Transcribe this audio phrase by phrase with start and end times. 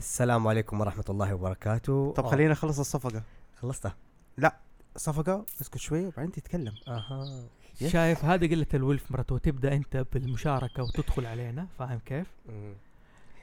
[0.00, 2.12] السلام عليكم ورحمة الله وبركاته.
[2.16, 3.22] طب خلينا نخلص الصفقة.
[3.60, 3.96] خلصتها.
[4.96, 6.72] صفقة؟ اسكت شوي وبعدين تتكلم.
[6.88, 7.44] أها.
[7.88, 12.26] شايف هذه قلة الولف مرته تبدا أنت بالمشاركة وتدخل علينا فاهم كيف؟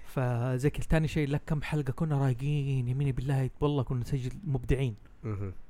[0.06, 4.96] فزي كذا ثاني شيء لك كم حلقة كنا رايقين يميني بالله والله كنا نسجل مبدعين.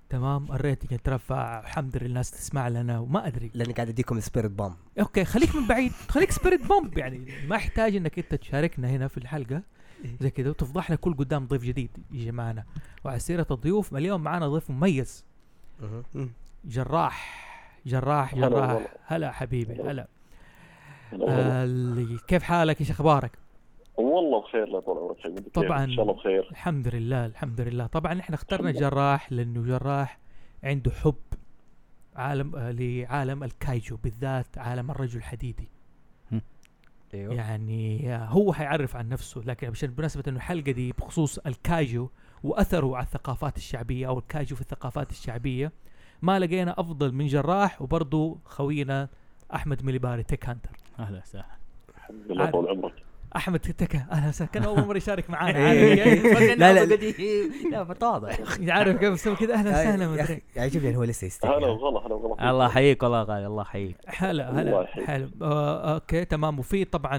[0.10, 3.52] تمام؟ الريتنج يترفع الحمد لله الناس تسمع لنا وما أدري.
[3.54, 7.96] لأني قاعد أديكم سبيريت بام أوكي خليك من بعيد خليك سبيريت بومب يعني ما يحتاج
[7.96, 9.62] إنك أنت تشاركنا هنا في الحلقة.
[10.20, 12.64] زي كذا وتفضحنا كل قدام ضيف جديد يجي معنا
[13.06, 15.26] وعلى سيرة الضيوف اليوم معنا ضيف مميز.
[16.66, 17.48] جراح
[17.86, 18.88] جراح هلا جراح.
[19.06, 20.08] هلا حبيبي هلا
[21.28, 23.32] آه، كيف حالك إيش أخبارك؟
[23.98, 25.84] والله بخير لا طول عمرك؟ طبعاً.
[25.84, 28.72] إن شاء الله بخير الحمد لله الحمد لله طبعا إحنا اخترنا.
[28.72, 30.20] جراح لأنه جراح
[30.64, 31.16] عنده حب
[32.16, 35.70] عالم آه، لعالم الكايجو بالذات عالم الرجل الحديدي
[37.22, 37.34] أيوه.
[37.34, 42.10] يعني آه، هو حيعرف عن نفسه لكن عشان بمناسبة إنه الحلقة دي بخصوص الكايجو
[42.44, 45.72] واثره على الثقافات الشعبية أو الكايجو في الثقافات الشعبية
[46.22, 49.10] ما لقينا أفضل من جراح وبرضه خوينا
[49.56, 50.70] أحمد مليباري تك هانتر.
[51.00, 51.46] أهلا وسهلا.
[51.98, 53.07] الحمد لله طول عمرك.
[53.36, 54.52] أحمد تك أهلا وسهلا.
[54.52, 55.58] كان أول مرة يشارك معانا.
[55.72, 56.02] إيه.
[56.04, 56.86] عارف كيف؟ لا، لا.
[56.86, 57.84] لا.
[57.90, 58.34] متواضع
[58.68, 61.68] عارف كيف يسوي كذا؟ أهلا وسهلا يا مدري أخي يعجبني إنه هو لسه يستحي هلا
[61.68, 62.50] وغلا هلا وغلا.
[62.52, 63.98] الله يحييك والله غالي الله يحييك.
[64.08, 65.08] هلا الله هلا يحييك.
[65.08, 66.60] حلو آه أوكي تمام.
[66.60, 67.18] وفي طبعا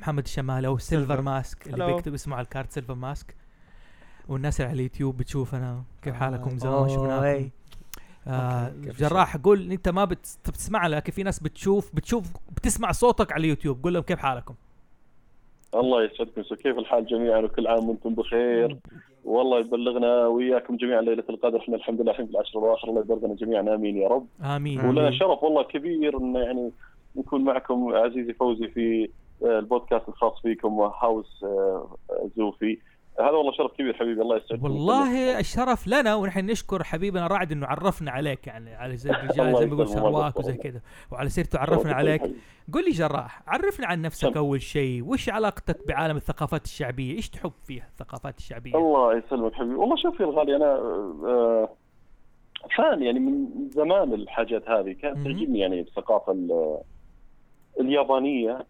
[0.00, 1.20] محمد الشمالي أو سيلفر.
[1.20, 1.86] ماسك اللي.
[1.86, 3.34] بيكتب اسمه على الكارت سيلفر ماسك
[4.28, 7.50] والناس اللي على اليوتيوب بتشوفنا كيف حالكم زمان ما شفناكم.
[8.26, 12.26] آه كيف جراح قول أنت ما بت- بتسمع لكن في ناس بتشوف بتشوف
[12.56, 13.82] بتسمع صوتك على اليوتيوب.
[13.82, 14.54] قول لهم كيف حالكم.
[15.74, 18.76] الله يسعدكم so كيف الحال جميعا وكل عام وأنتم بخير؟
[19.24, 21.58] والله يبلغنا وياكم جميعا ليلة القدر.
[21.58, 22.88] إحنا الحمد لله الحين في العشر الأواخر.
[22.88, 23.74] الله يبلغنا جميعا.
[23.74, 24.26] آمين يا رب.
[24.42, 24.80] آمين.
[24.80, 26.70] ولنا شرف والله كبير إن يعني
[27.16, 29.08] نكون معكم عزيزي فوزي في
[29.44, 31.88] آه، البودكاست الخاص فيكم هاوس آه،
[32.36, 32.78] زوفي.
[33.20, 37.66] هذا والله شرف كبير حبيبي الله يسعدكم والله الشرف لنا ونحن نشكر حبيبنا رعد إنه
[37.66, 40.38] عرفنا عليك يعني على زي الرجال زي ما يقول سرواك.
[40.38, 40.80] وزي كذا.
[41.12, 42.22] وعلى سيرته عرفنا عليك.
[42.72, 44.38] قل لي جراح عرفنا عن نفسك سم.
[44.38, 49.74] أول شيء وش علاقتك بعالم الثقافات الشعبية؟ إيش تحب فيها الثقافات الشعبية؟ الله يسلمك حبيبي.
[49.74, 51.68] والله شوف يا الغالي أنا آه،
[52.76, 55.16] fan يعني من زمان الحاجات هذه كانت.
[55.24, 56.78] تعجبني يعني الثقافة ال-
[57.80, 58.66] اليابانية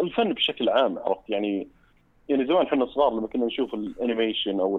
[0.00, 1.68] الفن بشكل عام عرفت؟ يعني
[2.28, 4.76] يعني زمان إحنا صغار لما كنا نشوف ال animation أو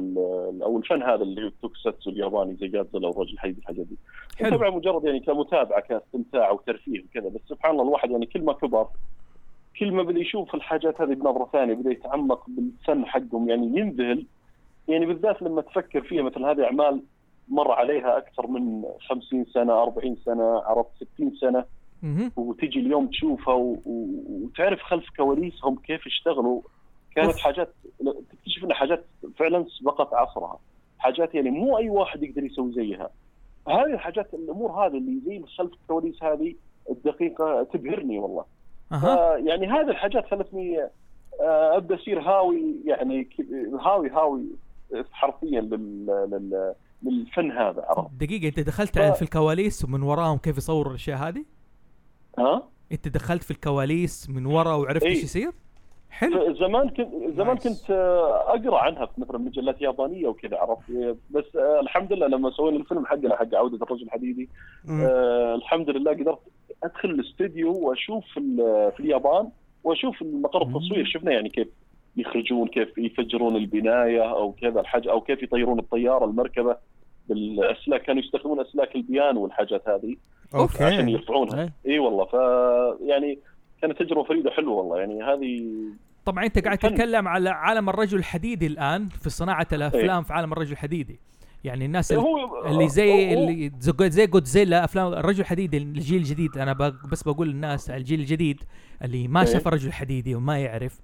[0.63, 3.97] أو الفن هذا اللي هو التوكساتسو الياباني زي جادزيلا والرجل الحديد الحاجات دي
[4.37, 8.53] حلو طبعا مجرد يعني كمتابعة كاستمتاع وترفيه وكذا بس سبحان الله الواحد يعني كل ما
[8.53, 8.87] كبر
[9.79, 14.25] كل ما بدأ يشوف الحاجات هذه بنظرة ثانية بدأ يتعمق بالفن حقهم يعني ينذهل
[14.87, 17.01] يعني بالذات لما تفكر فيها مثل هذه أعمال
[17.49, 21.65] مر عليها أكثر من 50 سنة 40 سنة عرفت 60 سنة.
[22.37, 23.53] وتجي اليوم تشوفها.
[23.85, 26.61] وتعرف خلف كواليسهم كيف اشتغلوا
[27.25, 27.37] كانت.
[27.37, 27.73] حاجات
[28.31, 29.05] تكتشف انها حاجات
[29.37, 30.59] فعلا سبقت عصرها.
[30.97, 33.09] حاجات يعني مو أي واحد يقدر يسوي زيها.
[33.67, 36.55] هذه الحاجات الأمور هذه اللي زي خلف الكواليس هذه
[36.89, 38.45] الدقيقة تبهرني والله.
[38.91, 40.81] آه يعني هذه الحاجات خلتني
[41.41, 43.29] آه أبدأ أصير هاوي يعني
[43.81, 44.45] هاوي هاوي
[45.11, 46.05] حرفيا لل...
[46.05, 46.73] لل...
[47.03, 51.45] للفن هذا عرفت؟ دقيقة أنت دخلت ف- في الكواليس ومن وراهم كيف يصوروا الأشياء هذه؟
[52.39, 55.09] ها؟ أنت دخلت في الكواليس من ورا وعرفت إيه.
[55.09, 55.51] إيش يصير؟
[56.09, 57.07] حلو زمان كنت
[57.37, 57.57] زمان.
[57.57, 60.91] كنت آه، أقرأ عنها في مثلا مجلات يابانية وكذا عرفت
[61.31, 64.49] بس آه، الحمد لله لما سوينا الفيلم حقنا حق عودة الرجل الحديدي.
[64.89, 66.39] آه الحمد لله قدرت
[66.83, 69.49] أدخل الاستوديو وأشوف في, ال- في اليابان
[69.83, 71.67] وأشوف المقر التصوير شفنا يعني كيف
[72.17, 76.77] يخرجون كيف يفجرون البناية أو كذا الحاجة أو كيف يطيرون الطيارة المركبة
[77.29, 80.15] بالأسلاك كانوا يستخدمون أسلاك البيانو والحاجات هذه
[80.53, 80.59] عشان
[80.99, 81.93] okay يرفعونها إيه.
[81.93, 82.33] إي والله ف
[83.07, 83.39] يعني
[83.81, 85.63] كانت تجربة فريدة حلوة والله يعني هذه
[86.25, 86.77] طبعا أنت قاعد.
[86.77, 91.19] تتكلم على عالم الرجل الحديدي الآن في صناعة الأفلام في عالم الرجل الحديدي
[91.63, 96.57] يعني الناس اللي, هو اللي زي اللي زي- زي جودزيلا أفلام الرجل الحديدي الجيل الجديد
[96.57, 96.73] أنا
[97.11, 98.63] بس بقول للناس الجيل الجديد
[99.03, 99.45] اللي ما إيه.
[99.45, 100.99] شاف الرجل الحديدي وما يعرف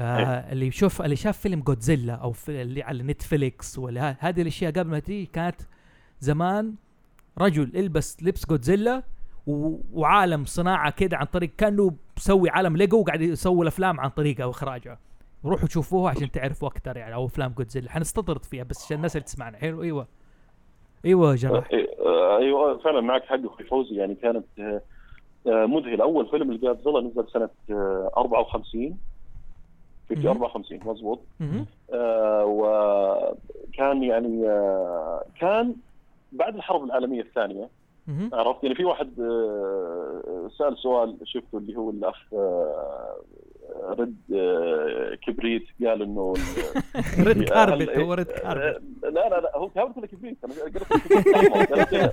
[0.00, 4.72] آه اللي يشوف اللي شاف فيلم جودزيلا أو في اللي على نتفليكس ولا هذه الأشياء
[4.72, 5.56] قبل ما تيجي كانت
[6.20, 6.74] زمان
[7.38, 9.02] رجل يلبس لبس جودزيلا
[9.46, 14.98] وعالم صناعة كده عن طريق كانه مسوي عالم ليجو وقاعد يسوي الأفلام عن طريقه واخراجها
[15.44, 19.24] روحوا شوفوها عشان تعرفوا أكثر يعني أو أفلام جودزيلا حنستطرد فيها بس عشان الناس اللي
[19.24, 19.58] تسمعنا.
[19.58, 20.06] حلو؟ إيوه.
[21.04, 23.94] إيوه جراح إيه، آه، إيوه فعلا معك حق أخوي فوزي.
[23.96, 24.82] يعني كانت آه،
[25.46, 28.98] آه، مذهله أول فيلم لجادزيلا نزل سنة آه، 54
[30.08, 30.26] في مهم.
[30.28, 31.20] 54 مضبوط.
[31.92, 35.74] آه، وكان يعني آه، كان
[36.32, 37.68] بعد الحرب العالمية الثانية.
[38.32, 43.16] عرفت؟ يعني في واحد آه، سأل سؤال شفته اللي هو الأخ آه،
[43.98, 46.34] رد آه، كبريت قال إنه
[47.16, 48.82] هل- كاربت هو ريد كاربت.
[49.02, 52.12] لا لا لا هو كاربت ولا كبريت أنا قلت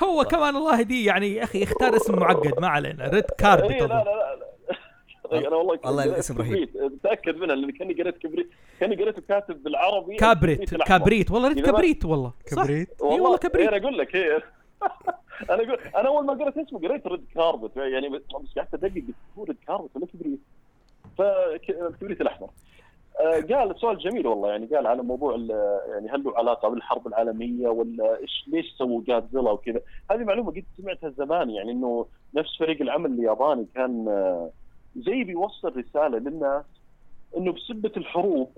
[0.04, 3.08] هو كمان الله يهديه يعني يا أخي اختار اسم معقد ما علينا.
[3.08, 4.04] ريد كاربت إيه، لا لا.
[4.04, 4.36] لا
[5.32, 5.48] لا.
[5.48, 6.52] أنا والله والله الاسم رهيب.
[6.68, 6.76] كبريت.
[6.92, 8.50] متاكد منها لأن كأني قريت كبريت.
[8.80, 10.16] كأني قريته كاتب بالعربي.
[10.16, 10.74] كابريت.
[10.74, 11.30] كابريت.
[11.30, 12.88] والله ما- كبريت والله كبريت.
[13.02, 13.68] إي والله كبريت.
[13.68, 14.42] أنا أقول لك إيه.
[15.50, 18.22] أنا أقول أنا أول ما قريت اسمه قريت ريد كاربت يعني بس
[18.56, 19.02] قعدت أدقق
[19.38, 20.40] هو ريد كاربت ولا كبريت.
[21.18, 22.50] فالكبريت الأحمر.
[23.20, 25.36] آه، قال سؤال جميل والله يعني قال على موضوع
[25.88, 29.80] يعني هل له علاقة بالحرب العالمية ولا إيش ليش سووا جادزيلا وكذا.
[30.10, 34.50] هذه معلومة قد سمعتها زمان يعني إنه نفس فريق العمل الياباني كان آه،
[34.96, 36.64] زي بيوصل رسالة للناس
[37.36, 38.50] إنه بسبة الحروب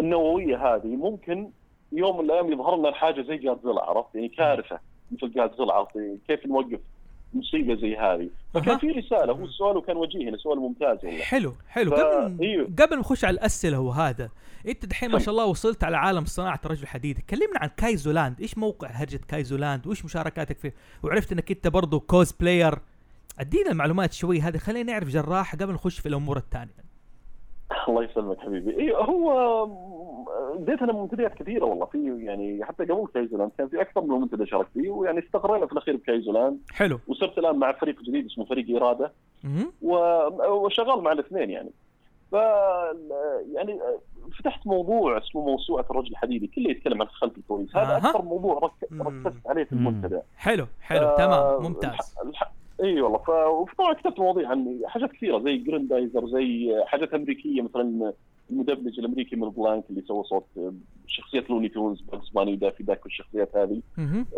[0.00, 1.50] النووية هذه ممكن
[1.92, 4.78] يوم من الأيام يظهر لنا الحاجة زي جادزيلا عرفت؟ يعني كارثة.
[5.70, 6.80] عرفت يعني كيف نوقف
[7.34, 8.78] مصيبة زي هذه؟ فكان.
[8.78, 11.20] في رسالة هو السؤال وكان وجيه سؤال ممتاز والله.
[11.22, 11.90] حلو حلو.
[11.90, 12.64] ف- قبل أيوه.
[12.78, 14.28] قبل ما نخش على الأسئلة وهذا
[14.68, 18.40] أنت دحين ما شاء الله وصلت على عالم صناعة الرجل الحديدي كلمنا عن كايجو لاند
[18.40, 22.78] إيش موقع هرجة كايجو لاند وإيش مشاركاتك فيه؟ وعرفت إنك أنت برضه cosplayer
[23.38, 26.87] أدينا المعلومات شوي هذه خلينا نعرف جراح قبل نخش في الأمور الثانية.
[27.88, 28.78] الله يسلمك حبيبي.
[28.80, 29.66] أيوه هو
[30.58, 31.86] بديت أنا منتديات كثيرة والله.
[31.86, 35.72] في يعني حتى قبل كايجولاند كان في أكثر من منتدى شاركت فيه ويعني استقرينا في
[35.72, 36.58] الأخير بكايجولاند.
[36.72, 36.98] حلو.
[37.08, 39.12] وصرت الآن مع فريق جديد اسمه فريق اراده.
[39.82, 41.70] و- وشغال مع الاثنين يعني.
[42.30, 42.34] ف
[43.54, 43.80] يعني
[44.38, 46.46] فتحت موضوع اسمه موسوعة الرجل الحديدي.
[46.46, 47.96] كله يتكلم عن خلف الكواليس هذا أها.
[47.96, 48.70] أكثر موضوع.
[48.92, 49.72] ركزت عليه في.
[49.72, 50.20] المنتدى.
[50.36, 51.06] حلو حلو.
[51.06, 51.62] آه، تمام.
[51.62, 51.90] ممتاز.
[51.90, 52.52] الح- الح-
[52.82, 53.18] إي والله.
[53.18, 53.28] ف...
[53.30, 58.12] وطبعا كتبت مواضيع عن حاجات كثيرة زي جريندايزر زي حاجات أمريكية مثلا
[58.50, 60.44] المدبلج الأمريكي ميل بلانك اللي سوى صوت
[61.06, 63.80] شخصية لوني تونز باجز باني دافي داك والشخصيات هذه.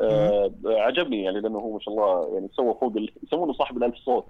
[0.01, 3.11] آه عجبني يعني لأنه هو ما شاء الله يعني سوى فوق ال...
[3.23, 4.25] يسمونه صاحب الألف صوت.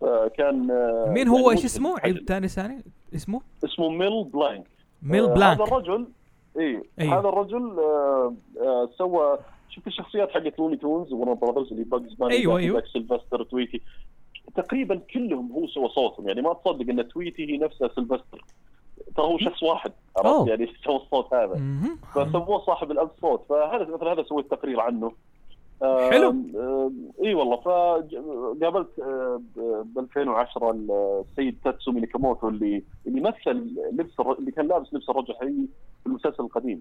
[0.00, 1.66] فكان آه، مين يعني هو إيش مذهل.
[1.66, 2.84] اسمه عيد ثاني ثاني.
[3.14, 4.66] اسمه؟ اسمه ميل بلانك.
[5.02, 5.60] ميل آه، بلانك.
[5.60, 6.06] هذا الرجل
[6.58, 7.18] إي أيوه.
[7.20, 9.38] هذا الرجل آه آه سوى
[9.74, 12.60] شفت الشخصيات حقت لوني تونز وارنر براذرز اللي باجز باني أيوه.
[12.60, 13.80] داك، سيلفستر تويتي.
[14.56, 16.28] تقريبا كلهم هو سوى صوتهم.
[16.28, 18.44] يعني ما تصدق إن تويتي هي نفسها سيلفستر.
[19.16, 19.92] ترى هو شخص واحد.
[20.16, 21.54] عرفت؟ يعني سوى الصوت هذا.
[22.14, 23.44] فسموه صاحب الألف صوت.
[23.48, 25.12] فهذا مثلا هذا سويت تقرير عنه.
[26.10, 26.36] حلو.
[27.24, 29.40] إي والله فقابلت آه،
[29.84, 35.30] ب 2010 السيد تاتسومي نيكاموتو اللي اللي مثل لبس الر- اللي كان لابس لبس الرجل
[35.30, 35.68] الحديدي
[36.02, 36.80] في المسلسل القديم.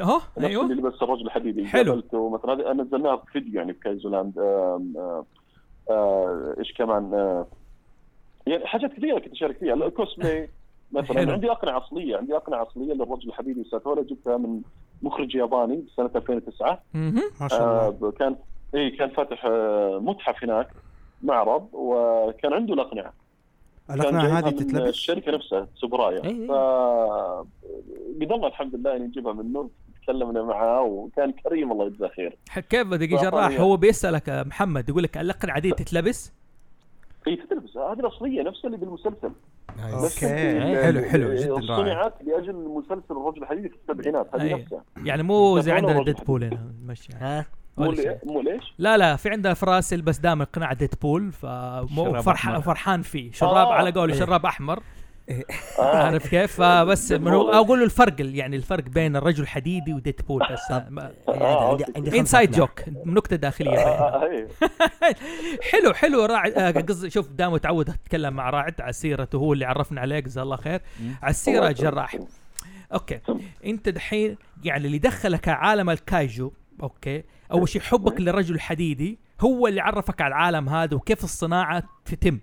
[0.00, 1.66] اهو أيوه اللي لبس الرجل الحديدي.
[1.66, 1.92] حلو.
[1.92, 4.38] قابلته مثلا هذه نزلناها في فيديو يعني في كايجولاند.
[5.90, 7.46] آه، إيش كمان آه،
[8.46, 9.74] يعني حاجات كثيرة كنت أشارك فيها.
[9.74, 10.48] الكوسبلاي
[10.92, 11.16] مثلا.
[11.18, 11.32] حلو.
[11.32, 14.62] عندي أقنعة أصلية عندي أقنعة أصلية للرجل الحديدي ساتورا جبتها من
[15.02, 17.22] مخرج ياباني سنة 2009 مهم.
[17.40, 17.60] ما شاء
[17.90, 18.08] الله.
[18.08, 18.36] آه كان
[18.74, 20.68] اي كان فاتح آه متحف هناك
[21.22, 23.12] معرض وكان عنده الأقنعة.
[23.90, 26.24] الأقنعة هذه تتلبس؟ الشركة نفسها تسوبرايا.
[26.24, 26.46] إي إي.
[26.48, 26.52] ف
[28.20, 29.70] قدرنا الحمد لله ان نجيبها منه
[30.02, 32.36] تكلمنا معاه وكان كريم الله يجزاه خير.
[32.70, 33.60] كيف دقيقة لا، جراح.
[33.60, 36.32] هو بيسألك يا محمد يقول لك الأقنعة دي تتلبس؟
[37.26, 39.32] هي تلبس هذه الأصلية نفسها اللي بالمسلسل.
[39.92, 40.50] okay.
[40.50, 41.34] اللي- حلو حلو.
[41.34, 41.76] جدا رائع.
[41.84, 44.54] صنعت لأجل مسلسل الرجل الحديدي في السبعينات هذه أي.
[44.54, 44.84] نفسها.
[45.04, 47.46] يعني مو زي عندنا ديدبول هنا ماشي ها؟
[48.26, 53.32] مو ليش؟ لا لا في عندنا فراس يلبس دائما قناع ديدبول فمو شراب فرحان فيه.
[53.32, 53.72] شراب آه.
[53.74, 54.20] على قوله إيه.
[54.20, 54.82] شراب أحمر.
[55.78, 57.12] عارف كيف؟ فبس
[57.58, 60.70] أقول له الفرق يعني الفرق بين الرجل الحديدي وديدبول بس.
[60.70, 61.78] عندي آه،
[62.20, 62.66] inside أقنعة.
[62.66, 63.78] joke نكتة داخلية.
[63.78, 64.48] آه، آه، إيه.
[65.70, 69.64] حلو حلو راعد آه، قصدي شوف دام متعود اتكلم مع راعد على سيرته هو اللي
[69.64, 70.80] عرفنا عليه جزاه الله خير.
[71.22, 72.16] على السيره جراح.
[72.92, 73.20] okay.
[73.66, 76.52] أنت دحين يعني اللي دخلك عالم الكايجو
[76.82, 82.38] okay أول شيء حبك للرجل الحديدي هو اللي عرفك على العالم هذا وكيف الصناعة تتم.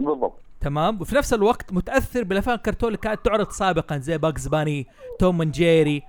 [0.00, 0.41] بالضبط.
[0.62, 4.86] تمام؟ وفي نفس الوقت متأثر بالأفلام الكرتون اللي كانت تعرض سابقا زي باجز باني
[5.18, 6.02] توم اند جيري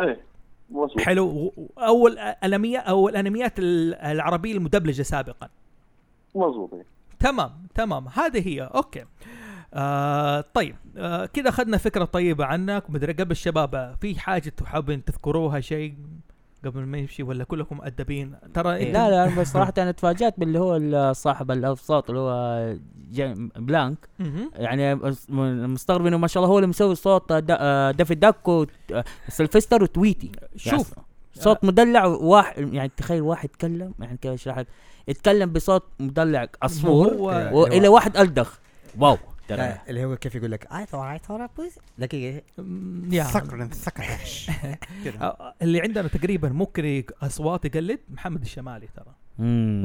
[0.00, 0.20] إيه
[0.98, 1.52] حلو.
[1.78, 5.48] اول انميه أو الانميات ال- العربية المدبلجة سابقا.
[6.34, 6.74] مظبوط.
[6.74, 6.84] إيه.
[7.20, 8.08] تمام تمام.
[8.08, 8.62] هذه هي.
[8.62, 9.04] okay.
[9.74, 10.76] آه طيب.
[10.96, 12.90] آه كذا أخذنا فكرة طيبة عنك.
[12.90, 15.94] مدري قبل الشباب آه، في حاجة حابين تذكروها شيء؟
[16.64, 18.92] قبل ما يمشي ولا كلكم مؤدبين ترى إيه.
[18.92, 22.74] لا لا أنا بس صراحة أنا تفاجأت باللي هو صاحب الأصوات اللي هو
[23.56, 24.08] بلانك.
[24.54, 24.94] يعني
[25.68, 28.48] مستغرب إنه ما شاء الله هو اللي مسوي صوت آه، دافي داك
[29.28, 30.32] وسلفستر وتويتي.
[30.56, 30.92] شوف.
[30.92, 34.66] يعني صوت مدلع واحد يعني تخيل واحد يتكلم يعني كيف أشرح لك.
[35.08, 38.48] يتكلم بصوت مدلع عصفور ولا واحد ألدغ.
[38.98, 39.16] wow.
[39.50, 41.48] اللي هو كيف يقول لك I thought I thought I
[43.72, 44.02] سكر
[45.04, 45.20] كذا.
[45.20, 49.14] آه، اللي عندنا تقريبا ممكن أصوات يقلد محمد الشمالي ترى.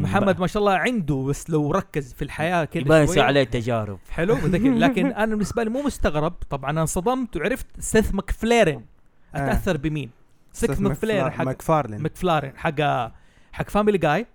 [0.02, 4.00] محمد ما شاء الله عنده بس لو ركز في الحياة كذا شوية- يصير عليه تجارب.
[4.10, 4.38] حلو
[4.86, 6.32] لكن أنا بالنسبة لي مو مستغرب.
[6.50, 8.84] طبعا أنا انصدمت وعرفت سيث ماكفليرن.
[9.36, 10.10] أتأثر بمين؟
[10.54, 12.02] سيث مكفلا- حق ماكفارلين.
[12.02, 12.82] ماكفارلين حق
[13.52, 14.26] حق فاميلي جاي.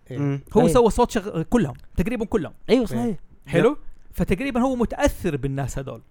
[0.57, 0.69] هو أي.
[0.69, 1.43] سوى صوت شغ...
[1.43, 2.53] كلهم تقريبا كلهم.
[2.71, 3.17] أيوه صحيح.
[3.47, 3.77] حلو؟
[4.13, 6.03] فتقريبا هو متأثر بالناس هذول.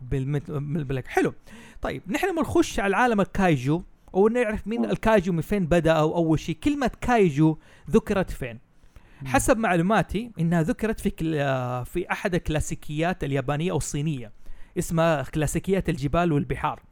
[0.00, 0.50] بالمت...
[0.50, 1.34] بالبلانك حلو.
[1.82, 3.82] طيب نحن بنخش على عالم الكايجو
[4.12, 6.56] ونعرف مين الكايجو من فين بدأ أو أول شيء.
[6.64, 7.56] كلمة كايجو
[7.90, 8.58] ذكرت فين؟
[9.24, 11.34] حسب معلوماتي إنها ذكرت في كل...
[11.34, 14.32] آه، في أحد الكلاسيكيات اليابانية أو الصينية
[14.78, 16.82] اسمها كلاسيكيات الجبال والبحار.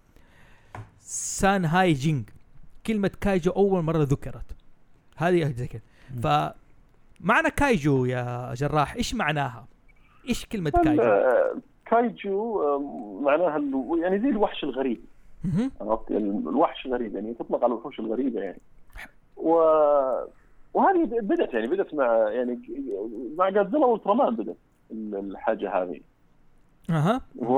[1.00, 2.30] سان هاي جينج
[2.86, 4.56] كلمة كايجو أول مرة ذكرت.
[5.16, 6.20] هذه زي كذا مم.
[6.20, 6.54] ف
[7.20, 9.68] معنى كايجو يا جراح إيش معناها؟
[10.28, 11.02] إيش كلمة كايجو؟
[11.86, 12.62] كايجو
[13.22, 13.58] معناها
[14.02, 15.00] يعني زي الوحش الغريب.
[15.80, 18.60] عرفت؟ يعني الوحش غريب يعني تطلق على الوحوش الغريبة يعني.
[19.36, 19.52] و
[20.74, 22.60] وهذه بدأت يعني بدأت مع يعني
[23.38, 24.56] مع جادزيلا والترامان بدأت
[24.90, 26.00] ال- الحاجة هذه.
[26.90, 27.20] أها.
[27.36, 27.54] و...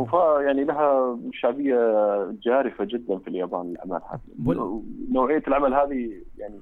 [0.00, 0.12] وف
[0.46, 1.76] يعني لها شعبية
[2.42, 6.60] جارفة جدا في اليابان الاعمال هذه نوعية العمل هذه يعني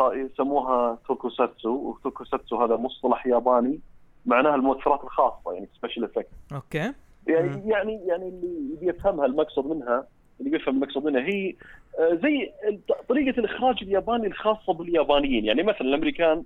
[0.00, 3.80] يسموها توكوساتسو وتوكوساتسو هذا مصطلح ياباني.
[4.26, 6.92] معناها المؤثرات الخاصة يعني special effect okay.
[7.26, 10.06] يعني يعني يعني اللي بيفهمها المقصد منها
[10.40, 11.54] اللي بيفهم المقصد منها هي
[11.98, 12.52] آه، زي
[13.08, 15.44] طريقة الإخراج الياباني الخاصة باليابانيين.
[15.44, 16.42] يعني مثلا الأمريكان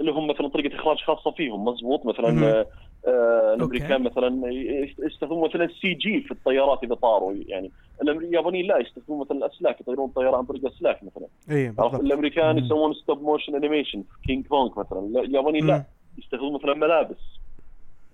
[0.00, 2.46] اللي هم مثلا طريقة إخراج خاصة فيهم مضبوط؟ مثلا.
[2.46, 2.66] آه،
[3.06, 7.34] آه، الأمريكان مثلا يست- يستخدمون مثلا ال CG في الطيارات إذا طاروا.
[7.46, 7.70] يعني
[8.02, 11.26] اليابانيين لا يستخدمون مثلا الأسلاك يطيرون الطياره عن طريق أسلاك مثلا.
[11.50, 12.64] اي الأمريكان مم.
[12.64, 15.00] يسوون stop motion animation في كينج كونغ مثلا.
[15.00, 15.84] لا، اليابانيين لا.
[16.18, 17.16] يستخدمون مثلا ملابس.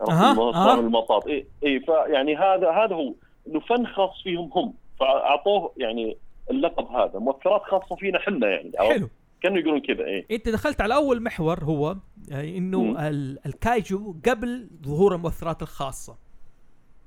[0.02, 0.80] مصانع أها.
[0.80, 3.14] المطاط اي اي فيعني هذا هذا هو
[3.46, 4.74] إنه فن خاص فيهم هم.
[5.00, 6.16] فأعطوه يعني
[6.50, 7.18] اللقب هذا.
[7.18, 9.08] مؤثرات خاصة فينا إحنا يعني؟ حلو.
[9.42, 11.96] كانوا يقولون كذا اي أنت دخلت على أول محور هو
[12.32, 13.08] آه، إنه
[13.46, 16.16] الكايجو قبل ظهور المؤثرات الخاصة.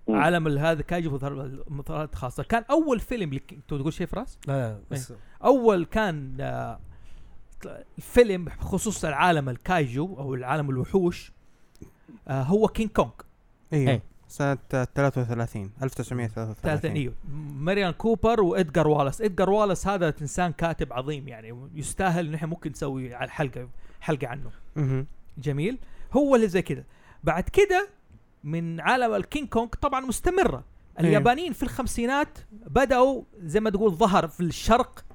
[0.07, 0.15] مم.
[0.15, 2.43] عالم ال- هذا كايجو ظهر المؤثرات الخاصة.
[2.43, 6.37] كان أول فيلم لك أنت تقول شيء فراس؟ لا لا بس أول كان
[7.67, 11.31] آه، فيلم بخصوص العالم الكايجو أو العالم الوحوش
[12.27, 13.11] آه، هو كينج كونغ.
[13.73, 14.01] أيوه إيه.
[14.27, 17.13] سنة 33 1933 ثالثا أيوه
[17.55, 19.21] ماريان كوبر وادجار والاس.
[19.21, 23.69] ادجار والاس هذا إنسان كاتب عظيم يعني يستاهل إن إحنا ممكن نسوي على حلقه
[24.01, 24.51] حلقة عنه.
[24.75, 25.05] مهم.
[25.37, 25.77] جميل.
[26.13, 26.85] هو اللي زي كده.
[27.23, 27.89] بعد كده
[28.43, 30.63] من عالم الكينج كونغ طبعا مستمرة.
[30.99, 35.05] اليابانيين في الخمسينات بدأوا زي ما تقول ظهر في الشرق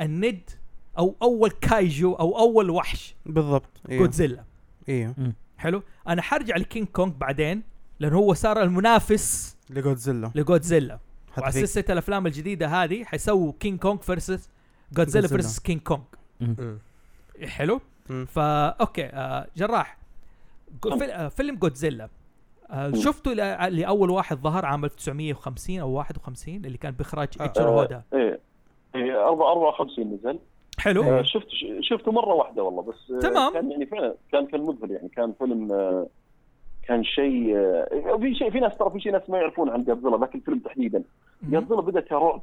[0.00, 0.50] الند
[1.00, 3.14] أو أول كايجو أو أول وحش.
[3.26, 3.80] بالضبط.
[3.90, 4.44] أيوه جودزيلا
[4.88, 5.14] أيوه
[5.58, 5.82] حلو.
[6.08, 7.62] أنا حرجع لكينج كونغ بعدين
[8.00, 10.98] لأنه هو صار المنافس لجودزيلا لجودزيلا
[11.38, 14.48] وعلى سلسله الأفلام الجديدة هذه حيسووا كينج كونغ versus
[14.92, 15.28] جودزيلا.
[15.28, 16.00] versus كينج كونغ
[16.40, 16.78] مم.
[17.44, 17.80] حلو.
[18.26, 19.98] فا okay آه جراح.
[21.12, 22.08] آه فيلم جودزيلا
[22.70, 22.92] آه.
[22.94, 27.44] شفته ل- اللي أول واحد ظهر عام 1950 أو 51 اللي كان بإخراج آه.
[27.44, 28.40] ايشيرو هوندا؟ إيه
[28.94, 30.38] إيه 54 نزل.
[30.80, 31.02] حلو.
[31.02, 31.46] آه، شفت
[31.80, 33.52] شفته مرة واحدة والله بس آه، تمام.
[33.52, 36.06] كان يعني فعلا كان كان مذهل يعني كان فيلم آه،
[36.88, 37.54] كان شيء
[38.20, 41.02] في شيء في ناس ترى في شيء ناس ما يعرفون عن جادزيلا ذاك الفيلم تحديدا.
[41.42, 42.42] جادزيلا بدأ كرعب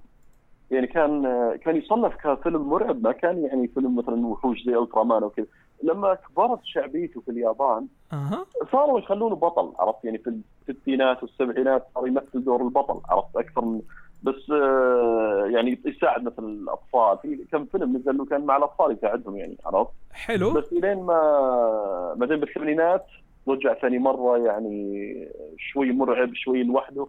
[0.71, 1.23] يعني كان
[1.65, 5.45] كان يصنف كفيلم مرعب ما كان يعني فيلم مثلا وحوش زي الترا مان وكذا
[5.83, 8.45] لما كبرت شعبيته في اليابان أها.
[8.71, 13.81] صاروا يخلونه بطل عرفت؟ يعني في الستينات والسبعينات صار يمثل دور البطل عرفت؟ أكثر من
[14.23, 17.17] بس آه، يعني يساعد مثلا الأطفال.
[17.21, 20.53] في كم فيلم نزل له كان مع الأطفال يساعدهم يعني عرفت؟ حلو.
[20.53, 23.05] بس إلين ما بعدين بالثمانينات
[23.47, 25.13] رجع ثاني مرة يعني
[25.57, 27.07] شوي مرعب شوي لوحده.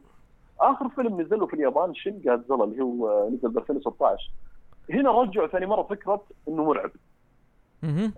[0.60, 4.30] آخر فيلم نزل له في اليابان شن جادزيلا اللي هو نزل ب 2016
[4.90, 6.90] هنا رجعوا ثاني مرة فكرة إنه مرعب.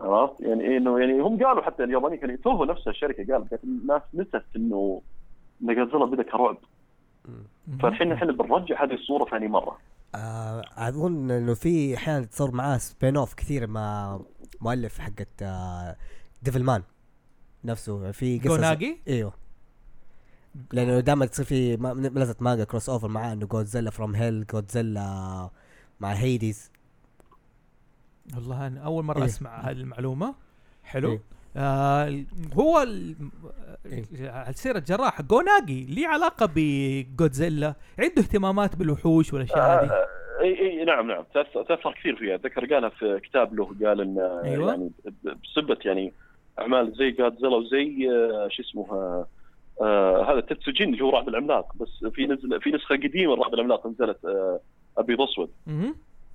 [0.01, 4.43] عرفت؟ يعني إنه يعني هم قالوا حتى اليابانيين كانوا توهو نفسها الشركة قالت الناس نست
[4.57, 5.01] إنه
[5.63, 6.57] ان جادزيلا بدا كرعب.
[7.83, 9.79] فالحين إحنا بنرجع هذه الصورة ثاني مرة.
[10.15, 14.21] آه، أظن إنه في أحيانا تصير معاه spin-off كثير مع
[14.61, 15.97] مؤلف حقت آه
[16.43, 16.83] ديفل مان
[17.65, 18.11] نفسه.
[18.11, 19.33] في قصص جوناجاي؟ إيوه.
[20.73, 25.51] لأنه دائما تصير في ملزمة مانجا crossover معاه إنه جودزيلا from hell جودزيلا
[26.01, 26.71] مع هيديز
[28.35, 29.25] والله أنا أول مرة إيه.
[29.25, 30.35] أسمع هذه المعلومة.
[30.85, 31.13] حلو.
[31.13, 31.21] إيه.
[31.57, 32.23] آه
[32.55, 33.15] هو ال-
[33.87, 34.31] إيه.
[34.31, 40.07] على سيرة جراح جوناجي ليه علاقة بجودزيلا عنده اهتمامات بالوحوش والأشياء هذه آه،
[40.41, 41.25] إي إي نعم نعم
[41.69, 44.71] تأثر كثير فيها اتذكر قالها في كتاب له قال إن آه، أيوة.
[44.71, 44.91] يعني
[45.45, 46.13] بسبه يعني
[46.59, 49.27] أعمال زي جادزيلا وزي آه، شو اسمه آه،
[49.81, 53.87] آه، هذا تتسوجين اللي هو رعد العملاق بس في نزل في نسخة قديمة رعد العملاق
[53.87, 54.61] نزلت آه،
[54.99, 55.51] أبيض اسود.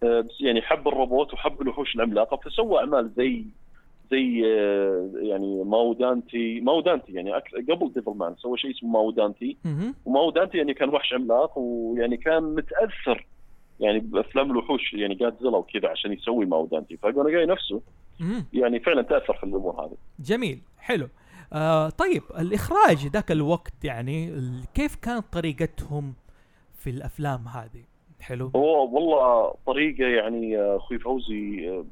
[0.03, 3.45] آه، يعني حب الروبوت وحب الوحوش العملاقه فسوى أعمال زي
[4.12, 7.32] زي آه، يعني ماو دانتي ماو دانتي يعني
[7.70, 9.58] قبل ديفل مان سوى شيء اسمه ماو دانتي.
[10.06, 13.28] وماو دانتي يعني كان وحش عملاق ويعني كان متأثر
[13.80, 16.98] يعني بأفلام الوحوش يعني جادزيلا وكذا عشان يسوي ماو دانتي.
[16.98, 17.82] فجوناجاي نفسه.
[18.54, 19.98] يعني فعلا تأثر في الأمور هذه.
[20.20, 21.08] جميل حلو.
[21.54, 24.32] آه طيب الإخراج ذاك الوقت يعني
[24.74, 26.14] كيف كانت طريقتهم
[26.74, 27.84] في الأفلام هذه؟
[28.20, 28.52] حلو.
[28.56, 31.86] هو والله طريقة يعني آه، أخوي فوزي آه،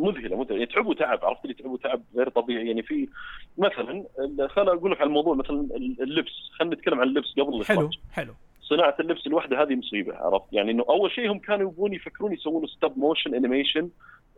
[0.00, 0.54] مذهلة مذهلة.
[0.54, 2.66] يعني تعبوا تعب عرفت لي تعبوا تعب غير طبيعي.
[2.66, 3.08] يعني في
[3.58, 4.04] مثلا
[4.48, 6.50] خليني أقول لك على الموضوع مثلا ال- اللبس.
[6.58, 7.98] خلينا نتكلم عن اللبس قبل حلو الإخراج.
[8.12, 12.32] حلو صناعة اللبس الوحده هذه مصيبة عرفت؟ يعني إنه أول شيء هم كانوا يبغون يفكرون
[12.32, 13.88] يسوون stop motion animation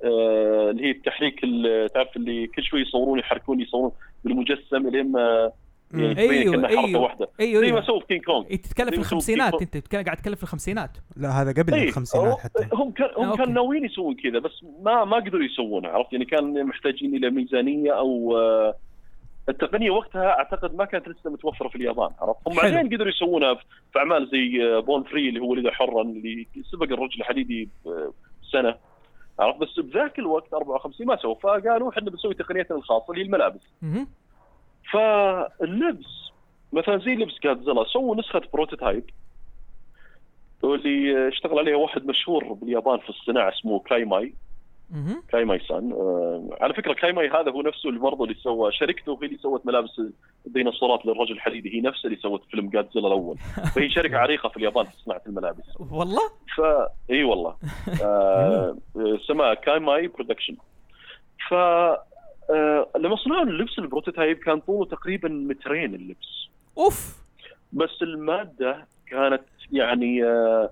[0.04, 3.92] اللي هي التحريك ال- تعرف اللي كل شوي يصورون يحركون يصورون
[4.24, 5.52] بالمجسم لين ما
[5.94, 7.00] يعني أيوه، حركة أيوه.
[7.00, 7.28] واحدة.
[7.40, 7.86] أيوه زي ما أيوه.
[7.86, 10.90] سووا في كينج كونج انت تتكلم في الخمسينات أنت قاعد تتكلم في الخمسينات.
[11.16, 12.68] لا هذا قبل إيه، الخمسينات حتى.
[12.72, 13.36] هم كان آه، هم okay.
[13.36, 17.98] كانوا ناويين يسوون كذا بس ما ما قدروا يسوونها عرفت؟ يعني كان محتاجين إلى ميزانية
[17.98, 18.74] أو آه،
[19.48, 22.10] التقنية وقتها أعتقد ما كانت لسه متوفرة في اليابان.
[22.20, 22.56] عرفت؟ هم.
[22.56, 26.82] بعدين قدروا يسوونها في أعمال زي آه، Born Free اللي هو ولد حرا اللي سبق
[26.92, 27.68] الرجل الحديدي
[28.42, 28.74] بسنه
[29.38, 31.34] عرفت؟ بس بذاك الوقت 54 ما سووا.
[31.34, 33.60] فقالوا إحنا بنسوي تقنيتنا الخاصة اللي هي الملابس.
[34.92, 36.30] فاللبس
[36.72, 39.04] مثلا زي لبس جادزيلا سووا نسخة prototype.
[40.62, 44.34] واللي اشتغل عليها واحد مشهور باليابان في الصناعة اسمه كايماي.
[45.28, 49.26] كايماي سان آه على فكرة كايماي هذا هو نفسه اللي برضه اللي سوى شركته هي
[49.26, 50.00] اللي سوت ملابس
[50.46, 53.36] الديناصورات للرجل الحديدي هي نفسها اللي سوت فيلم جادزيلا الأول.
[53.74, 55.64] فهي شركة عريقة في اليابان في صناعة الملابس.
[55.90, 56.22] والله؟
[56.56, 56.60] ف
[57.10, 57.56] إي والله.
[58.04, 60.56] آه اسمها كايماي production.
[61.48, 61.54] ف
[62.50, 66.48] آه لما صنعوا اللبس البروتوتايب كان طوله تقريبا مترين اللبس.
[66.78, 67.22] أوف.
[67.72, 70.70] بس المادة كانت يعني آه،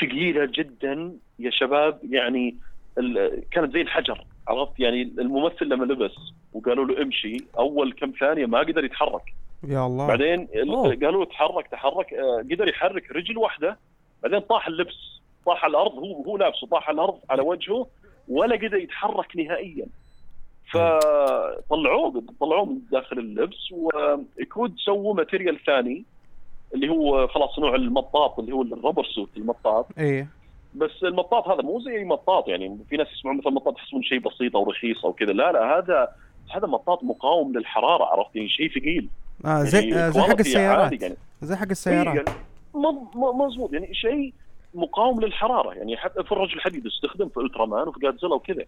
[0.00, 1.98] ثقيلة جدا يا شباب.
[2.10, 2.56] يعني
[3.50, 6.16] كانت زي الحجر عرفت؟ يعني الممثل لما لبس
[6.52, 9.34] وقالوا له امشي أول كم ثانية ما قدر يتحرك.
[9.68, 10.06] يا الله.
[10.06, 10.88] بعدين أوه.
[10.88, 13.78] قالوا له تحرك تحرك آه، قدر يحرك رجل واحدة
[14.22, 15.20] بعدين طاح اللبس.
[15.46, 17.86] طاح على الأرض هو هو لابسه طاح على الأرض على وجهه
[18.28, 19.86] ولا قدر يتحرك نهائيا.
[20.72, 26.04] فطلعوه طلعوه من داخل اللبس ويكود سووا material ثاني
[26.74, 29.86] اللي هو خلاص نوع المطاط اللي هو ال rubber سوت المطاط.
[29.98, 30.28] إيه.
[30.74, 34.56] بس المطاط هذا مو زي مطاط يعني في ناس يسمعون مثلا مطاط يحسبون شيء بسيط
[34.56, 36.08] أو رخيص أو كذا لا لا هذا
[36.56, 39.08] هذا مطاط مقاوم للحرارة عرفت؟ يعني شيء ثقيل.
[39.44, 41.02] آه زي يعني آه زي حق كفرات السيارات.
[41.02, 41.16] يعني.
[41.42, 42.14] زي حق إيه السيارات.
[42.16, 42.38] يعني
[43.14, 44.32] مضبوط يعني شيء
[44.74, 45.72] مقاوم للحرارة.
[45.74, 48.64] يعني حتى في الرجل الحديد استخدم في Ultraman وفي جادزيلا وكذا.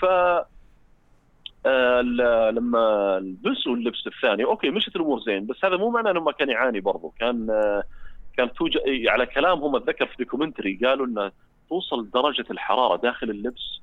[0.00, 0.04] ف
[1.68, 4.44] آه، لما لبسوا اللبس الثاني.
[4.44, 7.14] okay مشت الأمور زين بس هذا مو معناه إنه ما كان يعاني برضو.
[7.20, 7.82] كان آه،
[8.36, 11.32] كان توجد على كلامهم اتذكر في documentary قالوا إنه
[11.68, 13.80] توصل درجة الحرارة داخل اللبس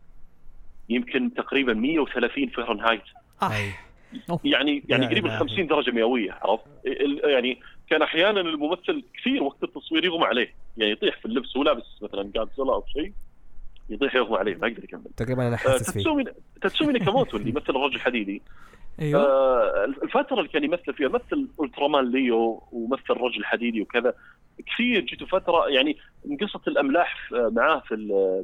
[0.89, 3.01] يمكن تقريبا 130 فهرنهايت.
[3.43, 3.73] أي.
[4.43, 5.39] يعني يعني قريب ال إلهي.
[5.39, 6.65] 50 درجة مئوية عرفت؟
[7.23, 10.53] يعني كان أحيانا الممثل كثير وقت التصوير يغمى عليه.
[10.77, 13.13] يعني يطيح في اللبس هو لابس مثلا جادزيلا أو شيء.
[13.89, 15.91] يطيح يغمى عليه ما يقدر يكمل تقريبا أنا آه، حاسس فيه.
[15.93, 16.23] تاتسومي
[16.61, 18.41] تاتسومي ناكاموتو اللي يمثل الرجل الحديدي
[19.01, 19.21] أيوه.
[19.21, 24.13] آه، الفترة اللي كان يمثل فيها مثل الترامان ليو ومثل الرجل الحديدي وكذا.
[24.67, 25.97] كثير جته فتره يعني
[26.31, 27.95] انقصت الأملاح في- معاه في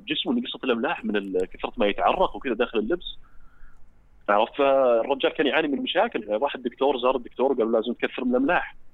[0.07, 3.17] جسمه انقصت الأملاح من كثرة ما يتعرق وكذا داخل اللبس.
[4.29, 6.27] عرفت؟ فالرجال كان يعاني من مشاكل.
[6.41, 8.75] راح الدكتور زار الدكتور قال لازم تكثر من الأملاح.
[8.75, 8.90] آه،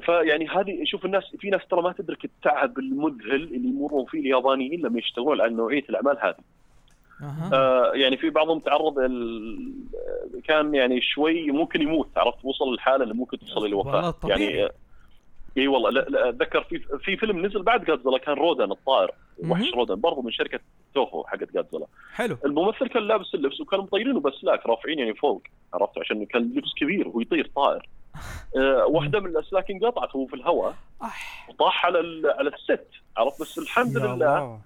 [0.00, 4.80] فيعني هذه شوف الناس في ناس ترى ما تدرك التعب المذهل اللي يمرون فيه اليابانيين
[4.80, 6.34] لما يشتغلون على نوعية الأعمال هذه.
[7.22, 7.50] أها.
[7.52, 9.72] آه يعني في بعضهم تعرض ال...
[10.44, 14.40] كان يعني شوي ممكن يموت عرفت؟ وصل للحالة اللي ممكن توصل إلى والله الوفاه طبيعي.
[14.44, 14.70] يعني آه،
[15.56, 15.90] إي والله.
[15.90, 19.10] لا لا أتذكر في في فيلم نزل بعد جادزيلا كان رودن الطائر
[19.48, 19.74] وحش.
[19.74, 20.60] رودن برضه من شركة
[20.94, 22.36] توهو حقت جادزيلا حلو.
[22.44, 25.42] الممثل كان لابس اللبس وكانوا مطيرينه باسلاك رافعين يعني فوق
[25.74, 27.78] عرفت؟ عشان كان اللبس كبير وهو يطير طائر.
[27.78, 27.88] آه
[28.88, 30.74] واحدة من الأسلاك انقطعت وهو في الهواء.
[31.48, 34.60] وطاح على ال- على الست عرفت؟ بس الحمد لله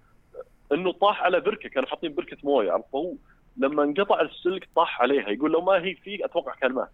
[0.73, 3.13] إنه طاح على بركة كانوا حاطين بركة موية عرفت؟ فهو
[3.57, 6.89] لما انقطع السلك طاح عليها يقول لو ما هي فيك أتوقع كان مات.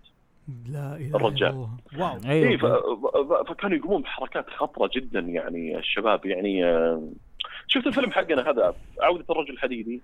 [0.68, 1.48] لا إله الرجال.
[1.48, 2.10] الا الله.
[2.10, 2.20] واو.
[2.30, 2.56] أيوه.
[3.44, 7.08] ف- فكانوا يقومون بحركات خطرة جدا يعني الشباب يعني آه،
[7.66, 10.00] شفت الفيلم حقنا هذا؟ عودة الرجل الحديدي.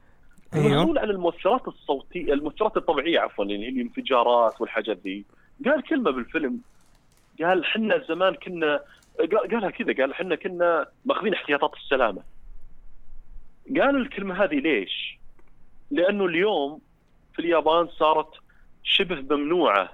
[0.55, 1.01] أيوه.
[1.01, 5.25] عن المؤثرات الصوتية المؤثرات الطبيعية عفوا اللي هي الانفجارات والحاجات ذي
[5.65, 6.61] قال كلمة بالفيلم
[7.43, 8.81] قال حنا زمان كنا
[9.19, 12.23] قال- قالها كذا قال حنا كنا ماخذين احتياطات السلامة
[13.81, 15.19] قال الكلمة هذه ليش؟
[15.91, 16.81] لأنه اليوم
[17.33, 18.29] في اليابان صارت
[18.83, 19.93] شبه ممنوعة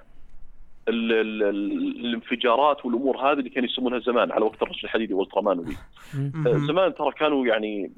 [0.87, 1.71] ال ال ال
[2.05, 5.77] الانفجارات والأمور هذه اللي كانوا يسمونها زمان على وقت الرجل الحديدي والترامان وذي
[6.13, 6.67] مهم.
[6.67, 7.91] زمان ترى كانوا يعني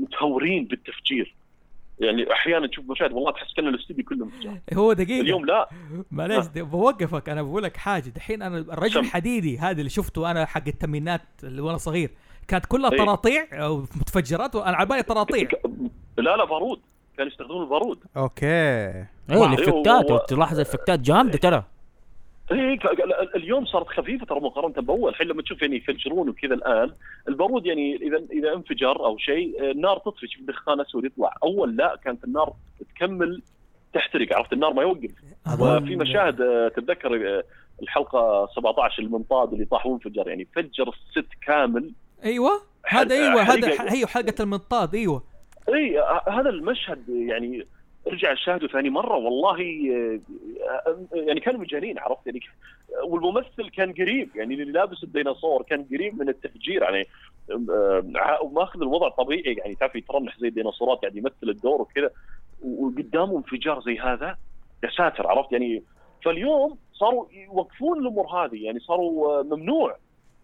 [0.00, 1.34] متهورين بالتفجير
[2.00, 5.20] يعني أحيانا تشوف مشاهد والله تحس كان الاستوديو كله انفجار هو دقيقة.
[5.20, 5.68] اليوم لا.
[6.10, 7.28] معليش دي- بوقفك.
[7.28, 8.08] أنا بقول لك حاجة.
[8.08, 9.00] دحين أنا الرجل.
[9.00, 12.10] الحديدي هذا اللي شفته أنا حق التمرينات اللي وأنا صغير.
[12.48, 12.90] كانت كلها.
[12.90, 15.48] طراطيع أو متفجرات وأنا على بالي طراطيع
[16.18, 16.80] لا لا بارود.
[17.16, 17.98] كانوا يستخدمون البارود.
[18.16, 18.46] okay.
[18.46, 19.44] إيه wow.
[19.44, 21.64] ال effect ات تلاحظ ال effect ات جامدة ترى.
[22.52, 25.10] اي ال- اليوم صارت خفيفة ترى مقارنة بأول.
[25.10, 26.92] الحين لما تشوف يعني يفجرون وكذا الآن
[27.28, 30.26] البارود يعني إذا إذا انفجر أو شيء النار تطفي.
[30.26, 31.34] تشوف دخان أسود يطلع.
[31.42, 32.52] أول لا كانت النار
[32.94, 33.42] تكمل
[33.94, 34.36] تحترق.
[34.36, 35.10] عرفت؟ النار ما يوقف.
[35.60, 37.42] وفي مشاهد آه، تتذكر آه،
[37.82, 40.28] الحلقة 17 المنطاد اللي طاح وانفجر.
[40.28, 41.92] يعني فجر الست كامل.
[42.24, 42.50] أيوه.
[42.86, 43.92] هذا أيوه هذا.
[43.92, 44.94] هي حلقه المنطاد.
[44.94, 45.22] أيوه.
[45.68, 47.66] اي آه، هذا المشهد يعني
[48.08, 52.40] رجع اشاهده ثاني مرة والله آه، يعني كانوا مجانين عرفت؟ يعني
[53.04, 57.06] والممثل كان قريب يعني اللي لابس الديناصور كان قريب من التفجير يعني
[57.50, 62.10] آه، وماخذ الوضع طبيعي يعني تعرف يترنح زي الديناصورات يعني يمثل الدور وكذا.
[62.64, 64.36] وقدامه انفجار زي هذا
[64.84, 65.82] يا ساتر عرفت؟ يعني
[66.24, 69.96] فاليوم صاروا يوقفون الأمور هذه يعني صاروا آه، ممنوع.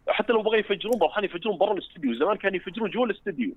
[0.08, 3.54] حتى لو بغى يفجرون الأحيان يفجرون برا الاستديو زمان كانوا يفجرون جوا الاستديو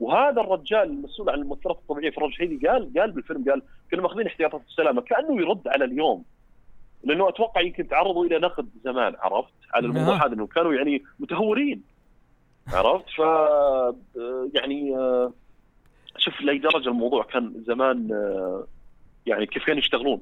[0.00, 4.60] وهذا الرجال المسؤول عن المؤثرات الطبيعيه فراج حيدي قال قال بالفيلم قال كنا ماخذين احتياطات
[4.68, 6.24] السلامة كأنه يرد على اليوم
[7.04, 10.22] لأنه أتوقع يمكن تعرضوا إلى نقد زمان عرفت على الموضوع نعم.
[10.22, 11.82] هذا إنه كانوا يعني متهورين
[12.72, 13.20] عرفت ف
[14.54, 15.32] يعني آه،
[16.18, 18.66] شوف لأي درجة الموضوع كان زمان آه،
[19.26, 20.20] يعني كيف كانوا يشتغلون.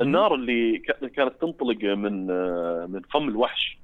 [0.00, 0.78] النار اللي
[1.16, 3.78] كانت تنطلق من آه، من فم الوحش.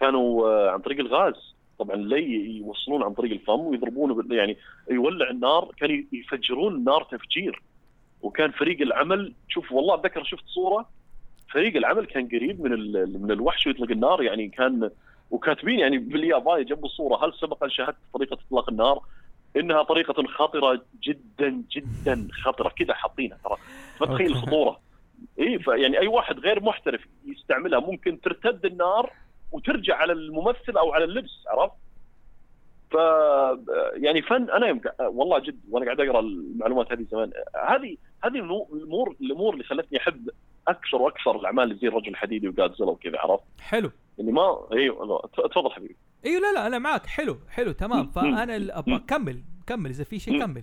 [0.00, 4.56] كانوا عن طريق الغاز طبعا لي يوصلون عن طريق الفم ويضربونه يعني
[4.90, 7.62] يولع النار كانوا يفجرون النار تفجير
[8.22, 10.88] وكان فريق العمل شوف والله أتذكر شفت صورة
[11.52, 12.72] فريق العمل كان قريب من
[13.22, 14.90] من الوحش ويطلق النار يعني كان
[15.30, 19.00] وكاتبين يعني بالياباني جنبوا صوره هل سبق أن شاهدت طريقة إطلاق النار؟
[19.56, 23.56] إنها طريقة خطرة جدا جدا خطرة كذا حاطينها ترى
[24.00, 24.38] ما تخيل أوكي.
[24.38, 24.80] الخطوره
[25.40, 29.12] اي فيعني أي واحد غير محترف يستعملها ممكن ترتد النار
[29.52, 31.74] وترجع على الممثل أو على اللبس عرفت؟
[32.90, 32.94] ف
[34.02, 37.30] يعني فن أنا يمكن والله جد وأنا قاعد أقرأ المعلومات هذه زمان
[37.68, 40.30] هذه هذه الأمور الأمور اللي خلتني أحب
[40.68, 45.70] أكثر وأكثر الأعمال اللي زي الرجل الحديدي وجادزيلا وكذا عرفت؟ حلو يعني ما أيوه تفضل
[45.70, 48.06] حبيبي أيوه لا لا أنا معك حلو حلو تمام.
[48.06, 48.98] فأنا أبغى.
[49.08, 50.40] كمل كمل إذا في شيء.
[50.40, 50.62] كمل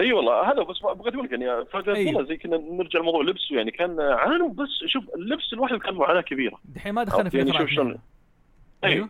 [0.00, 2.06] اي والله هذا بس بغيت أقول لك يعني فجأة أيوه.
[2.16, 6.20] والله زي كنا نرجع لموضوع اللبس يعني كان عانوا بس شوف اللبس لوحده كان معاناة
[6.20, 6.58] كبيرة.
[6.64, 7.86] دحين ما دخلنا في يعني شوف شلون-.
[7.86, 8.94] أيوه.
[8.94, 9.08] أيوه.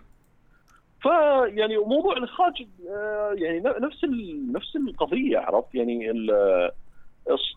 [1.02, 6.04] فيعني موضوع الإخراج آه، يعني نفس ال- نفس القضية عرفت؟ يعني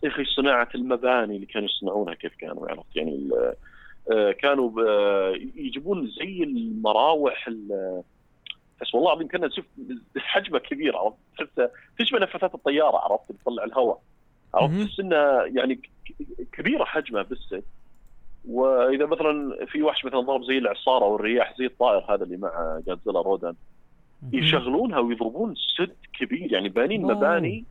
[0.03, 3.53] يا أخي صناعة المباني اللي كانوا يصنعونها كيف كانوا عرفت؟ يعني ال-
[4.11, 4.71] آه، كانوا
[5.55, 8.03] يجيبون زي المراوح ال-
[8.81, 9.65] بس والله العظيم كنا نشوف
[10.17, 14.01] حجمه كبير عرفت؟ تحس تشبه نفاثات الطياره عرفت؟ تطلع الهواء.
[14.53, 14.83] عرفت.
[14.83, 15.79] تحس انها يعني
[16.51, 17.55] كبيرة حجمها بس.
[18.49, 23.21] وإذا مثلا في وحش مثلا ضرب زي العصارة والرياح زي الطائر هذا اللي مع جادزيلا
[23.21, 23.55] رودان
[24.33, 27.01] يشغلونها ويضربون سد كبير يعني بانين.
[27.01, 27.65] مباني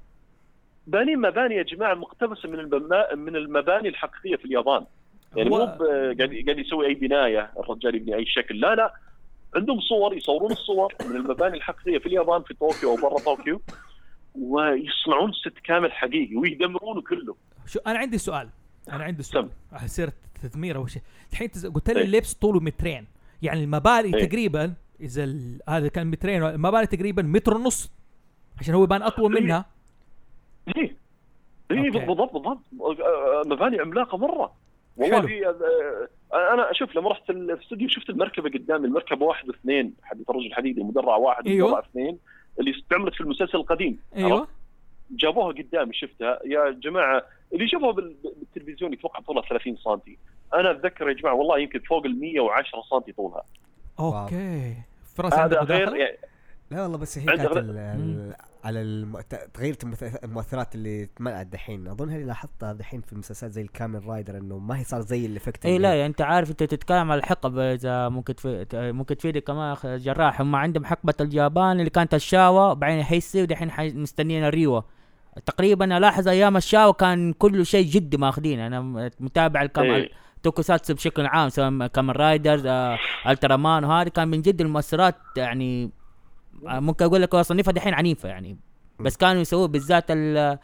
[0.87, 2.71] بانين مباني يا جماعة مقتبسة من.
[3.15, 4.85] من المباني الحقيقية في اليابان.
[5.37, 8.61] يعني مو قاعد يسوي أي بناية الرجال يبني أي شكل.
[8.61, 8.93] لا لا.
[9.57, 13.61] عندهم صور يصورون الصور من المباني الحقيقية في اليابان في طوكيو أو برا طوكيو
[14.35, 17.35] ويصنعون ست كامل حقيقي ويدمرونه كله
[17.67, 18.49] شو أنا عندي سؤال
[18.93, 19.49] أنا عندي سؤال.
[19.73, 22.05] على سيره التدمير أو شيء الحين تز- قلت لي إيه.
[22.07, 23.07] اللبس طوله مترين
[23.43, 24.27] يعني المباني إيه.
[24.27, 27.91] تقريبا إذا ال- هذا كان مترين المباني تقريبا متر ونص
[28.61, 29.43] عشان هو يبان أطول إيه.
[29.43, 29.65] منها
[30.77, 30.97] إيه
[31.71, 31.91] إيه.
[31.91, 34.53] بالضبط بالضبط آه، مباني عملاقة مرة
[34.99, 35.27] والله حلو.
[35.29, 35.47] في
[36.33, 40.83] آه، أنا شوف لما رحت الاستوديو شفت المركبة قدامي المركبة واحد واثنين حق الرجل الحديدي
[40.83, 41.69] مدرع واحد أيوه.
[41.69, 42.19] مدرع اثنين
[42.61, 44.49] اللي استعملت في المسلسل القديم أيوه.
[45.11, 46.39] جابوها قدامي شفتها.
[46.45, 49.99] يا جماعة اللي يشوفها بال- بالتلفزيون يتوقع طولها 30 سم
[50.55, 53.45] أنا أتذكر يا جماعة والله يمكن فوق ال 110 سم طولها.
[54.01, 54.75] okay.
[55.17, 56.19] فراس هذا غير يعني
[56.71, 57.57] لا والله بس هي كانت
[58.65, 59.21] على الم...
[59.21, 61.89] ت- تغيرت المؤث- المؤثرات اللي تمنعت دحين.
[61.89, 65.27] أظن هذه لاحظتها دحين في المسلسلات زي ال Kamen Rider إنه ما هي صار زي
[65.27, 69.17] ال effect إي لا يعني أنت عارف أنت تتكلم على الحقب إذا ممكن تفيد ممكن
[69.17, 70.41] تفيدك كمان جراح.
[70.41, 74.81] هم عندهم حقبة اليابان اللي كانت الشاوا بعدين هيسي ودحين حي- مستنيين الريوا
[75.47, 78.81] تقريبا الاحظ أيام الشاوا كان كل شيء جدي ماخذين أنا
[79.21, 80.11] متابع الكم إيه.
[80.43, 85.91] توكوساتسو بشكل عام سواء كامن رايدرز آه الترامان وهذه كان من جد المؤثرات يعني
[86.63, 88.57] ممكن أقول لك اصنفها دحين عنيفة يعني.
[89.01, 90.59] بس كانوا يسووه بالذات ال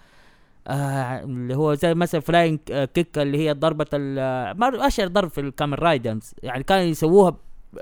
[0.69, 5.41] آه اللي هو زي مثلا flying kick اللي هي ضربة ال- ما أشهر ضرب في
[5.41, 7.37] ال Kamen Riders يعني كانوا يسووها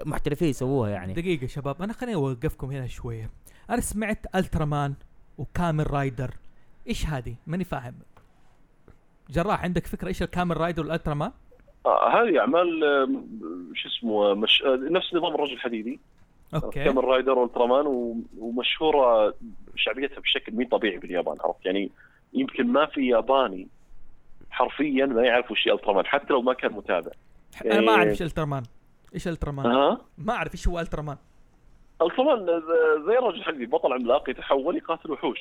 [0.06, 1.12] محترفين يسووها يعني.
[1.12, 3.30] دقيقة شباب أنا خليني أوقفكم هنا شوية.
[3.70, 4.94] أنا سمعت Ultraman
[5.38, 6.30] و Kamen Rider
[6.88, 7.94] إيش هذه؟ ماني فاهم.
[9.30, 11.30] جراح عندك فكرة إيش ال Kamen Rider وال Ultraman
[11.86, 13.08] آه هذه أعمال آه،
[13.74, 14.62] شو اسمه مش...
[14.62, 16.00] آه، نفس نظام الرجل الحديدي.
[16.54, 16.84] okay.
[16.84, 17.86] Kamen Rider و Ultraman.
[18.38, 19.34] ومشهورة
[19.76, 21.90] شعبيتها بشكل مش طبيعي باليابان عرفت؟ يعني
[22.32, 23.68] يمكن ما في ياباني
[24.50, 27.10] حرفيا ما يعرف وش Ultraman حتى لو ما كان متابع.
[27.64, 28.10] أنا ما أعرف إيه.
[28.10, 28.62] إيش Ultraman
[29.14, 31.16] إيش Ultraman ها ما أعرف إيش هو Ultraman
[32.02, 32.46] Ultraman
[33.06, 35.38] زي الرجل الحديدي بطل عملاق يتحول يقاتل وحوش.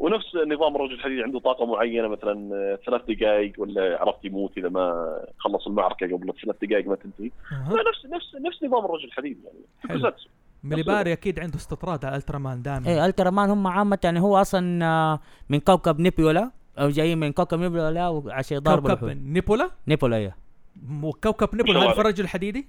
[0.00, 4.68] ونفس نظام الرجل الحديدي عنده طاقة معينة مثلا آه، ثلاث دقائق ولا عرفت يموت إذا
[4.68, 7.68] ما خلص المعركة قبل الثلاث دقائق ما تنتهي أها.
[7.68, 10.12] نفس نفس نفس نظام الرجل الحديدي يعني.
[10.64, 14.36] مليباري أكيد عنده استطراد على الترا مان دائما إيه الترا مان هم عامة يعني هو
[14.36, 19.08] أصلا آه، من كوكب نيبيولا أو جايين من كوكب نيبيولا وعشان يضاربوا كوكب.
[19.08, 20.36] نيبولا نيبولا إيه
[20.82, 21.98] مو كوكب نيبولا عليك.
[21.98, 22.68] الرجل الحديدي؟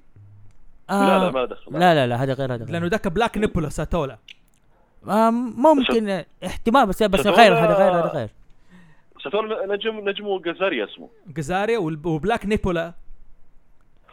[0.89, 3.69] لا لا آه ما دخل لا لا لا هذا غير هذا لأنه ذاك بلاك نيبولا
[3.69, 4.36] ساتولا آه
[5.03, 8.29] ممكن آه، احتمال بس بس غير هذا غير هذا غير.
[9.19, 11.09] ستور نجم نجمه جازاريا اسمه.
[11.27, 12.93] جزاريا والب- وبلاك نيبولا.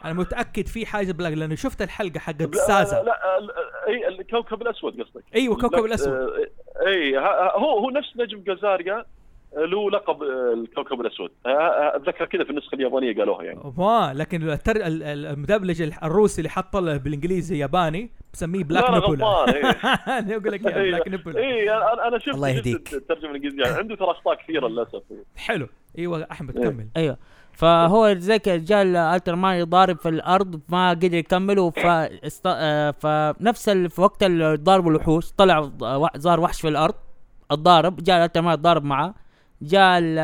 [0.05, 3.03] أنا متأكد في حاجة بلاك لأنه شفت الحلقة حقت سازا.
[3.03, 3.51] لا ال-
[3.87, 5.23] أي الكوكب الأسود قصدك.
[5.35, 6.13] أيوه كوكب لا، الأسود.
[6.13, 6.37] آه،
[6.87, 9.05] اي ها- هو هو نفس نجم جازاريا آه،
[9.57, 11.29] له لقب آه، الكوكب الأسود.
[11.45, 13.59] آه، آه، أتذكر كذا في النسخة اليابانية قالوها يعني.
[13.77, 14.75] ما لكن التر...
[14.75, 19.63] ال- ال- المدبلج الروسي اللي حط له بالإنجليزي ياباني بسميه بلاك غلطان إيه.
[20.19, 20.91] أنا أقول لك إيه.
[20.91, 21.71] بلاك نيبولا اي
[22.07, 22.93] أنا شفت الله يهديك.
[22.93, 23.63] الترجمة الإنجليزية.
[23.63, 25.01] يعني عنده ترى أخطاء كثيرة للأسف.
[25.35, 25.67] حلو.
[25.97, 26.63] أيوه أحمد إيه.
[26.69, 26.87] كمل.
[26.97, 27.17] أيوه.
[27.53, 32.43] فهو زي كذا جاء ال Ultraman يضارب في الأرض ما قدر يكمل ف است...
[32.47, 33.89] آه، فنفس ال...
[33.89, 35.61] في وقت ال- ضارب الوحوش طلع
[36.17, 36.93] ظهر وحش في الأرض
[37.51, 39.13] الضارب جاء ال Ultraman يتضارب معاه.
[39.61, 40.19] جاء ال-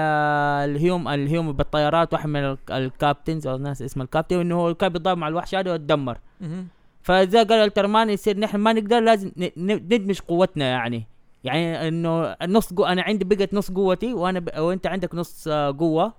[0.70, 4.90] الهيوم الهيوم بالطيارات واحد من ال- ال captains أو الناس اسمه الكابتن إنه هو كان
[4.90, 6.68] بيتضارب مع الوحش هذا مهم.
[7.02, 11.08] فإذا قال ال Ultraman يصير نحن ما نقدر لازم ندمج قوتنا يعني.
[11.44, 14.50] يعني إنه نص قو أنا عندي بقت نص قوتي وأنا ب...
[14.58, 16.14] وأنت عندك نص آه، قوة.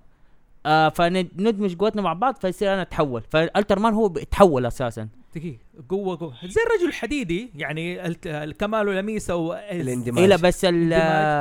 [0.65, 3.21] آه فندمج قوتنا مع بعض فيصير أنا أتحول.
[3.29, 5.07] فال Ultraman هو بيتحول أساسا.
[5.35, 5.57] دقيقه
[5.89, 6.33] قوة قوة.
[6.43, 10.19] زي الرجل الحديدي يعني الت- الكمال والاميسه و الاندماج.
[10.19, 10.65] إيه لا بس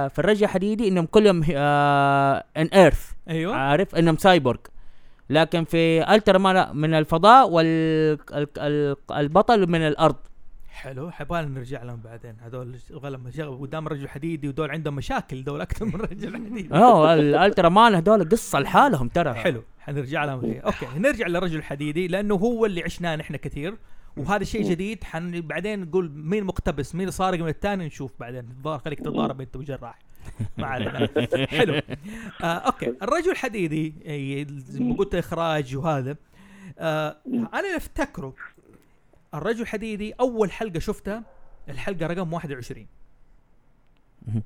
[0.09, 3.57] في الرجل الحديدي إنهم كلهم آه on Earth أيوه.
[3.57, 4.59] عارف؟ إنهم سايبورغ
[5.31, 7.51] لكن في Ultraman لا، من الفضاء
[9.11, 10.17] والبطل من الأرض.
[10.83, 11.11] حلو.
[11.11, 12.37] حبالنا نرجع لهم بعدين.
[12.41, 17.15] هذول لما شغل قدام الرجل الحديدي ودول عندهم مشاكل دول أكثر من الرجل الحديدي أوه
[17.15, 19.35] ال Ultra man هذول قصة لحالهم ترى.
[19.35, 19.63] حلو.
[19.81, 20.59] حنرجع لهم هي.
[20.61, 20.87] okay.
[20.97, 23.75] نرجع للرجل الحديدي لأنه هو اللي عشناه نحن كثير.
[24.17, 25.05] وهذا شيء جديد.
[25.05, 28.49] حن بعدين نقول مين مقتبس مين سارق من الثاني نشوف بعدين.
[28.51, 29.99] الظاهر خليك تتضارب أنت وجراح.
[30.59, 31.09] ما علينا.
[31.47, 31.75] حلو.
[32.43, 32.95] آه okay.
[33.03, 36.17] الرجل الحديدي إيه، زي ما قلت إخراج وهذا.
[36.79, 38.35] آه أنا اللي افتكره
[39.35, 41.23] الرجل الحديدي أول حلقة شفتها
[41.69, 42.87] الحلقة رقم 21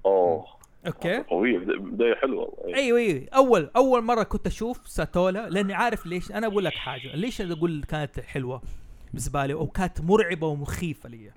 [0.07, 0.46] أوه.
[0.87, 1.59] أوكي؟ قوية.
[1.59, 2.55] بدا- بداية حلوة.
[2.59, 2.77] والله.
[2.77, 3.29] أيوه أيوه.
[3.35, 6.33] اول أول مرة كنت أشوف ساتولا لأني عارف ليش.
[6.33, 7.14] أنا أقول لك حاجة.
[7.16, 8.62] ليش أنا أقول كانت حلوة
[9.11, 11.33] بالنسبة لي وكانت مرعبة ومخيفة لي؟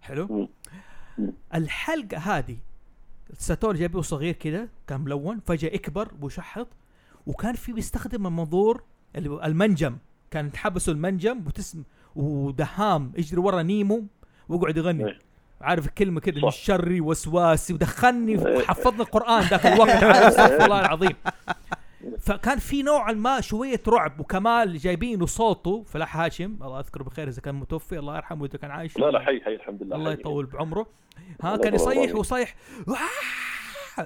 [0.00, 0.48] حلو.
[1.54, 2.56] الحلقة هذه
[3.32, 6.68] ساتولا جايبه صغير كده كان ملون فجأة يكبر ويشحط
[7.26, 8.82] وكان في بيستخدم المنظور
[9.16, 9.96] المنجم.
[10.30, 11.82] كان تحبسوا المنجم وتسم
[12.18, 14.04] ودهام يجري ورا نيمو
[14.48, 15.18] ويقعد يغني إيه.
[15.60, 16.40] عارف الكلمة كده.
[16.44, 21.12] من شري وسواسي ودخلني وحفظني القرآن ذاك الوقت عارف؟ أستغفر الله العظيم
[22.20, 27.40] فكان في نوعا ما شوية رعب وكمال جايبينه صوته فلاح هاشم الله يذكره بخير إذا
[27.40, 30.20] كان متوفي الله يرحمه إذا كان عايش لا لا حي حي الحمد لله الله حي.
[30.20, 30.86] يطول بعمره
[31.42, 32.14] ها كان يصيح.
[32.14, 32.54] وصيح!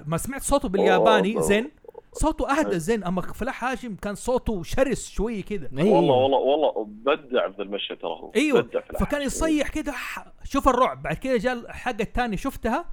[0.07, 1.43] ما سمعت صوته بالياباني.
[1.43, 1.71] زين
[2.13, 5.71] صوته أهدى زين أما فلاح هاشم كان صوته شرس شوية كده.
[5.79, 5.91] إيه.
[5.91, 8.33] والله والله والله بدع في المشهد ترى هو.
[8.37, 8.69] أيوه.
[8.99, 9.23] فكان.
[9.23, 9.95] يصيح كده!
[10.45, 11.03] شوف الرعب.
[11.03, 12.85] بعد كده جاء الحلقة الثانية شفتها؟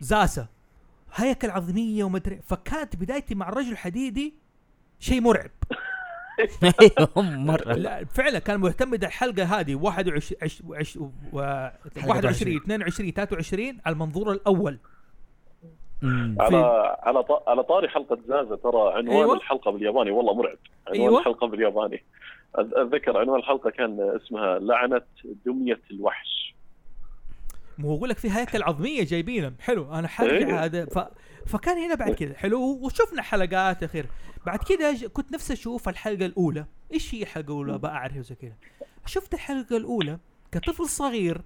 [0.00, 0.46] زاسا
[1.14, 2.40] هيكل عظميه ومدري.
[2.46, 4.34] فكانت بدايتي مع الرجل الحديدي
[5.00, 5.50] شيء مرعب.
[6.64, 7.72] أيوه مرة.
[7.72, 9.74] لا فعلا كان معتمد الحلقة هذه.
[9.74, 11.10] 21 عش- عش- و-
[12.06, 14.78] 21 22 23 على المنظور الأول.
[16.40, 16.56] على
[17.02, 19.20] على على طاري حلقة زازا ترى عنوان أيوة.
[19.22, 19.34] أيوة.
[19.34, 20.58] الحلقة بالياباني والله مرعب.
[20.86, 21.08] عنوان أيوة.
[21.08, 21.20] أيوة.
[21.20, 22.02] الحلقة بالياباني.
[22.54, 25.02] اتذكر عنوان الحلقة كان اسمها لعنة
[25.46, 26.54] دمية الوحش.
[27.78, 29.52] ما هو أقول لك في هيكل عظميه جايبينه.
[29.60, 30.06] حلو أنا إيه.
[30.06, 30.84] حرجع هذا.
[30.86, 30.98] ف...
[31.46, 32.34] فكان هنا بعد كذا.
[32.34, 34.06] حلو وشفنا حلقات اخير
[34.46, 36.64] بعد كذا ج- كنت نفسي أشوف الحلقة الأولى.
[36.92, 38.54] إيش هي الحلقة الأولى؟ بعرف زي كذا.
[39.06, 40.18] شفت الحلقة الأولى
[40.52, 41.40] كطفل صغير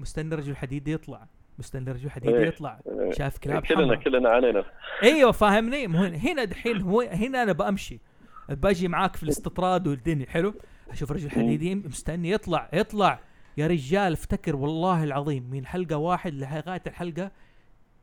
[0.00, 1.26] مستني رجل حديد يطلع.
[1.58, 2.46] مستني رجل حديد إيه.
[2.46, 2.80] يطلع.
[2.86, 3.10] إيه.
[3.10, 3.98] شاف كلاب كلنا حمراء.
[3.98, 4.64] كلنا علينا.
[5.02, 5.86] أيوه فاهمني؟
[6.16, 8.00] هنا دحين هو هنا أنا بمشي
[8.48, 10.26] بأجي معاك في الاستطراد والدنيا.
[10.26, 10.54] حلو؟
[10.90, 12.30] أشوف رجل حديدي مستني.
[12.30, 13.20] يطلع يطلع.
[13.56, 17.30] يا رجال افتكر والله العظيم من حلقة واحد لغاية الحلقة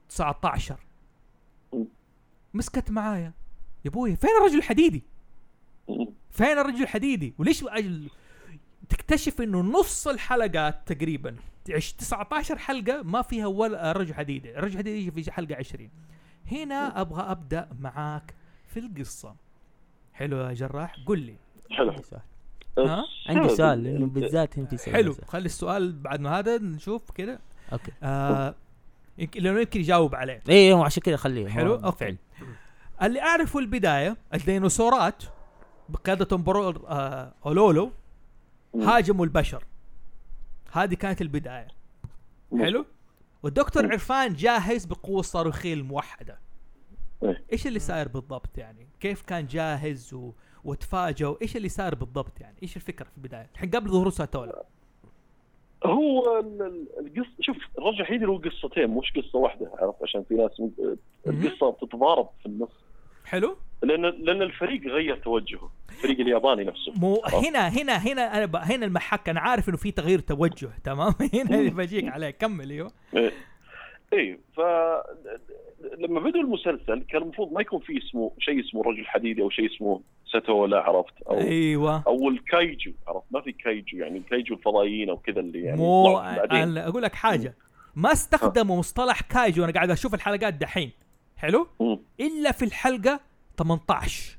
[0.10, 0.76] 19
[2.54, 3.34] مسكت معايا.
[3.86, 5.04] يا أبوي فين الرجل الحديدي؟
[6.30, 8.10] فين الرجل الحديدي؟ وليش أجل؟
[8.90, 11.36] تكتشف إنه نص الحلقات تقريبا.
[11.66, 15.90] 19 حلقة ما فيها ولا رجل حديدي الرجل الحديدي يجي في حلقة 20
[16.52, 18.36] هنا أبغى أبدأ معاك
[18.68, 19.36] في القصة.
[20.14, 21.36] حلو يا جراح قل لي.
[21.72, 21.92] حلو.
[21.92, 22.22] عندي سؤال.
[22.78, 24.96] ها؟ عندي سؤال لأنه بالذات أنت سؤال.
[24.96, 27.40] حلو خلي السؤال بعد ما هذا نشوف كده.
[27.72, 27.92] okay.
[28.04, 28.56] آه
[29.18, 30.42] يمكن لأنه يمكن يجاوب عليه.
[30.50, 31.48] إيه هو عشان كذا خليه.
[31.48, 31.98] حلو okay.
[31.98, 32.18] فعل
[33.02, 35.24] اللي أعرفه البداية الديناصورات
[35.90, 37.92] بقيادة امبرور آه أولولو
[38.76, 39.64] هاجموا البشر.
[40.72, 41.68] هذه كانت البداية.
[42.60, 42.86] حلو؟
[43.44, 43.92] والدكتور مم.
[43.92, 46.40] عرفان جاهز بالقوه الصاروخيه الموحدة.
[47.24, 47.44] إيه.
[47.54, 50.32] إيش اللي صاير بالضبط يعني؟ كيف كان جاهز و...
[50.64, 54.64] وتفاجئوا إيش اللي صار بالضبط يعني؟ إيش الفكرة في البداية؟ الحين قبل ظهور ساتولا.
[55.86, 60.34] هو ال- ال- القصة شوف الرجل الحديدي له قصتين مش قصة واحدة عرفت؟ عشان في
[60.34, 60.62] ناس
[61.28, 62.70] القصة بتتضارب في النص.
[63.30, 65.72] حلو؟ لأن لأن الفريق غير توجهه.
[65.90, 66.94] الفريق الياباني نفسه.
[66.96, 67.22] مو.
[67.26, 68.56] هنا هنا هنا أنا ب...
[68.56, 69.30] هنا المحك.
[69.30, 72.30] أنا عارف إنه في تغيير توجه تمام؟ هنا اللي بجيك عليه.
[72.30, 72.92] كمل أيوه.
[73.16, 73.32] إيه.
[74.14, 74.60] إيه ف
[75.98, 79.76] لما بدوا المسلسل كان المفروض ما يكون في اسمه شيء اسمه الرجل الحديدي أو شيء
[79.76, 82.04] اسمه ساتولا عرفت؟ أو أيوه.
[82.08, 85.78] أو ال kaiju عرفت؟ ما في kaiju يعني ال kaiju الفضائيين أو كذا اللي يعني
[85.78, 87.56] مو أقول لك حاجة.
[87.96, 89.64] ما استخدموا مصطلح kaiju.
[89.64, 90.92] أنا قاعد أشوف الحلقات دحين.
[91.40, 92.00] حلو؟ مم.
[92.20, 93.20] إلا في الحلقة
[93.58, 94.38] 18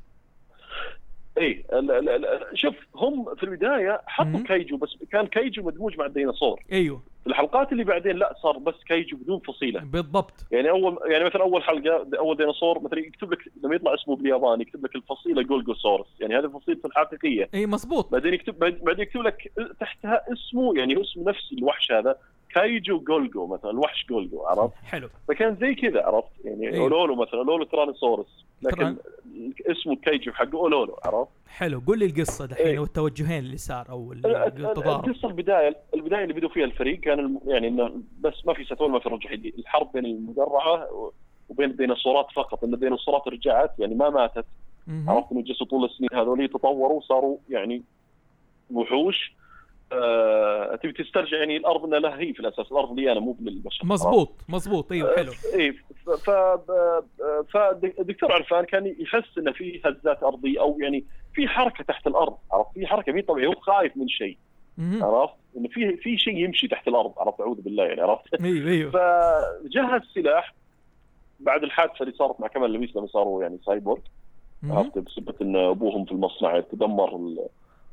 [1.38, 4.44] إيه ال- ال- ال- شوف هم في البداية حطوا مم.
[4.44, 6.60] kaiju بس كان kaiju مدموج مع الديناصور.
[6.72, 7.02] أيوه.
[7.26, 9.80] الحلقات اللي بعدين لا صار بس kaiju بدون فصيلة.
[9.80, 10.32] بالضبط.
[10.50, 14.62] يعني أول يعني مثلا أول حلقة أول ديناصور مثلا يكتب لك لما يطلع اسمه بالياباني
[14.62, 16.06] يكتب لك الفصيلة Gorgosaurus.
[16.20, 17.48] يعني هذه فصيلته الحقيقية.
[17.54, 22.16] إي مزبوط بعدين يكتب بعد- بعدين يكتب لك تحتها اسمه يعني اسم نفس الوحش هذا.
[22.54, 25.08] kaiju جولجو مثلا الوحش جولجو عرفت؟ حلو.
[25.28, 26.84] فكان زي كذا عرفت؟ يعني أيوه.
[26.84, 28.96] أولولو مثلا أولولو Tyrannosaurus لكن
[29.70, 31.82] اسمه ال kaiju حقه أولولو عرفت؟ حلو.
[31.86, 32.78] قول لي القصة دحين إيه.
[32.78, 35.08] والتوجهين اللي صار أو ال- ال- التضارب.
[35.08, 38.98] القصة البداية البداية اللي بدوا فيها الفريق كان يعني إنه بس ما في story ما
[38.98, 40.88] في رجل حديد الحرب بين المدرعة
[41.48, 44.44] وبين الديناصورات فقط إن الديناصورات رجعت يعني ما ماتت.
[45.08, 47.82] عرفت؟ إنه جلسوا طول السنين هذول تطوروا وصاروا يعني
[48.74, 49.32] وحوش.
[50.82, 54.32] تبي تسترجع يعني الأرض إنها لها هي في الأساس الأرض لي أنا مو للبشر مزبوط
[54.48, 55.32] مزبوط أيوه حلو.
[55.54, 55.72] اي
[56.24, 56.30] ف
[57.52, 62.74] فالدكتور عرفان كان يحس إنه في هزات ارضيه أو يعني في حركة تحت الأرض عرفت؟
[62.74, 64.38] في حركة مي طبيعيه هو خايف من شيء.
[64.78, 68.90] عرفت؟ إنه في في شيء يمشي تحت الأرض عرفت؟ أعوذ بالله يعني عرفت؟ أيوه أيوه.
[68.90, 70.54] فجهز سلاح
[71.40, 74.00] بعد الحادثة اللي صارت مع كمال لويس لما صاروا يعني سايبورغ.
[74.70, 77.36] عرفت؟ بسبب إن أبوهم في المصنع تدمر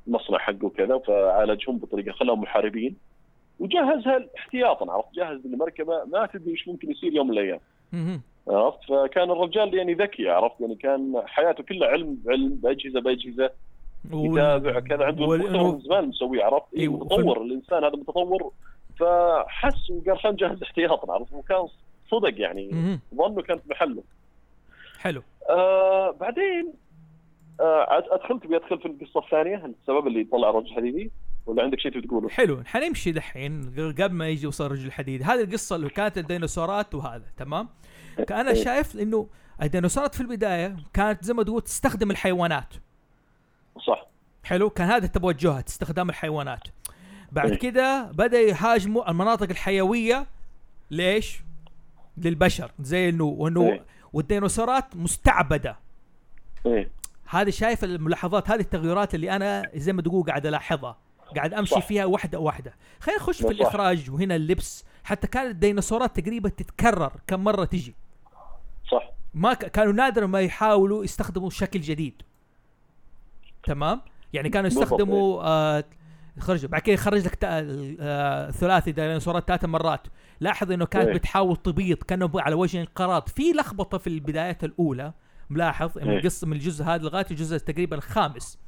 [0.07, 2.95] المصنع حقه وكذا فعالجهم بطريقة خلاهم محاربين.
[3.59, 7.59] وجهزها احتياطا عرفت؟ جهز المركبة ما تدري إيش ممكن يصير يوم من الأيام.
[8.47, 13.51] عرفت؟ فكان الرجال يعني ذكي عرفت؟ يعني كان حياته كلها علم بعلم بأجهزة بأجهزة.
[14.13, 18.51] يتابع كذا عنده محتوى من زمان مسويه عرفت؟ إيه، إيه متطور الإنسان هذا متطور.
[18.99, 21.67] فحس وقال خلينا نجهز احتياطا عرفت؟ وكان
[22.11, 22.99] صدق يعني.
[23.15, 24.03] ظنه كانت محله
[24.99, 25.21] حلو.
[25.49, 26.73] آه بعدين
[27.59, 31.11] ادخلت بيدخل في القصة الثانية السبب اللي طلع الرجل الحديدي
[31.45, 35.41] ولا عندك شيء تبي تقوله؟ حلو حنمشي دحين قبل ما يجي وصل رجل الحديد هذه
[35.41, 37.69] القصة اللي كانت الديناصورات وهذا تمام؟
[38.31, 38.63] أنا إيه.
[38.63, 39.27] شايف إنه
[39.61, 42.73] الديناصورات في البداية كانت زي ما تقول تستخدم الحيوانات.
[43.87, 44.07] صح.
[44.43, 46.63] حلو؟ كان هذا توجهها استخدام الحيوانات.
[47.31, 47.59] بعد إيه.
[47.59, 50.27] كده بدأ يهاجموا المناطق الحيوية.
[50.91, 51.39] ليش؟
[52.17, 52.71] للبشر.
[52.79, 53.85] زي إنه وانه إيه.
[54.13, 55.77] والديناصورات مستعبدة.
[56.65, 56.96] إيه.
[57.29, 60.97] هذه شايف الملاحظات هذه التغيرات اللي أنا زي ما تقول قاعد ألاحظها
[61.35, 61.87] قاعد أمشي صح.
[61.87, 62.73] فيها واحدة واحدة.
[62.99, 63.47] خلينا نخش في.
[63.47, 64.85] الإخراج وهنا اللبس.
[65.03, 67.95] حتى كانت الديناصورات تقريبا تتكرر كم مرة تجي.
[68.91, 69.09] صح.
[69.33, 69.65] ما ك...
[69.71, 72.21] كانوا نادرا ما يحاولوا يستخدموا شكل جديد.
[73.63, 74.01] تمام؟
[74.33, 75.83] يعني كانوا يستخدموا آه
[76.39, 77.47] خرج بعد كده يخرج لك تا...
[77.99, 80.07] آه ثلاثي ديناصورات ثلاث مرات.
[80.39, 81.09] لاحظ إنه كانت.
[81.09, 85.13] بتحاول تبيض كأنه على وجه انقراض في لخبطة في البدايات الأولى.
[85.49, 86.17] ملاحظ من إيه.
[86.17, 88.59] القصة من الجزء هذا لغاية الجزء تقريبا الخامس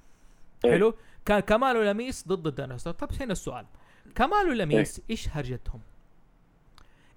[0.66, 0.72] إيه.
[0.72, 0.94] حلو
[1.26, 3.66] كان كمال ولميس ضد الديناصور طب هنا السؤال
[4.16, 5.80] كمال ولميس إيش هرجتهم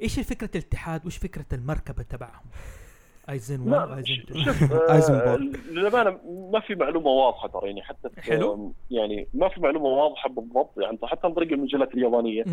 [0.02, 2.44] إيش فكره الاتحاد وإيش فكرة المركبة تبعهم
[3.30, 5.36] أيزن لا 1 وايزن 2 شوف آه،.
[5.70, 6.20] للأمانة
[6.52, 8.74] ما في معلومة واضحة ترى يعني حتى حلو.
[8.90, 12.44] يعني ما في معلومة واضحة بالضبط يعني حتى عن طريق المجلات اليابانية.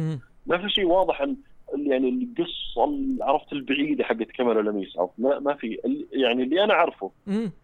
[0.45, 1.37] ما في شيء واضح عن
[1.77, 5.77] يعني القصة ال- عرفت البعيدة حقت كمال ولميس عرفت؟ ما, ما في
[6.11, 7.11] يعني اللي أنا أعرفه.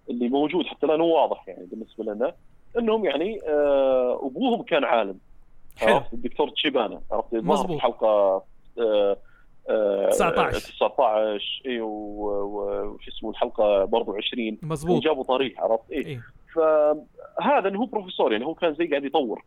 [0.09, 2.33] اللي موجود حتى الآن هو واضح يعني بالنسبة لنا
[2.77, 5.17] إنهم يعني آه أبوهم كان عالم.
[5.81, 7.01] عرفت؟ الدكتور تشيبانا.
[7.11, 7.35] عرفت.
[7.71, 8.07] في حلقة
[8.79, 9.17] آه
[9.69, 10.59] آه، 19.
[10.59, 16.21] 19 اي وش اسمه الحلقة برضو 20 مزبوط جابوا طريق عرفت؟ اي إيه.
[16.55, 19.43] فهذا انه هو بروفيسور يعني هو كان زي قاعد يطور.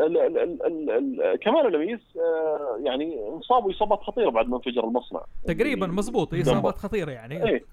[0.00, 4.84] ال ال ال ال ال كمال لميس آه، يعني انصابوا إصابات خطيرة بعد ما انفجر
[4.84, 5.20] المصنع.
[5.48, 6.42] تقريبا مزبوط دمر.
[6.42, 7.48] إصابات خطيرة يعني.
[7.48, 7.64] إيه.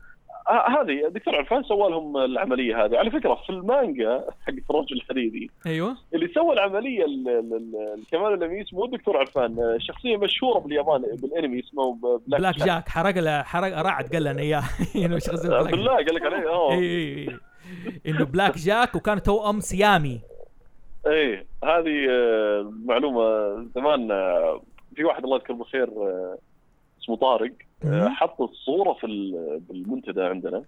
[0.50, 2.98] آه، هذه دكتور عرفان سوى لهم العملية هذه.
[2.98, 5.98] على فكرة في المانجا حق الرجل الحديدي أيوه.
[6.14, 11.02] اللي سوى العملية ال- ال- ال- الكمال اللميس مو الدكتور عرفان آه، شخصية مشهورة باليابان
[11.22, 14.64] بالانمي اسمه ب- بلاك جاك حرق له حرق رعد قال لنا اياه
[14.96, 16.72] انه شخصية بلاك بالله قال لك عليه آه.
[16.72, 17.38] اي اي
[18.08, 20.22] إنه بلاك جاك وكان توأم سيامي.
[21.08, 24.62] إيه هذه آه، معلومة زمان آه،
[24.96, 26.38] في واحد الله يذكره بالخير آه،
[27.04, 27.52] اسمه طارق
[27.86, 28.10] آه،.
[28.10, 30.64] حط الصورة في ال- بالمنتدى عندنا.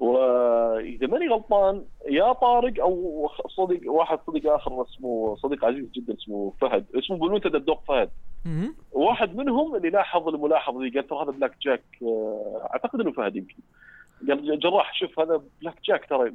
[0.00, 6.52] وإذا ماني غلطان يا طارق أو صديق واحد صديق آخر اسمه صديق عزيز جدا اسمه
[6.60, 8.10] فهد اسمه بالمنتدى الدوق فهد.
[8.92, 13.36] واحد منهم اللي لاحظ الملاحظة دي قال ترى هذا بلاك جاك آه، أعتقد إنه فهد
[13.36, 13.54] يمكن
[14.28, 16.32] قال جراح شوف هذا بلاك جاك ترى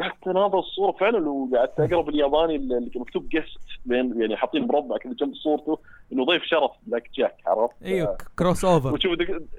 [0.00, 5.12] قعدت اناظر الصورة فعلا وقعدت أقرأ بالياباني اللي مكتوب guest بين يعني حاطين مربع كذا
[5.12, 5.78] جنب صورته
[6.12, 9.12] إنه ضيف شرف بلاك جاك عرفت؟ أيوه crossover وتشوف.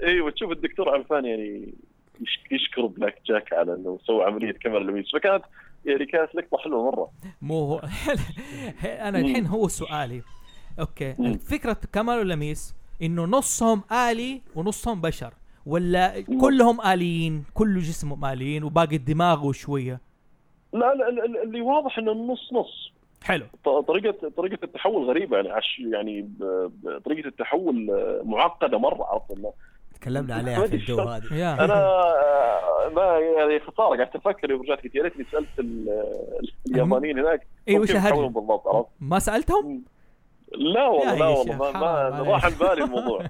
[0.03, 1.73] أيوه تشوف الدكتور عرفان يعني
[2.21, 5.43] يش- يشكر بلاك جاك على إنه سوى عملية كمال لميس فكانت
[5.85, 7.09] يعني كانت لقطة حلوة مرة.
[7.41, 7.79] مو هو
[8.83, 10.21] أنا الحين هو سؤالي.
[10.79, 11.15] أوكي.
[11.19, 11.25] مم.
[11.25, 15.33] الفكرة كمال ولميس إنه نصهم آلي ونصهم بشر
[15.65, 19.99] ولا كلهم آليين كل جسمهم آليين وباقي الدماغ وشويه
[20.79, 22.91] لا لا ال- ال- اللي واضح إنه النص نص.
[23.23, 23.45] حلو.
[23.87, 26.29] طريقة طريقة التحول غريبة يعني عش يعني
[27.05, 27.87] طريقة التحول
[28.25, 29.31] معقدة مرة عرفت
[30.01, 31.53] تكلمنا عليها في الدو هذه.
[31.65, 31.75] أنا
[32.95, 35.89] ما يعني خسارة قعدت أفكر يوم رجعت قلت يا ريتني سألت ال-
[36.71, 37.91] اليابانيين هناك كيف وش
[38.33, 39.83] بالضبط عرفت؟ ما سألتهم؟
[40.57, 42.31] لا والله لا والله ما, ما.
[42.31, 43.25] راح عن بالي الموضوع.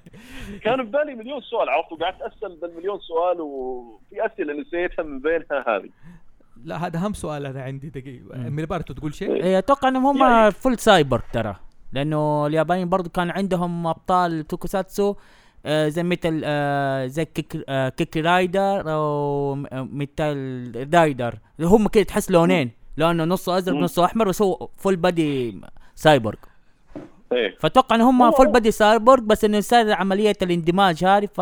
[0.64, 5.64] كان ببالي مليون سؤال عرفت؟ وقعدت أسأل ذا المليون سؤال وفي أسئلة نسيتها من بينها
[5.68, 5.90] هذه.
[6.64, 10.52] لا هذا أهم سؤال أنا عندي دقيقه ميلبارتو تقول شيء؟ إيه، أتوقع إنهم هم يعني-
[10.52, 11.56] full cyborg ترى.
[11.94, 15.16] لأنه اليابانيين برضو كان عندهم أبطال tokusatsu
[15.68, 21.40] آه، زي مثل آه، زي كيك آه، كيكي رايدر أو آه، مثل رايدر.
[21.62, 22.72] هم كده تحس لونين.
[22.98, 23.76] لأنه نصه أزرق.
[23.78, 25.62] نصه أحمر بس هو full body
[25.96, 26.38] cyborg
[27.32, 27.56] إيه.
[27.60, 31.42] فأتوقع ان هم full body cyborg بس إنه صار عملية الاندماج هذه ف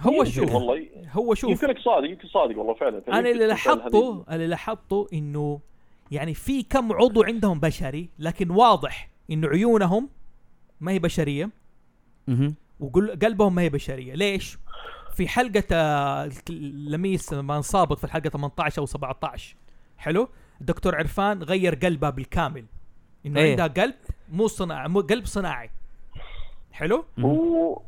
[0.00, 0.86] هو شوف والله.
[1.12, 1.50] هو شوف.
[1.50, 3.02] يمكنك صادق يمكن صادق والله فعلا.
[3.08, 5.60] أنا اللي لاحظته اللي لاحظته إنه
[6.10, 10.08] يعني في كم عضو عندهم بشري لكن واضح انه عيونهم
[10.80, 11.50] ما هي بشرية
[12.26, 12.54] مهم.
[12.80, 14.14] وقلبهم ما هي بشرية.
[14.14, 14.58] ليش؟
[15.14, 15.66] في حلقة
[16.50, 19.56] لميس ما انصابت في الحلقة 18 أو 17
[19.98, 20.28] حلو؟
[20.60, 22.64] الدكتور عرفان غير قلبها بالكامل.
[23.26, 23.50] إنه إيه.
[23.50, 23.94] عندها قلب
[24.32, 25.70] مو صناعي مو قلب صناعي.
[26.72, 27.78] حلو؟ و...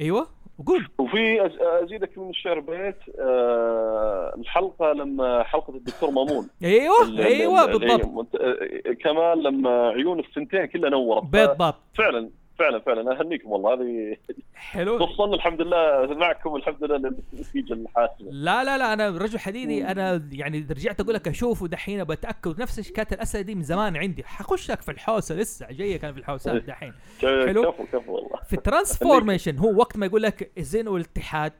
[0.00, 0.28] أيوه.
[0.58, 0.88] وقول.
[0.98, 1.46] وفي.
[1.60, 4.34] أزيدك من الشعر بيت آه...
[4.38, 6.48] الحلقة لما حلقة الدكتور مامون.
[6.64, 8.26] أيوه ال- أيوه ال- بالضبط.
[8.40, 11.24] آه، كمان لما عيون الثنتين كلها نورت.
[11.24, 11.74] بالضبط.
[11.94, 12.30] فعلا.
[12.58, 13.20] فعلا فعلا.
[13.20, 13.74] أهنيكم والله.
[13.74, 14.16] هذه
[14.54, 15.04] حلو.
[15.04, 19.84] وصلنا الحمد لله معكم الحمد لله للنتيجه الحاسمه لا لا لا أنا رجل حديدي.
[19.84, 24.24] أنا يعني رجعت أقول لك اشوفه دحين بتاكد نفس كانت الأسئلة دي من زمان عندي.
[24.24, 25.66] حخش لك في الحوسة لسه.
[25.70, 26.92] جاية كان في الحوسات دحين.
[27.20, 27.72] حلو.
[27.72, 28.40] كفو كفو والله.
[28.46, 31.52] في الترانسفورميشن هو وقت ما يقول لك الزين والاتحاد.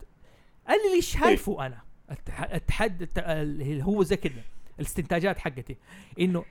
[0.69, 1.79] أنا اللي شايفه أنا
[2.39, 4.43] الاتحاد اللي هو زي كده.
[4.79, 5.77] الاستنتاجات حقتي.
[6.21, 6.45] إنه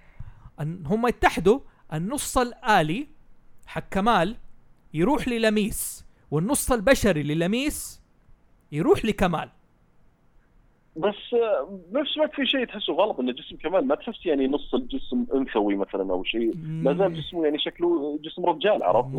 [0.60, 1.60] هم يتحدوا
[1.94, 3.08] النص الآلي
[3.68, 4.36] حق كمال
[4.94, 8.02] يروح للميس والنص البشري للميس
[8.72, 9.50] يروح لكمال.
[10.96, 11.16] بس
[11.92, 15.76] بنفس الوقت في شيء تحسه غلط إن جسم كمان ما تحس يعني نص الجسم أنثوي
[15.76, 16.54] مثلا أو شيء.
[16.58, 19.14] ما زال جسمه يعني شكله جسم رجال عرفت؟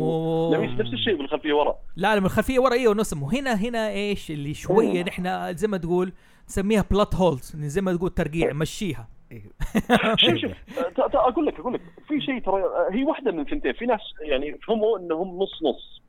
[0.53, 1.75] لميس نفس الشيء بالخلفية ورا.
[1.95, 5.03] لا لا من الخلفية ورا إيوه نص مو هنا إيش اللي شوية.
[5.03, 6.13] نحن زي ما تقول
[6.47, 9.07] نسميها بلات هولز زي ما تقول ترقيع مشيها.
[10.17, 10.51] شوف شوف
[10.95, 11.81] ت- أقول لك أقول لك.
[12.07, 16.01] في شيء ترى هي واحدة من ثنتين في ناس يعني يفهموا إنهم نص نص.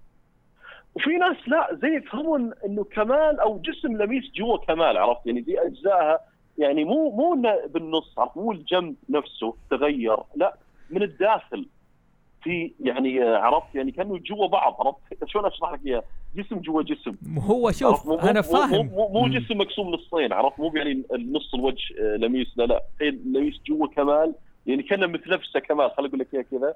[0.94, 5.40] وفي ناس لا زي يفهموا إن- إنه كمال أو جسم لميس جوا كمال عرفت؟ يعني
[5.40, 6.18] دي اجزائها
[6.58, 10.54] يعني مو مو بالنص عرفت؟ مو الجنب نفسه تغير لا
[10.90, 11.66] من الداخل.
[12.42, 14.98] في يعني آه، عرفت يعني كانه جوا بعض عرفت
[15.30, 16.02] شلون أشرح لك إياه
[16.36, 19.28] جسم جوا جسم هو؟ شوف مو- أنا مو- فاهم مو, مو, مو.
[19.38, 24.34] جسم مقسوم نصين عرفت مو يعني النص الوجه آه، لميس لا لا لميس جوا كمال
[24.66, 26.74] يعني كأنه متنفسه كمال خليني أقول لك اياها كذا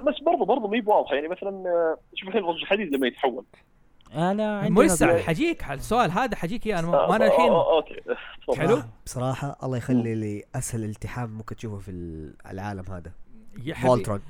[0.00, 3.44] بس برضه برضه ما هي بواضحة يعني مثلا آه، شوف الحين رجل الحديد لما يتحول
[4.14, 5.18] أنا عندي مو لسه.
[5.18, 7.94] حجيك على السؤال هذا حجيك إياه أنا آه، ما أنا الحين آه، okay
[8.42, 8.58] تفضل.
[8.58, 8.78] حلو.
[9.06, 11.90] بصراحة الله يخلي لي أسهل التحام ممكن تشوفه في
[12.50, 13.12] العالم هذا
[13.64, 14.20] يا حبيبي فولترون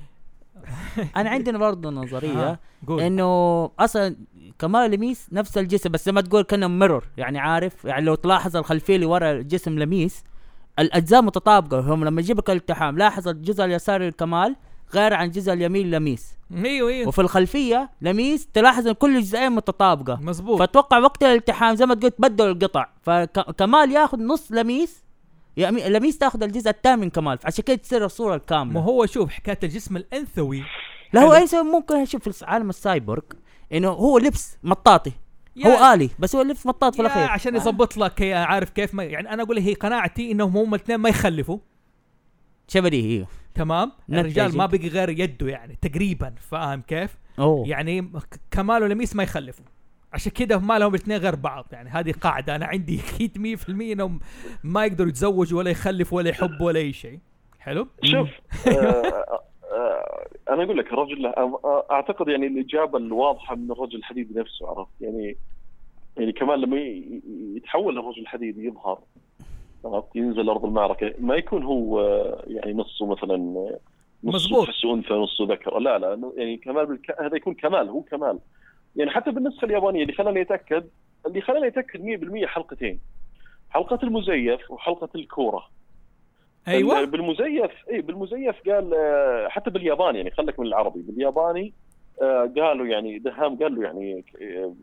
[1.16, 4.16] انا عندنا برضه نظرية آه، إنه أصلا
[4.58, 8.56] كمال لميس نفس الجسم بس زي ما تقول كأنه ميرور يعني عارف؟ يعني لو تلاحظ
[8.56, 10.24] الخلفية اللي ورا الجسم لميس
[10.78, 11.80] الأجزاء متطابقة.
[11.80, 14.56] هم لما يجيبك الالتحام لاحظ الجزء اليساري لكمال
[14.94, 16.34] غير عن الجزء اليمين لميس.
[16.64, 17.08] أيوه أيوه.
[17.08, 20.18] وفي الخلفية لميس تلاحظ إن كل الجزئين متطابقة.
[20.22, 22.88] مزبوط فاتوقع وقت الالتحام زي ما تقول تبدلوا القطع.
[23.02, 25.04] فكمال ياخذ نص لميس
[25.56, 29.30] يمي- لميس تاخذ الجزء الثاني من كمال فعشان كده تصير الصورة ما الكامله هو شوف
[29.30, 30.62] حكاية الجسم الأنثوي.
[31.12, 31.42] لا هو حلو.
[31.42, 33.22] إيش ممكن أشوف في عالم السايبورغ
[33.72, 35.12] إنه هو لبس مطاطي.
[35.66, 37.22] هو آلي بس هو لبس مطاط في الأخير.
[37.28, 41.08] عشان يظبط لك عارف كيف ما يعني أنا أقول هي قناعتي إنهم هم الاثنين ما
[41.08, 41.58] يخلفوا.
[42.68, 43.26] شبدي هي.
[43.54, 43.92] تمام.
[44.10, 47.68] الرجال ما بقي غير يده يعني تقريبا فاهم كيف؟ أوه.
[47.68, 48.12] يعني
[48.50, 49.64] كمال ولميس ما يخلفوا.
[50.12, 51.66] عشان كده ما لهم الاثنين غير بعض.
[51.72, 54.20] يعني هذه قاعدة أنا عندي أكيد 100% إنهم
[54.64, 57.18] ما يقدروا يتزوجوا ولا يخلفوا ولا يحبوا ولا أي شيء.
[57.60, 58.28] حلو؟ شوف
[58.66, 59.40] آه،
[59.72, 65.00] آه، أنا أقول لك الرجل آه، أعتقد يعني الإجابة الواضحة من الرجل الحديدي نفسه عرفت؟
[65.00, 65.36] يعني
[66.16, 66.76] يعني كمان لما
[67.56, 68.98] يتحول الرجل الحديدي يظهر
[69.84, 73.78] عرفت؟ ينزل أرض المعركة ما يكون هو آه، يعني نصه مثلا آه،
[74.24, 75.78] نصه انثى نصه ذكر.
[75.78, 77.20] لا لا يعني كمال بالك...
[77.20, 78.38] هذا يكون كمال هو كمال.
[78.96, 80.84] يعني حتى بالنسخة اليابانية اللي خلاني اتاكد
[81.26, 83.00] اللي خلاني أتأكد 100% حلقتين.
[83.70, 85.68] حلقة المزيف وحلقة الكورة.
[86.68, 87.04] أيوه.
[87.04, 91.02] بالمزيف اي بالمزيف قال آه، حتى بالياباني يعني خليك من العربي.
[91.02, 91.72] بالياباني
[92.22, 94.74] آه، قالوا يعني دهام قال له يعني آه،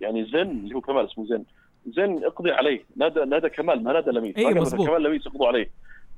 [0.00, 1.44] يعني زن اللي هو كمال اسمه زن.
[1.86, 2.84] زن اقضي عليه.
[2.96, 4.36] نادى نادى كمال ما نادى لميس.
[4.36, 4.80] قال مزبوط.
[4.80, 5.70] مثلاً كمال لميس يقضوا عليه.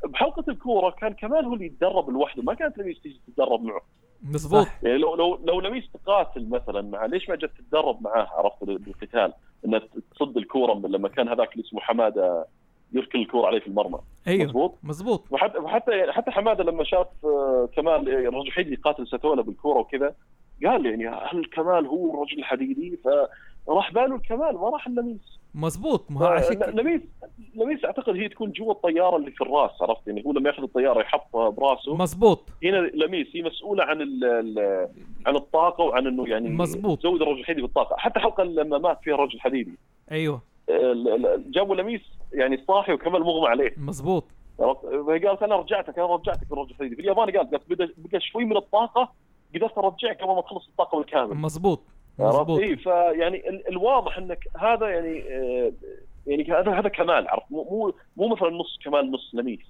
[0.04, 2.42] بحلقة الكورة كان كمال هو اللي يتدرب لوحده.
[2.42, 3.82] ما كانت لميس تيجي تتدرب معه.
[4.22, 8.64] مزبوط يعني لو لو لو لميس تقاتل مثلا مع ليش ما جت تتدرب معاه عرفت
[8.64, 9.32] بالقتال
[9.64, 9.80] إنها
[10.14, 12.46] تصد الكورة من لما كان هذاك اللي اسمه حمادة
[12.92, 13.98] يركل الكورة عليه في المرمى.
[14.26, 19.08] أيوه مضبوط مزبوط وحتى وحتى حتى حمادة لما شاف آه، كمال آه، الرجل الحديدي يقاتل
[19.08, 20.14] ساتولا بالكورة وكذا
[20.66, 22.98] قال يعني هل كمال هو الرجل الحديدي؟
[23.70, 27.00] فراح باله الكمال ما راح اللميس مزبوط ما هو عشان لميس
[27.54, 31.00] لميس أعتقد هي تكون جوا الطيارة اللي في الراس عرفت؟ يعني هو لما ياخذ الطيارة
[31.00, 31.94] يحطها براسه.
[31.96, 34.88] مزبوط هنا لميس هي مسؤولة عن ال ال
[35.26, 36.98] عن الطاقة وعن إنه يعني مزبوط.
[36.98, 37.96] تزود الرجل الحديدي بالطاقة.
[37.96, 39.72] حتى حلقة لما مات فيها الرجل الحديدي.
[40.12, 40.42] أيوه.
[40.68, 42.00] ال- جابوا لميس
[42.32, 43.74] يعني صاحي وكمال مغمى عليه؟
[45.06, 46.94] فهي قالت أنا رجعتك أنا رجعتك بالرجل الحديدي.
[46.96, 49.12] في الياباني قالت قالت بقى شوي من الطاقة
[49.54, 51.34] قدرت أرجعك قبل ما تخلص الطاقة بالكامل.
[51.36, 51.80] مزبوط
[52.26, 55.72] عرفت؟ اي فيعني ال- الواضح إنك هذا يعني آه،
[56.26, 59.60] يعني هذا هذا كمال عرفت؟ مو مو مو مثلا نص كمال نص لميس.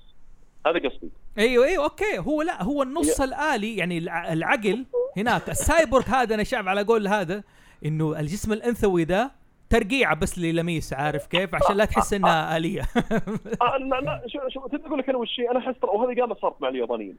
[0.66, 1.10] هذا قصدي.
[1.38, 2.18] أيوه أيوه okay.
[2.18, 4.84] هو لا هو النص الآلي يعني الع- العقل
[5.16, 7.42] هناك السايبورغ هذا أنا شايف على قول هذا
[7.84, 9.30] إنه الجسم الأنثوي ده
[9.70, 12.82] ترقيعة بس للميس عارف كيف؟ عشان لا تحس إنها آلية.
[13.62, 16.62] آه لا لا شو شو تدري أقول لك أنا وش أنا أحس وهذه قامت صارت
[16.62, 17.16] مع اليابانيين.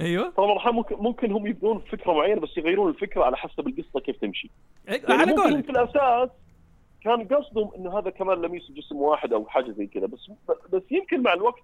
[0.00, 0.30] أيوه.
[0.36, 4.16] ترى مرحبا ممكن ممكن هم يبدون فكرة معينة بس يغيرون الفكرة على حسب القصة كيف
[4.16, 4.50] تمشي.
[4.88, 5.64] يعني على قولك.
[5.64, 6.28] في الأساس
[7.04, 10.30] كان قصدهم إنه هذا كمان لميس جسم واحد أو حاجة زي كذا بس
[10.72, 11.62] بس يمكن مع الوقت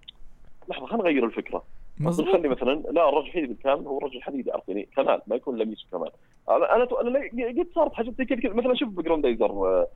[0.68, 1.64] لحظة خلينا نغير الفكرة.
[2.00, 5.58] مزبوط نخلي مثلا لا الرجل الحديدي بالكامل هو الرجل الحديدي عرفت يعني كمال ما يكون
[5.58, 6.10] لميس كمال.
[6.48, 6.84] أنا أنا
[7.58, 8.52] قد صارت حاجات زي كذا كذا.
[8.52, 9.86] مثلا شوف بجراندايزر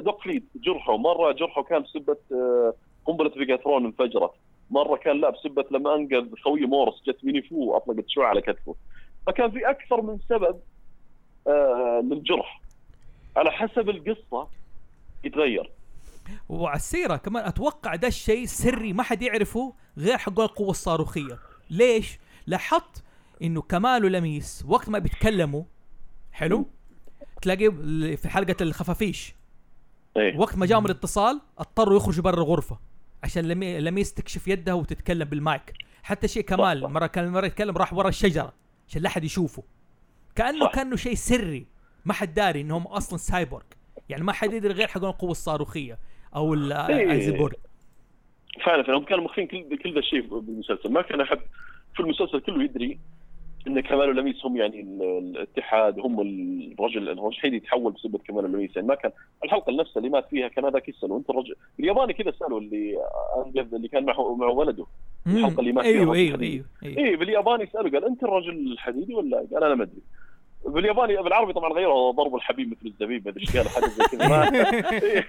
[0.00, 0.96] دوك فليد جرحه.
[0.96, 4.30] مرة جرحه كان بسبة آه، قنبلة فيجاترون انفجرت.
[4.70, 8.74] مرة كان لا بسبة لما أنقذ خويه مورس جت مينيفو واطلقت شعاع على كتفه.
[9.26, 10.60] فكان في أكثر من سبب
[11.46, 12.60] آه، للجرح.
[13.36, 14.48] على حسب القصة
[15.24, 15.70] يتغير.
[16.48, 21.38] وعلى السيره كمان أتوقع ده الشيء سري ما حد يعرفه غير حق القوة الصاروخية.
[21.70, 23.04] ليش؟ لاحظت
[23.42, 25.62] إنه كمال ولميس وقت ما بيتكلموا
[26.32, 26.66] حلو؟
[27.44, 27.70] تلاقي
[28.16, 29.34] في حلقة الخفافيش.
[30.16, 30.38] إيه.
[30.38, 32.78] وقت ما جاهم الاتصال اضطروا يخرجوا برا الغرفة
[33.24, 35.72] عشان لمي- لميس تكشف يدها وتتكلم بالمايك.
[36.02, 36.88] حتى شيء كمال صح.
[36.90, 38.52] مرة كان مرة يتكلم راح ورا الشجرة
[38.88, 39.62] عشان لا حد يشوفه.
[40.36, 40.72] كأنه صح.
[40.74, 41.66] كأنه شيء سري.
[42.04, 43.64] ما حد داري إنهم أصلا سايبورغ.
[44.08, 45.98] يعني ما حد يدري غير حق القوة الصاروخية
[46.36, 46.72] أو ال-.
[46.72, 47.54] ايزيبورغ
[48.66, 48.98] فعلا فعلا.
[48.98, 51.38] هم كانوا مخفين كل كل ذا الشيء بالمسلسل ما كان أحد
[51.94, 52.98] في المسلسل كله يدري
[53.66, 58.76] إن كمال ولميس هم يعني ال- الاتحاد هم الرجل الرجل الحين يتحول بسبب كمال ولميس.
[58.76, 59.12] يعني ما كان
[59.44, 62.98] الحلقة نفسها اللي مات فيها كان هذاك يساله انت الرجل الياباني كذا سألوا اللي
[63.72, 64.86] اللي كان معه مع ولده.
[65.26, 66.40] الحلقة اللي مات فيها أيوه الرجل أيوه.
[66.42, 66.64] أيوه.
[66.84, 70.02] أيوه إيه بالياباني سألوا قال أنت الرجل الحديدي ولا قال أنا ما أدري.
[70.66, 74.50] بالياباني بالعربي طبعا غيروا ضربوا الحبيب مثل الزبيب إيش قال حاجة زي كذا.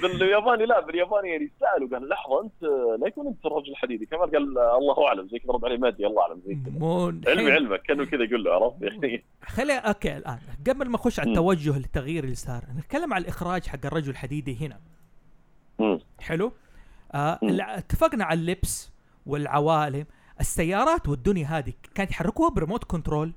[0.18, 2.62] بالياباني لا بالياباني يعني سألوا قال لحظة أنت
[3.00, 4.06] لا يكون أنت الرجل الحديدي.
[4.06, 7.30] كمان قال الله أعلم زي كذا رد عليه ما ادري الله أعلم زي كذا.
[7.30, 9.24] علمي علمك كأنه كذا يقول له عرفت؟ يعني.
[9.56, 10.38] خلي أوكي الآن.
[10.68, 11.30] قبل ما أخش على.
[11.30, 14.80] التوجه التغيير اللي صار نتكلم على الإخراج حق الرجل الحديدي هنا.
[16.20, 16.52] حلو؟
[17.14, 18.92] آه اتفقنا على اللبس
[19.26, 20.06] والعوالم.
[20.40, 23.32] السيارات والدنيا هذه كانت يحركوها ب remote control؟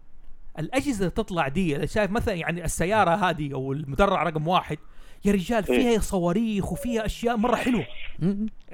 [0.59, 4.77] الأجهزة اللي تطلع دي اللي شايف مثلا يعني السيارة هذه أو المدرع رقم واحد
[5.25, 7.85] يا رجال فيها صواريخ وفيها أشياء مرة حلوة.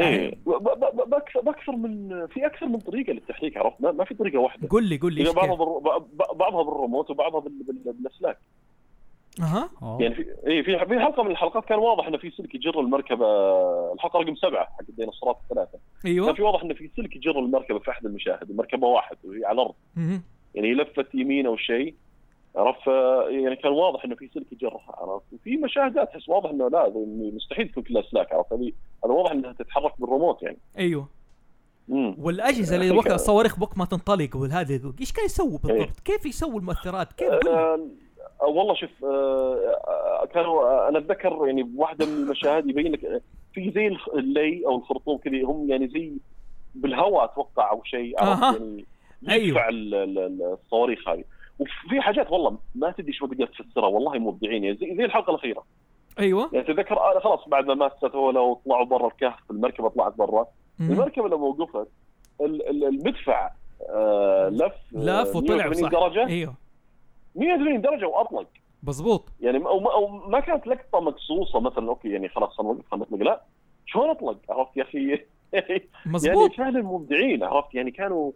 [0.01, 0.35] إيه.
[0.45, 4.13] ب- ب- ب- باكثر بأكثر من في أكثر من طريقة للتحريك عرفت؟ ما, ما في
[4.15, 4.67] طريقة واحدة.
[4.69, 5.97] قول لي قول لي يعني بعضها كيف؟ بالر...
[5.97, 7.63] ب- بعضها بالريموت وبعضها بال...
[7.67, 7.93] بال...
[7.93, 8.37] بالأسلاك.
[9.41, 9.69] أها.
[10.01, 13.25] يعني في اي في في حلقة من الحلقات كان واضح إنه في سلك يجر المركبة.
[13.93, 15.71] الحلقة رقم سبعة حق الديناصورات الثلاثة.
[16.03, 19.45] كان أيوه في واضح إنه في سلك يجر المركبة في أحد المشاهد المركبه واحد وهي
[19.45, 19.73] على الأرض.
[20.55, 21.95] يعني لفت يمين أو شيء
[22.55, 22.87] عرفت
[23.29, 27.05] يعني كان واضح إنه في سلك يجرها عرفت وفي مشاهدات تحس واضح إنه لا هذه
[27.35, 28.71] مستحيل تكون كلها اسلاك عرفت هذه
[29.05, 31.07] هذا واضح إنها تتحرك بالريموت يعني أيوه
[31.89, 36.25] امم والأجهزة اللي أخي وقت الصواريخ وقت ما تنطلق والهذا إيش كان يسووا بالضبط؟ كيف
[36.25, 37.47] يسووا المؤثرات؟ كيف.
[37.47, 37.79] آه
[38.41, 39.07] والله شوف آه
[39.87, 43.21] آه، كانوا آه، أنا أتذكر يعني بواحده من المشاهد يبين لك
[43.53, 46.13] في زي اللي أو الخرطوم كذا هم يعني زي
[46.75, 48.53] بالهواء أتوقع أو شيء عرفت أها.
[48.53, 48.85] يعني.
[49.27, 51.23] يدفع ال- ال- الصواريخ هذه.
[51.59, 55.63] وفي حاجات والله ما تدري شو تقدر تفسرها والله مبدعين يعني زي, زي الحلقة الأخيرة.
[56.19, 56.49] أيوه.
[56.53, 60.45] يعني تذكر أنا خلاص بعد ما ماتت هولا وطلعوا برا الكهف المركبة طلعت برا.
[60.79, 61.87] المركبة لما وقفت
[62.41, 63.51] ال- ال- المدفع
[63.89, 64.61] آه لف
[64.95, 65.89] آه، لف وطلع 180 صح.
[65.91, 66.27] درجة.
[66.27, 66.53] أيوه.
[67.35, 68.47] 180 درجة وأطلق.
[68.83, 69.29] مظبوط.
[69.41, 73.05] يعني ما- أو ما, أو ما كانت لقطة مقصوصه مثلا أوكي يعني خلاص نوقف خلينا
[73.05, 73.23] نطلق.
[73.25, 73.41] لا.
[73.85, 75.09] شلون أطلق؟ عرفت يا أخي؟
[75.53, 76.51] يعني مظبوط.
[76.53, 78.31] فعلا مبدعين عرفت؟ يعني كانوا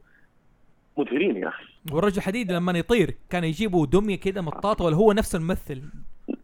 [0.98, 1.64] مبهرين يا أخي.
[1.92, 5.82] والرجل الحديد لما يطير كان يجيبوا دمية كده مطاطه ولا هو نفس الممثل؟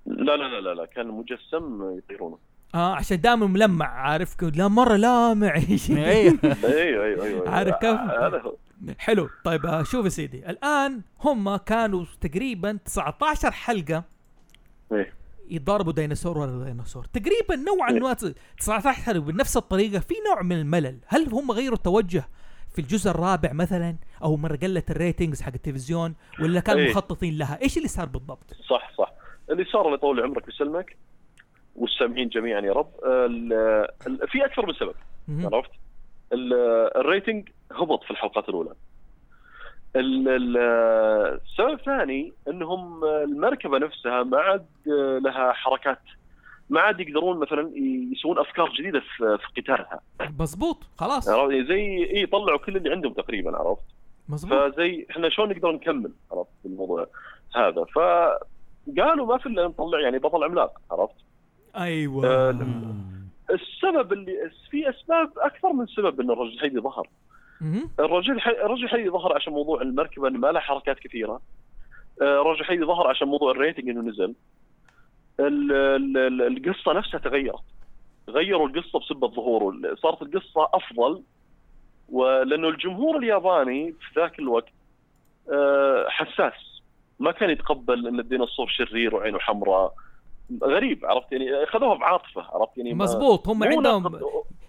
[0.05, 2.37] لا لا لا لا, لا كان مجسم يطيرونه.
[2.75, 5.55] آه عشان دائما ملمع عارف؟ كده، لا مرة لامع
[5.89, 6.39] أيوه.
[6.63, 8.55] أيوه أيوه أيوه عارف كيف؟ هذا هو.
[8.97, 9.29] حلو.
[9.45, 10.49] طيب آه، شوف يا سيدي.
[10.49, 14.03] الآن هم كانوا تقريبا 19 حلقة
[14.91, 15.13] إيه.
[15.49, 17.05] يضاربوا ديناصور ورا ديناصور.
[17.05, 17.99] تقريبا نوعا إيه.
[17.99, 18.13] ما
[18.57, 20.97] 19 حلقة بنفس الطريقة في نوع من الملل.
[21.07, 22.27] هل هم غيروا التوجه؟
[22.74, 26.89] في الجزء الرابع مثلا أو مرة قلت الريتنجز حق التلفزيون ولا كانوا إيه.
[26.89, 29.11] مخططين لها؟ إيش اللي صار بالضبط؟ صح صح.
[29.49, 30.97] اللي صار الله يطول عمرك ويسلمك
[31.76, 32.91] والسامعين جميعا يا رب
[34.32, 34.95] في أكثر من سبب.
[35.53, 35.70] عرفت؟
[36.34, 36.53] ال-
[36.97, 38.72] الريتنج هبط في الحلقات الأولى.
[39.95, 40.57] ال- ال-
[41.45, 44.65] السبب الثاني إنهم المركبة نفسها ما عاد
[45.24, 45.99] لها حركات
[46.70, 47.72] ما عاد يقدرون مثلا
[48.11, 49.99] يسوون أفكار جديدة في في قتالها.
[50.39, 51.30] مظبوط خلاص.
[51.30, 53.84] عرفت؟ زي إي يطلعوا كل اللي عندهم تقريبا عرفت؟
[54.30, 54.53] مظبوط.
[54.74, 57.07] فزي إحنا شلون نقدر نكمل عرفت؟ بالموضوع
[57.55, 57.84] هذا.
[57.84, 61.15] فقالوا ما في إلا نطلع يعني بطل عملاق عرفت؟
[61.78, 62.28] أيوه.
[62.28, 62.49] آه،
[63.51, 67.07] السبب اللي في أسباب أكثر من سبب إن الرجل الحديدي ظهر.
[67.99, 71.41] الرجل الح- الرجل الحديدي ظهر عشان موضوع المركبة انه ما لها حركات كثيرة.
[72.22, 74.34] آه، الرجل الحديدي ظهر عشان موضوع الريتنج إنه نزل.
[75.39, 77.63] القصة نفسها تغيرت.
[78.29, 79.95] غيروا القصة بسبب ظهوره.
[79.95, 81.23] صارت القصة أفضل
[82.09, 84.73] ولأنه الجمهور الياباني في ذاك الوقت
[85.51, 86.81] آه، حساس.
[87.19, 89.93] ما كان يتقبل إن الديناصور شرير وعينه حمراء.
[90.63, 94.19] غريب عرفت؟ يعني أخذوها بعاطفة عرفت؟ يعني مظبوط هم عندهم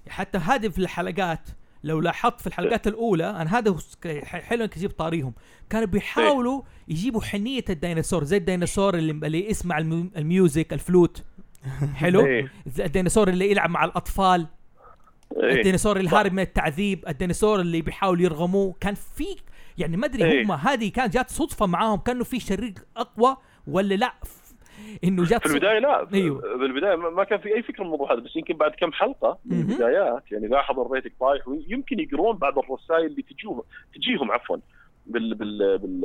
[0.09, 1.41] حتى هذه في الحلقات
[1.85, 3.77] لو لاحظت في الحلقات الأولى أنا هذا
[4.25, 5.33] حلو إنك تجيب طاريهم
[5.71, 10.82] كانوا بيحاولوا يجيبوا حنية الديناصور زي الديناصور اللي, اللي يسمع ال mu- ال music ال
[10.82, 11.25] flute
[11.95, 12.53] حلو إيه.
[12.81, 14.47] الديناصور اللي يلعب مع الأطفال
[15.37, 15.53] إيه.
[15.59, 16.11] الديناصور اللي.
[16.11, 19.37] هارب من التعذيب الديناصور اللي بيحاول يرغموه كان في
[19.79, 20.43] يعني ما أدري إيه.
[20.45, 24.15] هم هذه كانت جات صدفة معاهم كأنه في شرير أقوى ولا لا
[25.05, 25.55] إنه جات في.
[25.55, 26.57] البداية لا أيوه.
[26.59, 29.61] بالبدايه ما كان في أي فكره من الموضوع هذا بس يمكن بعد كم حلقة من.
[29.61, 33.63] البدايات يعني لاحظوا ال rating طايح ويمكن يقرون بعض الرسائل اللي تجيهم
[33.95, 34.57] تجيهم عفوا
[35.07, 36.05] بال بال, بال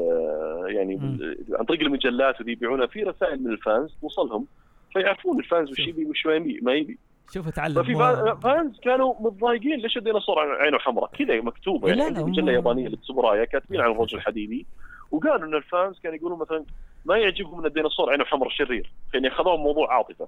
[0.75, 4.47] يعني بال عن طريق المجلات وذي يبيعونها في رسائل من ال fans توصلهم
[4.93, 6.25] فيعرفون ال fans وش يبي وش
[6.61, 6.97] ما يبي
[7.33, 7.95] شوف تعلم ففي
[8.43, 13.45] fans كانوا متضايقين ليش الديناصور عينه حمراء كذا مكتوبة يعني لا، لا، مجلة يابانية للسبرايا
[13.45, 14.65] كاتبين عن الرجل الحديدي
[15.11, 16.65] وقالوا إن ال fans كانوا يقولون مثلا
[17.05, 18.91] ما يعجبهم إن الديناصور عينه حمراء شرير.
[19.13, 20.27] يعني أخذوه موضوع عاطفة.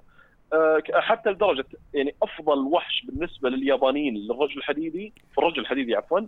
[0.52, 1.64] آه، حتى لدرجة
[1.94, 6.20] يعني أفضل وحش بالنسبة لليابانيين للرجل الحديدي في الرجل الحديدي عفوا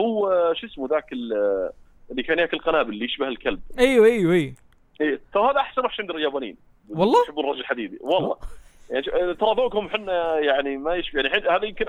[0.00, 1.70] هو آه، شو اسمه ذاك ال-
[2.10, 3.60] اللي كان يأكل قنابل اللي يشبه الكلب.
[3.78, 4.54] أيوه أيوه أيوه.
[5.00, 6.56] إيه ترى هذا أحسن وحش عند اليابانيين.
[6.88, 7.98] والله؟ يحبون الرجل الحديدي.
[8.00, 8.36] والله.
[8.90, 11.20] يعني ترى ذوقهم إحنا يعني ما يشبه.
[11.20, 11.86] يعني هذا يمكن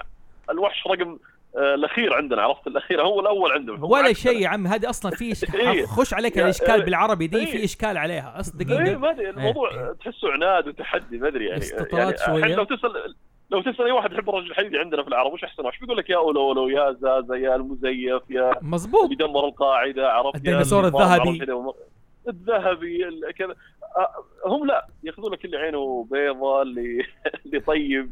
[0.50, 1.18] الوحش رقم آه،
[1.58, 4.14] الأخير عندنا عرفت الأخير هو الأول عندهم ولا.
[4.14, 5.86] شيء يا عم هذه أصلا في إيه.
[5.86, 6.84] خش عليك الإشكال إيه.
[6.84, 7.46] بالعربي دي إيه.
[7.46, 12.16] في إشكال عليها أصلا دقيقة ما أدري الموضوع تحسه عناد وتحدي ما أدري يعني استطراد
[12.20, 12.38] يعني.
[12.38, 13.16] الحين لو تسأل
[13.50, 16.10] لو تسأل أي واحد يحب الرجل الحديدي عندنا في العرب وش أحسن وحش بيقول لك
[16.10, 21.46] يا اولولو يا زازا يا المزيف يا مظبوط اللي دمر القاعدة عرفت الديناصور الذهبي.
[22.28, 23.56] الذهبي ال- كذا
[24.46, 27.06] هم لا يأخذون لك اللي عينه بيضة اللي
[27.46, 28.10] اللي طيب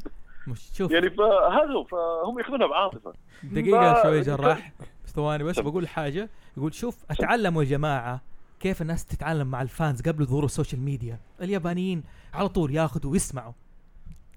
[0.47, 0.91] مش شوف.
[0.91, 3.13] يعني فهذا هو فهم ياخذونها بعاطفة.
[3.43, 4.71] دقيقة ف- شوي جراح.
[5.05, 6.29] بس ثواني بس بقول حاجة.
[6.57, 8.21] يقول شوف أتعلموا يا جماعة
[8.59, 11.19] كيف الناس تتعلم مع ال fans قبل ظهور ال social media.
[11.41, 13.53] اليابانيين على طول ياخذوا ويسمعوا.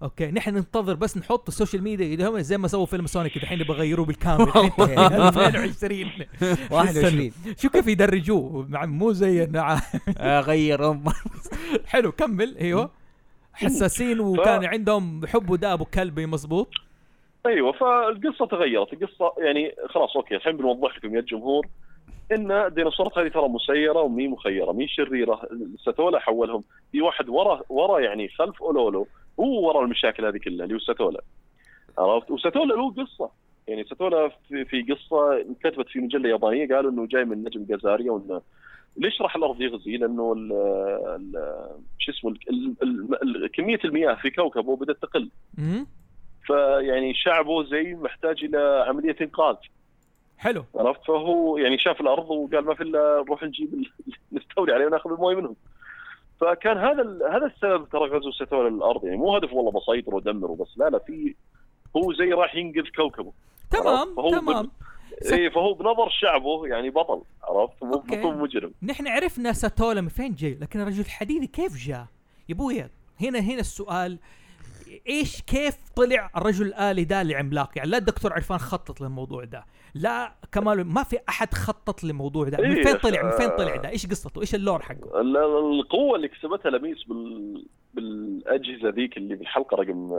[0.02, 3.60] okay نحن ننتظر بس نحط ال social media هم زي ما سووا فيلم سونيك الحين
[3.60, 6.10] يبغى يغيروه بالكامل 2020
[6.70, 8.66] 21 شو كيف يدرجوه.
[8.68, 9.44] مع مو زي
[10.20, 11.00] غير
[11.86, 12.56] حلو كمل.
[12.58, 12.90] إيوه.
[13.58, 16.68] حساسين وكان عندهم حب وداء ابو كلبي مزبوط
[17.46, 18.92] أيوه فالقصة تغيرت.
[18.92, 21.66] القصة يعني خلاص أوكي الحين بنوضح لكم يا الجمهور
[22.32, 25.48] إن الديناصورات هذه ترى مسيرة ومي مخيرة مي شريرة.
[25.84, 26.64] ساتولا حولهم.
[26.92, 29.06] في واحد ورا ورا يعني خلف أولولو
[29.40, 31.20] هو ورا المشاكل هذه كلها اللي هو ساتولا
[31.98, 33.30] عرفت؟ وساتولا له قصة.
[33.68, 38.10] يعني ساتولا في, في قصة كتبت في مجلة يابانية قالوا إنه جاي من نجم جازاريا
[38.12, 38.40] وإنه
[38.98, 40.52] ليش راح الأرض يغزي؟ لأنه ال
[41.06, 41.32] ال
[41.98, 42.34] شو اسمه
[43.54, 45.30] كمية المياه في كوكبه بدأت تقل.
[46.46, 49.56] فيعني شعبه زي محتاج إلى عملية إنقاذ.
[50.38, 50.64] حلو.
[50.74, 53.70] عرفت؟ فهو يعني شاف الأرض وقال ما في إلا نروح نجيب
[54.32, 55.56] نستولي عليه وناخذ الموية منهم.
[56.40, 60.78] فكان هذا هذا السبب ترى غزو ساتولا للارض يعني مو هدف والله بسيطر ودمر وبس.
[60.78, 61.34] لا لا في
[61.96, 63.32] هو زي راح ينقذ كوكبه.
[63.70, 64.70] تمام تمام.
[65.32, 68.72] اي فهو بنظر شعبه يعني بطل عرفت؟ مو مجرم.
[68.82, 72.06] نحن عرفنا ساتولا من فين جاي لكن الرجل الحديدي كيف جاء؟
[72.48, 72.90] يا ابويا
[73.20, 74.18] هنا هنا السؤال
[75.08, 79.64] إيش كيف طلع الرجل الالي ده لعملاق؟ يعني لا الدكتور عرفان خطط للموضوع ده
[79.94, 82.58] لا كمال ما في أحد خطط للموضوع ده.
[82.68, 83.56] من فين طلع من فين آه.
[83.56, 87.64] طلع ده؟ إيش قصته؟ إيش ال lore حقه؟ ال- ال- القوة اللي كسبتها لميس بال
[87.94, 90.12] بالأجهزة ذيك اللي بالحلقة رقم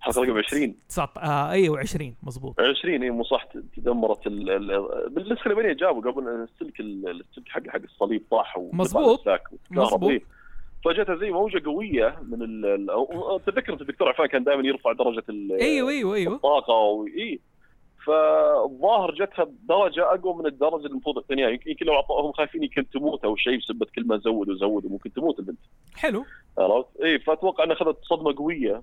[0.00, 3.44] حلقه رقم 20 19 آه أيوه 20 مزبوط 20 اي مو صح
[3.76, 4.50] تدمرت ال...
[4.50, 5.10] ال...
[5.10, 8.56] بالنسخه اليابانيه جابوا قبل السلك ال- السلك حق حق الصليب طاح.
[9.70, 10.10] مظبوط.
[10.10, 10.22] إيه.
[10.84, 12.86] فجاتها زي موجة قوية من ال...
[13.46, 15.52] تذكر الدكتور عفان كان دائما يرفع درجة ال...
[15.52, 17.06] أيوه أيوه أيوه الطاقة و...
[17.06, 17.40] إي
[18.06, 23.24] فالظاهر جتها بدرجة أقوى من الدرجة اللي المفروض الثانية يمكن لو أعطوهم خايفين يمكن تموت
[23.24, 25.58] أو شيء بسبه كل ما زود وزود وممكن تموت البنت
[25.96, 26.24] حلو
[26.58, 28.82] عرفت؟ إي فأتوقع إنها أخذت صدمة قوية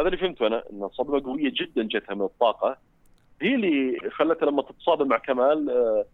[0.00, 2.76] هذا اللي فهمته أنا ان صدمة قوية جدا جتها من الطاقة.
[3.42, 6.04] هي اللي خلتها لما تتصادم مع كمال آه،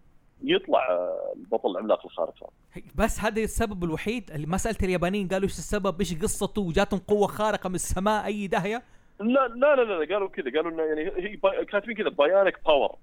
[0.44, 2.82] يطلع آه، البطل العملاق الخارق هذا.
[2.94, 7.26] بس هذا السبب الوحيد اللي ما سألت اليابانيين قالوا إيش السبب؟ إيش قصته؟ وجاتهم قوة
[7.26, 8.82] خارقة من السماء أي داهية؟
[9.20, 12.96] لا لا لا لا قالوا كذا قالوا إنه يعني هي bi- كاتبين كذا bionic power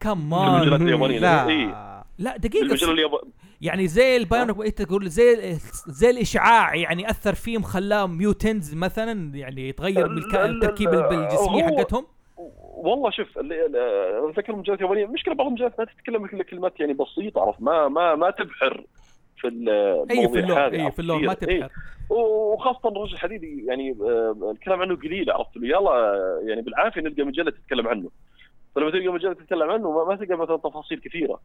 [0.00, 0.66] كمان
[1.20, 1.48] لا.
[1.48, 1.66] إيه.
[2.18, 5.54] لا المجلة دقيقه اليابانيه يعني زي ال bionic انت تقول زي
[5.86, 12.06] زي الإشعاع يعني أثر فيهم خلاهم mutants مثلا يعني يتغير لا، الجسميه حقتهم.
[12.76, 17.62] والله شوف أتذكر المجلات اليابانيه المشكلة بعض المجلات ما تتكلم كل كلمات يعني بسيطة عرفت؟
[17.62, 18.84] ما ما ما تبحر
[19.40, 19.68] في ال-
[20.10, 21.48] اي في هذه، اي عرفت؟ في ال lore ما كثير.
[21.48, 21.60] إيه.
[21.60, 21.72] تبحر
[22.10, 27.50] وخاصة الرجل الحديدي يعني آه، الكلام عنه قليل عرفت؟ يلا آه، يعني بالعافية نلقى مجلة
[27.50, 28.10] تتكلم عنه.
[28.74, 31.40] فلما تلقى مجلة تتكلم عنه ما, ما تلقى مثلا تفاصيل كثيرة.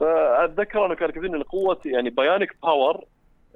[0.00, 3.04] فأتذكر أنه كانوا كاتبين ان قوه يعني bionic power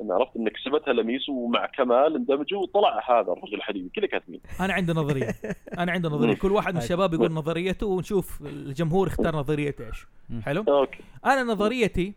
[0.00, 4.40] إن عرفت ان كسبتها لميس ومع كمال اندمجوا وطلع هذا الرجل الحديدي كذا كاتبين.
[4.60, 5.34] أنا عندي نظرية.
[5.78, 6.34] أنا عندي نظرية.
[6.34, 10.06] كل واحد من الشباب يقول نظريته ونشوف الجمهور اختار نظريته إيش.
[10.42, 10.98] حلو؟ okay.
[11.26, 12.14] أنا نظريتي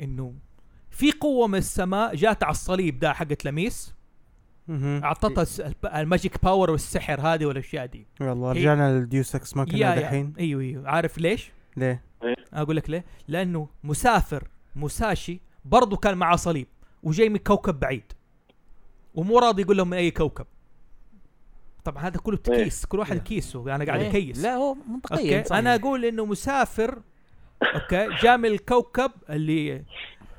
[0.00, 0.34] إنه
[0.90, 3.96] في قوة من السماء جات على الصليب ده حقت لميس.
[4.70, 5.46] أعطتها
[6.00, 8.06] ال magic power والسحر هذه والأشياء دي.
[8.20, 10.32] والله رجعنا لل deus ex machina يا دحين.
[10.38, 10.88] أيوه أيوه.
[10.88, 12.02] عارف ليش؟ ليه؟
[12.52, 16.66] أقول لك ليه؟ لأنه مسافر موساشي برضه كان معاه صليب
[17.02, 18.12] وجاي من كوكب بعيد
[19.14, 20.46] ومو راضي يقول لهم من أي كوكب.
[21.84, 24.10] طبعا هذا كله تكيس كل واحد كيسه أنا قاعد إيه.
[24.10, 27.02] اكيس لا هو منطقيا okay؟ أنا أقول إنه مسافر
[27.62, 29.84] okay؟ جاء من الكوكب اللي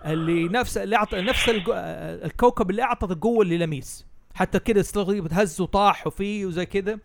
[0.05, 4.05] اللي نفس اللي أعطى نفس الكوكب اللي اعطى القوة للميس.
[4.33, 6.99] حتى كده استغرب هز وطاح وفيه وزي كده.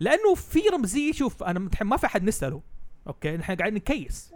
[0.00, 2.62] لأنه في رمزية شوف أنا ما في أحد نسأله.
[3.06, 4.32] okay؟ نحن قاعدين نكيس.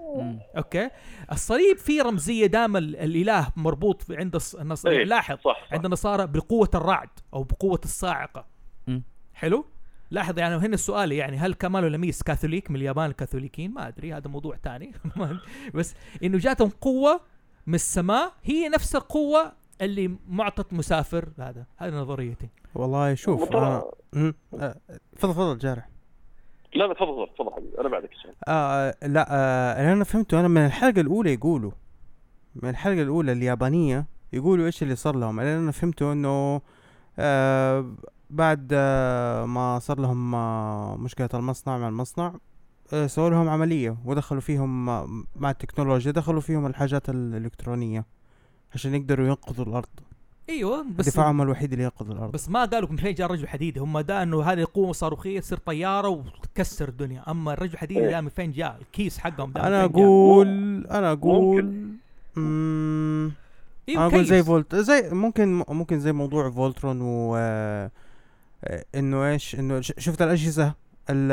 [0.57, 0.91] okay؟
[1.33, 4.87] الصليب فيه رمزية دائما ال- الإله مربوط عند الص- النص...
[4.87, 5.73] إيه، لاحظ صح, صح.
[5.73, 8.47] عند النصارى بقوه الرعد أو بقوة الصاعقة.
[8.87, 9.03] مم.
[9.35, 9.64] حلو؟
[10.11, 14.29] لاحظ يعني هنا السؤال يعني هل كمال ولميس كاثوليك من اليابان الكاثوليكيين ما أدري هذا
[14.29, 14.93] موضوع ثاني.
[15.75, 17.21] بس إنه جاتهم قوة
[17.66, 21.64] من السماء هي نفس القوة اللي معطت مسافر هذا.
[21.77, 22.49] هذه نظريتي.
[22.75, 23.53] والله شوف
[24.12, 24.35] مم.
[24.55, 24.77] آه،
[25.16, 25.89] تفضل تفضل جارح.
[26.75, 28.11] لا لا تفضل تفضل حبيبي أنا بعدك
[28.49, 31.71] آه لا آه أنا فهمته أنا من الحلقة الأولى يقولوا
[32.55, 35.41] من الحلقة الأولى اليابانية يقولوا إيش اللي صار لهم.
[35.41, 36.61] اللي أنا فهمته إنه
[37.18, 37.93] آه
[38.31, 42.35] بعد آه ما صار لهم آه مشكلة المصنع مع المصنع
[42.93, 48.07] آه سووا لهم عملية ودخلوا فيهم آه مع التكنولوجيا دخلوا فيهم الحاجات الإلكترونية
[48.75, 49.89] عشان يقدروا ينقذوا الأرض.
[50.51, 52.33] إيوه بس دفاعهم الوحيد اللي ينقذ الأرض.
[52.33, 55.59] بس ما قالوا من فين جاء الرجل الحديدي هم دا إنه هذه قوه صاروخية تصير
[55.59, 57.31] طيارة وتكسر الدنيا.
[57.31, 58.11] أما الرجل الحديدي إيه.
[58.11, 60.49] ده من فين جاء؟ الكيس حقهم ده من أنا؟ أقول
[60.87, 61.65] أنا أقول
[62.37, 63.33] مم،
[63.89, 64.47] أيوه أنا أقول زي كيس.
[64.47, 67.91] فولت زي ممكن ممكن زي موضوع فولترون و آه،
[68.95, 70.75] إنه إيش؟ إنه ش- شفت الأجهزة؟
[71.11, 71.33] ال-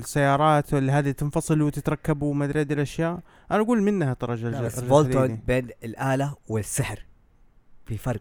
[0.00, 3.20] السيارات اللي هذه تنفصل وتتركب وما أدري هذه الأشياء.
[3.50, 5.40] أنا أقول منها ترى بس فولترون.
[5.46, 7.04] بين الآلة والسحر.
[7.86, 8.20] في فرق.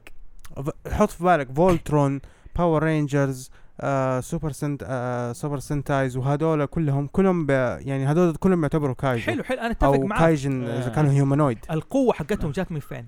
[0.91, 2.21] حط في بالك فولترون
[2.55, 3.51] Power Rangers
[3.81, 9.23] آه Super Sent- آه Super Sentais وهذول كلهم كلهم ب يعني هذول كلهم يعتبروا kaijin
[9.23, 10.95] حلو حلو أنا أتفق أو معاك kaijin إذا آه.
[10.95, 13.07] كانوا humanoid القوة حقتهم جات من فين؟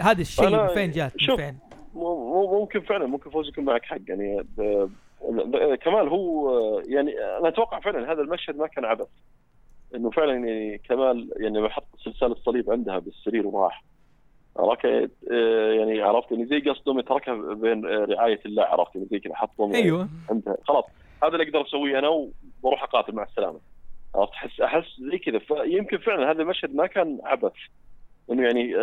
[0.00, 1.36] هذا الشيء من فين جات من.
[1.36, 1.58] فين؟
[1.94, 4.46] ممكن فعلا ممكن فوز يكون معك حق يعني
[5.76, 7.10] كمال هو يعني
[7.40, 9.08] أنا أتوقع فعلا هذا المشهد ما كان عبث
[9.94, 13.84] إنه فعلا يعني كمال يعني لما حط سلسال الصليب عندها بالسرير وراح
[14.60, 19.18] ركض آه، يعني عرفت يعني زي قصدهم يتركها بين آه، رعاية الله عرفت يعني زي
[19.18, 20.08] كذا حطهم أيوه.
[20.30, 20.56] عندها.
[20.64, 20.84] خلاص
[21.22, 23.58] هذا اللي أقدر أسويه أنا وبروح أقاتل مع السلامة.
[24.14, 25.38] عرفت؟ أحس أحس زي كذا.
[25.38, 27.52] فيمكن فعلا هذا المشهد ما كان عبث.
[28.30, 28.74] إنه يعني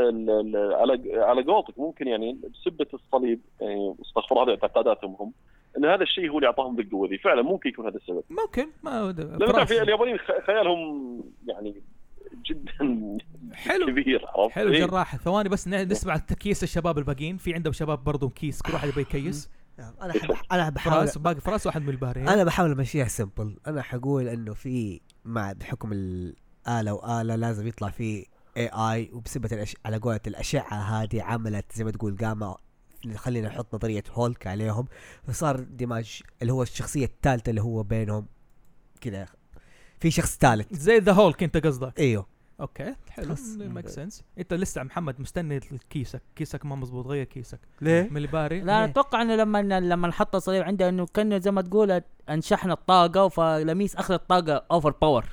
[0.74, 5.34] على على قولتك ممكن يعني بسبة الصليب يعني استغفر الله هذه اعتقاداتهم هم
[5.78, 8.24] إن هذا الشيء هو اللي أعطاهم بالقوه ذي فعلا ممكن يكون هذا السبب.
[8.30, 11.82] ممكن ما لأن تعرف اليابانيين خيالهم يعني
[12.46, 12.72] جدا
[13.54, 13.86] حلو.
[13.88, 14.86] كبير عرفت؟ حلو إيه.
[14.86, 15.16] جراح.
[15.16, 17.38] ثواني بس ن- نسمع تكييس الشباب الباقيين.
[17.38, 19.50] في عندهم شباب برضو كيس كل واحد يبغى يكيس.
[19.80, 20.14] أنا
[20.52, 24.54] أنا بحاول فراس باقي فراس واحد من الباري أنا بحاول أمشيها سمبل أنا حقول إنه
[24.54, 28.26] في مع بحكم الآلة وآلة لازم يطلع في
[28.58, 29.76] اي اي وبسبب الأش...
[29.86, 32.56] على قولة الأشعة هذه عملت زي ما تقول قامه
[33.16, 34.86] خلينا نحط نظرية هولك عليهم.
[35.28, 38.26] فصار دماج اللي هو الشخصية الثالثة اللي هو بينهم
[39.02, 39.28] كذا
[40.04, 40.74] في شخص ثالث.
[40.74, 41.99] زي ذا هولك انت قصدك.
[41.99, 42.26] إيوه.
[42.62, 43.36] okay حلو.
[43.58, 47.60] make sense انت لسه يا محمد مستني case ك case ك ما مظبوط غير كيسك.
[47.82, 51.51] ليه؟ من الباري لا أنا أتوقع إنه لما لما نحط الصليب عنده إنه كأنه زي
[51.51, 55.26] ما تقول انشحنا الطاقة فلميس اخذ الطاقة over power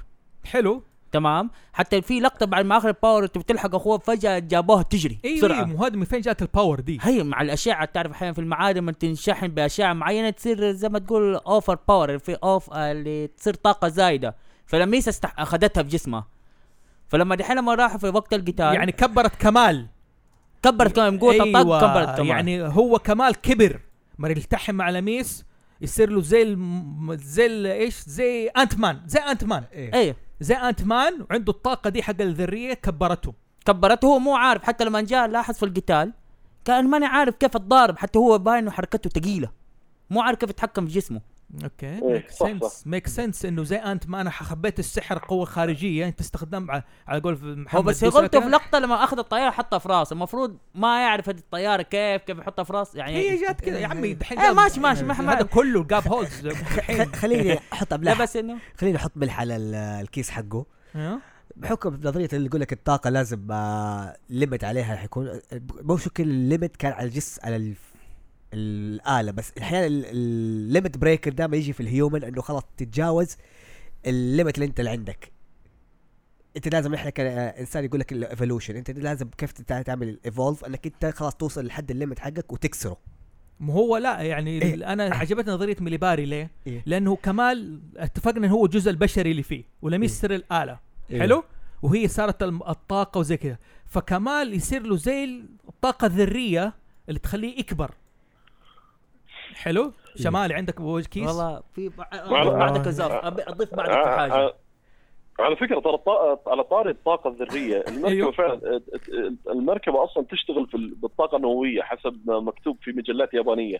[0.45, 0.83] حلو.
[1.13, 5.19] تمام؟ حتى في لقطة بعد ما اخذ ال power تبي تلحق أخوه فجأة جابوها تجري
[5.25, 5.57] أيوه بسرعة.
[5.57, 8.41] أيوه مو هذا من فين جات ال power دي؟ هي مع الأشعة تعرف أحيانا في
[8.41, 13.55] المعادن لما تنشحن بأشعة معينة تصير زي ما تقول over power في اوف اللي تصير
[13.55, 14.37] طاقة زايدة.
[14.71, 15.35] فلميس استح...
[15.39, 16.27] أخذتها في جسمها
[17.09, 19.87] فلما دحين لما راحوا في وقت القتال يعني كبرت كمال.
[20.63, 23.81] كبرت كمان من قوه الطاقة كبرت كمان يعني هو كمال كبر.
[24.19, 25.45] ما يلتحم مع لميس
[25.81, 27.15] يصير له زي الم...
[27.15, 29.95] زي ال- إيش؟ زي Ant-Man زي Ant-Man إيه.
[29.95, 30.17] إيه.
[30.41, 33.35] زي Ant-Man وعنده الطاقة دي حق الذرية كبرته.
[33.65, 34.07] كبرته.
[34.07, 36.13] هو مو عارف حتى لما جاء لاحظ في القتال
[36.65, 39.51] كأن ماني عارف كيف الضارب حتى هو باين إنه حركته ثقيله
[40.11, 41.21] مو عارف كيف يتحكم في جسمه.
[41.65, 42.01] okay.
[42.03, 42.83] make sense.
[42.87, 46.09] make sense إنه زي انت ما أنا خبيت السحر قوة خارجية.
[46.09, 47.81] أنت استخدم على, على قول محمد.
[47.81, 48.41] هو بس غلطه.
[48.41, 50.15] في لقطة لما أخذ الطيارة حطها في راسه.
[50.15, 53.87] المفروض ما يعرف هذه الطيارة كيف كيف يحطها في راس يعني هي جات كذا يا
[53.87, 56.49] عمي دحين جاب- ماشي- ماشي، ما- هذا كله جاب holes.
[57.21, 60.67] خليني أحط لا بس انه خليني أحط ملح على ال- ال case حقه؟
[61.57, 65.41] بحكم نظرية اللي يقول لك الطاقة لازم آه limit عليها حيكون
[65.83, 67.90] مو شكل ال limit كان على الجس على الف-
[68.55, 73.37] الآلة بس أحيانا ال limit breaker ده ما يجي في ال human إنه خلاص تتجاوز
[74.07, 75.33] ال limit اللي أنت اللي عندك
[76.57, 80.87] أنت لازم إحنا كإنسان يقول لك ال evolution أنت لازم كيف تعمل ال evolve إنك
[80.87, 82.97] أنت خلاص توصل لحد ال limit حقك وتكسره
[83.61, 84.93] ما هو لا يعني إيه.
[84.93, 86.83] أنا عجبتني نظرية ميليباري ليه؟ إيه.
[86.87, 90.05] لأنه كمال اتفقنا انه هو الجزء البشري اللي فيه إيه.
[90.05, 90.79] يصير الآلة
[91.11, 91.21] إيه.
[91.21, 91.45] حلو؟
[91.83, 95.25] وهي صارت الطاقة وزي كذا فكمال يصير له زي
[95.69, 96.75] الطاقة الذرية
[97.09, 97.91] اللي تخليه يكبر
[99.55, 101.89] حلو؟ شمالي عندك بوجه كيس؟ والله في.
[102.31, 104.33] بعدك زاف أبي أضيف بعدك ع- حاجة.
[104.33, 104.53] ع-
[105.39, 108.33] على فكرة ترى الط- على طاري الطاقة الذرية المركبة أيوه.
[108.33, 108.81] فعلا
[109.51, 113.79] المركبة أصلا تشتغل في ال- بالطاقة النووية حسب ما مكتوب في مجلات يابانية.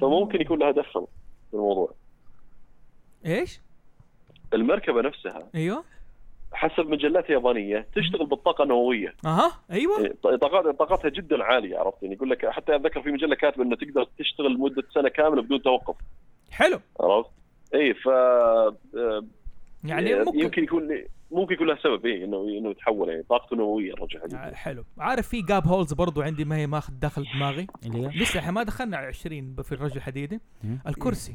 [0.00, 1.06] فممكن يكون لها دخل
[1.50, 1.94] في الموضوع.
[3.26, 3.60] إيش؟
[4.54, 5.84] المركبة نفسها أيوه.
[6.52, 9.14] حسب مجلات يابانية تشتغل بالطاقة النووية.
[9.24, 9.98] أها أيوه.
[10.00, 13.76] إيه، طاقات طاقتها جدا عالية عرفت؟ يعني يقول لك حتى أتذكر في مجلة كاتبة إنه
[13.76, 15.96] تقدر تشتغل لمدة سنة كاملة بدون توقف.
[16.50, 16.80] حلو.
[17.00, 17.30] عرفت؟
[17.74, 18.76] اي ف آه،
[19.84, 20.40] يعني ممكن.
[20.40, 20.88] يمكن يكون
[21.30, 24.84] ممكن يكون لها سبب إيه إنه إنه يتحول يعني طاقته نوويه الرجل حقيقي حلو.
[24.98, 28.52] عارف في جاب هولز برضو عندي ما هي ماخذ داخل دماغي؟ اللي هي؟ لسه إحنا
[28.52, 30.40] ما دخلنا على 20 ب- في الرجل الحديدي.
[30.86, 31.34] الكرسي.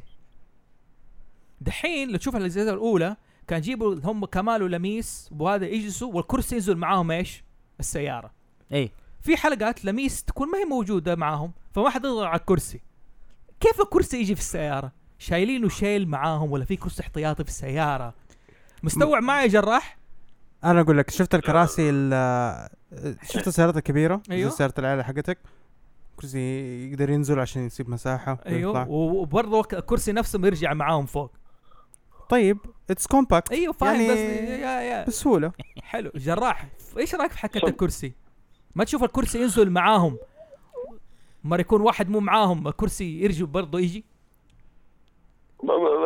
[1.61, 3.15] دحين لو تشوف الاجزاء الأولى
[3.47, 7.43] كان يجيبوا هم كمال ولميس وهذا يجلسوا والكرسي ينزل معاهم إيش؟
[7.79, 8.31] السيارة
[8.73, 8.91] اي
[9.21, 12.81] في حلقات لميس تكون ما هي موجودة معاهم فما حد يضغط على الكرسي
[13.59, 18.13] كيف الكرسي يجي في السيارة؟ شايلينه شيل معاهم ولا في كرسي احتياطي في السيارة؟
[18.83, 19.97] مستوعب معي يا جراح؟
[20.63, 22.69] أنا أقول لك شفت الكراسي ال-
[23.23, 24.49] شفت السيارات الكبيرة أيوه.
[24.49, 25.37] زي سيارة العيله حقتك
[26.15, 26.39] كرسي
[26.91, 28.85] يقدر ينزل عشان يسيب مساحة أيوه ويطلع.
[28.89, 31.31] وبرضه الكرسي نفسه بيرجع معاهم فوق
[32.33, 32.57] طيب
[32.89, 35.05] it's compact أيوه فاهم يعني بس yeah yeah.
[35.05, 35.51] بسهولة.
[35.83, 36.67] حلو جراح.
[36.97, 38.13] إيش رأيك في حقة الكرسي؟
[38.75, 40.17] ما تشوف الكرسي ينزل معاهم.
[41.43, 44.05] مرة يكون واحد مو معاهم الكرسي يرجع برضه يجي؟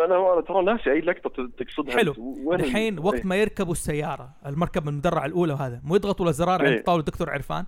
[0.06, 1.98] أنا ترى ناسي أي لقطة تقصدها.
[1.98, 2.14] حلو.
[2.54, 3.26] الحين وقت إيه.
[3.26, 6.70] ما يركبوا السيارة المركبه المدرعة الأولى وهذا مو يضغطوا الزرار إيه.
[6.70, 7.66] عند طاولة الدكتور عرفان؟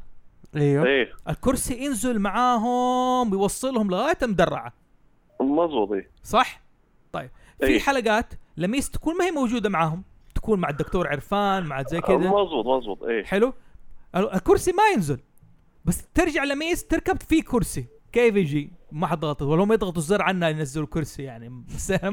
[0.56, 0.86] أيوه.
[0.86, 1.14] إيه.
[1.30, 4.74] الكرسي ينزل معاهم ويوصلهم لغاية المدرعة.
[5.42, 6.10] مظبوط إيه.
[6.24, 6.62] صح؟
[7.12, 7.30] طيب.
[7.60, 7.80] في إيه.
[7.80, 10.04] حلقات لميس تكون ما هي موجودة معاهم.
[10.36, 12.18] تكون مع الدكتور عرفان مع زي كذا.
[12.18, 13.24] مظبوط مظبوط إيه.
[13.24, 13.54] حلو؟
[14.16, 15.20] ال- الكرسي ما ينزل.
[15.86, 17.86] بس ترجع لميس تركب في كرسي.
[18.12, 21.64] كيف يجي؟ ما حد ضغط ولو ما يضغطوا الزر عنا ينزلوا الكرسي يعني.
[21.76, 21.98] بس لا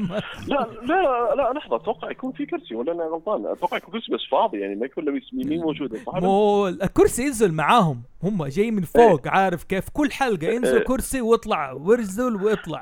[0.47, 4.19] لا لا, لا لحظة أتوقع يكون في كرسي ولا أنا غلطان؟ أتوقع يكون كرسي بس
[4.31, 8.01] فاضي يعني ما يكون له يمين موجودة صح؟ مو الكرسي ينزل معاهم.
[8.23, 10.83] هم جاي من فوق عارف كيف؟ كل حلقة ينزل إيه.
[10.83, 12.81] كرسي واطلع وينزل واطلع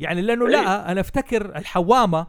[0.00, 2.26] يعني لأنه لا أنا أفتكر الحوامة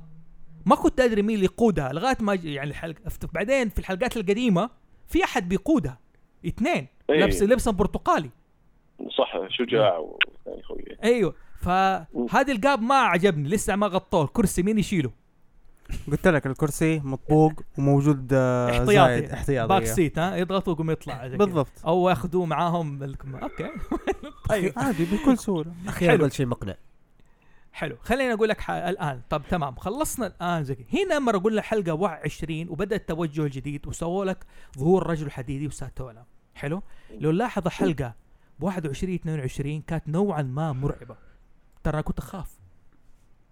[0.65, 4.69] ما كنت أدري مين اللي يقودها لغاية ما يعني الحلقة بعدين في الحلقات القديمة
[5.07, 5.99] في أحد بيقودها
[6.47, 7.19] اثنين إيه.
[7.19, 8.29] لابس لبسا برتقالي.
[9.17, 10.83] صح شجاع وثاني خوي.
[11.03, 15.11] أيوه فهذا ال gap ما عجبني لسه ما غطوه الكرسي مين يشيله؟
[16.11, 18.99] قلت لك الكرسي مطبوق وموجود آه، زايد.
[18.99, 19.95] احتياطي احتياطي back أيوه.
[19.95, 21.27] seat ها؟ يضغطوا يقوم يطلع.
[21.27, 21.71] بالضبط.
[21.85, 23.69] أو ياخذوه معاهم okay.
[24.49, 24.73] طيب.
[24.77, 25.71] عادي بكل سهولة.
[25.87, 26.23] أخيرا حلو.
[26.23, 26.75] قلت شيء مقنع.
[27.75, 27.97] حلو.
[28.01, 28.69] خليني أقول لك.
[28.69, 29.21] الآن.
[29.29, 29.75] طب تمام.
[29.75, 30.85] خلصنا الآن زي.
[30.93, 34.45] هنا مرة أقول لك حلقة 21 وبدأ التوجه الجديد وسووا لك
[34.77, 38.13] ظهور رجل حديدي وستونا حلو؟ لو لاحظ الحلقة
[38.59, 41.17] ب 21 22 كانت نوعا ما مرعبة.
[41.83, 42.59] ترى كنت أخاف.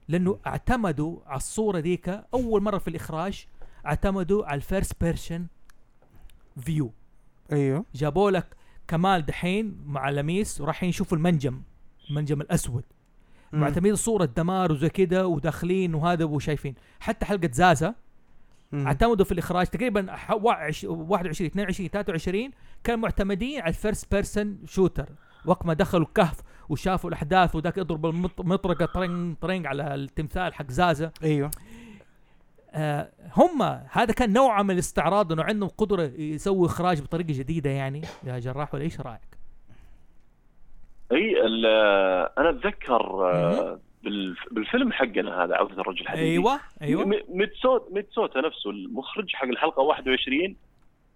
[0.07, 3.45] لأنه اعتمدوا على الصورة ذيك أول مرة في الإخراج
[3.86, 5.47] اعتمدوا على ال first person
[6.59, 6.93] view.
[7.51, 7.86] أيوه.
[7.95, 8.55] جابوا لك
[8.88, 11.61] كمال دحين مع لميس ورايحين يشوفوا المنجم
[12.09, 12.84] المنجم الأسود.
[13.60, 17.95] معتمدين صورة دمار وزي كده وداخلين وهذا وشايفين حتى حلقة زازا.
[18.74, 22.51] اعتمدوا في الإخراج تقريبا ح- وعش- 21 22 23
[22.84, 25.09] كانوا معتمدين على ال first person shooter
[25.45, 26.39] وقت ما دخلوا الكهف
[26.70, 28.06] وشافوا الأحداث وذاك يضرب
[28.39, 31.12] المطرقة طرنج طرنج على التمثال حق زازا.
[31.24, 31.51] أيوه.
[32.72, 38.01] آه هم هذا كان نوع من الاستعراض إنه عندهم قدرة يسووا إخراج بطريقة جديدة يعني.
[38.24, 39.38] يا جراح ولا إيش رأيك؟
[41.12, 41.66] إي ال-
[42.38, 43.01] أنا أتذكر
[43.32, 43.80] آه،
[44.51, 47.22] بالفيلم حقنا هذا عودة الرجل الحديدي أيوه أيوه.
[47.30, 50.56] ميتسوت ميتسوتا نفسه المخرج حق الحلقة 21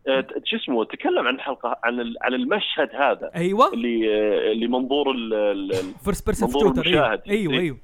[0.08, 3.32] آه، شو اسمه تكلم عن الحلقة عن عن المشهد هذا.
[3.36, 3.74] أيوه.
[3.74, 6.74] اللي آه، اللي منظور ال- ال- ال- first person منظور أيوه.
[6.74, 7.22] المشاهد.
[7.30, 7.78] أيوه أيوه.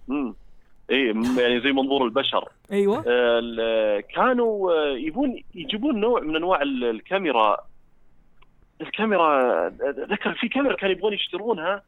[0.92, 1.06] إي
[1.38, 2.50] يعني زي منظور البشر.
[2.72, 3.02] أيوه.
[4.02, 7.58] كانوا يبون يجيبون نوع من أنواع ال- الكاميرا
[8.82, 9.70] الكاميرا
[10.12, 11.84] ذكر في كاميرا كانوا يبغون يشترونها.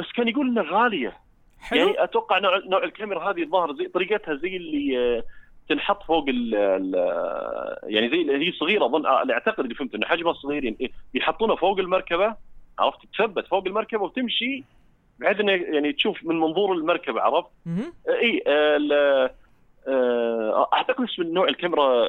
[0.00, 1.16] بس كان يقول إنها غالية.
[1.60, 1.80] حلو.
[1.80, 5.22] يعني أتوقع نوع, نوع الكاميرا هذه الظاهر زي طريقتها زي اللي آه،
[5.68, 6.94] تنحط فوق ال ال
[7.84, 8.86] يعني زي هي صغيرة.
[8.86, 10.64] أظن آه، أعتقد اللي فهمت إنه حجمها صغير.
[10.64, 12.36] يعني يحطونها فوق المركبة
[12.78, 14.64] عرفت؟ تثبت فوق المركبة وتمشي
[15.18, 17.50] بحيث إنه يعني تشوف من منظور المركبة عرفت.
[18.08, 19.30] آه، إي آه،
[19.88, 22.06] آه، أعتقد اسم نوع الكاميرا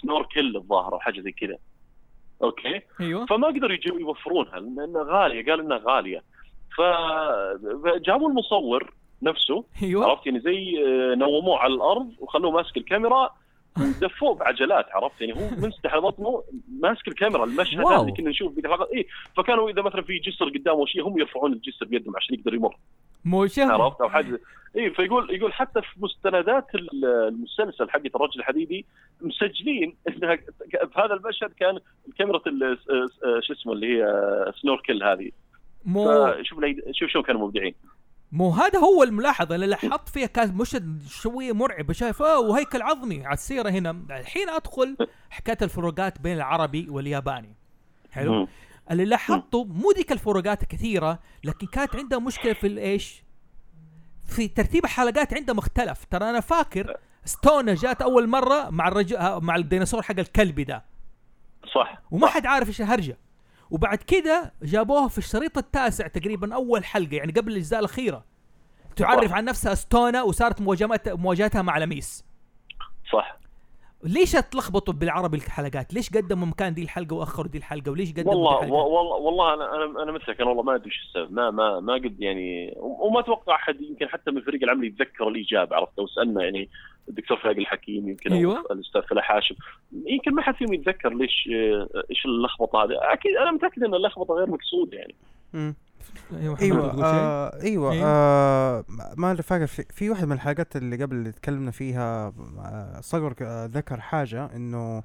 [0.00, 1.56] snorkel الظاهر أو حاجة زي كذا.
[2.42, 3.26] okay؟ أيوه.
[3.26, 5.44] فما قدروا يجوا يوفرونها لأنها غالية.
[5.44, 6.22] قال إنها غالية.
[6.76, 8.92] فجابوا المصور
[9.22, 10.06] نفسه أيوه.
[10.06, 13.30] عرفت؟ يعني زي آه، نوموه على الأرض وخلوه ماسك الكاميرا
[13.80, 15.48] ودفوه بعجلات عرفت؟ يعني هو
[15.86, 16.42] على بطنه
[16.80, 17.80] ماسك الكاميرا المشهد.
[17.86, 18.88] هذا اللي كنا نشوف في الحلقة.
[18.94, 19.06] اي
[19.36, 22.76] فكانوا إذا مثلا في جسر قدامه شيء هم يرفعون الجسر بيدهم عشان يقدر يمر.
[23.24, 24.40] مو عرفت؟ أو حاجة
[24.76, 28.86] اي فيقول يقول حتى في مستندات ال- المسلسل حق الرجل الحديدي
[29.20, 30.36] مسجلين إنها
[30.92, 31.78] في هذا المشهد كان
[32.18, 32.40] كاميرا
[33.40, 34.06] شو اسمه اللي هي
[34.62, 35.30] سنوركل هذه.
[35.84, 37.74] مو الأيد- شوف شلون كانوا مبدعين
[38.32, 43.26] مو هذا هو الملاحظة اللي لاحظت فيها كان مشهد شوية مرعب شايف آه وهيكل عظمي
[43.26, 43.90] على السيرة هنا.
[44.10, 44.96] الحين أدخل
[45.30, 47.56] حكاية الفروقات بين العربي والياباني.
[48.10, 48.48] حلو.
[48.90, 53.22] اللي لاحظته مو ذيك الفروقات كثيرة لكن كانت عندها مشكلة في الايش
[54.24, 56.04] في ترتيب الحلقات عندها مختلف.
[56.04, 60.84] ترى أنا فاكر ستونا جات أول مرة مع الرجل مع الديناصور حق الكلبي ده.
[61.74, 62.02] صح.
[62.10, 63.16] وما حد عارف إيش الهرجه
[63.72, 68.24] وبعد كده جابوها في الشريط التاسع تقريبا أول حلقة يعني قبل الأجزاء الأخيرة.
[68.96, 69.32] تعرف.
[69.32, 72.24] عن نفسها ستونا وصارت مواجهات مواجهتها مع لميس
[73.12, 73.36] صح.
[74.04, 78.50] ليش اتلخبطوا بالعربي الحلقات؟ ليش قدموا مكان دي الحلقة وأخروا دي الحلقة؟ وليش قدموا والله
[78.50, 81.32] دي الحلقة؟ والله والله أنا أنا أنا مثلك أنا والله ما أدري إيش السبب.
[81.32, 85.76] ما ما ما قد يعني وما أتوقع أحد يمكن حتى من فريق العمل يتذكر الاجابه
[85.76, 86.68] عرفت؟ لو سألنا يعني
[87.08, 88.58] الدكتور فهد الحكيم يمكن أيوة.
[88.58, 89.54] أو الأستاذ فلاح هاشم
[90.06, 94.34] يمكن ما حد فيهم يتذكر ليش آه، إيش اللخبطة هذه أكيد أنا متأكد إن اللخبطة
[94.34, 95.14] غير مقصوده يعني
[95.52, 95.74] مم.
[96.40, 98.02] أيوه أيوه؟ آه أيوه إيه.
[98.04, 98.84] آه
[99.16, 103.66] ما فاكر في, في واحدة من الحلقات اللي قبل اللي تكلمنا فيها آه صقر آه
[103.66, 105.02] ذكر حاجة إنه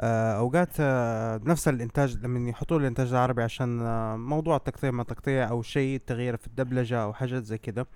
[0.00, 5.50] آه أوقات آه نفس الإنتاج لما يحطوا الإنتاج العربي عشان آه موضوع التقطيع ما تقطيع
[5.50, 7.86] أو شيء تغيير في الدبلجة أو حاجات زي كده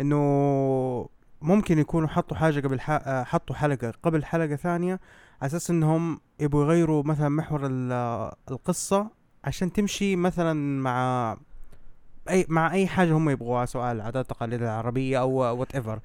[0.00, 1.08] إنه
[1.42, 2.90] ممكن يكونوا حطوا حاجة قبل ح...
[2.90, 5.00] آه، حطوا حلقة قبل حلقة ثانية
[5.42, 9.10] على أساس إنهم يبغوا يغيروا مثلا محور آه، القصة
[9.44, 11.36] عشان تمشي مثلا مع
[12.30, 16.00] اي مع أي حاجة هم يبغوها سواء العادات التقاليد العربية أو whatever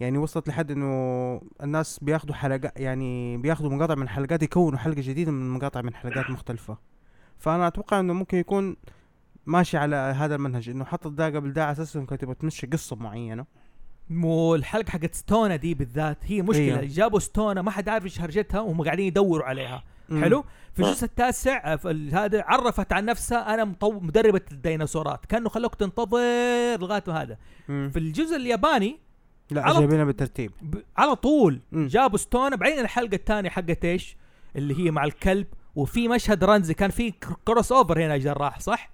[0.00, 5.32] يعني وصلت لحد إنه الناس بياخذوا حلقات يعني بياخذوا مقاطع من حلقات يكونوا حلقة جديدة
[5.32, 6.78] من مقاطع من حلقات مختلفة.
[7.38, 8.76] فأنا أتوقع إنه ممكن يكون
[9.46, 12.66] ماشي على هذا المنهج إنه حطت ده قبل ده على أساس انه كانت تبغى تمشي
[12.66, 13.46] قصة معينة.
[14.10, 16.64] مو الحلقة حقت ستونا دي بالذات هي مشكلة.
[16.64, 16.80] أيوه.
[16.84, 19.84] جابوا ستونا ما حد عارف إيش هرجتها وهم قاعدين يدوروا عليها.
[20.08, 20.24] مم.
[20.24, 20.44] حلو؟
[20.74, 21.78] في الجزء التاسع آه،
[22.12, 24.00] هذا عرفت عن نفسها أنا مطو...
[24.00, 25.26] مدربة الديناصورات.
[25.26, 26.18] كأنه خلوك تنتظر
[26.80, 27.38] لغاية هذا.
[27.68, 27.90] مم.
[27.92, 28.98] في الجزء الياباني
[29.50, 30.50] لا على- جايبينها بالترتيب.
[30.62, 30.76] ب...
[30.96, 31.86] على طول مم.
[31.86, 32.56] جابوا ستونا.
[32.56, 34.16] بعدين الحلقة الثانية حقت إيش؟
[34.56, 35.46] اللي هي مع الكلب.
[35.74, 38.90] وفي مشهد رمزي كان في كر- كروس أوفر هنا جراح صح؟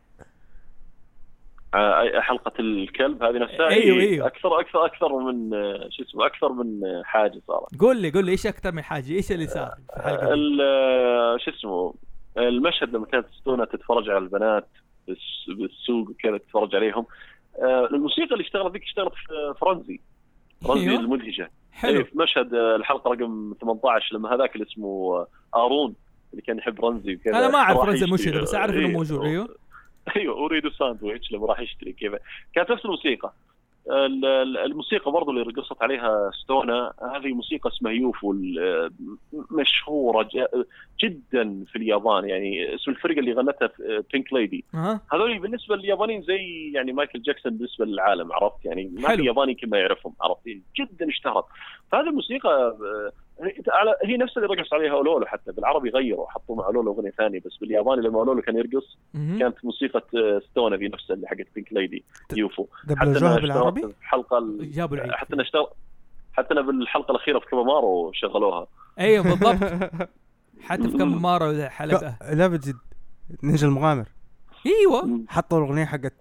[2.20, 4.26] حلقة الكلب هذه نفسها أيوه، إيه، أيوه.
[4.26, 7.80] أكثر أكثر أكثر من آه، شو اسمه أكثر من آه، حاجة صارت.
[7.80, 11.50] قول لي قول لي إيش أكثر من حاجة؟ إيش اللي صار في الحلقة آه، شو
[11.50, 11.94] اسمه
[12.38, 14.68] المشهد لما كانت ستونا تتفرج على البنات
[15.08, 17.06] بالس- بالسوق وكذا تتفرج عليهم
[17.62, 20.00] آه، الموسيقى اللي اشتغلت ذيك اشتغلت في فرنزي
[20.66, 21.00] رمزي أيوه.
[21.00, 21.48] المدهشة.
[21.72, 21.98] حلو.
[21.98, 25.26] إيه، في مشهد آه، الحلقة رقم 18 لما هذاك اللي اسمه آه،
[25.66, 25.94] آرون
[26.32, 29.24] اللي كان يحب رمزي وكذا أنا ما أعرف يشتري- مشهد بس أعرف إنه إيه، موجود
[29.24, 29.48] أيوه.
[30.16, 32.18] أيوه أريد ساندويتش لما راح يشتري كذا
[32.54, 33.32] كانت نفس الموسيقى.
[33.90, 38.34] ال- ال- الموسيقى برضو اللي رقصت عليها ستونا هذه موسيقى اسمها UFO
[39.50, 40.28] مشهورة
[41.04, 43.70] جدا في اليابان يعني اسم الفرقة اللي غنتها
[44.12, 44.64] بينك ليدي
[45.12, 49.16] هذول بالنسبة لليابانيين زي يعني مايكل جاكسون بالنسبة للعالم عرفت؟ يعني ما.
[49.16, 50.46] في ياباني يمكن ما يعرفهم عرفت؟
[50.80, 51.44] جدا اشتهرت.
[51.92, 53.12] فهذه الموسيقى آه،
[54.04, 57.56] هي نفس اللي رقص عليها أولولو حتى بالعربي غيروا حطوا مع أولولو أغنية ثانية بس
[57.60, 58.98] بالياباني لما أولولو كان يرقص.
[59.14, 60.02] كانت موسيقى
[60.50, 62.04] ستونا ذي نفسها اللي حقت بينك ليدي
[62.36, 62.66] يوفو.
[62.84, 65.12] دبلجوها بالعربي؟ الحلقة ال- جابوا العيد.
[65.12, 65.66] حتى أنا اشتغل
[66.32, 68.66] حتى أنا بالحلقة الأخيرة في كابامارو شغلوها.
[69.00, 69.90] أيوه بالضبط.
[70.68, 72.16] حتى في مره حلقة.
[72.32, 72.76] لا بجد.
[73.42, 74.04] نينجا المغامر.
[74.66, 75.20] أيوه.
[75.28, 76.12] حطوا الأغنية حقت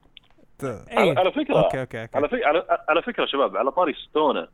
[0.63, 1.63] على, إيه على فكرة.
[1.63, 2.17] okay okay okay.
[2.17, 4.47] على فكره على, على فكرة شباب على طاري ستونا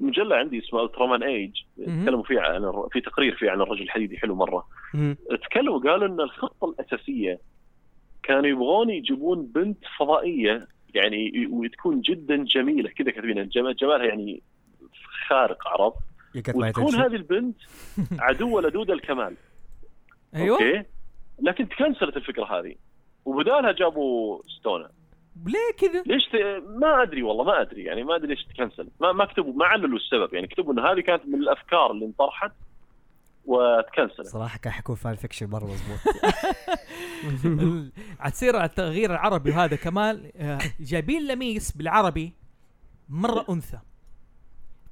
[0.00, 1.52] مجلة عندي اسمها Ultraman Age.
[1.76, 4.66] تكلموا فيها عن في تقرير فيه عن الرجل الحديدي حلو مرة.
[5.50, 7.40] تكلموا قالوا إن الخطة الأساسية
[8.22, 12.90] كانوا يبغون يجيبون بنت فضائية يعني وتكون جدا جميلة.
[12.90, 14.42] كذا كاتبين جمالها يعني
[15.28, 15.96] خارق عرفت
[16.54, 16.94] وتكون.
[16.94, 17.56] هذه البنت
[18.26, 19.36] عدوه لدود لكمال.
[20.34, 20.56] أيوه.
[20.56, 20.82] okay.
[21.42, 22.74] لكن تكنسلت الفكرة هذه.
[23.24, 24.90] وبدالها جابوا ستونا
[25.46, 26.34] ليه كذا؟ ليش ت...
[26.80, 27.84] ما أدري والله ما أدري.
[27.84, 28.88] يعني ما أدري ليش تكنسل.
[29.00, 30.34] ما ما كتبوا ما عللوا السبب.
[30.34, 32.52] يعني كتبوا إن هذه كانت من الأفكار اللي انطرحت
[33.46, 34.26] وتكنسلت.
[34.26, 35.98] صراحة كان حيكون fan fiction مرة مضبوط.
[38.20, 42.32] عتصير على التغيير العربي وهذا كمان آه، جايبين لميس بالعربي
[43.08, 43.78] مرة أنثى.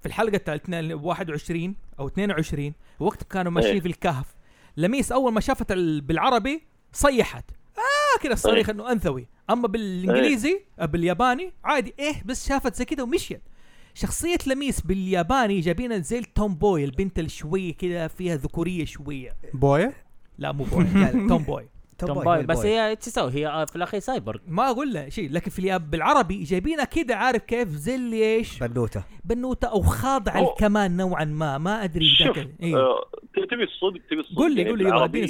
[0.01, 3.81] في الحلقة الثالثة 21 أو 22 وقت كانوا ماشيين إيه.
[3.81, 4.35] في الكهف.
[4.77, 6.63] لميس أول ما شافت ال- بالعربي
[6.93, 7.45] صيحت.
[7.79, 8.75] آه كذا الصريخ إيه.
[8.75, 9.27] إنه أنثوي.
[9.51, 13.41] أما بالإنجليزي آه، بالياباني عادي إيه بس شافت زي كذا ومشيت.
[13.95, 19.37] شخصية لميس بالياباني جايبينها زي التوم بوي البنت اللي شوية كذا فيها ذكورية شوية.
[19.55, 19.93] بويا
[20.39, 20.85] لا مو بوي
[21.29, 21.69] توم بوي
[22.07, 25.31] توم بوي بس هي إيش تسوي؟ هي آه، في الأخير سايبر ما أقول له شيء
[25.33, 29.05] لكن في الياب بالعربي جايبينها كده عارف كيف؟ زي اللي إيش؟ بنوتة.
[29.25, 30.51] بنوتة أو خاضعه.
[30.53, 31.59] الكمان نوعا ما.
[31.59, 32.77] ما أدري شوف ذاك إيه.
[32.77, 33.05] آه،
[33.51, 35.29] تبي الصدق تبي الصدق قول لي- يعني قول لي اديني.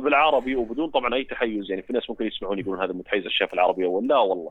[0.00, 3.84] بالعربي وبدون طبعا أي تحيز يعني في ناس ممكن يسمعون يقولون هذا متحيز الشاف العربي
[3.84, 4.50] ولا لا والله.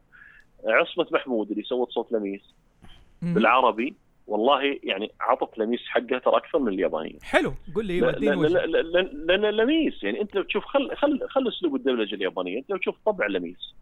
[0.65, 2.41] عصمة محمود اللي سوت صوت لميس.
[3.21, 3.95] بالعربي
[4.27, 10.21] والله يعني عطت لميس حقها ترى أكثر من اليابانيه حلو قول لي لأن لميس يعني
[10.21, 13.73] أنت تشوف خل خل خل أسلوب الدبلجه اليابانية أنت تشوف طبع لميس.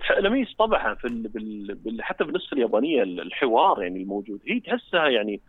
[0.00, 1.28] تح- لميس طبعها في ال...
[1.28, 1.74] بال...
[1.74, 2.02] بال...
[2.02, 5.40] حتى بالنسبة اليابانية الحوار يعني الموجود هي تحسها يعني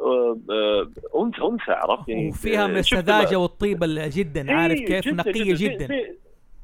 [0.00, 0.90] آه، آه،
[1.22, 5.54] أنثى أنثى عرفت؟ يعني وفيها من السذاجه ال- والطيبة ال- جدا عارف إيه، كيف نقية
[5.54, 5.86] زي- جدا.
[5.86, 6.16] زي-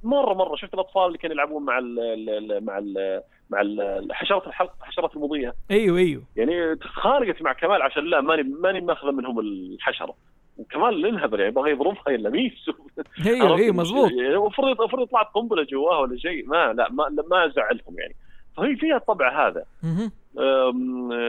[0.05, 1.99] مرة مرة شفت الأطفال اللي كانوا يلعبون مع ال
[2.29, 3.59] ال مع ال مع
[4.13, 5.55] حشرات الحلق حشرات المضية.
[5.71, 6.23] أيوه أيوه.
[6.37, 10.15] يعني تخانقت مع كمال عشان لا ماني ماني ماخذة منهم الحشرة.
[10.59, 12.71] وكمال انهبل يعني بغى يضربها يا لميس
[13.27, 16.47] أيوه؟ أيوه مضبوط يعني المفروض المفروض طلعت قنبلة جواها ولا شيء.
[16.47, 18.15] ما لا ما ما زعلهم يعني.
[18.57, 19.65] فهي فيها الطبع هذا.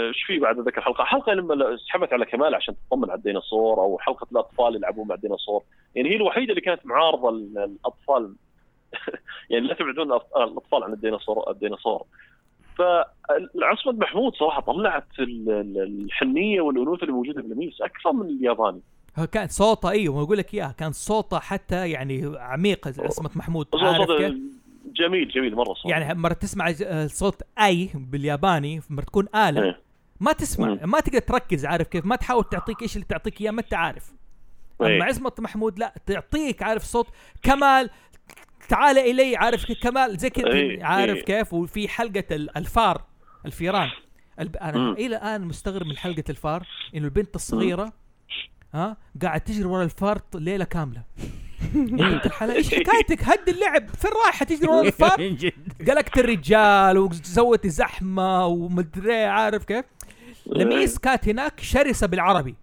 [0.10, 3.98] إيش في بعد ذاك الحلقة؟ حلقة لما سحبت على كمال عشان تطمن على الديناصور أو
[4.00, 5.64] حلقة الأطفال يلعبون مع الديناصور،
[5.96, 8.36] يعني هي الوحيدة اللي كانت معارضة للأطفال
[9.50, 12.06] يعني لا تبعدون الأطفال عن الديناصور الديناصور
[12.78, 18.82] فالعصمة محمود صراحة طلعت ال- ال- الحنية والأنوثة اللي موجودة بلميس أكثر من الياباني
[19.32, 24.18] كان صوته أيوه أقول لك اياه كان صوته حتى يعني عميق اسمه محمود عارف صوت
[24.18, 24.34] كيف؟
[24.86, 26.74] جميل جميل مرة صوت يعني مرة تسمع
[27.06, 29.80] صوت أي بالياباني مرة تكون آلة إيه.
[30.20, 30.80] ما تسمع مم.
[30.84, 34.12] ما تقدر تركز عارف كيف ما تحاول تعطيك إيش اللي تعطيك إياه ما أنت عارف
[34.82, 34.98] إيه.
[34.98, 37.08] اما عصمة محمود لا تعطيك عارف صوت
[37.44, 37.90] كمال
[38.70, 41.24] تعال إلي عارف كمال زي كذا إيه، عارف إيه.
[41.24, 43.02] كيف؟ وفي حلقة ال- الفار
[43.46, 43.90] الفيران.
[44.40, 44.58] الب...
[44.58, 44.92] أنا.
[44.92, 47.94] إلى الآن مستغرب من حلقة الفار إنه البنت الصغيرة
[48.74, 51.04] ها قاعد تجري ورا الفار ليلة كاملة.
[51.76, 53.90] بنت الحلال إيش حكايتك؟ هد اللعب.
[53.90, 55.36] فين رايحة تجري ورا الفار؟
[55.88, 59.86] قلقت الرجال وسوت زحمة ومدري عارف كيف؟
[60.46, 62.56] لميس كانت هناك شرسة بالعربي.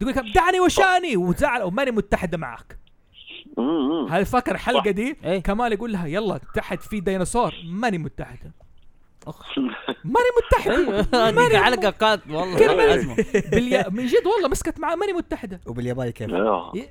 [0.00, 2.78] تقول لك دعني وشاني وزعل وماني متحدة معك.
[4.10, 5.38] هل فاكر الحلقة دي إيه.
[5.38, 8.52] كمال يقول لها يلا تحت في ديناصور ماني متحده
[10.04, 12.94] ماني متحده أيوه ماني حلقة كانت والله.
[12.94, 13.16] أزمة.
[13.96, 16.30] من جد والله مسكت معاه ماني متحده وبالياباني كيف؟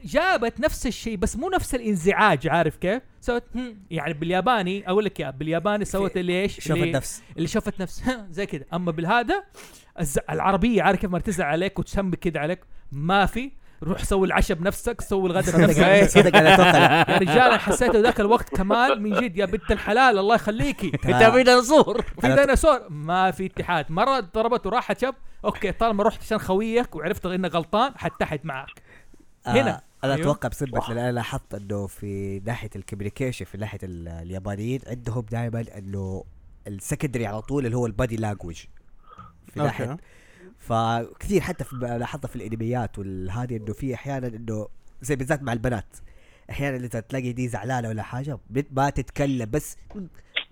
[0.06, 3.44] جابت نفس الشيء بس مو نفس الانزعاج عارف كيف؟ سوت.
[3.92, 8.46] يعني بالياباني أقول لك يا بالياباني سوت اللي إيش؟ اللي- النفس اللي شافت نفسها زي
[8.46, 9.44] كذا أما بالهذا.
[10.30, 12.60] العربية عارف كيف ما تزعل عليك وتسمي كذا عليك
[12.92, 13.52] ما في
[13.84, 16.04] روح سوي العشاء بنفسك سوي الغداء بنفسك.
[16.20, 17.06] صدق أنا أتوقع لا.
[17.14, 19.38] يا رجال أنا حسيت ذاك الوقت كمال من جد.
[19.38, 20.88] يا بنت الحلال الله يخليكي.
[21.06, 23.92] أنت في ديناصور في ديناصور ما في اتحاد.
[23.92, 25.16] مرة ضربت وراحت شاب
[25.46, 28.82] okay طالما رحت عشان خويك وعرفت انك غلطان حتحد معك.
[29.46, 29.72] هنا.
[29.72, 30.22] آه أنا أيوه.
[30.26, 35.66] أتوقع بسبب أنا لاحظت إنه في ناحية ال communication في ناحية ال- اليابانيين عندهم دائما
[35.78, 36.24] إنه
[36.68, 38.56] ال secondary على طول اللي هو ال body language
[39.54, 39.98] في ناحية
[40.60, 44.68] فكثير حتى في لاحظت في الأنميات والهذه إنه في أحيانا إنه
[45.02, 45.98] زي بالذات مع البنات
[46.50, 48.40] أحيانا انت تلاقي دي زعلانة ولا حاجة
[48.72, 49.76] ما تتكلم بس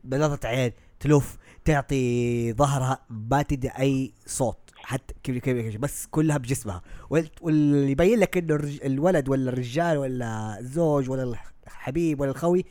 [0.04, 6.82] بنظرة عين تلف تعطي ظهرها ما تدي أي صوت حتى كيف بس كلها بجسمها.
[7.10, 8.56] وال- واللي يبين لك إنه
[8.86, 11.36] الولد ولا الرجال ولا الزوج ولا
[11.68, 12.66] الحبيب ولا الخوي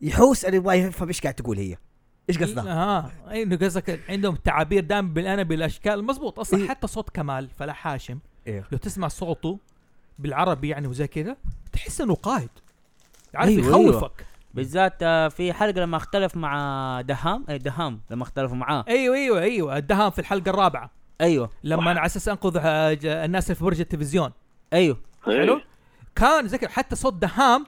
[0.00, 1.76] يحوس إنه ما يفهم إيش قاعد تقول هي.
[2.28, 3.10] إيش قصدها آه
[3.42, 6.68] انه قصدك عندهم تعابير دائما بالانمي بالاشكال مزبوط أصلا إيه.
[6.68, 9.58] حتى صوت كمال فلاح هاشم أيوه لو تسمع صوته
[10.18, 11.36] بالعربي يعني وزي كذا
[11.72, 12.50] تحس إنه قائد
[13.34, 14.26] عارف أيوة، يخوفك.
[14.54, 18.84] بالذات آه، في حلقة لما اختلف مع دهام اي دهام لما اختلفوا معاه.
[18.88, 20.90] أيوه أيوه أيوه الدهام في الحلقة الرابعة.
[21.20, 21.50] أيوه.
[21.64, 24.30] لما أنا على أساس أنقذ آه، الناس اللي في برج التلفزيون.
[24.72, 25.00] أيوه.
[25.24, 25.64] حلو؟ إيه.
[26.14, 27.66] كان زي كده حتى صوت دهام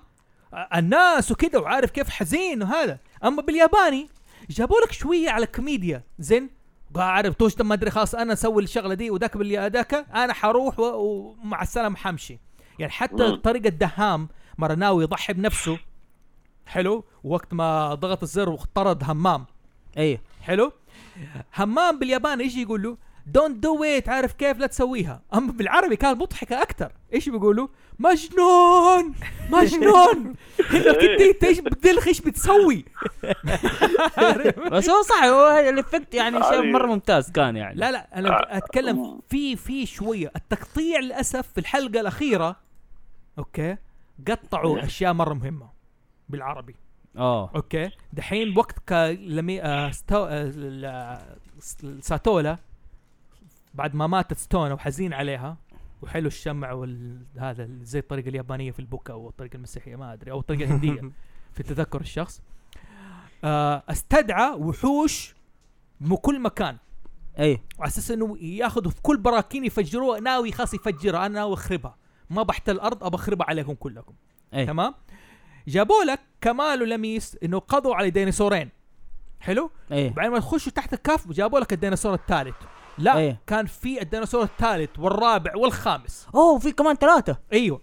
[0.54, 2.98] آه، الناس وكذا وعارف كيف حزين وهذا.
[3.24, 4.08] أما بالياباني
[4.50, 6.02] جابوا لك شوية على كوميديا.
[6.18, 6.50] زين؟
[6.96, 11.62] عارف توش ما أدري خلاص أنا أسوي الشغلة دي وذاك باللي ذاك أنا حروح ومع
[11.62, 12.38] السلامة حمشي.
[12.78, 13.36] يعني حتى.
[13.36, 15.78] طريقة دهام مره ناوي يضحي بنفسه.
[16.66, 19.44] حلو؟ وقت ما ضغط الزر واطرد همام.
[19.96, 20.72] أيوه حلو؟
[21.56, 22.96] همام بالياباني إيش يقول له
[23.26, 25.22] don't do it عارف كيف؟ لا تسويها.
[25.34, 27.68] أما بالعربي كان مضحكة أكثر إيش بيقولوا؟
[27.98, 29.14] مجنون!
[29.50, 30.34] مجنون!
[30.74, 32.84] انك انت انت إيش بتدلخ إيش بتسوي.
[34.72, 36.72] بس هو صح هو ال effect يعني شيء.
[36.72, 37.74] مرة ممتاز كان يعني.
[37.74, 40.32] لا لا أنا أتكلم في في شوية.
[40.36, 42.56] التقطيع للأسف في الحلقة الأخيرة
[43.38, 43.76] okay
[44.28, 45.68] قطعوا أشياء مرة مهمة
[46.28, 46.74] بالعربي.
[47.16, 47.50] آه.
[47.56, 50.24] okay؟ دحين وقت لمي آه ستو...
[50.24, 51.36] آه ل- آه،
[52.00, 52.56] ساتولا
[53.74, 55.56] بعد ما ماتت ستونا وحزين عليها
[56.02, 60.64] وحلو الشمع وهذا زي الطريقة اليابانية في البكا أو الطريقة المسيحية ما أدري أو الطريقة
[60.64, 61.10] الهندية
[61.54, 62.42] في تذكر الشخص.
[63.44, 65.34] آه استدعى وحوش
[66.00, 66.76] من كل مكان.
[67.38, 71.96] أيوه وعلى أساس إنه ياخذوا في كل براكين يفجروها ناوي خلاص يفجرها أنا ناوي أخربها.
[72.30, 74.14] ما بحتل الأرض ابى أخربها عليكم كلكم.
[74.54, 74.94] إيه تمام؟
[75.68, 78.68] جابوا لك كمال ولميس إنه قضوا على ديناصورين.
[79.40, 82.56] حلو؟ إيه بعدين ما تخشوا تحت الكهف جابوا لك الديناصور الثالث.
[82.98, 83.40] لا إيه.
[83.46, 86.28] كان في الديناصور الثالث والرابع والخامس.
[86.34, 87.38] أوه في كمان ثلاثة.
[87.52, 87.80] أيوه.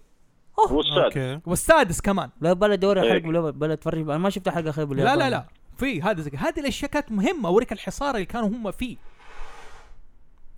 [0.69, 1.17] هو السادس.
[1.17, 1.39] okay.
[1.45, 2.29] والسادس كمان.
[2.41, 3.07] لا بلا دوري إيه.
[3.07, 5.45] الحلقة بلا بلا اتفرج أنا ما شفت حلقه اخيره لا لا لا.
[5.77, 8.97] في هذا زي هذه الأشياء كانت مهمة اوريك الحصار اللي كانوا هم فيه.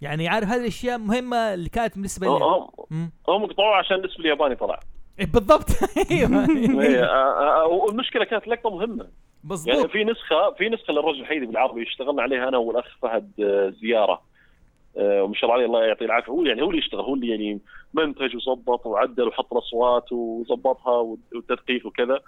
[0.01, 3.11] يعني عارف هذه الأشياء مهمة اللي كانت بالنسبة لي؟ هم.
[3.29, 4.79] هم قطعوه عشان الاسم الياباني طلع.
[5.19, 5.69] إيه بالضبط.
[6.11, 6.47] أيوه.
[6.81, 9.03] إيه، والمشكلة كانت لقطة مهمة.
[9.03, 9.11] يعني
[9.43, 14.21] مظبوط في نسخه في نسخة للرجل الحيدي بالعربي اشتغلنا عليها أنا والأخ فهد آه، زيارة.
[14.95, 16.31] وما شاء الله عليه الله يعطيه العافية.
[16.31, 17.59] هو يعني هو اللي يشتغل هو اللي يعني
[17.93, 22.19] منتج وظبط وعدل وحط الأصوات وظبطها والتدقيق وكذا.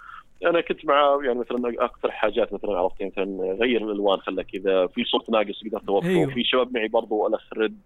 [0.44, 4.86] أنا كنت مع يعني مثلا أكثر حاجات مثلا عرفت يعني مثلا غير الألوان خلى كذا.
[4.86, 6.26] في صوت ناقص قدرت اوفره أيوه.
[6.30, 7.78] وفي شباب معي برضو الأخ رد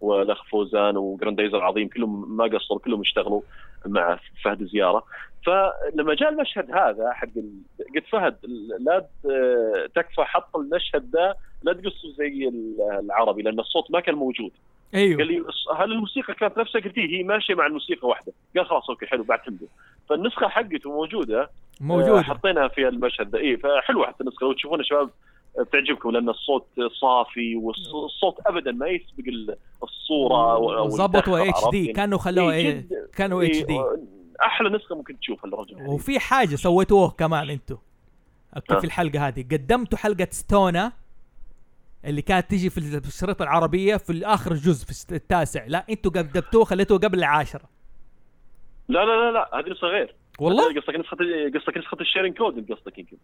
[0.00, 3.40] والأخ فوزان وجراندايزر العظيم كلهم ما قصروا كلهم اشتغلوا
[3.86, 5.04] مع فهد زيارة.
[5.46, 7.62] فلما جاء المشهد هذا حق ال-
[7.94, 8.36] قلت فهد
[8.80, 9.06] لا
[9.94, 11.34] تكفى حط المشهد ذا
[11.64, 14.50] لا تقصه زي ال- العربي لأن الصوت ما كان موجود.
[14.94, 15.44] قال أيوه لي
[15.76, 18.32] هل الموسيقى كانت نفسها؟ قلت لي هي ماشية مع الموسيقى واحدة.
[18.56, 19.66] قال خلاص okay حلو بعتمده
[20.08, 21.48] فالنسخة حقته موجودة آه،
[21.80, 24.44] موجود حطيناها في المشهد ذا اي فحلوة حتى النسخة.
[24.46, 25.10] لو تشوفون يا شباب
[25.58, 26.66] آه، بتعجبكم لأن الصوت
[27.00, 31.80] صافي والصوت ابدا ما يسبق ال- الصورة و- أو ظبطوا الدخل، HD.
[31.80, 33.80] يعني؟ كانوا خلوها إيه، جد- كانوا إيه، HD.
[34.42, 35.74] أحلى نسخة ممكن تشوفها للرجل.
[35.74, 35.88] الحديد.
[35.94, 37.58] وفي حاجة سويتوه كمان
[38.70, 38.78] آه.
[38.78, 39.42] في الحلقة هذه.
[39.42, 40.92] قدمتوا حلقة ستونا.
[42.04, 45.64] اللي كانت تيجي في الشريط العربية في اخر جزء في التاسع.
[45.66, 47.64] لا أنتوا قدمتوه خليتوه قبل العاشرة.
[48.88, 50.14] لا لا لا لا هذه نسخه غير.
[50.38, 51.16] والله؟ قصدك نسخة
[51.54, 53.16] قصدك نسخة ال sharing code قصدك يمكن.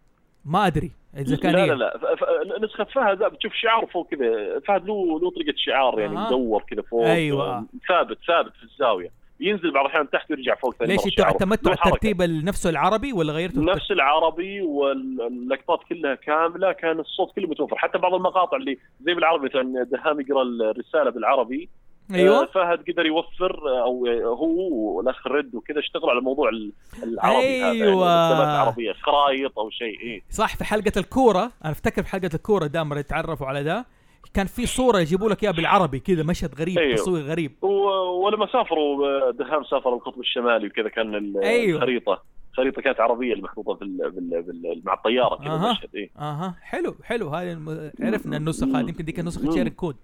[0.45, 0.91] ما أدري.
[1.17, 1.65] إذا كان لا.
[1.65, 2.65] لا لا.
[2.65, 4.59] نسخة فهد لا بتشوف شعار فوق كذا.
[4.59, 6.27] فهد له له طريقه شعار يعني آه.
[6.27, 7.65] مدور كذا فوق أيوة.
[7.87, 9.20] ثابت ثابت في الزاوية.
[9.41, 11.31] ينزل بعض الأحيان تحت ويرجع فوق ثاني ليش أنتوا شعاره.
[11.33, 11.79] اعتمدتوا على.
[11.85, 17.77] الترتيب نفسه العربي ولا غيرتوا الترتيب؟ نفس العربي واللقطات كلها كاملة كان الصوت كله متوفر
[17.77, 21.69] حتى بعض المقاطع اللي زي بالعربي مثلا دهام يقرأ الرسالة بالعربي
[22.11, 26.71] آه، أيوه فهد قدر يوفر آه، أو هو والأخ رد وكذا اشتغلوا على موضوع ال-
[27.03, 27.71] العربي هذا يعني.
[27.83, 32.65] الكلمات العربية خرايط أو شيء إيه صح في حلقة الكورة أنا أفتكر في حلقة الكورة
[32.67, 33.85] دائما يتعرفوا على ده
[34.33, 36.95] كان في صورة يجيبوا لك إياها بالعربي كذا مشهد غريب أيوه.
[36.95, 41.77] تصوير غريب و- ولما سافروا دهام سافر القطب الشمالي وكذا كان ال- أيوة.
[41.77, 42.23] الخريطة
[42.53, 45.55] خريطه كانت عربية المحطوطة بال- بال- مع الطيارة كذا.
[45.55, 47.91] المشهد إيه أها حلو حلو هذه الم...
[47.99, 49.51] عرفنا النسخ هذه يمكن نسخه مم.
[49.51, 49.95] sharing code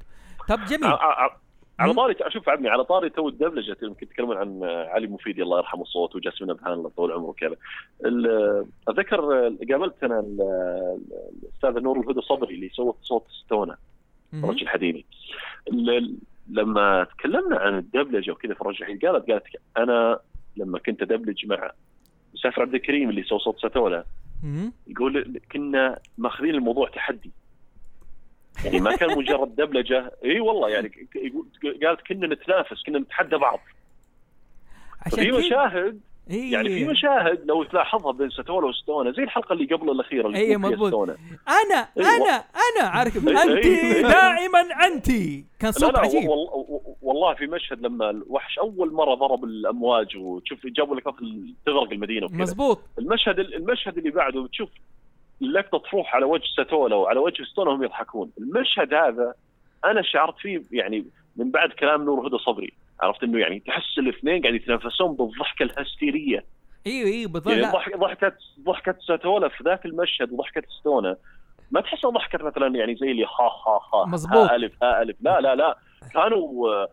[0.49, 0.94] طب جميل
[1.80, 1.94] على.
[1.94, 6.15] طاري أشوف عمي على طاري تو الدبلجة يمكن تتكلمون عن علي مفيدي الله يرحمه الصوت
[6.15, 7.56] وجاسمين ابهان الله طول عمره وكذا
[8.88, 9.22] أتذكر
[9.72, 10.98] قابلت أنا ال-
[11.44, 13.77] الاستاذ نور الهدى صبري اللي سوى صوت ستونا
[14.33, 15.05] الرجل الحديدي.
[15.67, 16.17] ال-
[16.49, 19.43] لما تكلمنا عن الدبلجة وكذا في الرجل الحديدي قالت قالت
[19.77, 20.19] أنا
[20.57, 21.71] لما كنت أدبلج مع
[22.33, 23.59] مسافر عبد الكريم اللي سوى صوت
[24.43, 24.73] مهم.
[24.87, 27.31] يقول كنا ماخذين الموضوع تحدي.
[28.65, 30.11] يعني ما كان مجرد دبلجة.
[30.25, 30.91] إي والله يعني
[31.83, 33.59] قالت كنا نتنافس كنا نتحدى بعض.
[35.01, 35.99] عشان في مشاهد
[36.29, 36.51] إيه.
[36.51, 40.47] يعني في مشاهد لو تلاحظها بين ستونا وستونا زي الحلقة اللي قبل الأخيرة اللي إيه،
[40.47, 40.87] فيها مضبوط.
[40.87, 41.17] ستونا
[41.47, 42.15] أنا أيوة.
[42.15, 42.43] أنا
[42.79, 44.01] أنا عارف إيه، انت إيه.
[44.01, 45.07] دائما انت
[45.59, 50.17] كان لا صوت لا عجيب والله, والله في مشهد لما الوحش أول مرة ضرب الأمواج
[50.17, 51.03] وتشوف جابوا لك
[51.65, 54.69] تغرق المدينة وكذا مزبوط المشهد المشهد اللي بعده بتشوف
[55.41, 59.33] اللقطه تروح على وجه ستولا وعلى وجه ستونا وهم يضحكون المشهد هذا
[59.85, 61.05] أنا شعرت فيه يعني
[61.35, 66.45] من بعد كلام نور هدى صبري عرفت إنه يعني تحس الاثنين قاعد يتنافسون بالضحكة الهستيرية.
[66.87, 67.53] أيوه أيوه بالضبط.
[67.53, 68.33] يعني ضحكه
[68.65, 71.17] ضحكة ستولا في ذاك المشهد وضحكة ستونا
[71.71, 73.27] ما تحسها ضحكة مثلا يعني زي اللي ها
[73.67, 74.49] ها ها مزبوط.
[74.49, 75.17] ها الف ها ألف.
[75.21, 75.77] لا لا لا.
[76.13, 76.87] كانوا آه،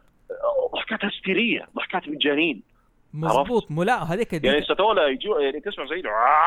[0.74, 2.62] ضحكات هستيرية ضحكات مجانين
[3.14, 3.70] مظبوط.
[3.70, 6.02] مو لا هذيك يعني دي ستولا يجوا يعني تسمع زي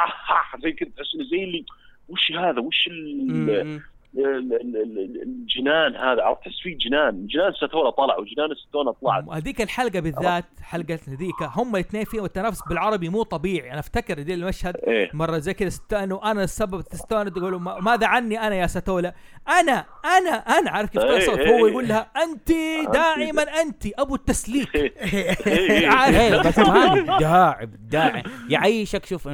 [0.64, 1.66] زي كذا تحس زي اللي
[2.10, 3.82] وش هذا؟ وش ال-
[4.16, 7.28] الجنان هذا عرفت تحس فيه جنان.
[7.28, 9.24] جنان ستولا طلع وجنان ستونا طلعت.
[9.30, 13.72] هذيك الحلقة بالذات حلقة هذيك هم الاثنين فيهم التنافس بالعربي مو طبيعي.
[13.72, 15.10] أنا أفتكر دي المشهد إيه.
[15.14, 19.14] مرة زي كذا استانوا أنا السبب تستانوا تقولوا ما- ماذا عني أنا يا ستولا
[19.48, 20.30] أنا أنا
[20.60, 21.60] أنا عارف كيف إيه، صوت إيه.
[21.62, 22.52] هو يقول لها انت
[22.94, 24.76] دائما انت أبو التسليك.
[24.76, 24.94] إيه،
[25.48, 25.88] إيه.
[25.88, 26.48] عارف.
[26.48, 29.30] بس هذا داعب داعب يعيشك شوف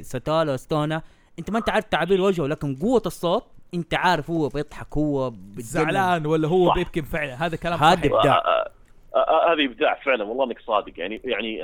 [0.00, 1.02] ستالا وستونا
[1.38, 5.32] أنت ما أنت عارف تعابير وجهه لكن قوة الصوت انت عارف هو بيضحك هو.
[5.56, 6.74] زعلان ولا هو صح.
[6.74, 8.08] بيبكي فعلا؟ هذا كلام هذا
[9.14, 10.92] آه، هذه إبداع فعلا والله إنك صادق.
[10.96, 11.56] يعني يعني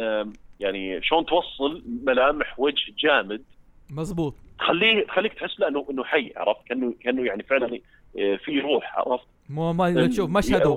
[0.61, 3.43] يعني شلون توصل ملامح وجه جامد.
[3.91, 4.35] مظبوط.
[4.59, 7.79] تخليه تخليك تحس لا إنه إنه حي عرفت؟ كأنه كأنه يعني فعلا
[8.19, 10.71] آه، في روح عرفت؟ مو ما تشوف مشهده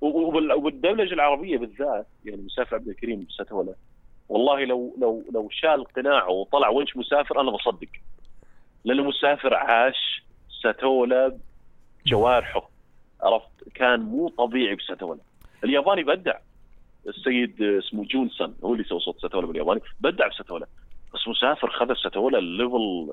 [0.00, 3.74] وبال- والدبلجه العربية بالذات يعني مسافر عبد الكريم ستولى
[4.28, 7.88] والله لو لو لو شال قناعه وطلع وجه مسافر أنا بصدق.
[8.84, 10.22] لأنه مسافر عاش
[10.62, 11.36] ستولى
[12.06, 12.70] جوارحه
[13.22, 15.20] عرفت؟ كان مو طبيعي بستولى
[15.64, 16.38] الياباني بدع.
[17.08, 19.80] السيد اسمه جونسون هو اللي سوى صوت ستولى بالياباني.
[20.00, 20.66] بدع بستولى
[21.14, 23.08] بس مسافر خذ ستولى ال level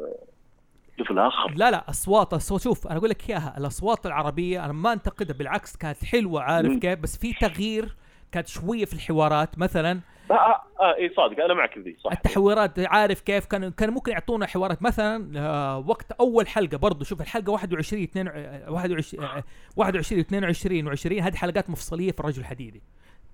[1.00, 1.54] level آخر.
[1.56, 5.78] لا لا اصوات الصوت شوف أنا أقول لك إياها الأصوات العربية أنا ما انتقدها بالعكس
[5.78, 6.80] كانت حلوة عارف.
[6.80, 7.96] كيف؟ بس في تغيير
[8.32, 9.60] كانت شوية في الحوارات.
[9.60, 10.00] مثلا
[10.32, 12.12] آه آه, آه إي صادق أنا معك في ذي صح.
[12.12, 17.22] التحويرات عارف كيف؟ كان كان ممكن يعطونا حوارات مثلا آه، وقت أول حلقة برضو شوف
[17.22, 19.44] الحلقة 21 2 آه، 21 آه،
[19.78, 22.82] 21 22 و20 هذه حلقات مفصلية في الرجل الحديدي.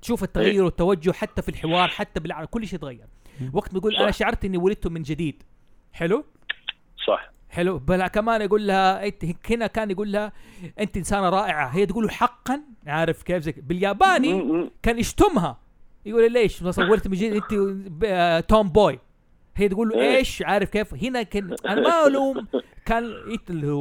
[0.02, 3.08] تشوف التغير والتوجه حتى في الحوار حتى بالعربي كل شيء تغير.
[3.54, 4.12] وقت بيقول أنا.
[4.12, 5.44] شعرت إني ولدت من جديد.
[5.94, 6.26] حلو؟
[7.08, 7.30] صح.
[7.50, 7.80] حلو.
[7.80, 10.32] بلا كمان يقول لها أنت هنا كان يقول لها
[10.80, 11.68] أنت إنسانة رائعة.
[11.68, 14.70] هي تقول له حقا عارف كيف زي بالياباني.
[14.84, 15.65] كان يشتمها.
[16.06, 19.00] يقول لها ليش؟ ما صورت من جد انت توم بوي
[19.56, 20.18] هي تقول له إيه.
[20.18, 22.48] إيش؟ عارف كيف؟ هنا كان أنا ما ألوم.
[22.86, 23.14] كان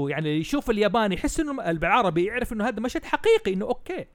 [0.09, 4.07] يعني يشوف الياباني يحس إنه بالعربي يعرف إنه هذا مشهد حقيقي إنه أوكي.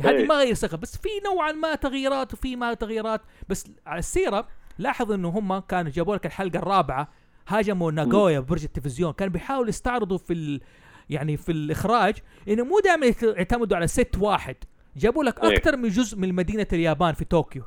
[0.00, 0.26] هذه إيه.
[0.26, 3.20] ما غير ثقة بس في نوعا ما تغييرات وفي ما تغييرات.
[3.48, 4.48] بس على السيرة
[4.78, 7.08] لاحظ إنه هم كانوا جابوا لك الحلقة الرابعة
[7.48, 9.12] هاجموا ناغويا برج التلفزيون.
[9.12, 10.60] كانوا بيحاولوا يستعرضوا في ال
[11.10, 12.14] يعني في الإخراج
[12.48, 14.56] إنه مو دائما يعتمدوا على ست واحد.
[14.96, 15.56] جابوا لك إيه.
[15.56, 17.62] أكثر من جزء من مدينة اليابان في طوكيو.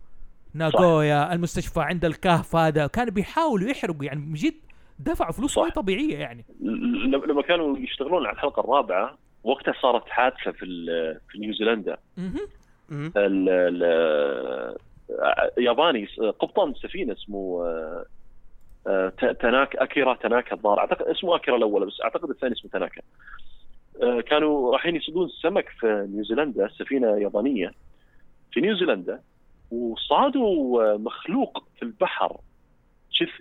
[0.54, 2.88] ناغويا المستشفى عند الكهف هذا.
[2.88, 4.54] كانوا بيحاولوا يحرقوا يعني من جد
[5.00, 5.58] دفعوا فلوس.
[5.58, 6.46] ما طبيعية يعني.
[6.62, 11.98] ل- لما كانوا يشتغلون على الحلقة الرابعة وقتها صارت حادثة في ال- في نيوزيلندا.
[15.58, 16.06] ياباني
[16.40, 17.66] قبطان سفينة اسمه
[18.88, 20.80] آه، تناك أكيرا تناكا الظاهر.
[20.80, 23.02] اعتقد اسمه أكيرا الأول بس أعتقد الثاني اسمه تناكا.
[24.28, 27.72] كانوا رايحين يصيدون سمك في نيوزيلندا سفينة يابانية
[28.52, 29.22] في نيوزيلندا
[29.72, 32.38] وصادوا آه، مخلوق في البحر.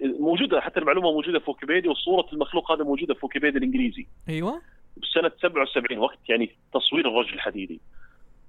[0.03, 4.07] موجودة حتى المعلومة موجودة في ويكيبيديا وصورة المخلوق هذا موجودة في ويكيبيديا الإنجليزي.
[4.29, 4.63] أيوه.
[4.97, 7.81] بسنة 77 وقت يعني تصوير الرجل الحديدي.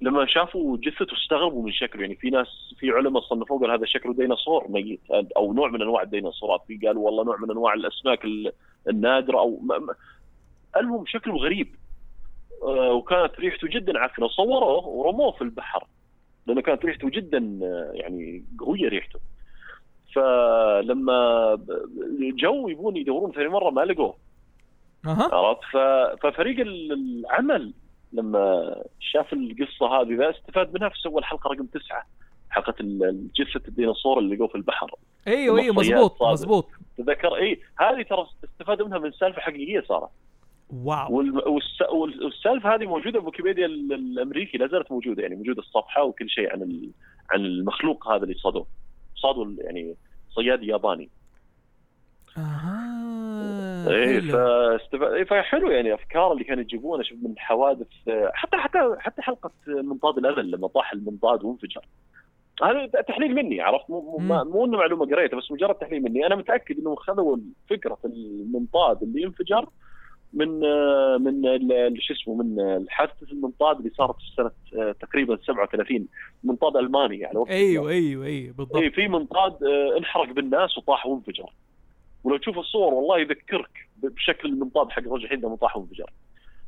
[0.01, 2.01] لما شافوا جثته استغربوا من شكله.
[2.01, 2.47] يعني في ناس
[2.79, 4.99] في علماء صنفوه قال هذا شكله ديناصور ميت
[5.37, 6.61] أو نوع من أنواع الديناصورات.
[6.67, 8.51] في قالوا والله نوع من أنواع الأسماك ال-
[8.89, 9.61] النادرة أو
[10.77, 11.67] المهم شكله غريب.
[11.67, 11.84] آه،
[12.61, 15.87] وكانت ريحته جدا عفنه صوروه ورموه في البحر.
[16.47, 19.19] لأنه كانت ريحته جدا آه، يعني قوية ريحته.
[20.15, 21.57] فلما
[22.19, 24.15] جو يبون يدورون ثاني مرة ما لقوه.
[25.33, 25.61] عرفت؟
[26.21, 27.73] ففريق ال- العمل
[28.13, 32.05] لما شاف القصة هذه ذا استفاد منها فسوى الحلقة رقم تسعة.
[32.49, 32.75] حلقة
[33.35, 34.91] جثة الديناصور اللي لقوه في البحر.
[35.27, 36.23] أيوه أيوه صادق.
[36.31, 36.67] مزبوط
[36.97, 40.09] تذكر؟ اي هذه ترى استفادوا منها من سالفة حقيقية صارت.
[40.83, 41.23] واو.
[41.91, 46.51] والسالفه هذه موجودة في ويكيبيديا ال- الأمريكي لا زالت موجودة يعني موجودة الصفحة وكل شيء
[46.51, 46.61] عن
[47.31, 48.67] عن المخلوق هذا اللي صادوه.
[49.15, 49.95] صادوا يعني
[50.29, 51.09] صيادي ياباني.
[52.37, 54.19] أها إيه.
[54.19, 55.01] فاستف...
[55.01, 57.87] إيه فحلو يعني أفكار اللي كانوا يجيبونها شوف من حوادث
[58.33, 61.85] حتى حتى حتى حلقة منطاد الامل لما طاح المنطاد وانفجر.
[62.63, 66.25] هذا تحليل مني عرفت؟ مو مو, مو إنه معلومة قريتها بس مجرد تحليل مني.
[66.25, 67.37] أنا متأكد إنهم خذوا
[67.69, 69.69] فكره المنطاد اللي انفجر
[70.35, 71.41] من آه، من
[71.99, 72.57] شو اسمه من
[72.89, 74.51] حادثه المنطاد اللي صارت في سنة
[74.81, 76.07] آه، تقريبا 37
[76.43, 78.75] منطاد ألماني على وقت أيوه أيوه أيوه بالضبط.
[78.75, 81.49] اي في منطاد آه، انحرق بالناس وطاح وانفجر
[82.23, 86.09] ولو تشوف الصور والله يذكرك بشكل المنطاد حق الرجل الحين لما طاح وانفجر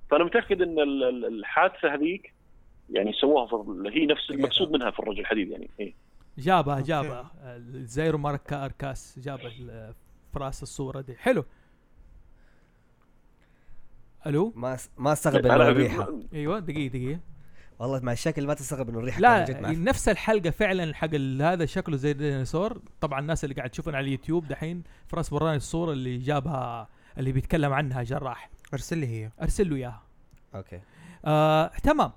[0.10, 2.34] فأنا متأكد إن ال- ال- الحادثة هذيك
[2.90, 5.94] يعني سووها في هي نفس المقصود منها في الرجل الحديد يعني إيه.
[6.38, 6.80] جابها.
[6.82, 7.32] جابها.
[7.68, 9.94] زيرو ماركا أركاس جاب ال-
[10.34, 11.16] في رأس الصورة دي.
[11.16, 11.44] حلو.
[14.28, 16.20] ألو؟ ما س- ما استغرب إنه الريحة.
[16.34, 17.20] أيوه دقيقة دقيقة.
[17.80, 19.46] والله مع الشكل ما تستغرب إنه الريحة لا.
[19.72, 22.82] نفس الحلقة فعلا حق هذا شكله زي الديناصور.
[23.02, 26.88] طبعا الناس اللي قاعد تشوفنا على اليوتيوب دحين فراس وراني الصورة اللي جابها
[27.18, 28.50] اللي بيتكلم عنها جراح.
[28.74, 29.32] أرسل لي هي.
[29.42, 30.02] أرسل له إياها.
[30.56, 30.80] okay.
[31.26, 32.12] آه تمام.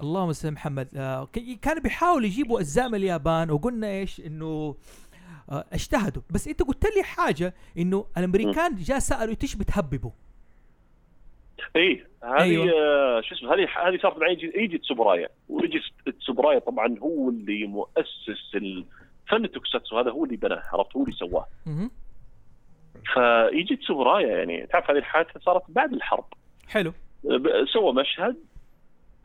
[0.00, 0.88] اللهم صل محمد.
[0.96, 4.76] آه ك- كانوا بيحاولوا يجيبوا اجزاء من اليابان وقلنا إيش؟ إنه
[5.50, 6.22] آه اجتهدوا.
[6.30, 10.10] بس أنت قلت لي حاجة إنه الأمريكان جاء سألوا أنتوا إيش بتهببوا؟
[11.76, 12.64] اي هذه أيوة.
[12.64, 13.20] أيوة.
[13.20, 15.28] شو اسمه هذه هذه صارت مع ايجي ايجي تسوبرايا.
[15.48, 15.80] وايجي
[16.20, 21.16] تسوبرايا طبعا هو اللي مؤسس الفن ال tokusatsu هذا هو اللي بناه عرفت؟ هو اللي
[21.16, 21.46] سواه.
[23.14, 24.66] فايجي تسوبرايا يعني.
[24.66, 26.24] تعرف هذه الحادثة صارت بعد الحرب.
[26.68, 26.92] حلو.
[27.72, 28.36] سوى مشهد.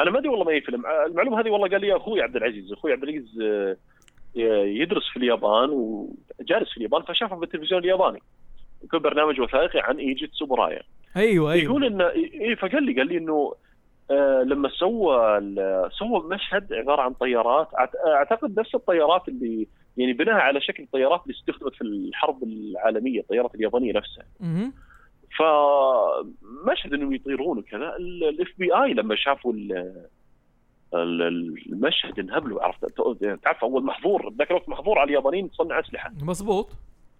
[0.02, 0.84] أنا ما أدري والله ما اي فيلم.
[1.06, 3.78] المعلومة هذه والله قال لي أخوي عبد العزيز أخوي عبد العزيز آه،
[4.66, 8.22] يدرس في اليابان وجالس في اليابان فشافه بالتلفزيون الياباني.
[8.84, 10.82] يكون برنامج وثائقي عن إيجي تسوبرايا.
[11.18, 11.64] أيوه أيوه.
[11.64, 12.08] يقول إنه
[12.42, 13.54] اي فقال لي قال لي إنه
[14.12, 15.40] آه لما سوى
[16.00, 17.68] سوى مشهد عبارة عن طيارات
[18.08, 19.68] أعتقد نفس الطيارات اللي
[19.98, 24.26] يعني بناها على شكل الطيارات اللي استخدمت في الحرب العالمية الطيارات اليابانية نفسها.
[25.38, 27.96] فمشهد إنهم يطيرون وكذا.
[27.96, 30.06] ال FBI لما شافوا ال-
[30.94, 32.86] ال- المشهد انهبلوا عرفت
[33.44, 36.12] تعرف أول محظور ذاك الوقت محظور على اليابانيين تصنع أسلحة.
[36.22, 36.70] مظبوط.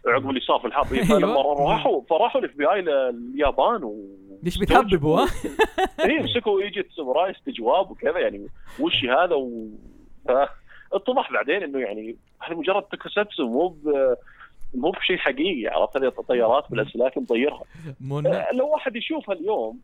[0.08, 1.06] عقب اللي صار في الحرب أيوة.
[1.06, 3.96] فلما راحوا فراحوا ال FBI لليابان و
[4.44, 5.28] ليش بتهببوا ها؟
[6.06, 8.48] اي مسكوا إيجي تسوبرايا استجواب وكذا يعني
[8.80, 9.68] وش هذا و
[10.94, 13.78] اتضح بعدين إنه يعني هذا مجرد tokusatsu مو.
[14.74, 17.64] مو بشيء حقيقي عرفت هذه طيارات بالأسلاك مطيرها
[18.54, 19.80] لو واحد يشوفها اليوم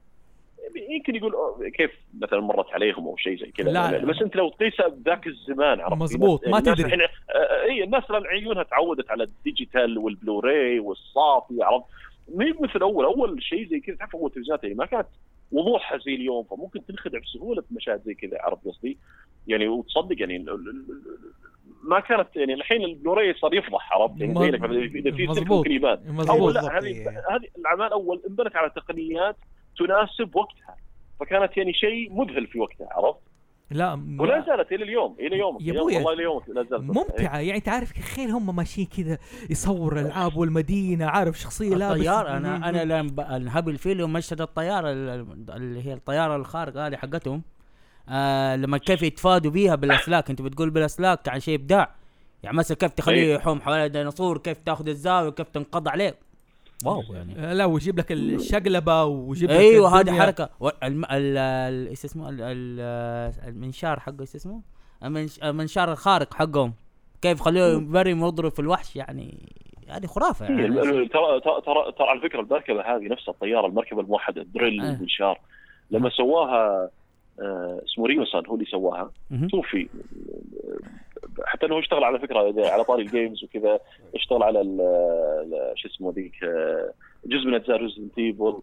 [0.90, 1.34] يمكن يقول
[1.74, 4.06] كيف مثلا مرت عليهم أو شيء زي كذا لا، لا.
[4.06, 6.84] بس أنت لو تقيسها بذاك الزمان عرفت مزبوط، في ما تدري.
[6.84, 11.86] الحين آه، اي الناس الآن عيونها تعودت على ال digital وال Blu-ray والصافي عرفت
[12.36, 15.08] ما مثل أول أول شيء زي كذا تعرف أول تلفزيونات يعني ما كانت
[15.52, 18.98] وضوحها زي اليوم فممكن تنخدع بسهولة بمشاهد زي كذا عرفت قصدي؟
[19.48, 20.46] يعني وتصدق يعني
[21.84, 25.46] ما كانت يعني الحين البلوراي صار يفضح عرفت يعني زي إذا في.
[25.46, 26.00] ممكن يبان
[26.72, 27.10] هذه.
[27.10, 29.36] هذه الأعمال أول انبنت على تقنيات
[29.78, 30.76] تناسب وقتها.
[31.20, 33.20] فكانت يعني شيء مذهل في وقتها عرفت؟
[33.72, 36.82] لا م- ولا زالت إلى اليوم إلى يومك يا أبويا، والله إلى يومك لا زالت.
[36.84, 37.40] ممتعة.
[37.40, 39.18] يعني تعرف تخيل هم ماشيين كذا
[39.50, 44.42] يصور الألعاب والمدينة عارف شخصية لابس الطيار أنا أنا لما ب- الهبل فيه اللي مشهد
[44.42, 47.42] الطيارة ال- اللي هي الطيارة الخارقة هذه حقتهم
[48.10, 50.30] آه لما كيف يتفادوا بيها بالأسلاك.
[50.30, 51.96] أنت بتقول بالأسلاك عن شيء إبداع.
[52.44, 53.34] يعني مثلا كيف تخليه أي.
[53.34, 56.16] يحوم حوالي ديناصور كيف تأخذ الزاوية وكيف تنقض عليه.
[56.86, 57.36] واو يعني.
[57.40, 60.20] آه، لا ويجيب لك الشقلبة ويجيب لك أيوه هذه.
[60.20, 60.50] حركة.
[61.90, 64.62] إيش اسمه؟ ال- ال- المنشار حقه إيش اسمه؟
[65.04, 66.74] المنش- المنشار الخارق حقهم.
[67.22, 69.52] كيف خلوه بري مضرب في الوحش يعني
[69.90, 70.76] هذه خرافة إيه، يعني.
[71.08, 71.62] ترى ترى
[71.98, 74.92] ترى على فكرة المركبة هذه نفسها الطيارة المركبة الموحدة ال drill آه.
[74.92, 75.40] والمنشار
[75.92, 76.90] لما سواها
[77.42, 79.12] آه، اسمه ريوسان هو اللي سواها.
[79.52, 79.88] توفي
[81.46, 83.80] حتى إنه اشتغل على فكرة على طاري ال games وكذا
[84.16, 84.62] اشتغل على
[85.76, 86.92] شو اسمه ذيك آه،
[87.26, 88.62] جزء من أجزاء Resident Evil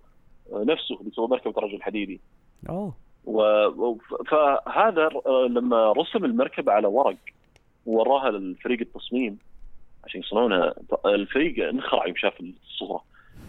[0.53, 2.21] نفسه اللي سوى مركبه الرجل الحديدي.
[2.69, 2.95] أوه.
[3.25, 3.97] و-
[4.31, 7.17] فهذا آه، لما رسم المركبه على ورق
[7.87, 9.39] ووراها للفريق التصميم
[10.05, 10.75] عشان يصنعونها
[11.07, 13.05] الفريق انخرع يوم شاف الصورة.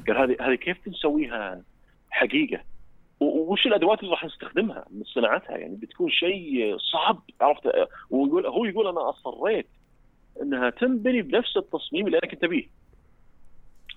[0.07, 1.61] قال هذه هذه كيف بنسويها
[2.09, 2.61] حقيقة؟
[3.23, 7.67] وش الأدوات اللي راح نستخدمها من صناعتها؟ يعني بتكون شيء صعب عرفت؟
[8.09, 9.67] ويقول هو يقول أنا أصريت
[10.41, 12.67] إنها تنبني بنفس التصميم اللي أنا كنت أبيه.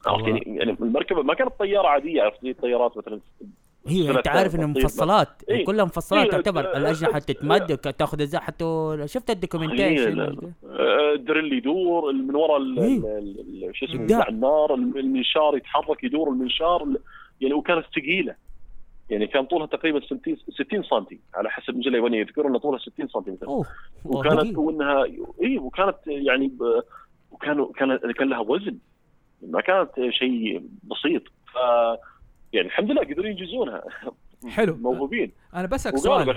[0.07, 0.29] عرفت.
[0.29, 3.21] يعني يعني المركبة ما كانت طيارة عادية عرفت؟ زي الطيارات مثلا.
[3.89, 4.85] هي سنة انت عارف انها تطير.
[4.85, 5.29] مفصلات.
[5.49, 5.65] إيه.
[5.65, 11.13] كلها مفصلات إيه، تعتبر آه، الاجنحه آه، تتمد تأخذ الزا حتى شفت ال documentation آه،
[11.15, 13.73] ال drill يدور من وراء إيه.
[13.73, 16.89] شو اسمه النار المنشار يتحرك يدور المنشار
[17.41, 18.35] يعني وكانت ثقيلة.
[19.11, 21.05] يعني كان طولها تقريبا 60 60 سم
[21.35, 23.37] على حسب المجله اليابانية يذكرون أن طولها 60 سم
[24.05, 24.59] وكانت.
[24.59, 25.05] وانها
[25.43, 26.83] إي وكانت يعني ب...
[27.31, 28.79] وكانوا كان كان لها وزن.
[29.43, 31.23] ما كانت شيء بسيط.
[31.23, 31.57] ف
[32.53, 33.83] يعني الحمد لله قدروا ينجزونها.
[34.49, 34.77] حلو.
[34.77, 35.33] موهوبين.
[35.55, 36.37] أنا بسالك سؤال.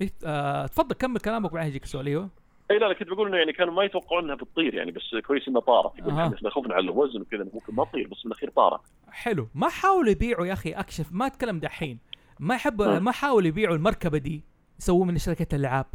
[0.00, 2.28] إيه، آه، تفضل كمل كلامك وبعدين يجيك السؤال أيوه.
[2.70, 5.48] إي لا لا كنت بقول إنه يعني كانوا ما يتوقعون إنها بتطير يعني بس كويس
[5.48, 5.98] إنها طارت.
[5.98, 6.34] يقول أها.
[6.34, 8.80] إحنا خفنا على الوزن وكذا ممكن ما تطير بس بالاخير طارت.
[9.12, 9.48] حلو.
[9.54, 11.98] ما حاولوا يبيعوا يا أخي أكشف ما أتكلم دحين.
[12.40, 13.04] ما يحب مم.
[13.04, 14.44] ما حاولوا يبيعوا المركبة دي
[14.80, 15.86] يسووا من شركة الألعاب.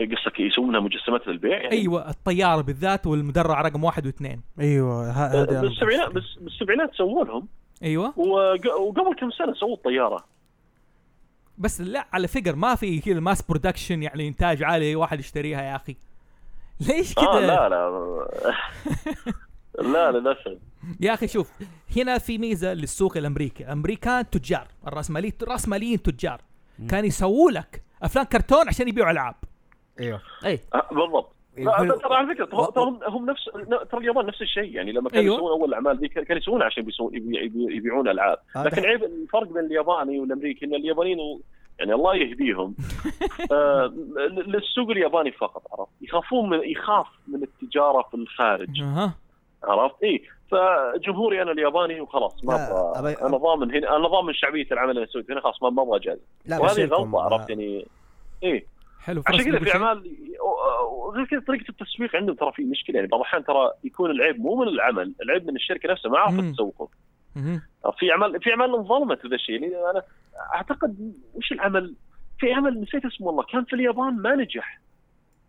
[0.00, 4.42] قصدك يسوونها مجسمات للبيع يعني؟ أيوه الطيارة بالذات والمدرع رقم واحد واثنين.
[4.60, 6.08] أيوه هذا بالسبعينات
[6.40, 7.48] بالسبعينات سووا لهم.
[7.82, 8.18] أيوه.
[8.18, 10.24] وق- وقبل كم سنة سووا الطيارة.
[11.58, 15.76] بس لا على فكرة ما في كذا mass production يعني إنتاج عالي واحد يشتريها يا
[15.76, 15.96] أخي.
[16.80, 18.54] ليش كذا؟ آه لا لا.
[19.78, 20.58] لا للاسف
[21.00, 21.50] يا أخي شوف
[21.96, 23.64] هنا في ميزة للسوق الأمريكي.
[23.64, 26.40] الامريكان تجار الرأسماليين راسماليين تجار
[26.90, 29.34] كانوا يسووا لك أفلام كرتون عشان يبيعوا ألعاب.
[30.00, 30.20] أيوه.
[30.46, 31.32] اي آه، بالضبط.
[31.56, 33.44] لا يقولوا- ترى على فكرة هم- هم نفس
[33.90, 34.74] ترى اليابان نفس الشيء.
[34.76, 35.36] يعني لما كانوا أيوة.
[35.36, 38.38] يسوون أول الاعمال ذي كانوا يسوونها عشان بيسوون يبي- يبي- يبيعون ألعاب.
[38.56, 41.40] آه، لكن عيب الفرق بين الياباني والأمريكي إن اليابانيين
[41.78, 42.74] يعني الله يهديهم.
[43.52, 43.86] آه
[44.46, 48.80] للسوق الياباني فقط عرفت؟ يخافون من يخاف من التجارة في الخارج.
[48.82, 49.14] أها.
[49.64, 54.32] عرفت؟ اي فجمهوري أنا الياباني وخلاص ما لا، أبغى أبي- أنا ضامن هنا أنا ضامن
[54.34, 56.22] شعبيه العمل اللي اسويه هنا خلاص ما ما أبغى أجازف.
[56.46, 57.86] لا وهذه غلطة عرفت يعني؟
[58.42, 58.66] إيه.
[59.00, 60.16] حلو عشان كذا في؟ اعمال
[60.92, 64.56] وغير كذا طريقة التسويق عندهم ترى في مشكلة يعني بعض الأحيان ترى يكون العيب مو
[64.56, 66.52] من العمل العيب من الشركة نفسها ما عرفت.
[66.54, 66.88] تسوقه.
[67.98, 70.02] في اعمال في أعمال انظلمت ذا الشيء يعني أنا
[70.54, 71.94] أعتقد وش العمل؟
[72.38, 74.80] في عمل نسيت اسمه والله كان في اليابان ما نجح.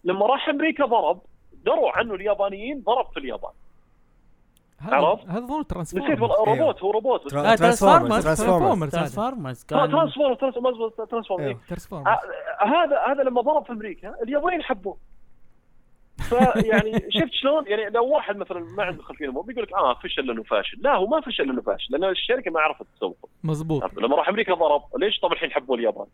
[0.03, 1.21] لما راح أمريكا ضرب
[1.65, 3.51] دروا عنه اليابانيين ضرب في اليابان.
[3.51, 3.62] هذا
[4.91, 6.59] عرفت؟ هذا ظن نسيت Transformers والله أيوه.
[6.59, 8.23] روبوت هو روبوت آه، Transformers.
[8.23, 8.23] Transformers.
[8.23, 8.95] Transformers Transformers.
[8.95, 8.99] هذا.
[8.99, 11.59] Transformers آه، كان Transformer Transformer Transformer أيوه.
[11.67, 14.97] Transformers آه، هذا هذا لما ضرب في أمريكا اليابانيين حبوه
[16.17, 20.27] فيعني شفت شلون؟ يعني لو واحد مثلا ما عنده خلفيه مو بيقول لك آه فشل
[20.27, 20.77] لأنه فاشل.
[20.81, 24.29] لا هو ما فشل لأنه فاشل لأن الشركة ما عرفت تسوقه مظبوط عرفت؟ لما راح
[24.29, 26.05] أمريكا ضرب ليش طب الحين حبوا اليابان؟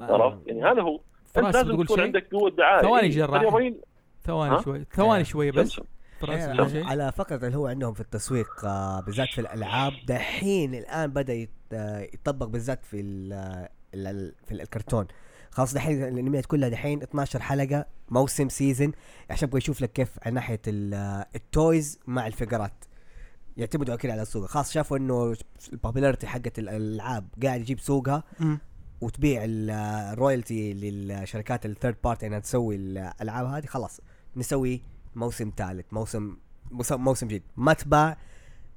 [0.00, 0.94] عرفت؟ يعني هذا هو.
[1.36, 2.82] أنت فراس لازم تكون عندك قوة دعاية.
[2.82, 3.40] ثواني إيه، جراح.
[3.40, 3.80] اليابانيين
[4.22, 4.84] ثواني؟ شوي.
[4.92, 5.80] ثواني شوي بس.
[6.28, 11.32] إيه، على فكرة اللي هو عندهم في التسويق آه، بالذات في الألعاب دحين الآن بدأ
[11.34, 15.06] يت- آه، يطبق بالذات في ال- في الكرتون.
[15.50, 18.92] خلاص دحين الأنميات كلها دحين 12 حلقة موسم season
[19.30, 22.84] عشان أبغى يشوف لك كيف على ناحية ال- آه، ال toys مع ال figures.
[23.56, 25.34] يعتمدوا كده على السوق خلاص شافوا إنه
[25.72, 28.22] ال popularity حقت الألعاب قاعد يجيب سوقها.
[29.00, 34.00] وتبيع ال- آه، ال royalty للشركات ال third party إنها تسوي الألعاب هذه خلاص
[34.36, 34.82] نسوي
[35.14, 36.36] موسم ثالث موسم
[36.90, 37.42] موسم جديد.
[37.56, 38.16] ما تباع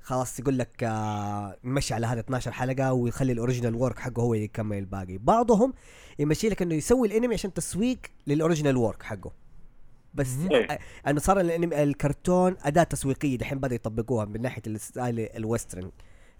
[0.01, 4.33] خلاص يقول لك آه نمشي على هذا 12 حلقة ويخلي ال original work حقه هو
[4.33, 5.73] يكمل الباقي بعضهم
[6.19, 7.97] يمشي لك إنه يسوي الأنمي عشان تسويق
[8.27, 9.31] لل original work حقه.
[10.13, 10.79] بس إيه.
[11.07, 15.91] انه صار الانمي الكرتون أداة تسويقية دحين بدأوا يطبقوها من ناحية ال style ال western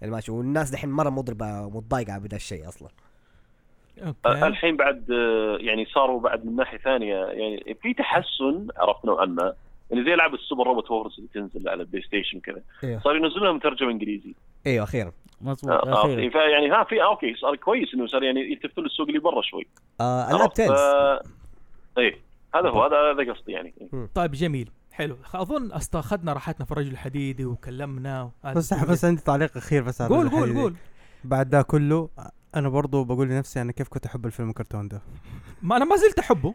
[0.02, 2.88] الماشي والناس دحين مرة مضربة متضايقة بهذا الشيء أصلا.
[4.06, 4.46] okay.
[4.46, 7.14] الحين بعد آه، يعني صاروا بعد من ناحية ثانية.
[7.14, 9.54] يعني في تحسن عرفت نوعا ما
[9.90, 12.62] يعني زي العاب ال Super Robot Wars اللي تنزل على البلاي ستيشن كذا.
[12.84, 14.34] أيوه صار ينزلونها مترجم إنجليزي.
[14.66, 15.12] أيوه أخيرا.
[15.40, 16.30] مظبوط آه، أخيرا.
[16.30, 19.66] فيعني ها في آه، okay صار كويس إنه صار يعني يلتفتوا للسوق اللي برا شوي.
[20.00, 22.18] آه العاب؟ Tales of- إيه
[22.54, 23.74] هذا هو هذا هذا قصدي يعني.
[24.14, 25.16] طيب جميل حلو.
[25.34, 28.74] أظن اخذنا راحتنا في الرجل الحديدي وكلمنا بس.
[28.74, 30.54] بس عندي تعليق أخير بس على قول قول.
[30.54, 30.74] قول.
[31.24, 32.08] بعد ده كله
[32.56, 35.00] أنا برضو بقول لنفسي أنا كيف كنت أحب الفيلم الكرتون ده.
[35.62, 36.54] ما أنا ما زلت أحبه.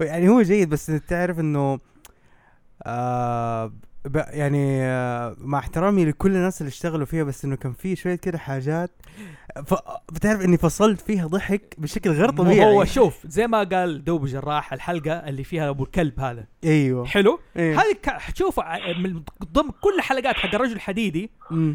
[0.00, 1.78] يعني هو جيد بس تعرف إنه
[2.82, 3.72] آه
[4.14, 8.38] يعني آه مع احترامي لكل الناس اللي اشتغلوا فيها بس إنه كان في شوية كده
[8.38, 8.90] حاجات
[9.66, 9.74] ف...
[10.12, 12.64] بتعرف إني فصلت فيها ضحك بشكل غير طبيعي.
[12.74, 16.44] هو شوف زي ما قال دوب جراح الحلقة اللي فيها أبو الكلب هذا.
[16.64, 17.06] أيوه.
[17.06, 21.30] حلو؟ أيوه هذه ك- تشوف ع- من ضمن كل حلقات حق الرجل الحديدي.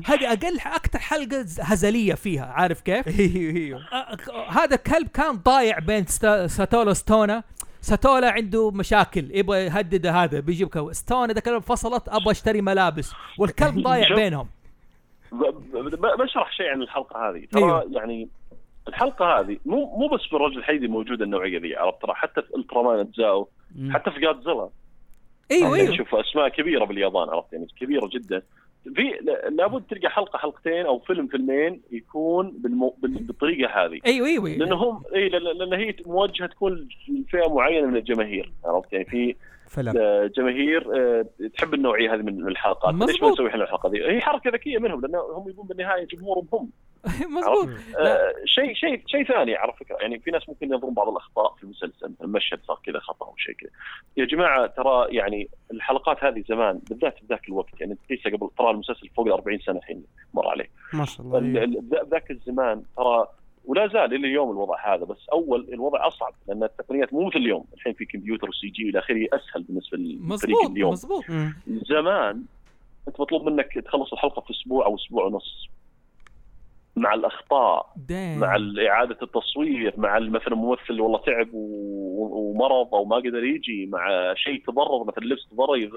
[0.06, 3.80] هذه أقل أكثر حلقة هزلية فيها عارف كيف؟ أيوه أيوه.
[3.94, 7.44] آه، هذا الكلب كان ضايع بين ستا- ساتولا وستونا
[7.86, 13.14] ساتولا عنده مشاكل يبغى يهدد هذا بيجيب كو- ستونا ده كلام فصلت أبغى أشتري ملابس.
[13.40, 14.16] والكلب ضايع.
[14.16, 14.48] بينهم.
[16.20, 17.46] بشرح شيء عن الحلقة هذه.
[17.52, 17.90] ترى أيوه.
[17.92, 18.30] يعني
[18.88, 22.56] الحلقة هذه مو مو بس في الرجل الحديدي موجودة النوعية ذي عرفت؟ ترى حتى في
[22.58, 23.48] الترامان اجزاء.
[23.90, 24.70] حتى في جادزيلا
[25.52, 25.98] أيوه يعني أيوه.
[25.98, 28.42] شوف أسماء كبيرة باليابان عرفت؟ يعني كبيرة جدا.
[28.96, 29.12] في
[29.50, 32.96] لابد تلقى حلقة حلقتين أو فيلم فيلمين يكون بالمو...
[33.02, 34.00] بال- بالطريقة هذه.
[34.06, 39.06] أيوه أيوه لأن هم أي لأن هي موجهة تكون لفئة معينة من الجماهير عرفت؟ يعني
[39.06, 39.36] في
[39.70, 41.26] فيلم آه، جماهير آه،
[41.58, 42.94] تحب النوعية هذه من الحلقات.
[42.94, 43.30] ليش ما.
[43.32, 46.70] نسوي إحنا الحلقة ذي؟ هي حركة ذكية منهم لأن هم يبون بالنهاية جمهورهم هم.
[47.36, 47.70] مضبوط
[48.00, 51.64] آه، شيء شيء شيء ثاني على فكره يعني في ناس ممكن ينظرون بعض الأخطاء في
[51.64, 52.12] المسلسل.
[52.22, 53.70] المشهد صار كذا خطأ أو شيء كذا.
[54.18, 58.70] يا جماعة ترى يعني الحلقات هذه زمان بالذات في ذاك الوقت يعني تقيسها قبل ترى
[58.72, 60.04] المسلسل فوق ال 40 سنة الحين
[60.34, 60.70] مر عليه.
[60.94, 61.58] ما شاء الله ال-.
[61.58, 63.28] ال- ذا- ذاك الزمان ترى
[63.66, 67.66] ولا زال إلى اليوم الوضع هذا بس أول الوضع أصعب لأن التقنيات مو مثل اليوم.
[67.74, 70.92] الحين في كمبيوتر و CG إلى آخره أسهل بالنسبة للفريق اليوم.
[70.92, 71.54] مظبوط مم.
[71.68, 72.44] زمان
[73.08, 75.70] أنت مطلوب منك تخلص الحلقة في أسبوع أو أسبوع ونص.
[76.96, 78.58] مع الأخطاء مع
[78.88, 85.04] اعاده التصوير مع مثلا ممثل والله تعب ومرض أو ما قدر يجي مع شيء تضرر
[85.04, 85.90] مثلا لبس تضرر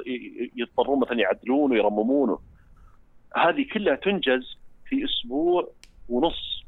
[0.57, 2.39] يضطرون مثلا يعدلونه ويرممونه
[3.37, 4.59] هذه كلها تنجز
[4.89, 5.69] في أسبوع
[6.09, 6.65] ونص.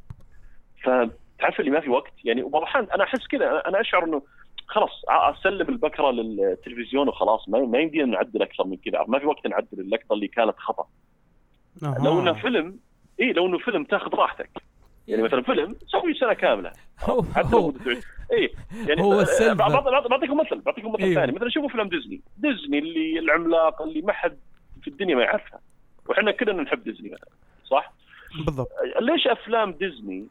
[0.83, 4.23] فتعرف اللي ما في وقت؟ يعني وبعض الأحيان أنا أحس كذا أنا أشعر إنه
[4.67, 9.05] خلاص أسلم البكرة للتلفزيون وخلاص ما ما يمدينا نعدل أكثر من كذا.
[9.09, 10.87] ما في وقت نعدل اللقطه اللي كانت خطأ.
[11.83, 12.79] لو إنه فيلم
[13.21, 14.51] اي لو إنه فيلم تاخذ راحتك
[15.09, 16.73] يعني مثلا فيلم سوي سنة كاملة
[17.05, 17.73] هو حتى هو
[18.33, 18.51] اي
[18.87, 19.25] يعني هو
[19.55, 21.15] بعط- بعطيكم مثل بعطيكم مثل أيوه.
[21.15, 24.39] ثاني مثلا شوفوا افلام ديزني ديزني اللي العملاق اللي ما حد
[24.83, 25.61] في الدنيا ما يعرفها
[26.09, 27.29] وإحنا كلنا نحب ديزني مثلا
[27.65, 27.93] صح؟
[28.47, 28.69] بالضبط
[29.01, 30.27] ليش أفلام ديزني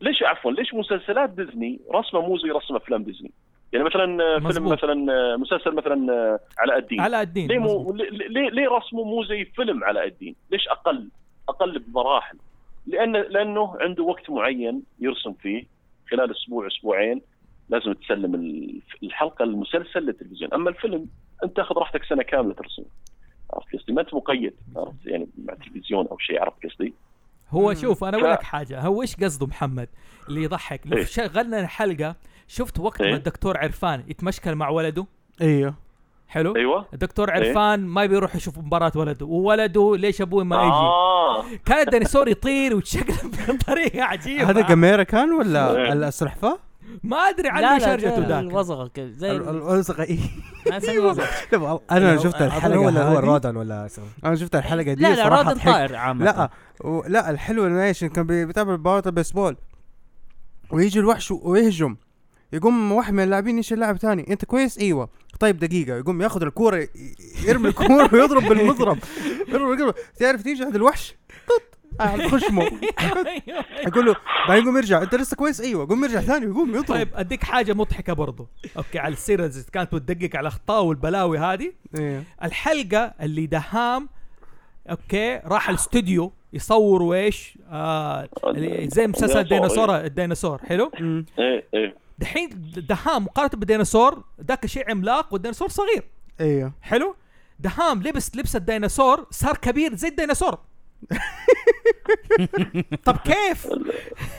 [0.00, 3.30] ليش عفوا ليش مسلسلات ديزني رسمة مو زي رسم أفلام ديزني؟
[3.72, 4.68] يعني مثلا آه، فيلم.
[4.68, 7.58] مثلا آه، مسلسل مثلا علاء الدين علاء الدين ليه.
[7.58, 11.08] مو ليه- ليه ليه رسمه مو زي فيلم علاء الدين؟ ليش أقل؟
[11.48, 12.36] أقل بمراحل
[12.86, 15.64] لأن لأنه عنده وقت معين يرسم فيه
[16.10, 17.20] خلال أسبوع أسبوعين
[17.68, 21.06] لازم تسلم ال- الحلقة المسلسل للتلفزيون، أما الفيلم
[21.44, 22.82] أنت تاخذ راحتك سنة كاملة ترسم
[23.52, 26.94] عرفت قصدي؟ ما أنت مقيد عرفت يعني مع تلفزيون أو شيء عرفت قصدي؟
[27.50, 27.74] هو مم.
[27.74, 29.88] شوف أنا أقول ف- لك حاجة هو إيش قصده محمد
[30.28, 31.04] اللي يضحك لو إيه.
[31.04, 32.16] شغلنا الحلقة
[32.48, 33.14] شفت وقت ما إيه.
[33.14, 35.06] الدكتور عرفان يتمشكل مع ولده
[35.40, 35.74] أيوه
[36.28, 36.56] حلو.
[36.56, 36.86] أيوه.
[36.94, 37.48] الدكتور إيه.
[37.48, 39.26] عرفان ما بيروح يشوف مباراة ولده.
[39.26, 41.44] وولده ليش أبوي ما يجي؟ آه.
[41.66, 44.50] كان الديناصور يطير ويتشقلب بطريقة عجيبة.
[44.50, 45.92] هذا جميرة كان ولا إيه.
[45.92, 46.58] السلحفاه؟
[47.02, 48.42] ما أدري عنه شرجته ذاك.
[48.42, 50.18] الوزغة كذا زي ال- الوثقة
[50.70, 51.80] ما اسميه وزغة.
[51.90, 53.88] أنا شفت أظن الحلقة هو ولا هو الرودن ولا
[54.24, 55.58] أنا شفت الحلقة دي لا لا رودن.
[55.60, 56.24] طائر عامة.
[56.24, 56.50] لا.
[57.08, 59.56] لا الحلو انه إيش كان بي- بيتابع مباراة البيسبول
[60.70, 61.96] ويجي الوحش ويهجم.
[62.52, 64.32] يقوم واحد من اللاعبين يشيل لاعب ثاني.
[64.32, 65.08] أنت كويس؟ إيوه.
[65.40, 65.96] طيب دقيقة.
[65.96, 66.88] يقوم ياخذ الكورة ي-
[67.46, 68.98] يرمي الكورة ويضرب بالمضرب.
[69.48, 69.94] يضرب بالمضرب.
[70.18, 71.14] تعرف تيجي عند الوحش؟
[72.00, 72.70] على خشمه.
[73.86, 74.16] يقول له
[74.48, 75.02] بعدين يقوم يرجع.
[75.02, 75.82] أنت لسه كويس؟ إيوه.
[75.84, 76.46] يقوم يرجع ثاني.
[76.46, 76.84] ويقوم يضرب.
[76.86, 78.48] طيب أديك حاجة مضحكة برضو.
[78.76, 81.72] okay على السيره إذا كانت بتدقق على الاخطاء والبلاوي هذه.
[81.98, 82.22] إيه.
[82.44, 84.08] الحلقة اللي دهام
[84.90, 88.28] okay راح الاستوديو يصوروا إيش آه
[88.86, 90.58] زي مسلسل الديناصور، الديناصور.
[90.66, 90.90] حلو.
[91.38, 92.07] إيه إيه.
[92.18, 96.02] دحين دهام مقارنه بالديناصور ذاك الشيء عملاق والديناصور صغير.
[96.40, 97.16] أيوه حلو؟
[97.58, 100.58] دهام لبس لبس الديناصور صار كبير زي الديناصور.
[103.06, 103.66] طب كيف؟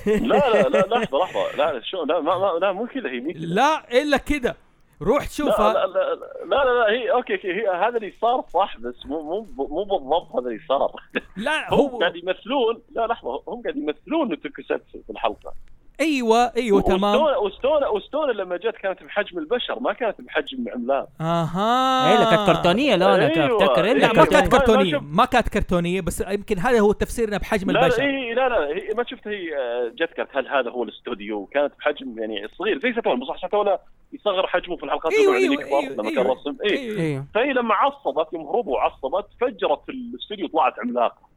[0.06, 1.56] لا لا لا لحظة لحظة.
[1.58, 3.46] لا شو لا ما ما لا مو كذا هي كذا.
[3.46, 4.56] لا إلا كده
[5.02, 6.16] روح لا تشوفها لا, لا
[6.46, 9.84] لا لا لا هي okay okay هي هذا اللي صار صح بس مو مو مو
[9.84, 11.04] بالضبط هذا اللي صار.
[11.38, 15.54] لا هم هو قاعد يمثلون لا لحظة هم قاعد يمثلون 特撮 في الحلقة.
[16.02, 17.22] أيوه أيوه تمام.
[17.44, 22.12] وستونا وستونا لما جت كانت بحجم البشر ما كانت بحجم عملاق أها.
[22.12, 23.64] إيه لا كانت كرتونية لا أنا أيوة.
[23.64, 24.98] افتكر لا، لا ما كانت كرتونية.
[24.98, 28.04] ما كانت كرتونية بس يمكن هذا هو التفسير انها بحجم لا لا البشر.
[28.04, 31.74] إيه لا لا هي ما شفت هي آه، جت كانت هل هذا هو الاستوديو؟ كانت
[31.80, 33.80] بحجم يعني صغير زي ستونا بس ستونا
[34.14, 36.58] يصغر حجمه في الحلقات أيوه بعدين يكبر أيوه لما كان أيوه رسم.
[36.64, 37.00] اي أيوه.
[37.02, 37.26] أيوه.
[37.36, 41.30] فهي لما عصبت يوم هربوا وعصبت فجرت الاستوديو طلعت عملاقة.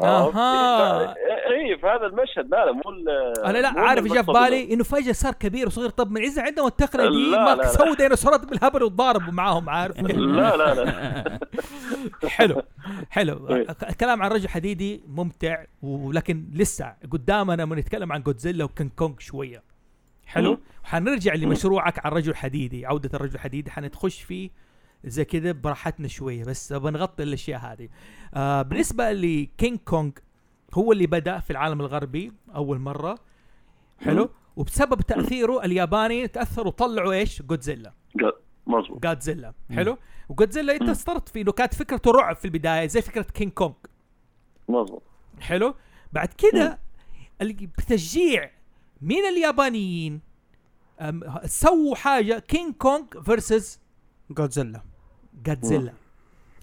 [0.00, 1.14] أها.
[1.50, 2.50] اي فهذا المشهد.
[2.50, 2.82] لا لا مو
[3.44, 5.90] أنا لا عارف جاء في بالي انه فجأة صار كبير وصغير.
[5.90, 7.66] طب من عز عندهم التقنية دي ما.
[7.66, 11.38] سووا ديناصورات بالهبل وتضاربوا معاهم عارف؟ لا لا لا.
[12.36, 12.62] حلو
[13.10, 13.48] حلو.
[13.50, 13.66] إيه.
[13.88, 19.62] الكلام عن رجل حديدي ممتع ولكن لسه قدامنا بنتكلم عن جودزيلا وكينج كونج شوية.
[20.26, 20.58] حلو.
[20.84, 24.50] حنرجع لمشروعك عن رجل حديدي عودة الرجل الحديدي حنتخش فيه
[25.04, 27.88] زي كده براحتنا شوية بس بنغطي الأشياء هذه.
[28.34, 30.18] آه بالنسبة لكينج كونج
[30.74, 33.18] هو اللي بدأ في العالم الغربي أول مرة.
[34.00, 34.30] حلو.
[34.56, 37.92] وبسبب تأثيره الياباني تأثروا وطلعوا إيش؟ جودزيلا
[38.66, 39.02] مظبوط.
[39.02, 39.98] جادزيلا حلو؟
[40.28, 43.74] وجودزيلا أنت أشرت فيه إنه كانت فكرته رعب في البداية زي فكرة كينج كونج
[44.68, 45.02] مظبوط.
[45.40, 45.74] حلو؟
[46.12, 46.78] بعد كده
[47.40, 48.50] بتشجيع
[49.00, 50.20] من اليابانيين؟
[51.44, 53.80] سووا حاجة كينج كونج versus
[54.30, 54.82] جودزيلا
[55.46, 55.92] جادزيلا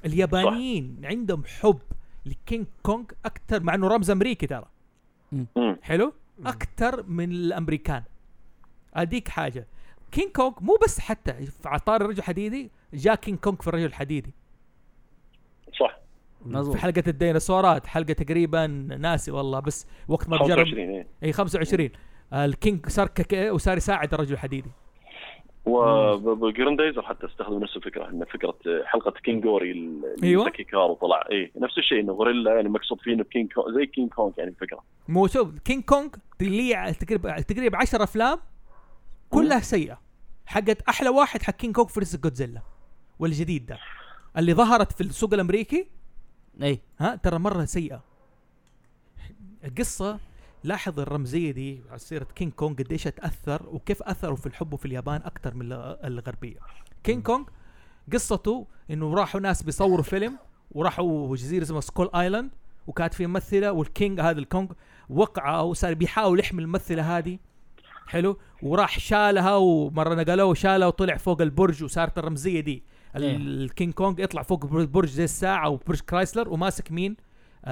[0.06, 1.80] اليابانيين عندهم حب
[2.26, 4.66] لكينج كونج أكثر مع إنه رمز أمريكي ترى.
[5.82, 6.14] حلو؟
[6.46, 8.04] أكثر من الأمريكان.
[8.94, 9.68] اديك حاجة.
[10.12, 14.34] كينج كونج مو بس حتى في إطار الرجل الحديدي جاء كينج كونج في الرجل الحديدي.
[15.80, 15.98] صح.
[16.46, 16.76] مظبوط.
[16.76, 20.58] في حلقة الديناصورات حلقة تقريبا ناسي والله بس وقت ما بجرب.
[20.58, 21.08] 25 إيه.
[21.24, 21.90] اي 25
[22.34, 24.72] آه، الكينج صار كك وصار يساعد الرجل الحديدي.
[25.66, 28.56] وبجرندايزر حتى استخدم نفس الفكرة ان فكرة
[28.86, 30.46] حلقة كينجوري اللي أيوة.
[30.46, 31.24] ذكي كار وطلع.
[31.32, 34.50] اي نفس الشيء إنه غوريلا يعني مقصود فيه إنه كينج كونج زي كينج كونج يعني
[34.50, 34.84] الفكرة.
[35.08, 38.40] مو شوف كينج كونج اللي تقريبا تقريبا 10 أفلام
[39.30, 40.02] كلها سيئة.
[40.46, 42.62] حقت أحلى واحد حق كينج كونج versus جودزيلا
[43.20, 43.78] والجديد ده.
[44.38, 45.88] اللي ظهرت في السوق الأمريكي؟
[46.64, 48.04] اي ها ترى مرة سيئة.
[49.66, 50.20] القصة
[50.64, 55.22] لاحظ الرمزيه دي على سيرة كينج كونج قديش تاثر وكيف أثروا في الحب في اليابان
[55.22, 56.58] أكثر من ال- الغربية.
[57.04, 57.48] كينج كونج
[58.14, 60.38] قصته إنه راحوا ناس بيصوروا فيلم
[60.72, 62.52] وراحوا جزيره اسمها Skull Island
[62.88, 64.72] وكانت في ممثلة والكينج هذا الكونج
[65.10, 67.40] وقع وصار بيحاول يحمي الممثلة هذه.
[68.08, 72.84] حلو؟ وراح شالها ومرة نقلوه وشالها وطلع فوق البرج وصارت الرمزيه دي.
[73.18, 73.36] إيه.
[73.38, 77.16] الكينج كونج يطلع فوق البرج زي الساعة وبرج كرايسلر وماسك مين؟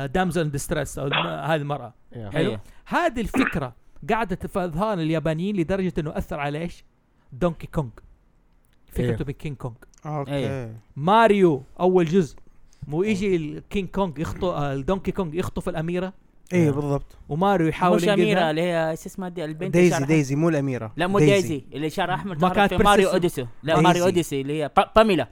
[0.06, 1.94] damsel in distress أو الم- هذه المرأة.
[2.14, 2.62] حلو؟ أيوة.
[2.90, 3.74] هذه الفكرة
[4.10, 6.84] قاعدة في اذهان اليابانيين لدرجة إنه أثر على إيش؟
[7.34, 7.90] دونكي كونج
[8.92, 9.26] فكرته إيه.
[9.28, 9.76] بكينج كونج
[10.06, 10.32] okay.
[10.32, 10.74] أيوة.
[10.96, 12.36] ماريو أول جزء.
[12.88, 16.14] مو يجي الكينج كونج يخطف الدونكي كونج يخطف الأميرة؟
[16.54, 17.18] إيه بالضبط.
[17.30, 20.92] وماريو يحاول مش أميرة اللي هي إيش اسمها دي؟ البنت شعرها- ديزي مو الأميرة.
[20.98, 21.64] لا مو دايزي.
[21.74, 23.42] اللي شعر احمر ما كانت Mario Odyssey.
[23.42, 23.82] لا دايزي.
[23.84, 25.28] Mario Odyssey اللي هي با- باميلا.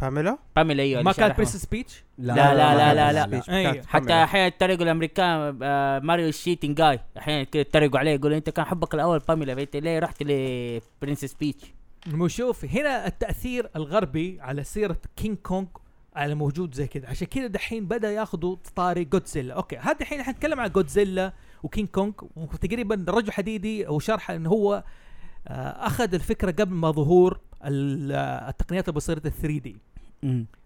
[0.00, 1.36] باميلا باميلا أيوه ما كانت أحمر.
[1.36, 3.22] Princess Peach لا، لا، لا، لا، لا.
[3.24, 3.72] Peach أيوة.
[3.72, 4.12] كانت حتى.
[4.12, 8.64] أحيانا يتريقوا الامريكان آه، ماريو ال cheating جاي أحيانا كده يتريقوا عليه يقولوا انت كان
[8.64, 11.64] حبك الأول باميلا فانت ليه رحت ل Princess Peach
[12.06, 15.68] مو شوف هنا التأثير الغربي على سيرة كينج كونج
[16.16, 20.60] على موجود زي كذا عشان كذا دحين بدأ ياخذوا طاري جودزيلا أوكي هذا الحين حنتكلم
[20.60, 21.32] عن جودزيلا
[21.62, 24.84] وكينج كونج وتقريبا الرجل حديدي وشرح انه هو
[25.48, 29.76] آه، أخذ الفكرة قبل ما ظهور آه، التقنيات البصريه ال 3D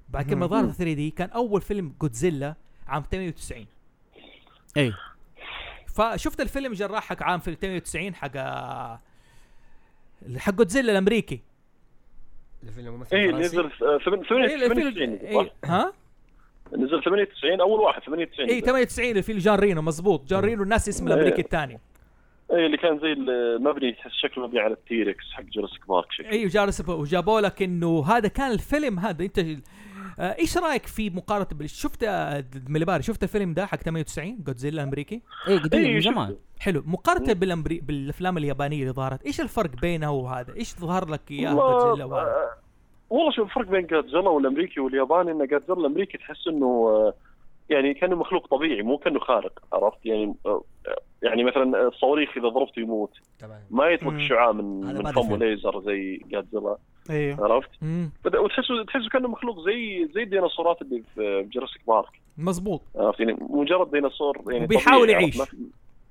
[0.08, 0.46] بعد كده ما.
[0.46, 2.54] ظهرت 3D كان أول فيلم جودزيلا
[2.86, 3.66] عام 98
[4.76, 4.92] اي
[5.86, 8.36] فشفت الفيلم جراح حق عام 98 حق
[10.38, 11.40] حق جودزيلا الأمريكي.
[12.62, 13.32] الفيلم ممثل اي.
[13.32, 15.92] نزل آه، ثمانية- إيه، الفيلم 98 إيه، صح؟ ها؟
[16.76, 21.06] نزل 98 أول واحد 98 اي 98 الفيلم جان رينو مزبوط جان رينو الناس اسم
[21.06, 21.80] الأمريكي الثاني.
[22.52, 26.30] اي اللي كان زي المبني تحس شكله مبني على التيركس حق جوراسيك بارك شكله.
[26.30, 29.24] أيوه جالس وجابوا لك إنه هذا كان الفيلم هذا.
[29.24, 29.38] أنت
[30.18, 34.82] آه، إيش رأيك في مقارنة بال- شفت آه، مليباري؟ شفت الفيلم ده حق 98 جودزيلا
[34.82, 36.00] الأمريكي؟ اي قديم إيه، من.
[36.00, 36.36] زمان.
[36.60, 36.82] حلو.
[36.86, 37.80] مقارنة بالأمري...
[37.80, 42.26] بالأفلام اليابانية اللي ظهرت إيش الفرق بينها وهذا؟ إيش ظهر لك اياه والله جودزيلا وهذا؟
[42.28, 42.50] آه،
[43.10, 47.14] والله شوف الفرق بين جادزيلا والأمريكي والياباني إن جادزيلا الأمريكي تحس إنه آه،
[47.70, 50.62] يعني كأنه مخلوق طبيعي مو كأنه خارق عرفت؟ يعني آه،
[51.24, 53.10] يعني مثلا الصواريخ إذا ضربته يموت.
[53.38, 53.60] تمام.
[53.70, 54.18] ما يطلق مم.
[54.28, 55.42] شعاع من من فمه الفيلم.
[55.44, 56.76] ليزر زي جادزيلا
[57.10, 57.52] أيوه.
[57.52, 57.70] عرفت؟
[58.36, 63.90] وتحسه تحسه كأنه مخلوق زي زي الديناصورات اللي في جراسيك بارك مزبوط عرفت؟ يعني مجرد
[63.90, 65.38] ديناصور يعني وبيحاول طبيعي، يعيش.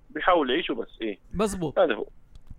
[0.09, 1.17] بيحاول يعيش وبس إيه.
[1.33, 2.05] مزبوط هذا هو.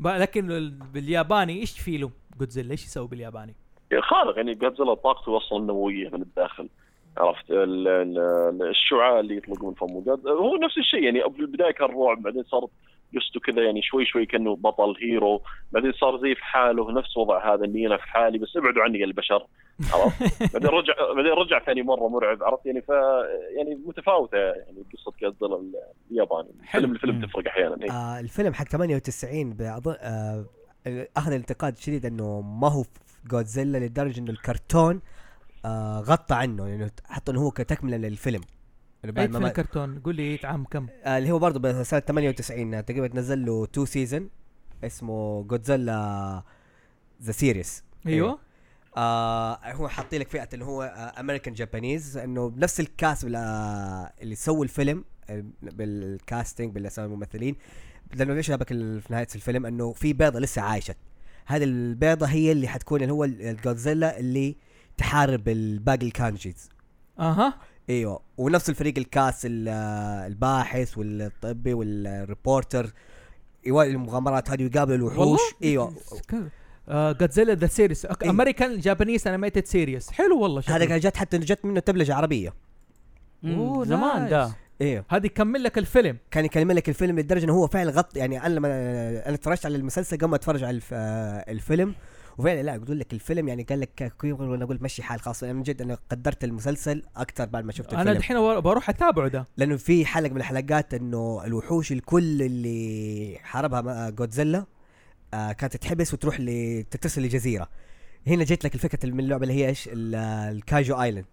[0.00, 3.54] لكن ال- بالياباني إيش في له جودزيلا إيش يسوي بالياباني؟
[4.00, 6.68] خارق يعني جادزيلا طاقته أصلا النوويه من الداخل.
[7.16, 11.88] عرفت ال- ال- الشعاع اللي يطلق من فمه هو نفس الشيء يعني في البداية كان
[11.88, 12.66] رعب بعدين صار
[13.16, 15.42] قصته كذا يعني شوي شوي كأنه بطل هيرو
[15.72, 18.98] بعدين صار زي في حاله نفس وضع هذا اني أنا في حالي بس ابعدوا عني
[18.98, 19.46] يا البشر
[19.92, 20.22] عرفت
[20.54, 22.88] بعدين رجع بعدين رجع ثاني مرة مرعب عرفت يعني ف
[23.56, 25.62] يعني متفاوتة يعني قصة جادزيلا
[26.10, 26.48] الياباني.
[26.72, 27.26] فيلم الفيلم.
[27.26, 27.90] تفرق أحيانا إيه.
[27.90, 30.44] آه الفيلم حق 98 بأظن آه
[31.16, 32.84] أخذ الانتقاد شديد إنه ما هو
[33.30, 35.00] جودزيلا لدرجة إنه الكرتون
[35.64, 38.40] آه غطى عنه لأنه حطوا إنه هو كتكملة للفيلم.
[39.04, 39.98] إنه اي بعد ما فيلم ما كرتون.
[39.98, 43.84] قول لي عام كم؟ آه اللي هو برضه بسنة 98 آه، تقريبا نزل له two
[43.84, 44.28] season
[44.84, 46.42] اسمه Godzilla
[47.22, 48.38] the series أيوه.
[48.96, 50.82] آه هو حاطين لك فئة اللي هو
[51.18, 57.56] American Japanese إنه بنفس الكاست بلا- اللي سووا الفيلم آه، بال casting بالأسامي الممثلين.
[58.14, 60.94] لأنه ليش جابك في نهاية الفيلم؟ إنه في بيضة لسه عايشة.
[61.46, 64.56] هذه البيضة هي اللي حتكون اللي هو ال- الجودزيلا اللي
[64.96, 66.68] تحارب الباقي ال kaijus.
[67.18, 67.54] أها.
[67.90, 69.68] إيوه ونفس الفريق ال cast ال-
[70.26, 72.92] الباحث والطبي وال reporter
[73.66, 75.40] يواجه المغامرات هذه ويقابل الوحوش.
[75.62, 75.94] إيوه.
[76.90, 78.06] Godzilla the series.
[78.24, 80.62] American Japanese animated series حلو والله.
[80.66, 82.54] هذا كان جت حتى جت منه دبلجه عربية.
[83.44, 84.28] أوه، زمان.
[84.28, 84.52] ده.
[84.80, 86.18] أيوه هذه يكمل لك الفيلم.
[86.30, 88.68] كان يكلم لك الفيلم لدرجة إنه هو فعلا غطى يعني أنا لما
[89.26, 90.88] أنا اتفرجت على المسلسل قبل ما أتفرج على الف...
[90.92, 91.94] آه، الفيلم
[92.38, 95.52] وفعلا لا أقول لك الفيلم يعني قال لك كيف وأنا أقول مشي حال خاص أنا
[95.52, 99.28] من جد أنا قدرت المسلسل أكثر بعد ما شفت أنا الفيلم دحين ور- بروح أتابعه
[99.28, 104.66] ده لأنه في حلقة من الحلقات إنه الوحوش الكل اللي حاربها جودزيلا
[105.34, 107.68] آه كانت تتحبس وتروح ل- تتصل لجزيره
[108.26, 110.14] هنا جيت لك الفكرة من اللعبة اللي هي إيش ال-
[110.56, 111.26] ال kaiju island.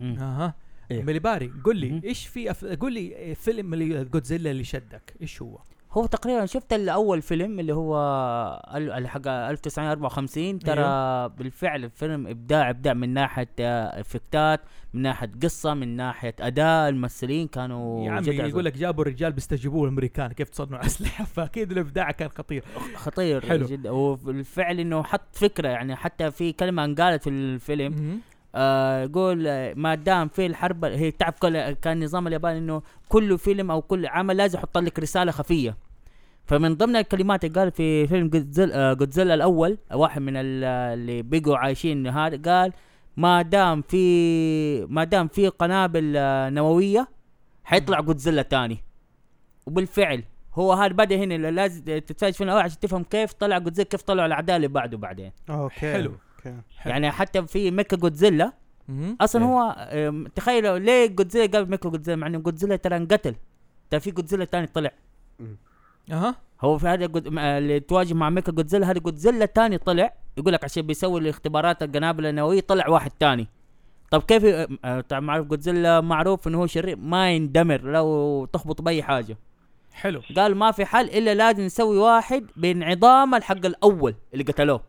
[0.00, 0.54] أها
[0.90, 1.02] إيه.
[1.02, 2.00] مليباري قول لي.
[2.04, 2.64] إيش في أف...
[2.64, 5.58] قول لي فيلم اللي جودزيلا اللي شدك إيش هو؟
[5.96, 7.96] هو تقريبا شفت الأول فيلم اللي هو
[9.06, 11.26] حق 1954 ترى أيوه.
[11.26, 14.60] بالفعل الفيلم إبداع إبداع من ناحية إفكتات
[14.94, 18.26] من ناحية قصة من ناحية أداء الممثلين كانوا يا عمي.
[18.28, 22.64] يقول لك جابوا الرجال بيستجيبوا الأمريكان كيف تصنعوا أسلحة فأكيد الإبداع كان خطير
[22.94, 23.66] خطير حلو.
[23.66, 28.20] جدا وبالفعل إنه حط فكرة يعني حتى في كلمة انقالت في الفيلم.
[28.54, 31.46] آه يقول آه، ما دام في الحرب هي تعرف
[31.82, 35.85] كان نظام اليابان إنه كل فيلم أو كل عمل لازم يحط لك رسالة خفية
[36.46, 41.22] فمن ضمن الكلمات اللي قال في فيلم جودزيلا, آه جودزيلا الأول واحد من ال- اللي
[41.22, 42.72] بقوا عايشين هذا قال
[43.16, 47.08] ما دام في ما دام في قنابل آه، نووية
[47.64, 48.78] حيطلع جودزيلا تاني
[49.66, 50.22] وبالفعل
[50.54, 54.26] هو هذا بدا هنا لازم تتفرج في الأول عشان تفهم كيف طلع جودزيلا كيف طلعوا
[54.26, 56.10] الأعداء اللي بعده بعدين أوكي حلو.
[56.10, 56.90] أوكي حلو.
[56.92, 58.52] يعني حتى في ميكا جودزيلا.
[59.20, 59.48] أصلا إيه.
[60.08, 63.34] هو تخيلوا ليه جودزيلا قال ميكا جودزيلا مع إنه جودزيلا ترى انقتل
[63.90, 64.90] ترى في جودزيلا تاني طلع
[66.12, 66.34] أها.
[66.60, 67.38] هو في هذا جود...
[67.38, 72.26] اللي تواجه مع ميكا جودزيلا هذا جودزيلا تاني طلع يقول لك عشان بيسوي الاختبارات القنابل
[72.26, 73.48] النووية طلع واحد تاني
[74.10, 74.44] طب كيف
[74.84, 79.36] أه، طبعا معروف جودزيلا معروف انه هو شرير ما يندمر لو تخبط بأي حاجة.
[79.92, 80.22] حلو.
[80.36, 84.80] قال ما في حل إلا لازم نسوي واحد بالعظام الحق الأول اللي قتلوه.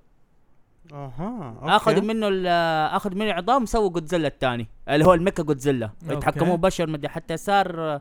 [0.93, 2.49] أها اخذوا منه
[2.95, 5.89] آخذ منه عظام سووا جودزيلا الثاني اللي هو الميكا جودزيلا.
[6.09, 7.99] يتحكموا بشر مدري حتى صار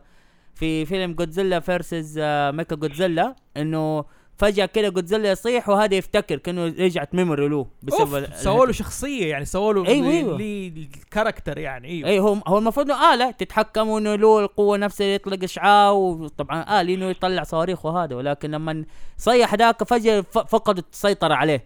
[0.56, 2.18] في فيلم Godzilla versus
[2.54, 4.04] Mechagodzilla إنه
[4.36, 9.44] فجأة كده جودزيلا يصيح وهذا يفتكر كأنه رجعت memory له بسبب سووا له شخصية يعني
[9.44, 10.88] سووا له أيوة، أيوة.
[11.10, 12.08] character يعني أيوه.
[12.08, 16.94] اي هو هو المفروض إنه اله تتحكم وإنه له القوة نفسها يطلق إشعاع وطبعا الي
[16.94, 18.84] انه يطلع صواريخ وهذا ولكن لما
[19.16, 21.64] صيح ذاك فجأة فقد السيطرة عليه.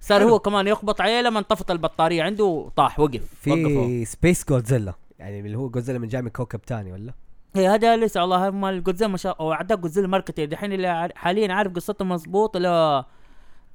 [0.00, 0.24] صار.
[0.24, 5.40] هو كمان يخبط عليه لما انطفت البطارية عنده وطاح وقف وقفه في Space Godzilla يعني
[5.40, 7.12] اللي هو جودزيلا من جاي من كوكب تاني ولا؟
[7.56, 11.52] هي هذا لسه والله هم الجودزيلا ما شاء الله أعداء جودزيلا ماركتير دحين اللي حاليا
[11.52, 13.04] عارف قصته مضبوط اللي هو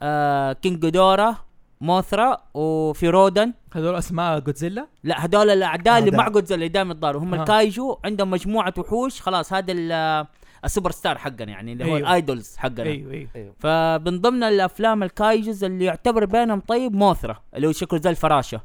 [0.01, 1.35] آه كينج غيدورا
[1.81, 6.11] موثرا وفي رودن هذول أسماء جودزيلا لا هذول الأعداء اللي.
[6.11, 7.27] مع جودزيلا اللي دائما يتضاربوا.
[7.27, 7.39] هم آه.
[7.39, 9.21] ال kaiju عندهم مجموعة وحوش.
[9.21, 10.25] خلاص هذا ال-
[10.65, 11.97] super star حقنا يعني اللي هو أيوه.
[11.99, 12.83] ال idols حقنا.
[12.83, 13.53] أيوه أيوه.
[13.59, 18.61] فمن ضمن الأفلام ال kaijus اللي يعتبر بينهم طيب موثرا اللي هو شكله زي الفراشة.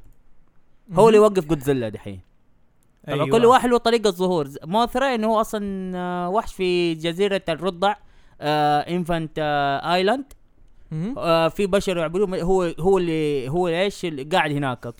[0.93, 2.21] هو اللي يوقف جودزيلا دحين.
[3.07, 3.39] طبعا أيوة.
[3.39, 4.49] كل واحد له طريقة ظهور.
[4.65, 7.95] موثرا إنه هو أصلا آه، وحش في جزيرة الرضع
[8.41, 10.25] آه infant آه island.
[11.17, 14.95] آه في بشر يعبدون هو هو اللي هو إيش؟ اللي قاعد هناك.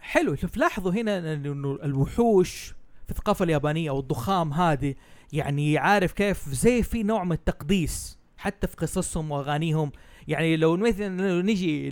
[0.00, 0.34] حلو.
[0.34, 2.74] شوف لاحظوا هنا إنه الوحوش
[3.04, 4.94] في الثقافة اليابانية أو الضخام هذه
[5.32, 9.92] يعني عارف كيف؟ زي في نوع من التقديس حتى في قصصهم وأغانيهم.
[10.28, 11.90] يعني لو مثلا نجي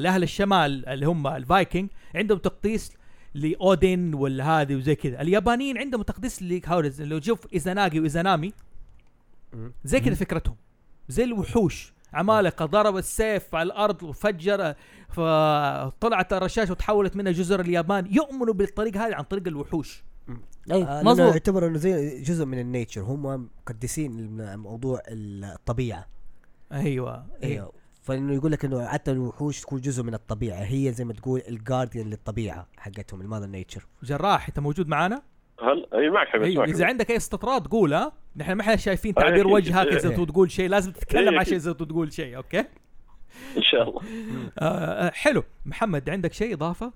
[0.00, 2.92] لأهل الشمال اللي هم الفايكنج عندهم تقديس
[3.34, 5.20] لاودين ولا هذه وزي كذا.
[5.20, 8.52] اليابانيين عندهم تقديس لهاورز لو تشوف ايزاناغي وإيزانامي.
[9.84, 10.56] زي كذا فكرتهم.
[11.08, 11.92] زي الوحوش.
[12.12, 14.74] عمالقة ضرب السيف على الأرض وفجر
[15.08, 18.06] فطلعت الرشاش وتحولت منها جزر اليابان.
[18.14, 20.02] يؤمنوا بالطريقة هذه عن طريق الوحوش.
[20.72, 21.32] أي آه، مظبوط.
[21.32, 23.00] يعتبر إنه زي جزء من ال nature.
[23.00, 26.06] هم مقدسين موضوع الطبيعة.
[26.72, 27.72] أيوه أيوه.
[28.08, 31.55] فإنه يقول لك إنه حتى الوحوش تكون جزء من الطبيعة هي زي ما تقول ال
[31.55, 35.22] guardian للطبيعة حقتهم ال mother nature جراح أنت موجود معانا؟
[35.60, 39.14] هل أي معك حبيبي معك إذا عندك أي استطراد قول ها نحن ما إحنا شايفين
[39.14, 39.48] تعبير.
[39.48, 40.16] وجهك اذا إيه.
[40.16, 41.54] تو تقول شيء لازم تتكلم إيه، عشان.
[41.54, 42.64] اذا تو تقول شيء okay?
[43.56, 44.02] إن شاء الله
[44.58, 46.92] آه آه، حلو محمد عندك شيء إضافة؟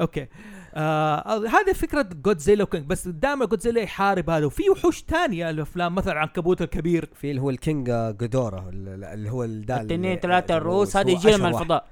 [0.00, 0.26] okay
[0.74, 5.94] آه آه، هذه فكرة جودزيلا وكينج بس دائما جودزيلا يحارب هذا وفي وحوش تانية الأفلام
[5.94, 11.10] مثلا عنكبوت الكبير في اللي هو الكينج جودورا اللي هو الدا التنين ثلاثة الرؤوس هذا
[11.10, 11.46] هو يجي من.
[11.46, 11.86] الفضاء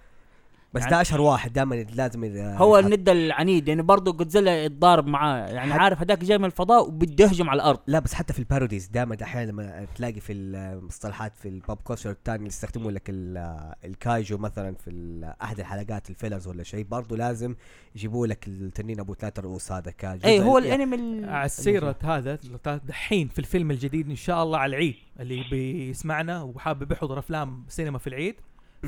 [0.74, 2.78] بس يعني- ده أشهر واحد دائما لازم إذا هو.
[2.78, 7.50] الند العنيد يعني برضه جودزيلا يتضارب معاه يعني عارف هذاك جاي من الفضاء وبده يهجم
[7.50, 11.48] على الأرض لا بس حتى في ال parodies دائما أحيانا لما تلاقي في المصطلحات في
[11.48, 14.90] ال pop culture الثاني يستخدموا لك ال- ال kaiju مثلا في
[15.42, 17.54] أحد الحلقات ال fillers ولا شيء برضه لازم
[17.96, 22.38] يجيبوا لك التنين أبو ثلاث رؤوس هذا كجزء اي هو الأنمي ال- على سيرة هذا
[22.88, 27.98] دحين في الفيلم الجديد إن شاء الله على العيد اللي بيسمعنا وحابب يحضر أفلام سينما
[27.98, 28.34] في العيد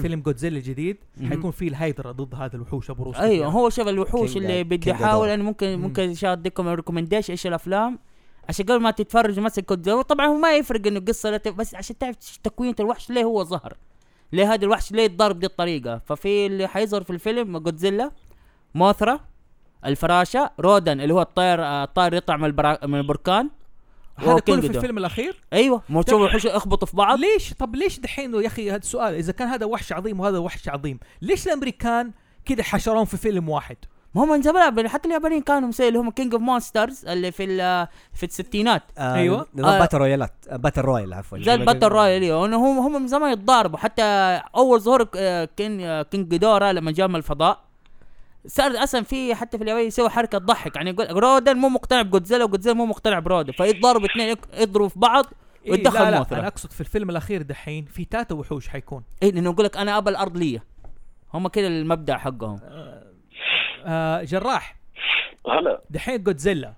[0.02, 0.96] فيلم جودزيلا الجديد.
[1.28, 5.28] حيكون فيه الهيدرا ضد هذا الوحوش أبو روس أيوه هو شوف الوحوش اللي بدي أحاول.
[5.28, 5.82] أنا ممكن مم.
[5.82, 7.98] ممكن شو اديكم recommendation إيش الأفلام
[8.48, 12.16] عشان قبل ما تتفرج مثلا كنت طبعا هو ما يفرق إنه قصة بس عشان تعرف
[12.42, 13.76] تكوينة الوحش ليه هو ظهر
[14.32, 18.10] ليه هذا الوحش ليه يتضارب دي الطريقة ففي اللي حيظهر في الفيلم جودزيلا
[18.74, 19.20] موثرا
[19.86, 22.86] الفراشة رودن اللي هو الطير الطائر يطلع من, البرا...
[22.86, 23.50] من البركان
[24.16, 24.66] هذا كله في.
[24.66, 27.18] الفيلم الأخير؟ أيوه مو تشوف الوحوش يخبطوا في بعض.
[27.18, 30.68] ليش؟ طب ليش دحين يا أخي هذا السؤال إذا كان هذا وحش عظيم وهذا وحش
[30.68, 32.10] عظيم ليش الأمريكان
[32.44, 33.76] كذا حشرون في فيلم واحد؟
[34.14, 37.44] ما هم من زمان حتى اليابانيين كانوا مسوي اللي هم King of Monsters اللي في
[37.44, 38.82] ال- في الستينات.
[38.98, 39.46] آه أيوة.
[39.54, 39.78] نظام آه.
[39.78, 41.38] battle royale ات آه، battle royale عفوا.
[41.38, 42.46] زي ال battle royale أيوه.
[42.46, 43.78] هم هم من زمان يتضاربوا.
[43.78, 44.02] حتى
[44.56, 47.63] أول ظهور آه، كين آه، كينج جيدورا لما جاء من الفضاء
[48.46, 52.44] صار أصلا في حتى في اليابان يسوي حركة تضحك يعني يقول رودن مو مقتنع بجودزيلا
[52.44, 53.52] وجودزيلا مو مقتنع برودن.
[53.52, 55.24] فيتضاربوا اثنين يضربوا في بعض
[55.64, 56.38] إيه ويتدخل لا لا موثرة.
[56.38, 59.02] أنا أقصد في الفيلم الأخير دحين في ثلاثة وحوش حيكون.
[59.22, 60.60] اي لأنه يقول لك أنا ابى الأرض لي
[61.34, 62.60] هم كذا المبدأ حقهم.
[63.84, 64.76] آه جراح.
[65.46, 65.82] هلا.
[65.90, 66.74] دحين جودزيلا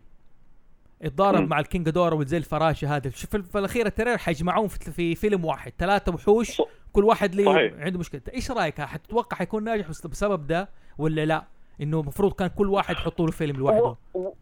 [1.03, 1.49] اتضارب مم.
[1.49, 3.11] مع الكينج جيدورا وزي الفراشه هذا.
[3.11, 5.73] شوف في الأخير ال trailer حيجمعون في, في فيلم واحد.
[5.79, 6.63] ثلاثة وحوش
[6.93, 7.75] كل واحد ليه.
[7.79, 8.21] عنده مشكلة.
[8.35, 10.69] إيش رأيك؟ حتتوقع حيكون ناجح بس- بسبب ده
[10.99, 11.45] ولا لا؟
[11.83, 13.97] إنه المفروض كان كل واحد يحطوا له فيلم لوحده.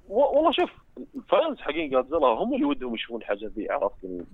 [0.08, 0.70] والله شوف
[1.16, 4.24] ال fans حقين جودزيلا هم اللي ودهم يشوفون الحاجات ذي عرفت يعني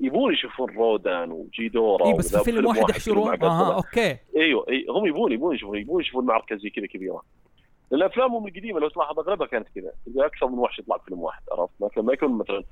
[0.00, 3.74] يبون يشوفون رودان وجيدورا اي بس في فيلم واحد يحشرون أها جودزيلا.
[3.74, 4.16] okay.
[4.36, 7.22] أيوه اي هم يبون يبون يشوفون يبون يشوفون معركة زي كذا كبيرة.
[7.90, 11.42] لأن افلامهم القديمة لو تلاحظ أغلبها كانت كذا تلقى أكثر من وحش يطلع فيلم واحد
[11.52, 12.64] عرفت؟ لكن ما يكون مثلا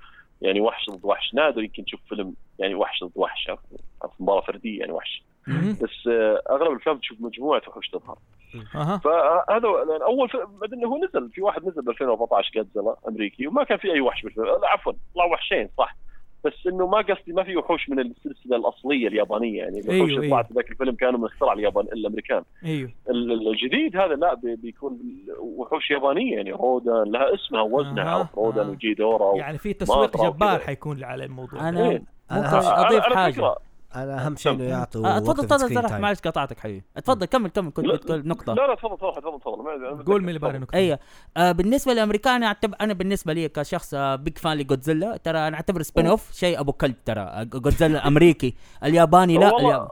[0.42, 1.34] يعني وحش ضد وحش.
[1.34, 3.62] نادر يمكن تشوف فيلم يعني وحش ضد وحش عرفت؟
[4.20, 5.22] مباراة فردية يعني وحش.
[5.82, 8.18] بس آه، أغلب الأفلام تشوف مجموعة وحوش تظهر.
[8.74, 13.46] أها فهذا لأن أول فيلم بعدين هو نزل في واحد نزل ب 2014 جادزيلا أمريكي
[13.46, 15.96] وما كان في أي وحش بالفيلم لا عفوا طلعوا وحشين صح
[16.44, 20.20] بس إنه ما قصدي ما في وحوش من السلسلة الأصلية اليابانية يعني الوحوش أيوه، اللي
[20.22, 20.30] أيوه.
[20.30, 24.34] طلعت في ذاك الفيلم كانوا من اختراع اليابان الأمريكان أيوه ال- ال- الجديد هذا لا
[24.34, 24.98] بي- بيكون
[25.38, 28.70] وحوش يابانية يعني رودان لها اسمها ووزنها عرفت رودان أها.
[28.72, 29.36] وجيدورا.
[29.38, 30.58] يعني في تسويق جبار.
[30.58, 32.02] حيكون على الموضوع أنا إيه.
[32.30, 33.54] ممكن أنا- أضيف حاجة
[34.02, 36.00] أنا أهم شيء إنه يعطوا آه، تفضل تفضل time.
[36.00, 38.54] معلش قطعتك حبيبي اتفضل كمل كمل كنت بتقول نقطة.
[38.54, 40.04] لا لا تفضل تفضل تفضل تفضل.
[40.12, 40.98] قول من اللي باري نكتة أيوه.
[41.36, 45.82] آه بالنسبة للأمريكان اعتبر أنا بالنسبة لي كشخص آه big fan لجودزيلا ترى أنا أعتبر
[45.82, 47.20] spin-off شيء أبو كلب ترى.
[47.20, 48.54] آه، جودزيلا الامريكي
[48.84, 49.88] الياباني لا.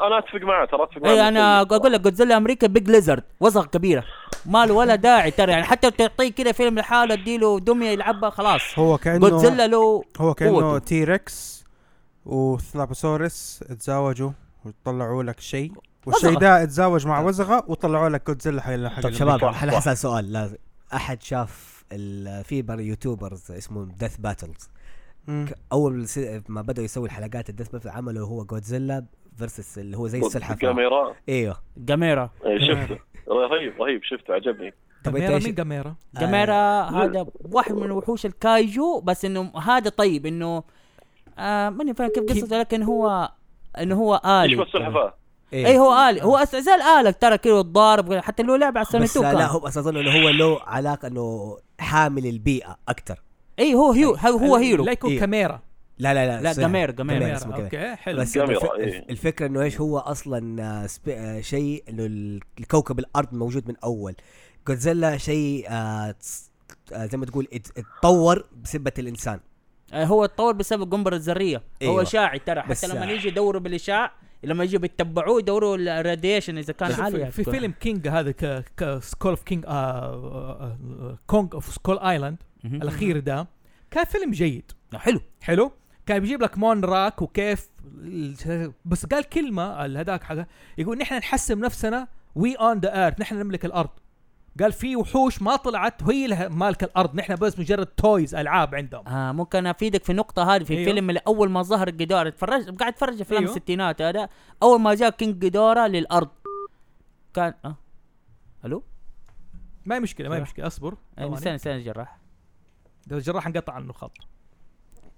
[0.00, 1.10] أنا أتفق معه ترى أتفق معه.
[1.10, 1.60] اي أنا.
[1.60, 4.04] أقول لك جودزيلا أمريكا big lizard وزغ كبيرة.
[4.46, 5.52] ما له ولا داعي ترى.
[5.52, 8.78] يعني حتى تعطيه كذا فيلم لحاله اديله دمية يلعبها خلاص.
[8.78, 10.78] هو كانه جودزيلا له هو كأنه.
[10.78, 11.55] T-Rex
[12.26, 14.30] وثلابوسورس اتزاوجوا
[14.64, 15.72] وطلعوا لك شيء.
[16.06, 16.38] والشيء.
[16.38, 19.54] ده اتزاوج مع وزغة وطلعوا لك جودزيلا حق حق طب شباب صح.
[19.66, 20.32] حسأل سؤال.
[20.32, 20.56] لازم
[20.94, 24.70] أحد شاف ال- في بر YouTubers اسمهم Death Battles.
[25.72, 26.06] أول
[26.48, 29.04] ما بدأوا يسوي الحلقات ال Death Battle عملوا هو جودزيلا
[29.38, 31.56] versus اللي هو زي السلحفاه جاميرا إيوه.
[31.76, 32.30] جاميرا.
[32.46, 32.98] إيه، شفته.
[33.28, 34.74] رهيب رهيب شفته عجبني.
[35.04, 37.04] طب جاميرا إيش؟ مين جاميرا؟ جاميرا آه.
[37.04, 40.62] هذا واحد من وحوش ال kaiju بس إنه هذا طيب إنه
[41.38, 43.30] آه ماني فاهم كيف قصته لكن هو
[43.78, 44.22] إنه هو إيش
[44.52, 45.14] آلي بس السلحفاه
[45.52, 45.66] إيه.
[45.66, 46.22] اي هو آلي.
[46.22, 49.78] هو زي الآلة ترى كذا الضارب حتى له لعبة على بس السنتو لا هو بس
[49.78, 53.22] اظن إنه هو له علاقة إنه حامي البيئة أكثر
[53.58, 54.84] اي هو هيو هو hero.
[54.84, 55.20] لا يكون إيه.
[55.20, 55.60] جاميرا.
[55.98, 57.64] لا لا لا لا جامير جاميرا اسمه كده.
[57.64, 58.20] okay حلو.
[58.20, 59.04] بس الف- إيه.
[59.10, 63.74] الفكرة إنه إيش هو أصلا آه، سبي- آه، شيء إنه ال- الكوكب الأرض موجود من
[63.84, 64.14] أول.
[64.68, 66.14] جودزيلا شيء آه،
[66.92, 69.40] آه، زي ما تقول ات- اتطور بسبة الإنسان.
[69.94, 72.02] هو اتطور بسبب القنبله الذرية هو أيوة.
[72.02, 73.10] اشعاعي ترى حتى لما آه.
[73.10, 74.12] يجي يدوروا بالاشعاع
[74.44, 78.98] لما يجوا بيتبعوه يدوروا ال radiation إذا كان عالي في فيلم كينج هذا ك ك
[79.02, 79.64] Skull of King
[81.26, 82.36] Kong of Skull Island.
[82.64, 83.46] الأخير ده
[83.90, 85.72] كان فيلم جيد حلو حلو
[86.06, 87.68] كان بيجيب لك Monarch وكيف
[88.84, 90.48] بس قال كلمة هذاك حاجة
[90.78, 93.90] يقول نحن نحسب نفسنا we own the earth نحن نملك الأرض
[94.60, 97.14] قال في وحوش ما طلعت وهي لها مالك الأرض.
[97.14, 99.08] نحن بس مجرد toys ألعاب عندهم.
[99.08, 100.82] آه ممكن أفيدك في النقطة هذه في أيوه.
[100.88, 103.56] الفيلم اللي اول ما ظهر جيدورا اتفرج قاعد اتفرج أفلام أيوه.
[103.56, 104.28] الستينات هذا.
[104.62, 106.28] أول ما جاء كينج جيدورا للأرض.
[107.34, 107.76] كان آه.
[108.64, 108.82] ألو؟
[109.84, 110.40] ما هي مشكلة ما هي.
[110.40, 110.66] مشكلة.
[110.66, 110.94] أصبر.
[111.18, 111.34] آه، ثواني.
[111.34, 112.18] استنى استنى جراح
[113.06, 114.16] ده الجراح انقطع عنه الخط.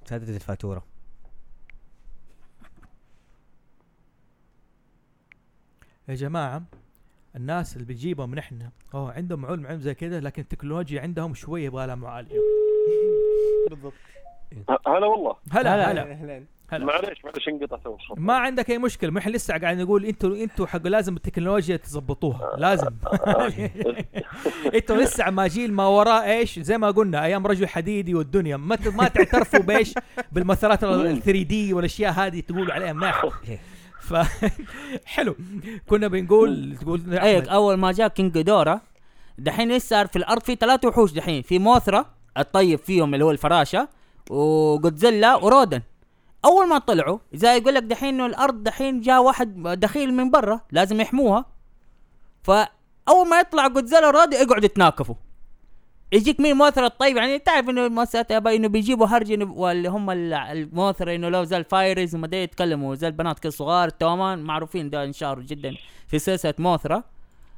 [0.05, 0.85] سدد الفاتورة.
[6.09, 6.63] يا جماعة
[7.37, 8.59] الناس اللي بتجيبهم نحن
[8.95, 12.35] أوه عندهم علم علم زي كذا لكن التكنولوجيا عندهم شوية يبغى لها معالجة.
[13.71, 13.93] بالضبط.
[14.71, 15.37] ه- هلا والله.
[15.53, 16.03] هلا هلا.
[16.13, 16.45] أهلا.
[16.71, 16.85] هلا.
[16.87, 18.19] معليش معليش انقطع تو الخط.
[18.19, 22.57] ما عندك أي مشكلة ما إحنا لسه قاعد نقول أنتوا أنتوا حق لازم التكنولوجيا تظبطوها
[22.57, 22.91] لازم.
[24.75, 28.57] أنتوا لسه ما جيل ما وراء إيش زي ما قلنا أيام رجل حديدي والدنيا.
[28.57, 29.95] ما ت- ما تعترفوا بإيش؟
[30.33, 33.25] بالمثلات ال 3 دي والأشياء هذه تقولوا عليها مناخ
[34.09, 34.15] ف
[35.05, 35.37] حلو.
[35.89, 37.51] كنا بنقول تقول إيه.
[37.51, 38.81] أول ما جاء كينج جدارة
[39.39, 41.43] دحين لسه صار في الأرض؟ في ثلاثة وحوش دحين.
[41.43, 42.07] في موثرا
[42.39, 43.89] الطيب فيهم اللي هو الفراشة
[44.31, 45.83] وجودزيلا ورودن.
[46.45, 50.61] أول ما طلعوا زي يقول لك دحين إنه الأرض دحين جاء واحد دخيل من برا
[50.73, 51.45] لازم يحموها.
[52.43, 55.15] فأول ما يطلع جودزيلا ورودن يقعدوا يتناكفوا.
[56.13, 60.35] يجيك مين موثر الطيب يعني تعرف إنه المؤسسات يابا إنه بيجيبوا هرج واللي هم ال-
[60.35, 65.45] الموثر إنه لو زي الفايرز وما يتكلموا زي البنات كده صغار تومان معروفين ده انشهروا
[65.45, 65.75] جدا
[66.07, 67.05] في سلسلة موثرة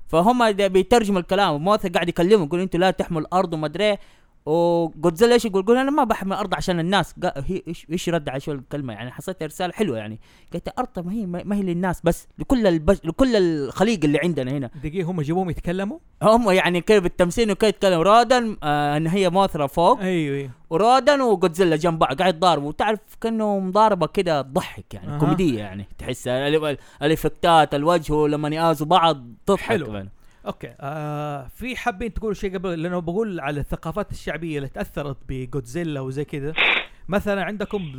[0.08, 3.98] فهم بيترجموا الكلام موثر قاعد يكلمهم يقول أنتوا لا تحموا الأرض وما أدري إيه.
[4.46, 7.14] وجودزيلا إيش يقول؟ يقول أنا ما بحمي الأرض عشان الناس.
[7.24, 10.20] هي إيش إيش رد على شو الكلمة؟ يعني حسيت رسالة حلوة يعني.
[10.54, 14.70] قلت الأرض ما هي ما هي للناس بس لكل البش لكل الخليق اللي عندنا هنا.
[14.84, 19.66] دقيقة هم جابوهم يتكلموا؟ هم يعني كيف بالتمثيل وكيف يتكلم رودن آه إن هي موثره
[19.66, 20.00] فوق.
[20.00, 20.50] أيوه أيوه.
[20.70, 25.18] ورودن وجودزيلا جنب بعض قاعد يتضاربوا وتعرف كأنه مضاربة كده تضحك يعني أها.
[25.18, 25.86] كوميدية يعني.
[25.98, 29.86] تحس ال- ال- الافكتات الوجه ولما يقازوا بعض تضحك حلو.
[29.86, 30.08] كمان.
[30.46, 30.74] okay.
[30.80, 36.24] آه في حابين تقولوا شيء قبل؟ لأنه بقول على الثقافات الشعبية اللي تأثرت بجودزيلا وزي
[36.24, 36.52] كذا.
[37.08, 37.92] مثلا عندكم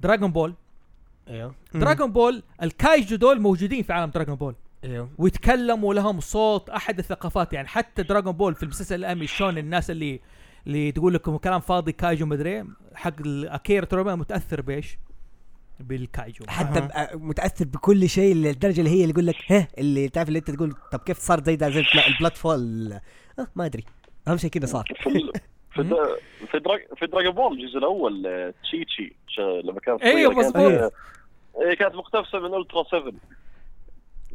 [0.00, 0.54] دراغون بول
[1.28, 1.54] إيوه.
[1.74, 4.54] دراغون بول ال kaiju دول موجودين في عالم دراغون بول
[4.84, 5.10] إيوه.
[5.18, 7.52] ويتكلموا لهم صوت أحد الثقافات.
[7.52, 10.20] يعني حتى دراغون بول في المسلسل الأمي شون الناس اللي
[10.66, 12.64] اللي تقول لكم كلام فاضي kaiju مدري
[12.94, 14.98] حق اكيرا تورياما متأثر بإيش؟
[15.80, 16.44] بال kaiju.
[16.48, 20.50] حتى متأثر بكل شيء للدرجة اللي هي اللي يقول لك ها اللي تعرف اللي أنت
[20.50, 22.92] تقول طب كيف صار زي ده؟ زي ال plo- ال plot hole.
[23.38, 23.84] آه ما أدري.
[24.28, 24.84] أهم شيء كده صار.
[25.02, 25.30] في
[25.72, 26.16] في دا-
[26.50, 30.92] في دراج في دراجون بول الجزء الأول تشيتشي ش- لما كانت كانت- مظبوط.
[31.56, 33.18] آه، كانت مقتبسة من ألترا 7 ال- okay.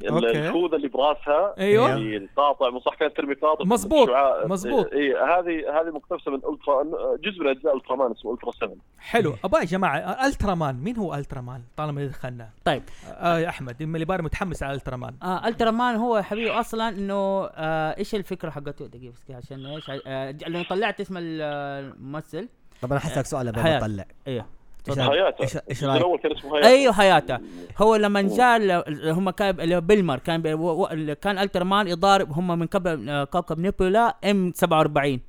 [0.10, 1.94] الخوذة اللي براسها أيوه.
[1.94, 4.94] اللي القاطع من صح كانت ترمي قاطع مظبوط، شعاع- مظبوط.
[4.94, 6.84] اي هذه هذه مقتبسة من ألترا
[7.24, 9.34] جزء من أجزاء الترا مان اسمه ألترا 7 حلو.
[9.44, 9.98] أبا يا جماعة
[10.28, 12.50] الترا مان مين هو الترا مان طالما دخلنا.
[12.66, 16.22] طيب آه يا أحمد اما اللي باري متحمس على الترا مان آه الترا مان هو
[16.22, 21.18] حبيبي أصلا إنه آه إيش الفكرة حقته؟ دقيقة بس عشان إيش؟ آه لأنه طلعت اسم
[21.18, 22.50] ال- الممثل.
[22.82, 23.46] طب أنا حسألك سؤال.
[23.56, 24.06] ما أطلع.
[24.28, 24.46] أيوه
[24.90, 25.44] حياته.
[25.44, 26.68] الجزء رأيك؟ الأول كان اسمه حياته.
[26.68, 27.38] أيوه حياته.
[27.78, 28.84] هو لما جاء
[29.14, 30.88] هم كان اللي هو بيلمر كان و-
[31.22, 35.20] كان ألترمان يضارب هم من قبل آه، كوكب نيبولا إم 47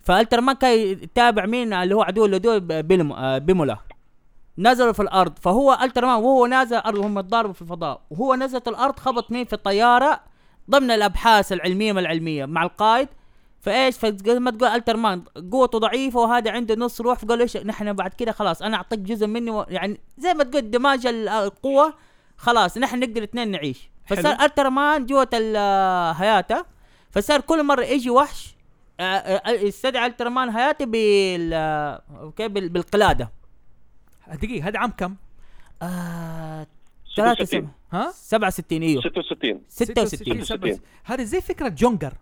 [0.00, 3.76] فألترمان كان يتابع مين؟ اللي هو عدو اللدود بيلم آه، بيمولا.
[4.58, 5.38] نزلوا في الأرض.
[5.38, 8.00] فهو ألترمان وهو نازل الأرض وهم يتضاربوا في الفضاء.
[8.10, 10.20] وهو نزل الأرض خبط مين في الطيارة؟
[10.70, 13.08] ضمن الأبحاث العلمية العلمية مع القائد
[13.64, 15.22] فايش؟ فزي ما تقول الترمان
[15.52, 19.26] قوته ضعيفة وهذا عنده نص روح فقال إيش؟ نحن بعد كده خلاص أنا أعطيك جزء
[19.26, 19.66] مني و...
[19.68, 21.94] يعني زي ما تقول دماج ال- القوة
[22.36, 23.90] خلاص نحن نقدر اثنين نعيش.
[24.06, 24.44] فصار حلو.
[24.46, 26.64] الترمان جوة ال- هياته.
[27.10, 28.54] فصار كل مرة يجي وحش
[29.00, 31.52] آه، يستدعي الترمان هياته بال
[32.20, 33.30] أوكي بال- بالقلادة.
[34.34, 35.16] دقيقة هذا عام كم؟
[35.82, 36.66] آه...
[37.16, 39.00] ثلاثة 66 ها؟ 67 إيوه.
[39.02, 40.80] 66 66 67.
[41.04, 42.14] هذا زي فكرة جونجر.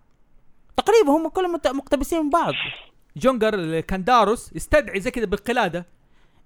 [0.77, 2.53] تقريبا هم كلهم مقتبسين من بعض.
[3.17, 5.87] جونجر اللي كان داروس يستدعي زي كذا بالقلادة.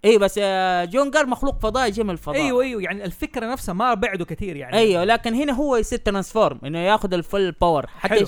[0.04, 2.36] اي بس آه، جونجر مخلوق فضائي جاي من الفضاء.
[2.36, 4.76] أيوه أيوه يعني الفكرة نفسها ما بعده كثير يعني.
[4.76, 8.26] أيوه لكن هنا هو يصير transform إنه ياخذ ال full power حتى حلو.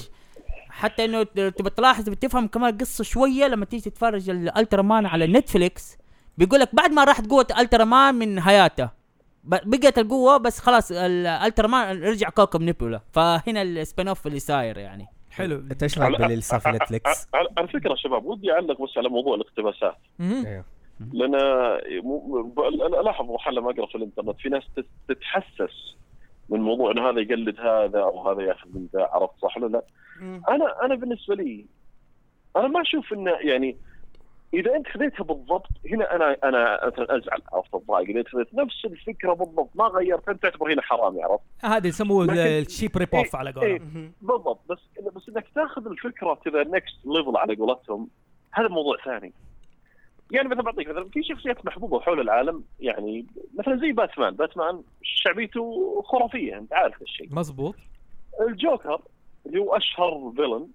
[0.71, 5.97] حتى إنه تبى تلاحظ بتفهم كمان القصة شوية لما تيجي تتفرج الالترا مان على نتفليكس
[6.39, 8.91] بيقول لك بعد ما راحت قوة الالترا مان من حياته
[9.45, 14.79] بقت القوة بس خلاص الالترا مان رجع كوكب نيبولا فهنا ال spin off اللي صاير
[14.79, 15.07] يعني.
[15.39, 15.57] حلو.
[15.57, 17.29] أنت إيش رأيك باللي صار في نتفليكس؟
[17.59, 19.97] على فكرة شباب ودي أعلق بس على موضوع الاقتباسات.
[21.13, 21.33] لأن
[22.03, 25.97] مو- ب- أنا الاحظ محل لما أقرأ في الإنترنت في ناس تت- تتحسس
[26.49, 29.83] من موضوع إنه هذا يقلد هذا أو هذا ياخذ من ذا عرفت صح ولا لا؟
[30.49, 31.67] أنا أنا بالنسبة لي
[32.57, 33.77] أنا ما أشوف إنه يعني
[34.55, 38.85] إذا أنت خذيتها بالضبط هنا أنا أنا مثلا أزعل عرفت الضايق إذا أنت خذيت نفس
[38.85, 43.37] الفكرة بالضبط ما غيرت أنت تعتبر هنا حرامي عرفت؟ هذا يسموه ال cheap rip off
[43.37, 44.79] على إيه قولهم بالضبط بس
[45.17, 48.09] بس إنك تاخذ الفكرة to the next level على قولتهم
[48.53, 49.33] هذا موضوع ثاني.
[50.31, 53.27] يعني مثلا بعطيك مثلا في شخصيات محبوبة حول العالم يعني
[53.59, 57.29] مثلا زي باتمان، باتمان شعبيته خرافية أنت عارف هالشيء.
[57.31, 57.75] مزبوط
[58.41, 59.01] الجوكر
[59.47, 60.69] اللي هو أشهر villain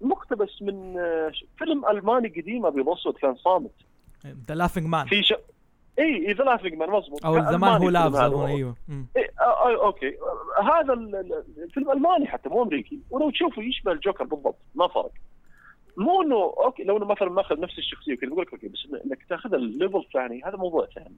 [0.00, 3.70] مقتبس من آه، فيلم ألماني قديم ابيض اسود كان صامت.
[4.48, 5.34] the laughing man في ش...
[5.98, 8.76] إي the laughing man مضبوط أو the man who laugh أيوه.
[9.16, 9.30] إيه
[9.84, 10.16] أوكي.
[10.62, 12.98] هذا ال- ال- الفيلم ألماني حتى مو أمريكي.
[13.10, 15.10] ولو تشوفه يشبه الجوكر بالضبط ما فرق.
[15.96, 19.18] مو إنه أوكي لو إنه مثلا ماخذ نفس الشخصية وكذا بقول لك أوكي بس إنك
[19.28, 21.16] تاخذها ال level ثاني هذا موضوع ثاني.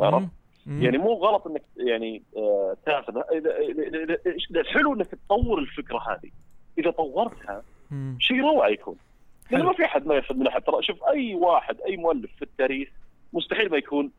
[0.00, 0.28] عرفت؟
[0.66, 5.98] يعني مو غلط إنك يعني آه تاخذ إذا- إذا- إذا- إذا- الحلو إنك تطور الفكرة
[5.98, 6.30] هذه.
[6.78, 7.62] إذا طورتها.
[8.18, 8.96] شيء روعه يكون
[9.50, 9.70] لأنه حلو.
[9.70, 12.88] ما في أحد ما ياخذ من أحد ترى شوف أي واحد أي مؤلف في التاريخ
[13.32, 14.10] مستحيل ما يكون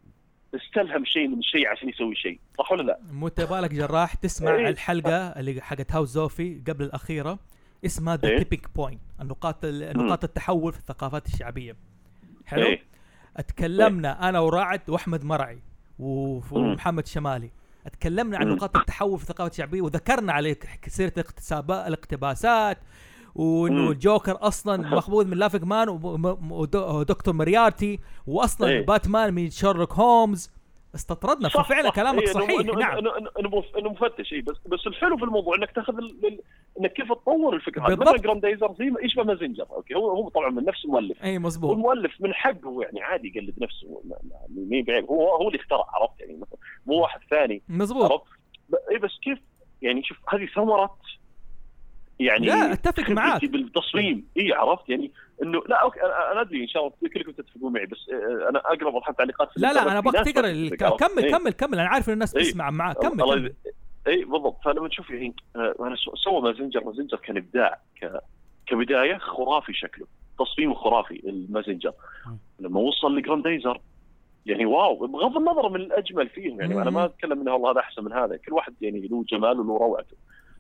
[0.56, 4.68] استلهم شيء من شيء عشان يسوي شيء صح ولا لا؟ مو بالك جراح تسمع إيه.
[4.70, 7.40] الحلقة اللي حقت هاوس زوفي قبل الأخيرة
[7.86, 8.38] اسمها the إيه.
[8.38, 11.76] tipping point النقاط ال- نقاط التحول في الثقافات الشعبية
[12.46, 12.84] حلو إيه.
[13.38, 15.60] اتكلمنا أنا ورعد وأحمد مرعي.
[16.00, 17.50] ومحمد شمالي
[17.86, 18.48] اتكلمنا عن.
[18.48, 21.14] نقاط التحول في الثقافه الشعبية وذكرنا عليه سيرة
[21.88, 22.78] الاقتباسات
[23.38, 23.92] وإنه مم.
[23.92, 25.90] الجوكر أصلا مأخوذ من laughing man
[26.52, 28.86] ودكتور موريارتي واصلا إيه.
[28.86, 30.52] باتمان من شيرلوك هومز
[30.96, 31.96] استطردنا صح، ففعلا صح.
[31.96, 32.98] كلامك إنه- صحيح إنه- نعم.
[32.98, 35.94] انه انه إنه مفتش اي بس بس الحلو في الموضوع إنك تأخذ
[36.80, 37.96] إنك كيف تطور الفكرة هذه.
[37.96, 41.24] مثلا جراندايزر زي يشبه مازنجر؟ أوكي هو هو طبعا من نفس المؤلف.
[41.24, 41.70] اي مزبوط.
[41.70, 44.18] والمؤلف من حقه يعني عادي يقلد نفسه ما-
[44.70, 46.40] مو بعيب هو هو اللي اخترع عرفت؟ يعني
[46.86, 48.12] مو واحد ثاني مزبوط.
[48.12, 48.24] عرفت؟
[48.92, 49.40] اي بس كيف؟
[49.82, 50.98] يعني شوف هذه ثمرة
[52.20, 53.46] يعني لا، خبرتي معاك.
[53.46, 54.28] بالتصميم.
[54.38, 55.12] إي عرفت؟ يعني
[55.44, 58.92] إنه لا أوكي أنا, أدري إن شاء الله كلكم تتفقون معي بس آه، أنا اقرا
[58.92, 60.42] مرحله تعليقات لا لا أنا أبغاك تقرأ؟
[60.98, 61.32] كمل إيه.
[61.32, 61.80] كمل كمل.
[61.80, 62.44] أنا عارف إن الناس إيه.
[62.44, 62.98] تسمع معاك.
[62.98, 63.54] كمل كمل.
[64.08, 64.58] إي بالضبط.
[64.66, 68.12] فلما تشوف الحين آه، أنا سو- سوى مازنجر مازنجر كان ابداع ك...
[68.68, 70.08] كبداية خرافي شكله.
[70.40, 71.92] تصميمه خرافي المازنجر
[72.60, 73.82] لما وصل لجراندايزر
[74.46, 78.04] يعني واو بغض النظر من الأجمل فيهم يعني أنا ما أتكلم إنه والله هذا أحسن
[78.04, 78.38] من هذا.
[78.38, 80.16] كل واحد يعني له جماله وله روعته.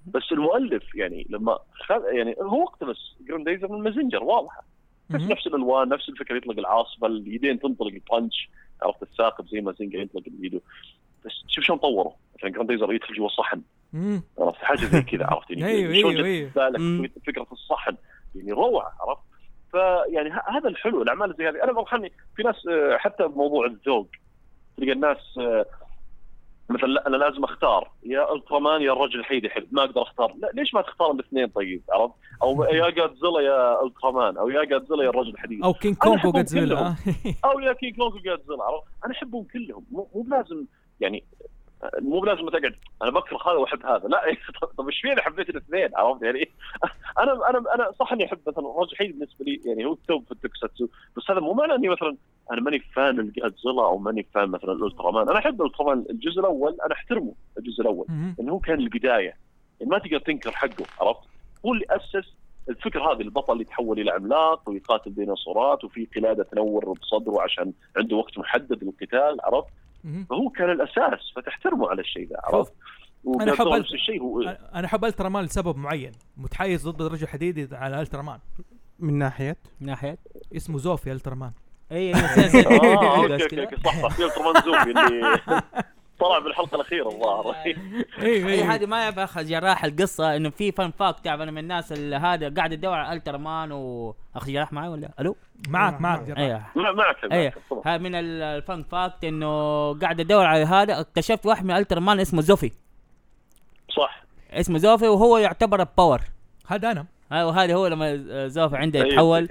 [0.07, 2.97] بس المؤلف يعني لما خذ يعني هو اقتبس
[3.27, 4.63] جراندايزر من مازنجر واضحة.
[5.09, 5.21] بس.
[5.21, 8.49] نفس الألوان نفس الفكرة يطلق العاصفة اليدين تنطلق ال punch
[8.81, 10.61] عرفت؟ الثاقب زي مازنجر ينطلق بيده
[11.25, 12.11] بس شوف شلون طوروا.
[12.37, 13.61] مثلا جراندايزر يدخل جوا الصحن.
[13.93, 14.21] مم.
[14.39, 17.09] عرفت؟ حاجة زي كذا عرفت؟ يعني أيوه شلون أيوه بالك مم.
[17.27, 17.95] فكرة الصحن؟
[18.35, 19.21] يعني روعة عرفت؟
[19.71, 21.63] فيعني هذا الحلو الأعمال زي هذه.
[21.63, 24.07] أنا مرحني في ناس آه، حتى بموضوع الذوق
[24.77, 25.65] تلقى الناس آه،
[26.69, 27.91] مثلا لا أنا لازم أختار.
[28.03, 30.33] يا ألترامان يا الرجل الحديدي حلو ما أقدر أختار.
[30.39, 32.13] لا ليش ما تختار الاثنين طيب؟ عرفت؟
[32.43, 35.63] أو يا جادزيلا يا ألترامان أو يا جادزيلا يا الرجل الحديدي.
[35.63, 36.27] أو كينج كونغ.
[36.77, 36.95] ها؟
[37.45, 39.85] أو يا كينج كونغ وجادزيلا عرفت؟ أنا أحبهم كلهم.
[39.91, 40.65] مو مو بلازم
[40.99, 41.23] يعني
[42.01, 44.07] مو بلازم تقعد أنا بكره هذا وأحب هذا.
[44.07, 44.21] لا
[44.77, 46.49] طب- إيش فيني؟ حبيت الاثنين عرفت يعني؟
[47.19, 50.25] أنا أنا أنا صح إني أحب مثلا الرجل الحديدي بالنسبة لي يعني هو ال top
[50.25, 50.87] في ال tokusatsu
[51.17, 52.17] بس هذا مو معنى إني مثلا
[52.51, 55.29] أنا ماني fan الجادزيلا أو ماني fan مثلا الألترامان.
[55.29, 58.05] أنا أحب الألترامان الجزء الأول أنا أحترمه الجزء الأول.
[58.09, 58.35] مهم.
[58.39, 59.33] انه هو كان البداية.
[59.79, 61.19] يعني ما تقدر تنكر حقه عرفت؟
[61.65, 62.33] هو اللي أسس
[62.69, 68.15] الفكرة هذه البطل اللي يتحول إلى عملاق ويقاتل ديناصورات وفي قلادة تنور بصدره عشان عنده
[68.15, 69.67] وقت محدد للقتال عرفت.
[70.29, 72.73] فهو كان الأساس فتحترمه على الشيء ذا عرفت؟
[73.73, 74.41] ال- نفس الشيء هو
[74.75, 78.39] أنا احب الترا مان لسبب معين متحيز ضد الرجل الحديدي على الترا مان
[78.99, 80.17] من ناحية؟ من ناحية؟
[80.55, 81.51] اسمه زوفي الترا مان
[81.91, 83.63] اي اي بس أوكي أوكي كده.
[83.63, 85.37] أوكي، صح صح في ألترمان زوفي اللي
[86.19, 87.77] طلع بالحلقة الأخيرة الظاهر أيوه
[88.21, 91.57] أي أيوه هذه ما يعرف اخ جراح القصة إنه في فان فاك تعرف أنا من
[91.57, 95.35] الناس اللي هذا قاعد تدور على الترا مان واخ جراح معي ولا؟ ألو؟
[95.69, 96.37] معك معك جراح.
[96.39, 97.53] أيوه مع- معك أيوه
[97.97, 99.47] من ال- ال fun fact إنه
[99.99, 102.71] قاعد ادور على هذا اكتشفت واحد من الترا مان اسمه زوفي.
[103.97, 104.23] صح.
[104.51, 106.21] اسمه زوفي وهو يعتبر ال power
[106.67, 107.05] هذا أنا.
[107.31, 109.11] أيوه هذا هو لما زوفي عنده أيوة.
[109.13, 109.49] يتحول.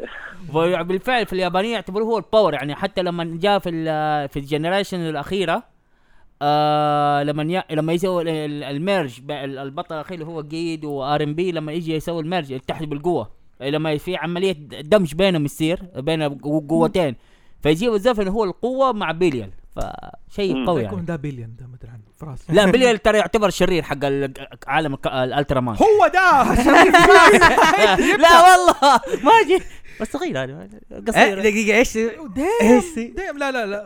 [0.54, 4.44] وبالفعل في اليابانية يعتبروه هو ال power يعني حتى لما جاء في ال في ال
[4.44, 5.62] generation الأخيرة
[6.42, 7.62] آه لما ي...
[7.74, 11.72] لما يسوي ال- ال- ال merge البطل الأخير اللي هو جيد وار ام بي لما
[11.72, 13.30] يجي يسوي ال merge يتحد بالقوة.
[13.60, 14.52] لما في عملية
[14.82, 17.16] دمج بينهم يصير بين قو- قوتين.
[17.62, 20.66] فيجيب اللي هو القوة مع بيليال فشيء.
[20.66, 21.06] قوي يكون يعني.
[21.06, 22.50] ده بليون ده مدري عنه فراس.
[22.50, 24.32] لا بيليال ترى يعتبر شرير حق ال-
[24.66, 26.42] عالم الالترا مان هو ده!
[28.22, 29.00] لا والله.
[29.24, 29.62] ما جي
[30.00, 31.40] بس صغير هذا إيه، قصير.
[31.40, 33.84] دقيقة إيش؟ ديم ديم لا لا لا.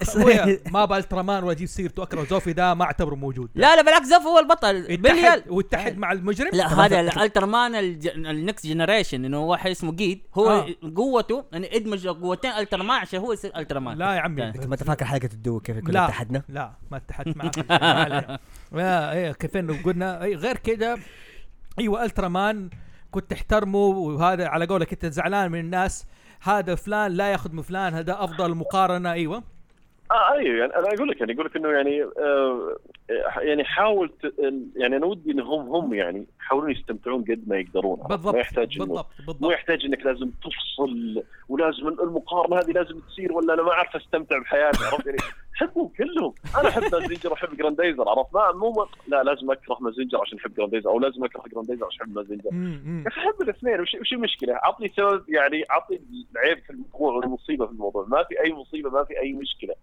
[0.70, 3.50] ما بالترامان واجيب سيرته أكره زوفي ده ما أعتبره موجود.
[3.54, 4.96] لا لا بالعكس زف هو البطل.
[4.96, 7.74] بيليال يتحد ويتحد مع المجرم؟ لا هذا الالتر مان.
[7.74, 10.22] النكست جنريشن إنه واحد اسمه جيد.
[10.34, 10.68] هو آه.
[10.68, 10.92] آه.
[10.96, 14.40] قوته انه ادمج قوتين التر مان عشان هو يصير التر مان لا يا عمي.
[14.40, 14.66] يعني.
[14.66, 17.70] ما انت فاكر حلقة الدو كيف كنا لا اتحدنا؟ لا ما اتحدت معك.
[17.70, 18.38] ما علينا.
[18.72, 20.98] لا إيه كيف انه قلنا أي غير كده
[21.78, 22.70] إيوه الترا مان
[23.10, 26.06] كنت تحترمه وهذا على قولك انت زعلان من الناس.
[26.42, 29.12] هذا فلان لا ياخذ من فلان هذا أفضل مقارنة.
[29.12, 29.42] أيوه.
[30.10, 32.76] آه أيوه يعني أنا أقول لك يعني أقول لك إنه يعني آه
[33.40, 34.12] يعني حاول
[34.76, 38.00] يعني أنا ودي انهم هم يعني يحاولون يستمتعون قد ما يقدرون.
[38.08, 43.32] بالضبط ما يحتاج بالضبط مو بالضبط يحتاج إنك لازم تفصل ولازم المقارنة هذه لازم تصير
[43.32, 45.18] ولا أنا ما أعرف أستمتع بحياتي عرفت؟ يعني
[45.60, 50.38] احبهم كلهم أنا أحب مازنجر واحب جراندايزر عرفت ما مو لا لازم أكره مازنجر عشان
[50.38, 52.50] أحب جراندايزر أو لازم أكره جراندايزر عشان أحب مازنجر.
[53.04, 56.00] يا أخي أحب الاثنين وش وش المشكلة؟ عطني سبب يعني عطني
[56.32, 59.74] العيب في الموضوع والمصيبه في الموضوع، ما في أي مصيبة ما في أي مشكلة.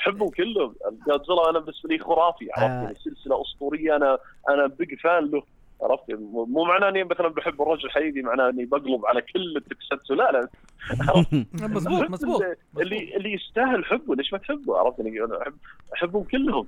[0.00, 0.74] أحبهم كلهم،
[1.06, 3.00] جادزيلا أنا بالنسبة لي خرافي عرفت آه.
[3.04, 4.18] سلسلة أسطورية أنا
[4.48, 5.42] أنا big fan له
[5.82, 10.14] عرفت؟ مو مو معناه إني مثلا بحب الرجل الحديدي معناه إني بقلب على كل التوكساتسو
[10.14, 10.48] لا لا.
[11.74, 12.42] مزبوط أحب مزبوط
[12.78, 15.54] اللي- اللي يستاهل حبه ليش ما تحبه؟ عرفت؟ يعني أنا احب
[15.94, 16.66] أحبهم كلهم.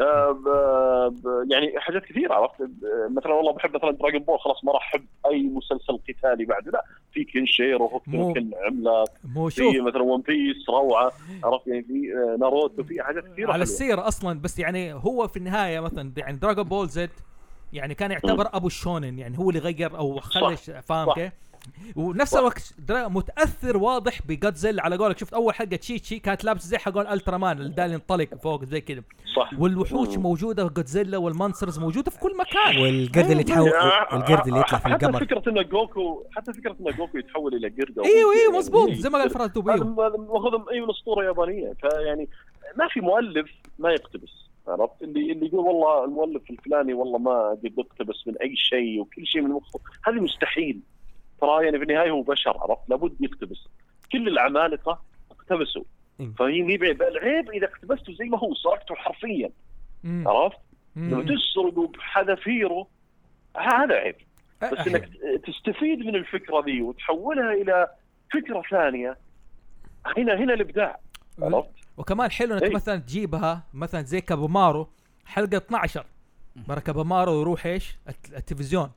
[0.00, 1.14] آه،
[1.50, 2.54] يعني حاجات كثيرة عرفت؟
[3.10, 6.84] مثلا والله بحب مثلا دراجون بول خلاص ما راح أحب أي مسلسل قتالي بعده لا
[7.12, 9.08] في كنشيرو مو- وهو كان عملاق.
[9.34, 9.72] مو شوف.
[9.72, 11.12] في مثلا ون بيس روعة.
[11.44, 13.62] عرفت؟ يعني في آه، ناروتو في حاجات كثيرة على.
[13.62, 17.10] السيره أصلا بس يعني هو في النهاية مثلا يعني دراجون بول زد
[17.74, 21.12] يعني كان يعتبر أبو الشونن يعني هو اللي غير أو خلى فاهم.
[21.12, 21.32] كيف؟
[21.96, 22.34] ونفس.
[22.36, 27.06] الوقت درا- متأثر واضح بجادزيلا على قولك شفت أول حلقة تشيتشي كانت لابس زي حقون
[27.06, 29.02] الترا مان اللي ينطلق فوق زي كذا
[29.36, 30.22] صح والوحوش مم.
[30.22, 34.78] موجودة جودزيلا وال monsters موجودة في كل مكان والقرد اللي يتحول آه، والقرد اللي يطلع
[34.78, 38.34] في حتى القمر فكرة انه جوكو حتى فكرة انه جوكو يتحول إلى قرد إيوه إيوه
[38.44, 39.00] يعني مزبوط إيه.
[39.00, 39.30] زي ما قال
[39.74, 39.96] أيوه م-
[40.32, 42.28] ماخذ اي من أسطورة يابانية فيعني
[42.78, 47.64] ما في مؤلف ما يقتبس عرفت؟ اللي اللي يقول والله المؤلف الفلاني والله ما قد
[47.78, 50.80] يقتبس من أي شيء وكل شيء من مخه هذه مستحيل.
[51.40, 53.68] ترى يعني في النهاية هو بشر عرفت؟ لابد يقتبس.
[54.12, 55.84] كل العمالقة اقتبسوا.
[56.20, 56.32] إيه.
[56.38, 59.50] فهي العيب إذا اقتبسته زي ما هو سرقته حرفيا.
[60.04, 60.58] عرفت.
[60.96, 62.86] لما تسرقه بحذافيره
[63.56, 64.16] هذا عيب.
[64.62, 65.08] بس أه، إنك
[65.46, 67.88] تستفيد من الفكرة ذي وتحولها إلى
[68.32, 69.16] فكرة ثانية.
[70.16, 70.98] هنا هنا الإبداع.
[71.42, 72.74] عرفت؟ وكمان حلو إنك إيه.
[72.74, 74.88] مثلا تجيبها مثلا زي كابومارو
[75.24, 76.06] حلقة 12
[76.68, 78.90] مرة كابومارو يروح إيش؟ الت- التلفزيون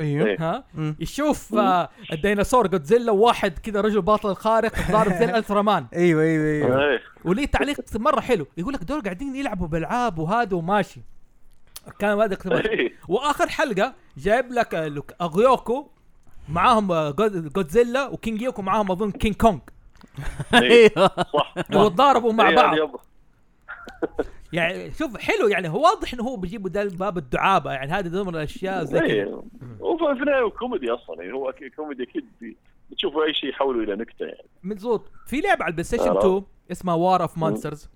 [0.00, 0.36] أيوه.
[0.40, 0.64] ها.
[1.00, 6.44] يشوف آه الديناصور جودزيلا وواحد كذا رجل باطل خارق ضارب زي الالترا مان أيوه أيوه
[6.44, 7.00] أيوه إيه.
[7.24, 11.00] وليه تعليق مرة حلو يقول لك دول قاعدين يلعبوا بألعاب وهذا وماشي
[11.98, 12.92] كان هذا اقتباس إيه.
[13.08, 15.88] وآخر حلقة جايب لك آه، أغيوكو
[16.48, 19.60] معاهم آه، جود- جودزيلا وكينج يوكو معاهم أظن كينج كونج.
[20.54, 21.54] أيوه صح.
[21.76, 23.00] وتضاربوا مع إيه، بعض.
[24.52, 28.34] يعني شوف حلو يعني هو واضح إنه هو بيجيبوا ده باب الدعابة يعني هذه ضمن
[28.34, 29.08] الاشياء زي كذا.
[29.08, 29.42] إيه.
[29.80, 32.24] وفي النهايه كوميدي أصلا يعني هو كوميدي أكيد
[32.90, 34.48] بتشوفوا أي شيء يحولوا إلى نكتة يعني.
[34.62, 36.18] مزبوط في لعبة على البلاي ستيشن آه.
[36.18, 36.42] 2
[36.72, 37.90] اسمها War of the Monsters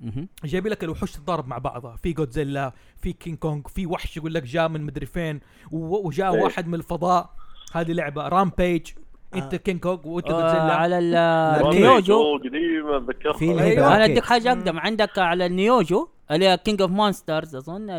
[0.00, 0.28] مهم.
[0.44, 1.96] جايبين لك الوحوش تتضارب مع بعضها.
[1.96, 2.72] في جودزيلا
[3.02, 5.40] في كينج كونج في وحش يقول لك جاء من مدري فين
[5.72, 6.36] وجاء.
[6.36, 7.30] واحد من الفضاء.
[7.72, 8.28] هذه لعبة.
[8.28, 8.90] Rampage
[9.34, 9.56] إنت آه.
[9.56, 10.98] كينج كونج وإنت آه جودزيلا على.
[10.98, 13.62] النيوجيو قديمه أتذكرها.
[13.64, 13.96] أيوة.
[13.96, 14.04] أنا.
[14.04, 14.78] أديك حاجة أقدم.
[14.78, 17.90] عندك على النيوجيو اللي هي King of the Monsters أظن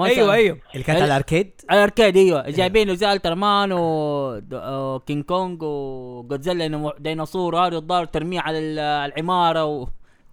[0.00, 0.58] أيوه أيوه.
[0.72, 1.50] اللي كانت على ال arcade.
[1.70, 2.50] على ال arcade أيوه.
[2.50, 7.56] جايبين له زي الترمان وكينج كونج وجودزيلا ديناصور.
[7.66, 9.86] هذا الضار ترميه على ال- العمارة و...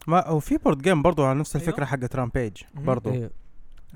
[0.08, 1.68] ما وفي board game برضو على نفس أيوه.
[1.68, 2.52] الفكرة حقت Rampage.
[2.74, 3.10] برضو.
[3.10, 3.30] أيوه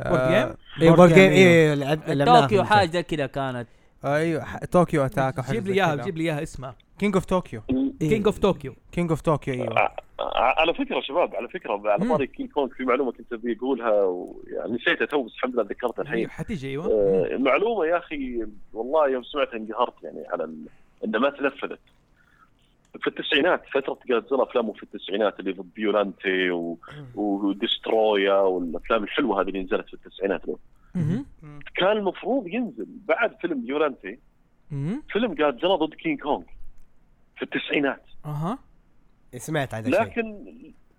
[0.06, 3.68] board game؟ أيوه board game أيوه طوكيو حاجة زي كذا كانت.
[4.06, 7.62] أيوه طوكيو أتاك جيب لي إياها جيب لي إياها اسمها King of Tokyo.
[8.00, 9.90] King of Tokyo King of Tokyo أيوه
[10.36, 12.10] على فكرة شباب على فكرة على.
[12.10, 16.02] طاري كينج كونج في معلومة كنت أبي أقولها ويعني نسيتها تو بس الحمد لله ذكرتها
[16.02, 16.18] الحين.
[16.18, 16.86] أيوه حتيجي أيوه.
[16.86, 20.66] آه، معلومه يا أخي والله يوم سمعتها انقهرت يعني على ال...
[21.06, 21.80] انها ما تنفذت
[23.00, 26.78] في التسعينات فترة جادزيلا أفلامه في التسعينات اللي ضد بيولانتي و...
[27.16, 30.42] وديسترويا والأفلام الحلوة هذه اللي نزلت في التسعينات.
[31.76, 34.20] كان المفروض ينزل بعد فيلم بيولانتي
[34.72, 35.04] مهم.
[35.10, 36.44] فيلم جادزيلا ضد كينج كونج
[37.38, 38.04] في التسعينات.
[38.26, 38.58] أها.
[39.38, 40.38] سمعت عن لكن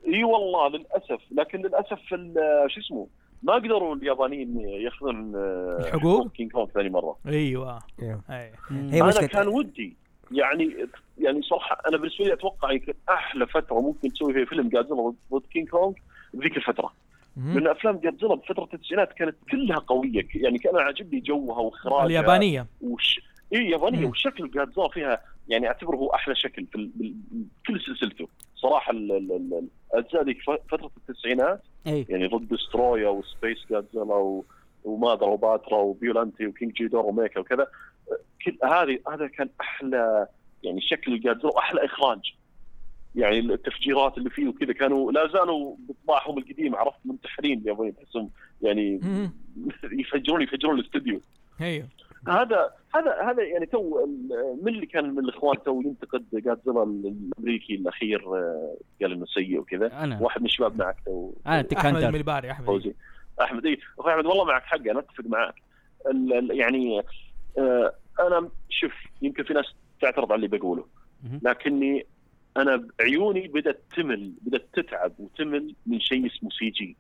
[0.07, 1.21] إي والله للأسف.
[1.31, 2.35] لكن للأسف ال-
[2.71, 3.07] شو اسمه
[3.43, 7.17] ما قدروا اليابانيين ياخذون آه، الحقوق؟ كينج كونغ ثاني مرة.
[7.27, 7.79] أيوه.
[8.03, 8.21] إيه.
[8.31, 8.53] أي.
[8.71, 9.97] هي أنا كان ودي
[10.33, 10.77] يعني
[11.19, 15.47] يعني صراحة أنا بالنسبة لي أتوقع يمكن أحلى فترة ممكن تسوي فيها فيلم جادزيلا ضد
[15.53, 15.93] كينج كونغ
[16.35, 16.93] بذيك الفترة.
[17.39, 22.67] لأن أفلام جادزيلا بفتره التسعينات كانت كلها قوية يعني كان عاجبني جوها وإخراجها اليابانية.
[22.81, 23.21] وش
[23.55, 24.11] اي يابانية مم.
[24.11, 26.91] وشكل جادزيلا فيها يعني أعتبره أحلى شكل في ال...
[27.67, 28.29] كل سلسلته.
[28.57, 30.39] صراحة ال- ال- ال- الاجزاء ذيك
[30.71, 34.45] فترة التسعينات اي يعني ديسترويا وسبيس جادزيلا و...
[34.85, 37.67] وموثرا وباترا وبيولانتي وكينج جيدورا وميكا وكذا.
[38.45, 40.27] كل هذه هذا كان أحلى
[40.63, 42.35] يعني شكل جادزيلا وأحلى إخراج.
[43.19, 48.31] يعني التفجيرات اللي فيه وكذا كانوا لا زالوا بطباعهم القديمه عرفت؟ منتحرين اليابانيين تحسهم
[48.63, 49.01] يعني.
[49.93, 51.21] يفجرون يفجرون الاستوديو.
[51.61, 51.87] أيوه
[52.29, 57.75] هذا هذا هذا يعني تو ال- من اللي كان من الإخوان تو ينتقد جادزيلا الأمريكي
[57.75, 59.87] الأخير آه، قال إنه سيء وكذا.
[60.05, 60.19] أنا.
[60.23, 61.33] واحد من الشباب معك تو.
[61.47, 62.67] أنا أحمد الملباري أحمد.
[62.67, 62.95] فوزي.
[63.41, 65.55] أحمد اي أخوي أحمد والله معك حق أنا أتفق معك.
[66.51, 67.03] يعني
[67.59, 68.93] آه، أنا شوف
[69.23, 69.65] يمكن في ناس
[70.01, 70.87] تعترض على اللي بقوله.
[71.43, 72.07] لكني
[72.59, 76.97] أنا عيوني بدأت تمل بدأت تتعب وتمل من شيء اسمه CG.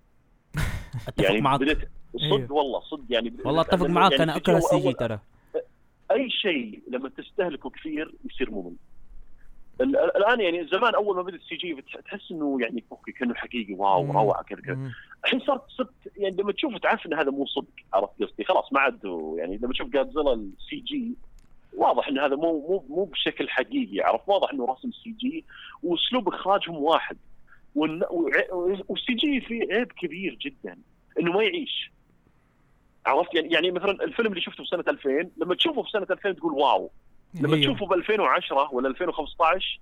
[1.08, 1.60] أتفق يعني معك.
[1.60, 1.78] بدات
[2.22, 2.38] أيوه.
[2.38, 4.10] صدق والله صدق يعني والله أتفق معك.
[4.12, 5.18] يعني أنا أكره ال CG ترى.
[6.10, 8.72] أي شيء لما تستهلكه كثير يصير ممل.
[9.80, 13.34] ال- ال- الآن يعني زمان أول ما بدا ال CG تحس إنه يعني okay كأنه
[13.34, 13.74] حقيقي.
[13.74, 14.12] wow.
[14.12, 14.90] روعة كذا كذا.
[15.24, 18.80] الحين صرت صرت يعني لما تشوفه تعرف إن هذا مو صدق عرفت قصدي؟ خلاص ما
[18.80, 19.00] عاد
[19.38, 21.12] يعني لما تشوف جادزيلا ال CG
[21.76, 25.44] واضح إن هذا مو مو مو بشكل حقيقي عرفت؟ واضح إنه رسم CG
[25.82, 27.16] وأسلوب إخراجهم واحد.
[27.74, 30.78] وال CG فيه عيب كبير جدا
[31.20, 31.92] إنه ما يعيش.
[33.06, 36.32] عرفت؟ يعني يعني مثلا الفيلم اللي شفته في سنة 2000 لما تشوفه في سنة 2000
[36.32, 36.90] تقول wow.
[37.34, 37.60] لما أيوه.
[37.74, 39.80] تشوفه ب 2010 ولا 2015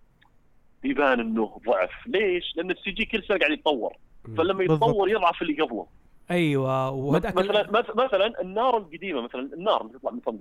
[0.85, 1.91] يبان إنه ضعف.
[2.07, 3.93] ليش؟ لأن ال CG كل سنة قاعد يتطور.
[4.39, 4.65] فلما.
[4.65, 5.87] يتطور يضعف اللي قبله.
[6.31, 10.37] أيوه مثلا مث- مثلا النار القديمة مثلا النار اللي تطلع من فم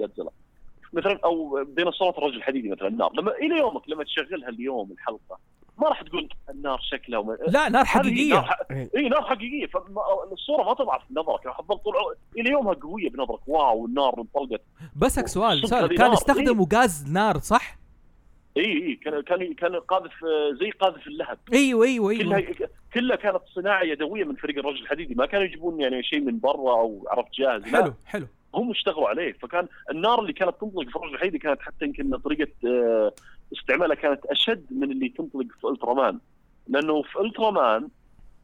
[0.95, 3.11] مثلا أو ديناصورات الرجل الحديدي مثلا النار.
[3.13, 5.39] لما إلى يومك لما تشغلها اليوم الحلقة
[5.77, 7.37] ما راح تقول النار شكلها وما...
[7.47, 8.33] لا نار حقيقية.
[8.33, 8.59] نار ح...
[8.71, 9.65] إي نار حقيقية.
[9.65, 11.45] فالصوره ما تضعف في نظرك.
[11.45, 11.93] راح تظل طول
[12.37, 13.47] إلى يومها قوية بنظرك.
[13.47, 14.61] wow النار انطلقت.
[14.95, 15.67] بسك سؤال.
[15.67, 15.87] سؤال.
[15.87, 16.13] كان نار.
[16.13, 17.77] يستخدموا غاز نار صح؟
[18.57, 18.95] إي إي.
[18.95, 21.37] كان كان كان قاذف آه، زي قاذف اللهب.
[21.53, 22.69] أيوه أيوه كلها أيوه.
[22.93, 25.15] كلها كانت صناعه يدويه من فريق الرجل الحديدي.
[25.15, 27.67] ما كانوا يجيبون يعني شيء من برا أو عرفت جاهز.
[27.67, 27.81] لا.
[27.81, 28.27] حلو حلو.
[28.55, 32.51] هم اشتغلوا عليه فكان النار اللي كانت تنطلق في الرجل الحديدي كانت حتى يمكن طريقة
[32.67, 33.13] آه،
[33.53, 36.19] استعمالها كانت أشد من اللي تنطلق في الترامان
[36.67, 37.87] لأنه في الترامان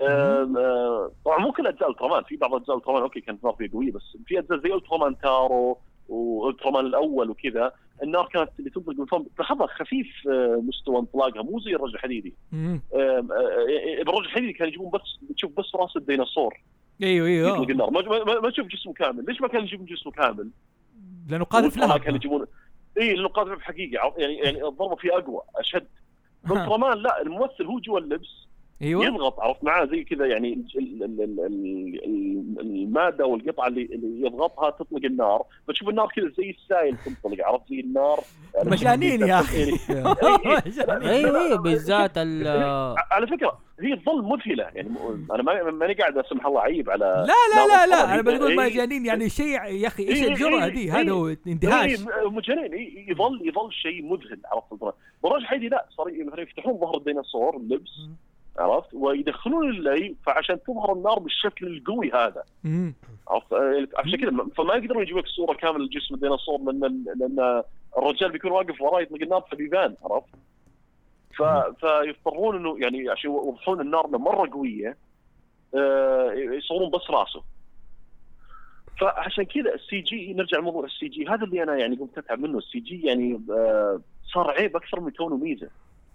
[0.01, 3.69] آم، آه، طبعا مو كل أجزاء الترامان في بعض أجزاء الترامان okay كانت النار فيها
[3.73, 5.77] قوية بس في أجزاء زي الترامان تارو
[6.09, 7.71] والترامان الأول وكذا
[8.03, 12.33] النار كانت اللي تنطلق من فم لاحظها خفيف آه، مستوى انطلاقها مو زي الرجل الحديدي.
[12.93, 13.23] آه، آه،
[14.03, 16.53] بالرجل الحديدي كانوا يجيبون بس تشوف بس راس الديناصور.
[17.03, 19.25] أيوه يطلق أيوه النار ما, ما, ما تشوف جسمه كامل.
[19.25, 20.49] ليش ما كانوا يجيبون جسمه كامل؟
[21.29, 22.45] لأنه قاذف كانوا لهب يجيبون
[22.97, 25.87] إي لأنه قاذف حقيقي عرفت؟ يعني يعني الضربة فيه أقوى أشد.
[26.43, 28.47] بالكرمان لا الممثل هو جوا اللبس.
[28.81, 29.05] أيوه.
[29.05, 30.67] يضغط عرفت معاه زي كذا يعني ال-
[31.03, 36.49] ال- ال- ال- ال- المادة والقطعة اللي, اللي يضغطها تطلق النار فتشوف النار كذا زي
[36.49, 38.19] السائل تنطلق عرفت؟ زي النار.
[38.65, 39.63] مجانين يا أخي.
[39.89, 42.47] أيوه أيوه بالذات ال
[43.11, 44.63] على فكرة هي تظل مذهلة.
[44.63, 44.89] يعني
[45.31, 48.55] أنا ما- ماني قاعد لا سمح الله عيب على لا لا لا لا أنا بقول
[48.55, 51.89] إي- مجانين يعني شيء يا أخي إيش إي- الجرأة إي- دي؟ هذا هو اندهاش.
[51.99, 52.73] إيه، مجانين.
[52.73, 57.89] إيه، يظل يظل شيء مذهل عرفت؟ والرجل حيدي لا صار مثلا يفتحون ظهر الديناصور اللبس.
[58.61, 62.43] عرفت؟ ويدخلون اللي فعشان تظهر النار بالشكل القوي هذا.
[62.63, 62.93] مم.
[63.27, 67.63] عرفت؟ آه، عشان كذا فما يقدرون يجيبوا لك الصورة كامله لجسم الديناصور لأن لأن
[67.97, 70.29] الرجال بيكون واقف وراه يطلق النار فبيبان عرفت؟
[71.37, 71.43] ف...
[71.85, 74.97] فيضطرون إنه يعني عشان يوضحون النار انه مرة قوية
[75.75, 77.43] آه، يصورون بس راسه.
[79.01, 81.27] فعشان كذا ال CG نرجع لموضوع ال CG.
[81.27, 82.57] هذا اللي أنا يعني قمت أتعب منه.
[82.57, 84.01] ال CG يعني آه،
[84.33, 85.69] صار عيب أكثر من كونه ميزة.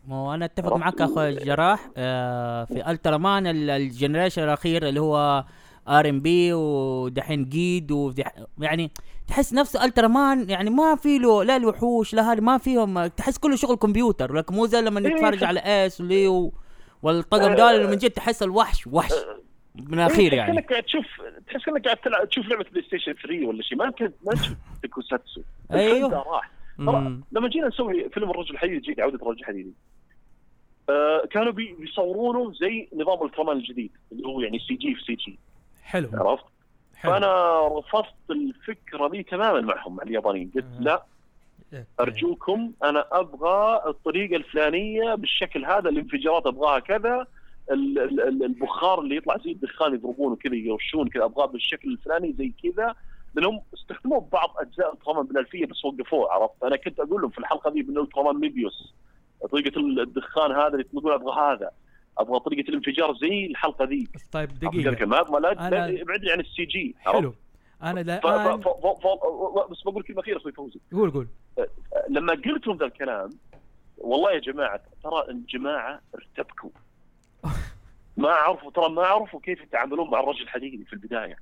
[0.07, 4.89] ما هو أنا أتفق معك أخوي الجراح آه في الترا مان ال- ال generation الأخير
[4.89, 5.45] اللي هو
[5.89, 8.91] Orb ودحين جيد ودح يعني
[9.29, 13.39] تحس نفسه الترا مان يعني ما في له لا الوحوش لا هذا ما فيهم تحس
[13.39, 15.45] كله شغل كمبيوتر لكن مو زي لما إيه، نتفرج.
[15.45, 16.53] على إيس وليو
[17.03, 19.13] والطقم ده اللي من جد تحس الوحش وحش.
[19.75, 20.53] من الأخير تحس يعني.
[20.53, 21.05] إنك قاعد تشوف
[21.47, 25.41] تحس إنك قاعد تلعب تشوف لعبة PlayStation 3 ولا شيء ما كنت ما تشوف توكوساتسو.
[25.73, 26.51] الفيلم ده راح.
[27.33, 29.75] لما جينا نسوي فيلم الرجل الحديدي جيد عودة الرجل الحديدي.
[30.91, 35.15] آه كانوا بي بيصورونه زي نظام الترمان الجديد اللي هو يعني سي جي في سي
[35.15, 35.39] جي.
[35.83, 36.09] حلو.
[36.15, 36.45] عرفت؟
[36.97, 37.13] حلو.
[37.13, 40.51] فأنا رفضت الفكرة دي تماما معهم مع اليابانيين.
[40.55, 40.81] قلت آه.
[40.81, 41.05] لا.
[42.01, 47.27] أرجوكم أنا أبغى الطريقة الفلانية بالشكل هذا الانفجارات أبغاها كذا
[47.71, 52.33] ال- ال- ال- البخار اللي يطلع زي الدخان يضربونه كذا يرشون كذا أبغاه بالشكل الفلاني
[52.39, 52.95] زي كذا.
[53.35, 57.71] لأنهم استخدموه ببعض أجزاء الترامان بالالفيه بس وقفوه عرفت؟ أنا كنت أقول لهم في الحلقة
[57.71, 58.95] ذي من الترامان ميبيوس.
[59.51, 61.71] طريقة الدخان هذا اللي تقول أبغى هذا
[62.19, 64.09] أبغى طريقة الانفجار زي الحلقة ذي.
[64.33, 67.35] طيب دقيقة؟ ما ما لا أنا- لا- ابعدني عن ال CG؟ حلو.
[67.83, 69.03] أنا ف- ف- الان ف- ف-
[69.67, 70.81] ف- بس بقول كلمة أخيرة أخوي فوزي.
[70.93, 71.29] قول قول.
[72.09, 73.31] لما قلت لهم ذا الكلام
[73.99, 76.71] والله يا جماعة ترى الجماعة ارتبكوا.
[78.17, 81.37] ما عرفوا ترى ما عرفوا كيف يتعاملون مع الرجل الحديدي في البداية.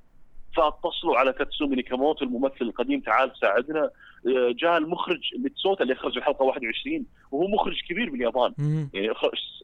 [0.55, 3.89] فاتصلوا على تاتسومي نيكاموتو الممثل القديم تعال ساعدنا
[4.27, 8.53] آه، جاء المخرج ميتسوتا اللي اخرج الحلقة 21 وهو مخرج كبير باليابان.
[8.93, 9.13] يعني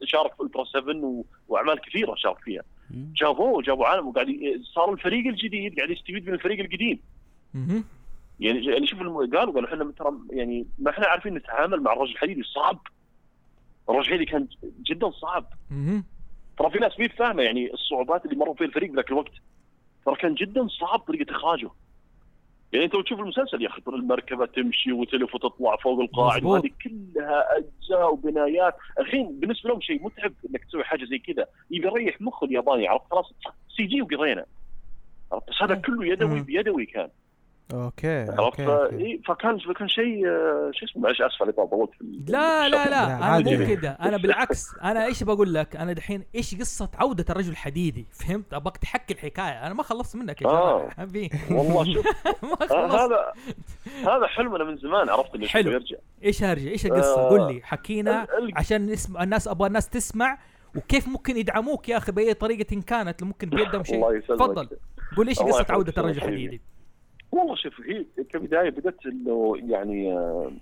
[0.04, 1.24] شارك في الترا 7 و...
[1.48, 2.62] وأعمال كثيرة شارك فيها.
[3.16, 4.28] جابوه جابوا عالم وقاعد
[4.74, 7.00] صار الفريق الجديد قاعد يستفيد من الفريق القديم.
[8.40, 12.42] يعني يعني شوف قالوا قالوا إحنا ترى يعني ما إحنا عارفين نتعامل مع الرجل الحديدي
[12.42, 12.86] صعب
[13.88, 14.48] الرجل الحديدي كان
[14.86, 15.46] جدا صعب.
[16.58, 19.32] ترى في ناس مي فاهمه يعني الصعوبات اللي مروا فيها الفريق ذاك الوقت
[20.06, 21.70] ترى كان جدا صعب طريقة إخراجه.
[22.72, 26.44] يعني أنت تشوف المسلسل يا أخي المركبة تمشي وتلف وتطلع فوق القاعد.
[26.44, 28.74] وهذه كلها أجزاء وبنايات.
[29.00, 31.46] الحين بالنسبة لهم شيء متعب إنك تسوي حاجة زي كذا.
[31.70, 33.32] يبي يريح مخه الياباني عرفت؟ خلاص
[33.76, 34.44] CG وقضينا
[35.32, 35.80] بس هذا مم.
[35.80, 36.40] كله يدوي.
[36.40, 37.08] بيدوي كان.
[37.74, 38.60] okay عرفت.
[38.60, 41.90] إيه، فكان فكان شيء آه، شو اسمه معلش اسف على طولت
[42.28, 43.04] لا لا لا
[43.36, 43.38] أنا.
[43.58, 48.06] مو كذا أنا بالعكس أنا إيش بقول لك؟ أنا دحين إيش قصة عودة الرجل الحديدي
[48.12, 49.66] فهمت؟ أبغاك تحكي الحكاية.
[49.66, 50.88] أنا ما خلصت منك يا آه.
[51.50, 52.06] والله شوف.
[52.42, 52.72] ما آه، خلصت.
[52.94, 53.32] هذا
[54.16, 55.70] هذا حلمنا من زمان عرفت انه حلو.
[55.70, 55.96] يرجع.
[56.24, 57.60] إيش هرجع؟ إيش القصة؟ آه، قول لي.
[57.64, 60.38] حكينا ال- ال- عشان نسمع الناس أبغى الناس تسمع.
[60.76, 64.20] وكيف ممكن يدعموك يا أخي بأي طريقة إن كانت؟ ممكن بيدهم شيء.
[64.20, 64.68] تفضل.
[65.16, 66.16] قول إيش قصة عودة الرجل.
[66.18, 66.60] الحديدي
[67.32, 70.52] والله شوف هي كبداية بدأت إنه يعني آه،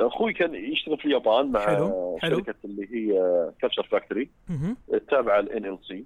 [0.00, 2.36] أخوي كان يشتغل في اليابان مع حلو، حلو.
[2.36, 3.20] شركة اللي هي
[3.62, 4.30] Culture Factory.
[4.94, 6.04] التابعه للان ال سي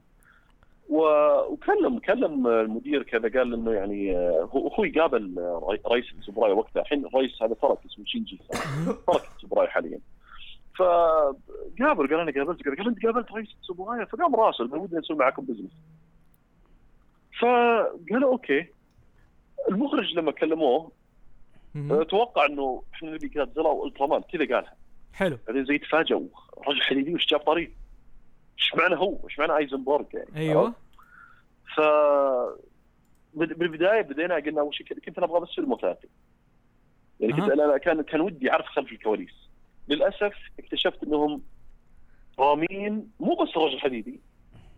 [0.89, 6.53] وكلم كلم المدير كذا قال إنه يعني آه، هو أخوي قابل آه، رئي- رئيس السبراي
[6.53, 6.81] وقتها.
[6.83, 8.41] الحين الرئيس هذا ترك اسمه شينجي.
[9.07, 9.99] ترك السبراي حاليا.
[10.79, 15.43] فقابل قال أنا قابلت قال أنت قابلت رئيس السبراي فقام راسل قال ودنا نسوي معاكم
[15.45, 15.71] business
[17.41, 18.67] فقالوا okay.
[19.69, 20.93] المخرج لما كلموه
[21.75, 21.93] مهم.
[21.93, 24.75] آه، إنه إحنا نبي جادزيلا والترامان كذا قالها
[25.13, 26.27] حلو بعدين زي تفاجئوا
[26.69, 27.71] رجل حديدي وش جاب طريق؟
[28.59, 30.75] إيش معنى هو؟ إيش معنى ايزنبرغ يعني؟ أيوه
[31.77, 31.81] ف
[33.35, 36.09] بال- بالبداية بدينا قلنا أول شيء كنت أنا أبغى بس فيلم وثائقي.
[37.21, 37.51] يعني كنت.
[37.51, 39.35] أنا كان كان ودي أعرف خلف الكواليس.
[39.89, 41.43] للأسف اكتشفت إنهم
[42.39, 44.21] رامين مو بس الرجل الحديدي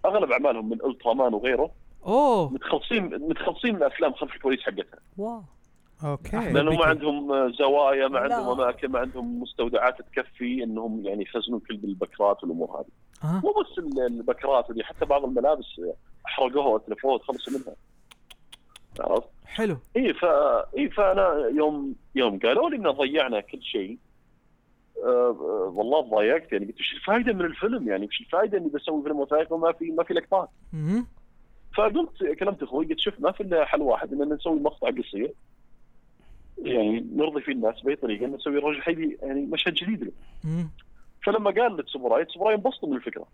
[0.04, 1.70] أغلب أعمالهم من الترامان وغيره
[2.06, 2.52] أوه.
[2.52, 5.00] متخلصين متخلصين من افلام خلف الكواليس حقتها.
[5.18, 5.42] wow.
[6.04, 6.36] okay.
[6.36, 6.78] لانهم بك.
[6.80, 8.22] ما عندهم آه، زوايا ما لا.
[8.36, 12.86] عندهم أماكن ما عندهم مستودعات تكفي إنهم يعني يخزنون كل البكرات والأمور هذه.
[13.22, 15.66] ها مو بس ال- البكرات اللي حتى بعض الملابس
[16.24, 17.74] حرقوها وتلفوها وتخلصوا منها.
[19.00, 19.76] عرفت؟ حلو.
[19.96, 20.24] إي ف
[20.78, 23.98] إي فأنا يوم يوم قالوا لي إن ضيعنا كل شيء.
[25.04, 29.02] آه، آه، والله ضايقت يعني قلت وش الفائده من الفيلم يعني؟ وش الفائده إني بسوي
[29.02, 30.48] فيلم وثائقي وما في ما في لقطات.
[31.78, 35.32] فقلت كلمت أخوي قلت شوف ما في إلا حل واحد ان نسوي مقطع قصير.
[36.58, 40.12] يعني نرضي فيه الناس بأي طريقة نسوي الرجل حديدي يعني مشهد جديد له.
[41.22, 43.26] فلما قال لتسوبرايا تسوبرايا انبسطوا من الفكرة.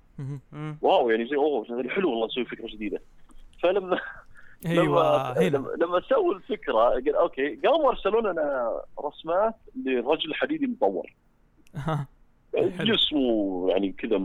[0.82, 3.00] واو يعني زي أوه يعني حلو والله نسوي فكرة جديدة.
[3.62, 4.00] فلما
[4.66, 5.84] أيوه لما هنا.
[5.84, 8.72] لما, سووا الفكرة قال okay قاموا ارسلوا لنا
[9.04, 9.54] رسمات
[9.84, 11.12] لرجل حديدي مطور.
[12.80, 14.18] جسمه يعني كذا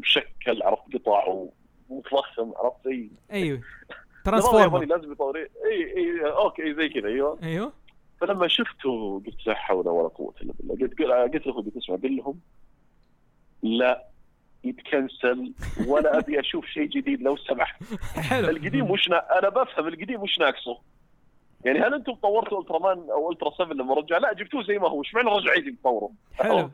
[0.00, 1.44] مشكل عرفت قطع
[1.90, 3.60] ومفخم عرفت؟ زي أيوه.
[4.24, 5.46] Transformer لازم يطور إي
[5.96, 7.38] إي okay زي كذا أيوه.
[7.42, 7.72] أيوه.
[8.20, 10.74] فلما شفته قلت لا حول ولا قوة إلا بالله.
[10.74, 11.02] قلت
[11.34, 12.40] قلت له قلت اسمع قل لهم
[13.62, 14.04] لا
[14.64, 15.52] يتـ cancel
[15.86, 17.82] ولا أبي أشوف شيء جديد لو سمحت.
[18.16, 18.48] حلو.
[18.48, 19.38] القديم وش نا...
[19.38, 20.78] أنا بفهم القديم وش ناقصه.
[21.64, 25.02] يعني هل أنتم طورتوا الترامان أو ألترا 7 لما رجع؟ لا جبتوه زي ما هو.
[25.02, 26.70] إيش معنى رجع عيد تطوره حلو.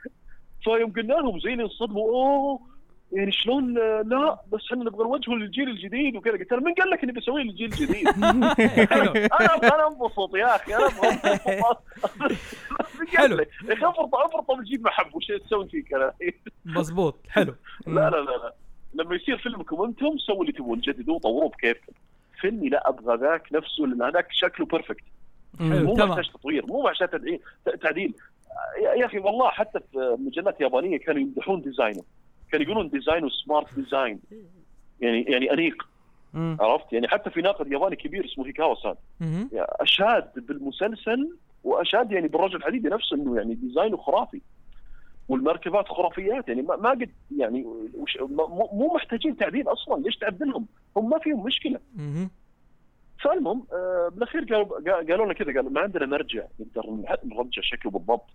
[0.64, 2.08] فيوم قلنا لهم زين انصدموا.
[2.08, 2.75] أوه
[3.12, 6.32] يعني شلون آه، لا بس إحنا نبغى نوجهه للجيل الجديد وكذا.
[6.32, 8.08] قلت له من قال لك إني بسويه للجيل الجديد؟
[9.40, 11.82] أنا أنا انبسط يا أخي أنا انبسط.
[13.16, 13.38] حلو.
[13.68, 16.12] يا أخي افرض افرض بجيب محب وش تسوي فيك أنا؟
[16.76, 17.54] مظبوط حلو.
[17.86, 18.54] لا لا لا لا.
[18.94, 21.92] لما يصير فيلمكم أنتم سووا اللي تبون جددوه طوروه بكيفكم.
[22.40, 25.04] فيلمي لا أبغى ذاك نفسه لأن هذاك شكله perfect
[25.60, 27.40] مو محتاج تطوير مو محتاج
[27.82, 28.14] تعديل.
[28.82, 32.02] يا يا أخي والله حتى في مجلات يابانية كانوا يمدحون design ه.
[32.52, 34.20] كانوا يقولون design ه smart design
[35.00, 35.88] يعني يعني أنيق.
[36.34, 38.94] عرفت؟ يعني حتى في ناقد ياباني كبير اسمه هيكاوا سان.
[39.20, 39.50] مهم.
[39.54, 44.40] أشاد بالمسلسل وأشاد يعني بالرجل الحديدي نفسه إنه يعني design ه خرافي.
[45.28, 46.48] والمركبات خرافيات.
[46.48, 47.64] يعني ما, ما قد يعني
[47.94, 48.18] وش
[48.72, 50.02] مو محتاجين تعديل أصلا.
[50.02, 50.66] ليش تعدلهم؟
[50.96, 51.80] هم ما فيهم مشكلة.
[51.96, 52.30] مهم.
[53.24, 56.44] فالمهم آه بالأخير قالوا قالوا لنا كذا قالوا ما عندنا مرجع.
[56.60, 56.90] نقدر
[57.24, 58.26] نرجع شكله بالضبط.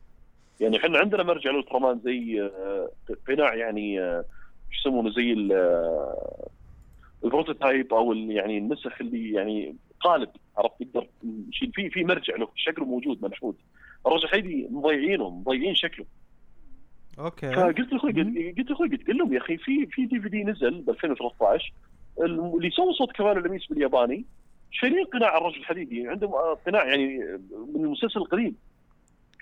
[0.61, 2.89] يعني إحنا عندنا مرجع الالترامان زي آه
[3.27, 4.25] قناع يعني آه
[4.71, 6.49] شو يسمونه زي آه،
[7.23, 12.47] ال prototype أو يعني النسخ اللي يعني قالب عرفت تقدر نشيل فيه في مرجع له
[12.55, 13.57] شكله موجود منحوت
[14.07, 16.05] الرجل حديدي مضيعينه مضيعين شكله.
[17.19, 17.53] okay.
[17.53, 18.11] فقلت لأخوي
[18.57, 21.73] قلت لأخوي قلت لهم يا أخي في في دي في دي نزل ب 2013
[22.21, 24.25] اللي يسوي صوت كمان اللميس بالياباني
[24.71, 26.07] شايلين قناع الرجل الحديدي.
[26.07, 27.17] عندهم آه، قناع يعني
[27.75, 28.55] من المسلسل القديم.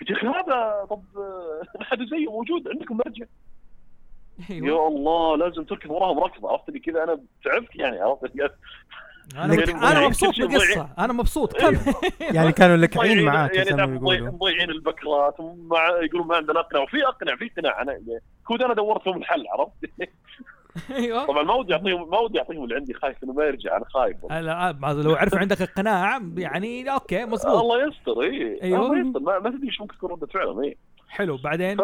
[0.00, 3.26] قلت يا أخي هذا طب آه، حد زيه موجود عندكم مرجع؟
[4.50, 4.68] أيوه.
[4.68, 8.30] يا الله لازم تركض وراهم ركض عرفت اللي كذا؟ أنا تعبت يعني عرفت
[9.36, 10.88] أنا يعني أنا يعني مبسوط بالقصة.
[10.98, 11.56] أنا مبسوط.
[11.56, 11.78] كم
[12.36, 17.48] يعني كانوا لكعين معاك يعني مضيعين البكرات مع يقولون ما عندنا اقنع وفي اقنع في
[17.48, 18.00] قناع أنا
[18.46, 19.90] كود أنا دورت لهم الحل عرفت؟
[20.90, 21.26] أيوه.
[21.26, 24.16] طبعا ما ودي اعطيهم ما ودي اعطيهم اللي عندي خايف إنه ما يرجع أنا خايف.
[24.30, 28.78] لا، ما- لو عرفوا عندك القناع يعني أوكي مزبوط الله يستر اي أيوه.
[28.86, 29.20] الله يستر.
[29.20, 30.76] ما, ما تدري إيش ممكن تكون ردة فعلهم اي
[31.08, 31.80] حلو بعدين؟ ف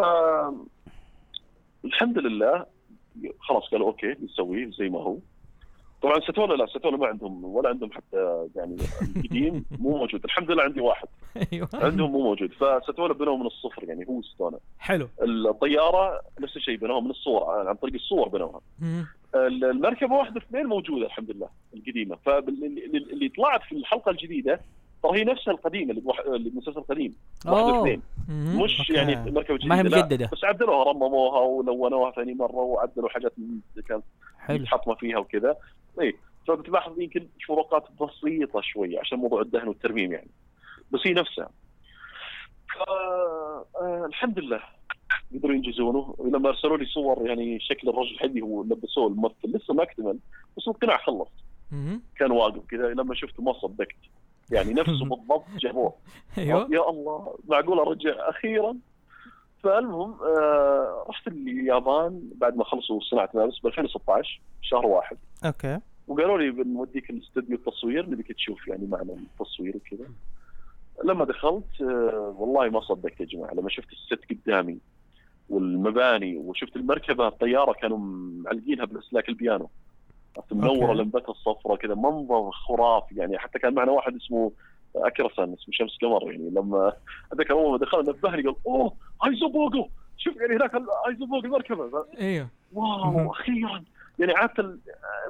[1.85, 2.67] الحمد لله
[3.41, 5.17] خلاص قالوا أوكي بنسويه زي ما هو.
[6.03, 8.77] طبعا ستولا لا ستولا ما عندهم ولا عندهم حتى يعني
[9.17, 10.25] القديم مو موجود.
[10.25, 11.09] الحمد لله عندي واحد.
[11.53, 11.69] أيوه.
[11.75, 12.53] عندهم مو موجود.
[12.53, 15.09] فستولا بنوه من الصفر يعني هو ستولا حلو.
[15.23, 18.61] الطيارة نفس الشيء بنوها من الصور عن طريق الصور بنوها.
[19.35, 22.17] المركبة واحدة اثنين موجودة الحمد لله القديمة.
[22.27, 24.61] فاللي طلعت في الحلقة الجديدة
[25.09, 27.15] ترى هي نفسها القديمة اللي بوح- اللي بالمسلسل القديم.
[27.47, 27.81] واحدة أوه.
[27.81, 28.03] اثنين.
[28.29, 28.63] مم.
[28.63, 28.93] مش أوكي.
[28.93, 30.29] يعني مركبة جديدة ما هي لا، مجددة.
[30.33, 33.33] بس عدلوها رمموها ولونوها ثاني مرة وعدلوا حاجات
[33.89, 34.05] كانت
[34.39, 34.67] حلو.
[34.67, 35.57] حطمه فيها وكذا.
[36.01, 36.15] اي
[36.49, 40.31] فبتلاحظ يمكن فروقات بسيطة شوية عشان موضوع الدهن والترميم يعني.
[40.91, 41.49] بس هي نفسها.
[42.75, 42.79] ف...
[42.89, 44.61] آه الحمد لله
[45.35, 46.15] قدروا ينجزونه.
[46.19, 50.19] ولما أرسلوا لي صور يعني شكل الرجل الحدي هو لبسوه الممثل لسه ما أكتمل
[50.57, 51.29] بس القناع خلص.
[52.19, 53.97] كان واقف كذا لما شفته ما صدقت.
[54.51, 55.95] يعني نفسه بالضبط جابوه.
[56.39, 56.69] أيوه.
[56.71, 57.35] يا الله.
[57.49, 58.77] معقوله رجع أخيرا؟
[59.63, 65.17] فالمهم آه رحت اليابان بعد ما خلصوا صناعة ملابس ب 2016 شهر واحد.
[65.45, 65.79] أوكي.
[66.09, 70.09] وقالوا لي بنوديك الاستوديو التصوير نبيك تشوف يعني معنا التصوير وكذا.
[71.05, 74.79] لما دخلت آه والله ما صدقت يا جماعة لما شفت الست قدامي
[75.51, 77.99] والمباني وشفت المركبة الطيارة كانوا
[78.45, 79.71] معلقينها بالاسلاك البيانو.
[80.53, 80.93] منوره.
[80.93, 84.53] لمبتها الصفراء كذا منظر خرافي يعني حتى كان معنا واحد اسمه
[84.97, 86.93] اكرسان اسمه شمس قمر يعني لما
[87.33, 88.93] أتذكر أول ما دخل نبهني قال أوه
[89.27, 89.89] ايزوبوغو
[90.19, 90.71] شوف يعني هناك
[91.09, 92.49] ايزوبوغو المركبة أيوه.
[92.73, 93.85] واو أخيرا
[94.19, 94.79] يعني عادة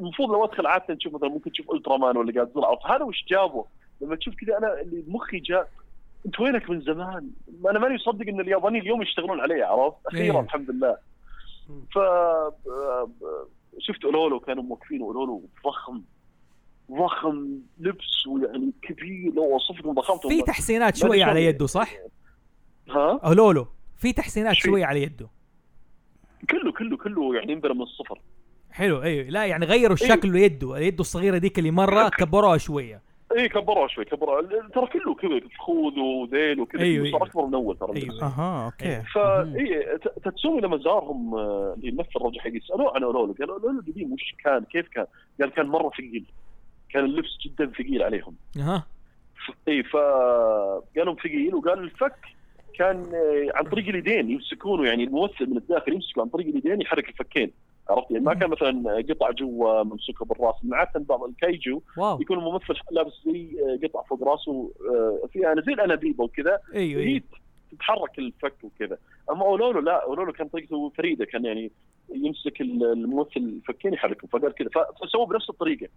[0.01, 3.25] المفروض لو أدخل عادة نشوف مثلا ممكن تشوف الترا مان ولا قاعد زرع هذا وش
[3.28, 3.65] جابه؟
[4.01, 5.68] لما تشوف كذا أنا اللي مخي جاء
[6.26, 10.35] أنت وينك من زمان؟ ما أنا ماني مصدق إن اليابانيين اليوم يشتغلون عليه عرفت؟ أخيرا
[10.35, 10.41] إيه.
[10.41, 10.97] الحمد لله.
[11.94, 11.99] ف
[13.79, 16.03] شفت أولولو كانوا موقفين أولولو ضخم
[16.91, 21.49] ضخم لبس ويعني كبير لو وصفت ضخامته في تحسينات شوية على شلون.
[21.55, 21.93] يده صح؟
[22.91, 24.71] ها؟ أو لولو في تحسينات شوي.
[24.71, 25.29] شوية على يده
[26.51, 28.21] كله كله كله يعني ينبنى من الصفر
[28.71, 33.03] حلو أيوه لا يعني غيروا الشكل يده يده الصغيرة ديك اللي مرة كبروها شوية
[33.36, 34.42] اي كبروها شوي كبروها
[34.74, 36.82] ترى كله كذا خوذ وذيل وكذا.
[36.82, 37.26] أيوة، صار أيوة.
[37.28, 37.97] اكبر من أول ترى.
[37.97, 38.23] أيوه.
[38.23, 38.85] أها okay.
[38.92, 39.05] أيوة.
[39.15, 43.55] فا اي ت- تاتسومي لما زارهم آه، اللي يمثل الرجل حقي سألوه عن اولولو قالوا
[43.55, 45.06] اولولو القديم وش كان؟ كيف كان؟
[45.40, 46.24] قال كان مرة ثقيل.
[46.90, 48.34] كان اللبس جدا ثقيل عليهم.
[48.58, 48.86] أها.
[49.68, 52.16] اي فقالوا ثقيل وقال الفك
[52.78, 54.89] كان آه، عن طريق اليدين يمسكونه.
[54.89, 57.50] يعني الممثل من الداخل يمسكه عن طريق اليدين يحرك الفكين.
[57.90, 62.20] عرفت؟ يعني ما كان مثلا قطع جوا ممسوكة بالراس عاده بعض ال kaiju واو.
[62.20, 66.58] يكون الممثل لابس زي آه، قطع فوق راسه آه، فيها زي الأنابيب وكذا.
[66.74, 67.23] أيوه هي
[67.73, 68.98] تتحرك الفك وكذا.
[69.31, 71.70] أما اولولو لا اولولو كان طريقته فريدة كان يعني
[72.15, 75.89] يمسك ال- الممثل الفكين يحركهم فقال كذا ف- فسووا بنفس الطريقة.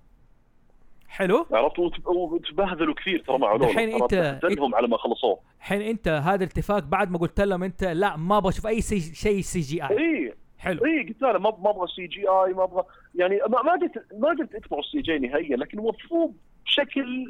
[1.07, 1.45] حلو.
[1.51, 5.39] عرفت؟ وت- وتبهذلوا كثير ترى مع اولولو أنت- بهدلهم على ما خلصوه.
[5.59, 9.41] الحين أنت هذا الاتفاق بعد ما قلت لهم أنت لا ما أبغى أشوف أي شيء
[9.41, 9.97] CGI.
[9.97, 12.83] اي حلو اي قلت له ما ما أبغى CGI ما أبغى
[13.15, 16.33] يعني ما ما قلت ما قلت اقطعوا ال CG نهائيا لكن وظفوه
[16.65, 17.27] بشكل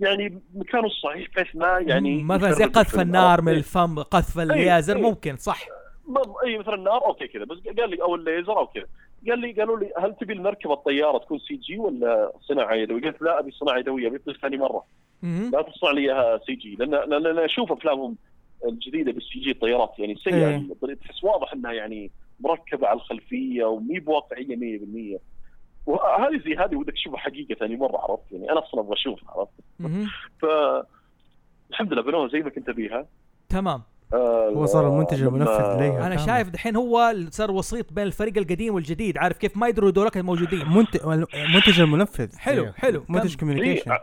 [0.00, 3.00] يعني مكانه الصحيح بحيث ما يعني مثلا زي قذف.
[3.00, 3.58] النار؟ من إيه.
[3.58, 5.02] الفم قذف الليزر إيه.
[5.02, 5.66] ممكن صح
[6.44, 8.86] اي مثلا النار okay كذا بس قال لي أو الليزر أو كذا
[9.28, 13.38] قال لي قالوا لي هل تبي المركبة الطيارة تكون CG ولا صناعة يدوية؟ قلت لا
[13.38, 14.84] أبي صناعة يدوية ابي ثاني مرة.
[15.22, 18.16] لا تصنع لي إياها CG لأن لأن أنا أشوف أفلامهم
[18.64, 20.94] الجديدة بال CG الطيارات يعني سيئة إيه.
[20.94, 22.10] تحس واضح إنها يعني
[22.40, 24.56] مركبة على الخلفية ومي بواقعية
[25.16, 25.20] 100%
[25.86, 29.52] وهذه زي هذه ودك تشوفها حقيقة ثاني مرة عرفت؟ يعني أنا أصلا أبغى أشوفها عرفت.
[30.40, 30.46] ف
[31.70, 33.06] الحمد لله بنوها زي ما كنت أبيها.
[33.48, 33.82] تمام.
[34.14, 36.26] آه، هو صار المنتج المنفذ ليها أنا كامل.
[36.26, 40.68] شايف دحين هو صار وسيط بين الفريق القديم والجديد عارف كيف؟ ما يدروا دولك موجودين
[40.68, 41.00] منتج
[41.34, 42.72] المنتج المنفذ حلو إيه.
[42.76, 43.98] حلو منتج كوميونيكيشن إيه،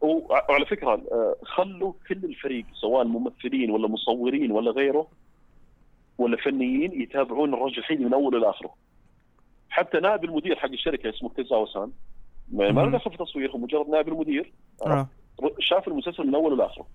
[0.00, 5.06] وعلى فكرة آه، خلوا كل الفريق سواء ممثلين ولا مصورين ولا غيره
[6.18, 8.74] ولا فنيين يتابعون الرجل الحيدي من أوله لاخره
[9.70, 11.92] حتى نائب المدير حق الشركة اسمه كيزاوا سان
[12.52, 12.90] ما له.
[12.98, 14.52] دخل في تصوير هو مجرد نائب المدير
[14.86, 15.08] آه.
[15.58, 16.86] شاف المسلسل من أوله لاخره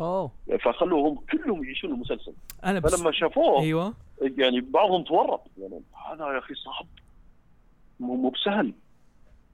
[0.00, 0.30] أوه.
[0.60, 2.32] فخلوهم كلهم يعيشون المسلسل.
[2.64, 3.94] أنا بس فلما شافوه أيوه.
[4.22, 6.86] يعني بعضهم تورط يعني هذا يا أخي صعب.
[8.00, 8.72] مو مو بسهل.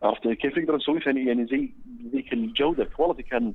[0.02, 1.70] عرفت؟ يعني كيف نقدر نسويه يعني يعني زي
[2.12, 2.82] ذيك الجودة.
[2.82, 3.54] الكواليتي كان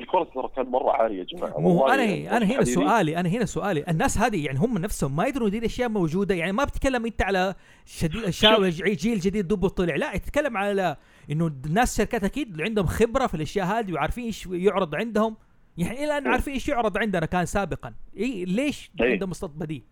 [0.00, 1.60] الكواليتي ترى كان مرة عالية يا جماعة.
[1.60, 2.64] مو أنا يعني أنا هنا حبيبي.
[2.64, 3.84] سؤالي أنا هنا سؤالي.
[3.88, 6.34] الناس هذه يعني هم نفسهم ما يدروا دي الأشياء موجودة.
[6.34, 7.54] يعني ما بتتكلم أنت على
[7.84, 8.24] شديد
[8.64, 9.96] الجيل الجديد دوب طلع.
[9.96, 10.96] لا تتكلم على
[11.30, 15.36] إنه الناس شركات أكيد عندهم خبرة في الأشياء هذه وعارفين إيش يعرض عندهم.
[15.78, 16.28] يعني إلى إيه.
[16.28, 17.94] عارفين إيش يعرض عندنا كان سابقا.
[18.16, 19.12] اي ليش إيه.
[19.12, 19.84] عندهم دي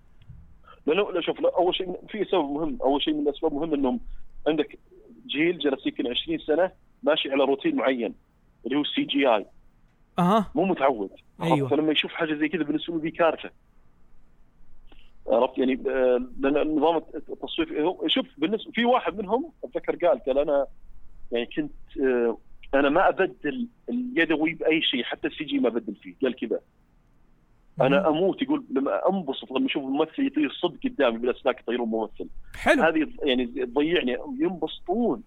[0.86, 2.78] لأنه لا شوف لا أول شيء في سبب مهم.
[2.82, 4.00] أول شيء من الأسباب مهم إنهم
[4.48, 4.78] عندك
[5.26, 6.70] جيل جلس يمكن 20 سنة
[7.02, 8.14] ماشي على روتين معين
[8.66, 9.46] اللي هو ال CGI
[10.18, 10.50] أها.
[10.54, 11.10] مو متعود؟
[11.42, 11.68] أيوة.
[11.68, 13.50] فلما يشوف حاجة زي كذا بالنسبة له دي كارثه
[15.28, 20.38] عرفت؟ يعني آه، لأن نظام التصوير هو شوف بالنسبة في واحد منهم أتذكر قال قال
[20.38, 20.66] أنا
[21.32, 22.38] يعني كنت آه،
[22.74, 26.14] أنا ما أبدل اليدوي باي شيء حتى ال CG ما أبدل فيه.
[26.22, 26.60] قال كذا.
[27.80, 32.28] أنا أموت يقول لما أنبسط لما أشوف الممثل يطير صدق قدامي بالاسلاك يطيرون ممثل.
[32.54, 32.82] حلو.
[32.82, 35.22] هذه يعني تضيعني ينبسطون.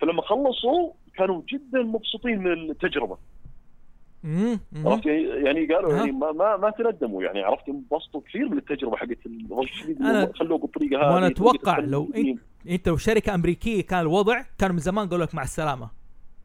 [0.00, 3.18] فلما خلصوا كانوا جدا مبسوطين من التجربة.
[4.24, 5.96] عرفت؟ يعني- يعني قالوا.
[5.96, 9.98] يعني ما ما ما تندموا يعني عرفت؟ انبسطوا كثير من التجربة حقت الرجل الحديدي
[10.34, 12.38] خلوه بالطريقة هذه أتوقع الفن لو القديم.
[12.68, 15.90] انت لو شركه أمريكية كان الوضع كانوا من زمان قالوا لك مع السلامة.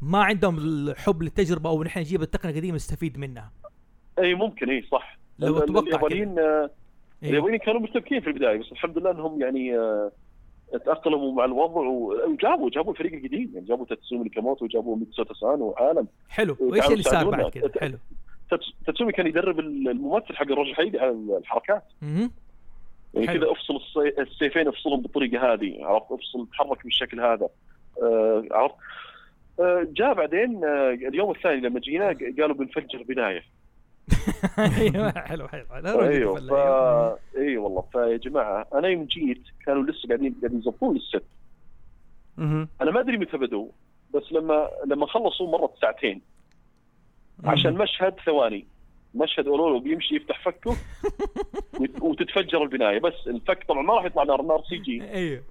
[0.01, 3.51] ما عندهم الحب للتجربة أو نحن نجيب التقنية القديمة نستفيد منها.
[4.19, 5.19] إي ممكن إي صح.
[5.40, 6.69] لو أتوقع اليابانيين آه،.
[7.24, 10.11] اليابانيين كانوا مرتبكين في البداية بس الحمد لله إنهم يعني آه،
[10.85, 13.51] تأقلموا مع الوضع وجابوا جابوا الفريق القديم.
[13.53, 16.57] يعني جابوا تاتسومي نيكاموتو وجابوا ميتسوتا سان وعالم حلو.
[16.59, 17.30] وإيش اللي صار.
[17.30, 17.98] بعد كذا حلو.
[18.49, 21.83] تاتس- تاتسومي كان يدرب الممثل حق الرجل الحديدي على الحركات.
[22.01, 23.27] يعني.
[23.27, 23.80] كذا أفصل
[24.19, 25.85] السيفين أفصلهم بالطريقة هذه.
[25.85, 27.49] عرفت؟ أفصل تحرك بالشكل هذا.
[28.03, 28.75] آه عرفت؟
[29.59, 32.06] آه جاء بعدين آه اليوم الثاني لما جينا
[32.39, 33.41] قالوا بنفجر بنايه
[34.77, 35.65] أيوه حلو حلو.
[36.01, 37.19] أيوه ف أيوه.
[37.38, 41.23] إي والله فيا جماعة أنا يوم جيت كانوا لسه قاعدين قاعدين يظبطون الست.
[42.81, 43.67] أنا ما أدري متى بدوا
[44.13, 46.21] بس لما لما خلصوا مرت ساعتين.
[47.43, 48.65] عشان مشهد ثواني.
[49.15, 50.69] مشهد أولولو بيمشي يفتح فكه
[51.81, 52.99] وت- وتتفجر البناية.
[52.99, 55.03] بس الفك طبعا ما راح يطلع نار نار CG.
[55.11, 55.43] أيوه.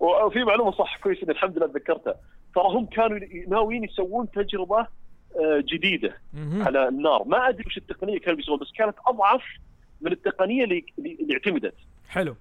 [0.00, 2.14] وفي معلومة صح كويس الحمد لله تذكرتها.
[2.54, 4.86] ترى هم كانوا ناويين يسوون تجربة
[5.60, 6.62] جديدة مهم.
[6.62, 9.42] على النار ما أدري وش التقنية كانوا بيسوونها بس كانت أضعف
[10.00, 11.74] من التقنية اللي اللي اعتمدت
[12.08, 12.36] حلو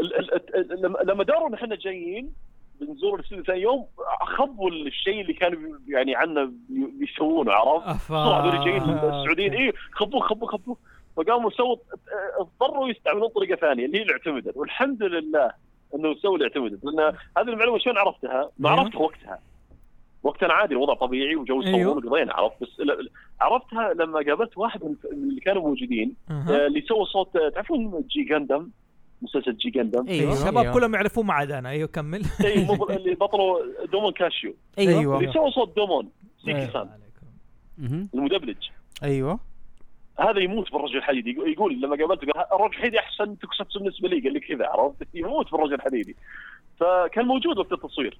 [0.00, 2.32] ال- ال- ال- لما- لما دروا إن إحنا جايين
[2.80, 3.86] بنزور الاستوديو ثاني يوم
[4.20, 9.54] خبوا الشيء اللي كانوا يعني عنا بي- بيسوونه عرفت؟ هذول جايين آه، السعوديين.
[9.54, 10.76] اي خبوه خبوه خبوه
[11.16, 11.76] فقاموا سووا
[12.40, 15.52] اضطروا يستعملون طريقة ثانية اللي هي اللي اعتمدت والحمد لله
[15.94, 17.00] إنه سووا اللي اعتمدت لأن
[17.38, 18.70] هذه المعلومة شلون عرفتها؟ ما.
[18.70, 19.38] عرفتها وقتها
[20.26, 21.78] وقتها عادي الوضع طبيعي وجو أيوه.
[21.80, 22.68] يصورون وقضينا عرفت؟ بس
[23.40, 26.14] عرفتها لما قابلت واحد من من اللي كانوا موجودين.
[26.30, 28.70] آه، اللي سوى صوت آه، تعرفون جي جاندم
[29.22, 30.32] مسلسل G Gundam أيوه.
[30.32, 30.74] الشباب أيوه.
[30.74, 31.68] كلهم يعرفوه ما عدا أنا.
[31.68, 32.22] أيوه كمل.
[32.44, 33.58] اي مو- اللي بطلوا
[33.92, 34.54] دومون كاشو.
[34.78, 35.00] أيوه.
[35.00, 35.18] أيوه.
[35.18, 36.08] اللي سوى صوت دومون
[36.44, 36.72] سيكي أيوه.
[36.72, 36.88] سان.
[37.78, 38.08] مهم.
[38.14, 38.56] المدبلج.
[39.02, 39.40] أيوه.
[40.20, 41.30] هذا يموت بالرجل الحديدي.
[41.46, 44.20] يقول- لما قابلته قال الرجل الحديدي أحسن 特撮 بالنسبة لي.
[44.20, 46.16] قال لي كذا عرفت؟ يموت بالرجل الحديدي.
[46.80, 48.18] فكان موجود وقت التصوير.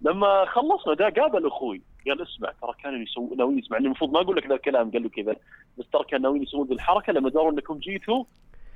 [0.00, 3.78] لما خلصنا ده قابل أخوي قال اسمع ترى كانوا يسوون ناويين يسمع.
[3.78, 5.36] إني المفروض ما أقول لك ذا الكلام قال له كذا
[5.78, 8.24] بس ترى كانوا ناويين يسوون ذي الحركة لما داروا إنكم جيتوا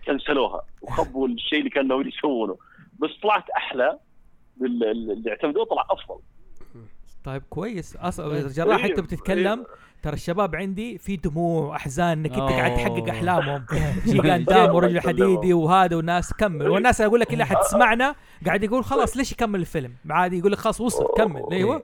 [0.06, 2.56] كنسلوها وخبوا الشيء اللي كانوا ناويين يسوونه.
[2.98, 3.98] بس طلعت أحلى
[4.60, 6.20] اللي اعتمدوه طلع أفضل.
[7.24, 7.96] طيب كويس.
[7.96, 9.66] أصلا جراح انت بتتكلم
[10.02, 12.74] ترى الشباب عندي في دموع وأحزان إنك أنت قاعد.
[12.76, 13.64] تحقق أحلامهم.
[14.06, 16.68] جي قدام ورجل حديدي وهذا والناس كمل.
[16.68, 18.14] والناس أقول لك اللي حتسمعنا
[18.46, 21.42] قاعد يقول خلاص ليش يكمل الفيلم؟ عادي يقول لك خلاص وصل كمل.
[21.52, 21.82] أيوه.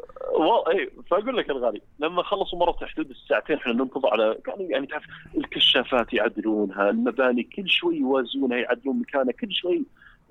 [0.70, 5.05] اي فأقول لك الغالي لما خلصوا مرة حدود الساعتين إحنا ننتظر على كانوا يعني تعرف
[5.36, 9.83] الكشافات يعدلونها المباني كل شوي يوازونها يعدلون مكانها كل شوي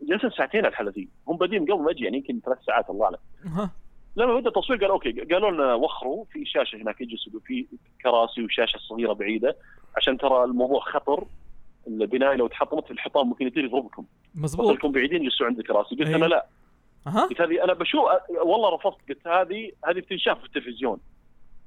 [0.03, 3.05] جلسنا ساعتين على الحاله ذي هم بادين قبل ما أجي يعني يمكن ثلاث ساعات الله
[3.05, 3.69] أعلم.
[4.19, 7.65] لما بدا التصوير قال okay قالوا لنا وخروا في شاشة هناك يجلسوا في
[8.03, 9.55] كراسي وشاشة صغيرة بعيدة
[9.97, 11.23] عشان ترى الموضوع خطر
[11.87, 14.05] البناية لو تحطمت في الحيطان ممكن يطير يضربكم.
[14.35, 15.95] مزبوط لكم بعيدين جلسوا عند الكراسي.
[15.95, 16.15] قلت أيوه.
[16.15, 16.45] أنا لا.
[17.07, 17.25] أها.
[17.25, 18.01] قلت هذه أنا بشوف
[18.45, 20.99] والله رفضت قلت هذه هذه بتنشاف في التلفزيون.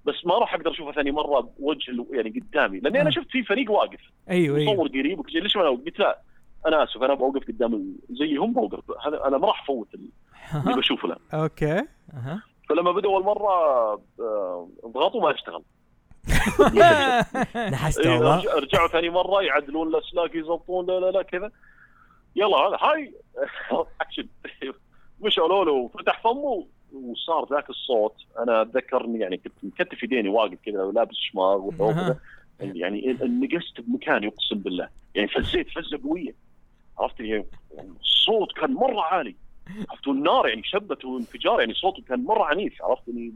[0.05, 3.13] بس ما راح أقدر أشوفها ثاني مرة بوجه يعني قدامي لأني أنا آه.
[3.13, 4.01] شفت في فريق واقف.
[4.31, 4.73] أيوه أيوه.
[4.73, 6.19] مصور قريب ليش ما قلت لا
[6.67, 10.11] أنا آسف أنا بوقف قدام زيهم بوقف هذا أنا ما راح أفوت ال-
[10.55, 11.83] اللي بشوفه له أوكي.
[12.15, 12.43] أها.
[12.69, 13.51] فلما بدأ أول مرة
[14.21, 15.63] آه، ضغطوا ما اشتغل.
[17.73, 21.51] نحست إيه، والله رجع- رجعوا ثاني مرة يعدلون الأسلاك يضبطون لا لا لا كذا.
[22.37, 23.15] يلا هذا هاي.
[24.01, 24.27] اكشن
[25.21, 28.15] مشوا له وفتح فمه وصار ذاك الصوت.
[28.39, 31.71] أنا أتذكر إني يعني كنت مكتف يديني واقف كذا ولابس شماغ.
[32.61, 34.89] يعني نقصت بمكاني اقسم بالله.
[35.15, 36.35] يعني فزيت فزة قوية.
[36.99, 37.47] عرفت؟ يعني
[38.01, 39.37] الصوت كان مرة عالي.
[39.91, 43.33] عرفت؟ النار يعني شبت وانفجار يعني صوته كان مرة عنيف عرفت؟ يعني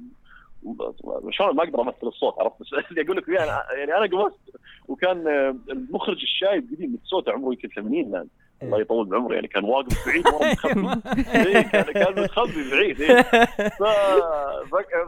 [1.31, 4.41] شلون ما أقدر أمثل الصوت عرفت؟ بس اللي أقول لك أنا- يعني أنا قمصت
[4.89, 5.27] وكان
[5.71, 8.27] المخرج الشايب قديم متسوته عمره يمكن 80 الآن.
[8.63, 11.01] الله يطول بعمره يعني كان واقف بعيد ورا متخبي.
[11.35, 13.23] إيه كان كان متخبي بعيد إيه.
[13.69, 13.83] ف...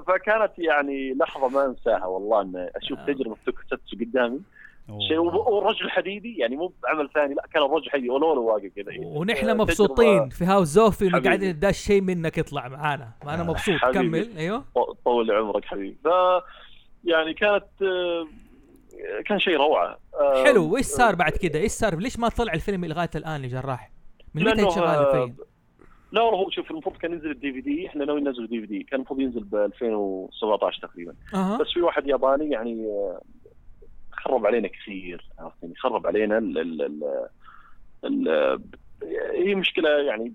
[0.07, 3.07] فكانت يعني لحظة ما أنساها والله إن أشوف آه.
[3.07, 4.41] تجربة توكستسو قدامي.
[5.09, 9.01] شيء والرجل حديدي يعني مو بعمل ثاني لا كان الرجل حديدي اولولو واقف كذا إيه.
[9.07, 10.29] ونحن آه، مبسوطين.
[10.29, 11.29] في هاوس زوفي انه حبيبي.
[11.29, 13.13] قاعد دا شيء منك يطلع معانا.
[13.25, 13.75] ما أنا آه، مبسوط.
[13.75, 14.25] حبيبي.
[14.25, 14.39] كمل.
[14.39, 14.65] أيوه.
[15.05, 15.97] طول عمرك حبيبي.
[16.05, 16.09] ف
[17.05, 18.27] يعني كانت آه،
[19.27, 19.99] كان شيء روعة.
[20.21, 20.73] آه، حلو.
[20.73, 23.91] وإيش صار بعد كده؟ إيش صار؟ ليش ما طلع الفيلم لغايه الآن لجراح؟
[24.35, 25.37] من متى شغال آه، الفيلم؟
[26.13, 28.97] لا والله هو شوف المفروض كان ينزل ال DVD إحنا ناويين ننزل ال DVD كان
[29.01, 31.15] المفروض ينزل ب 2017 تقريبا.
[31.35, 31.59] أها.
[31.59, 33.21] بس في واحد ياباني يعني آه،
[34.25, 38.61] خرب علينا كثير عرفت يعني خرب علينا ال ال ال ال
[39.47, 40.33] هي مشكلة يعني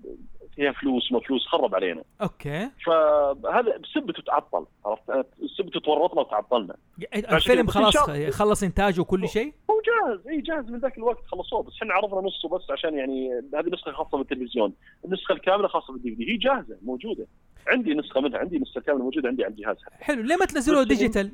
[0.54, 2.02] فيها فلوس ما فلوس خرب علينا.
[2.22, 2.70] okay.
[2.86, 6.76] فهذا بسبته تعطل عرفت؟ بسبته تورطنا وتعطلنا.
[7.14, 7.96] الفيلم خلاص
[8.30, 11.62] خلص إنتاجه وكل شيء؟ هو جاهز إي جاهز من ذاك الوقت خلصوه.
[11.62, 14.72] بس إحنا عرضنا نصه بس عشان يعني هذه نسخة خاصة بالتلفزيون.
[15.04, 17.26] النسخة الكاملة خاصة بال DVD هي جاهزة موجودة.
[17.66, 19.76] عندي نسخة منها عندي نسخة كاملة موجودة عندي على الجهاز.
[20.00, 20.22] حلو.
[20.22, 21.30] ليه ما تنزلوه digital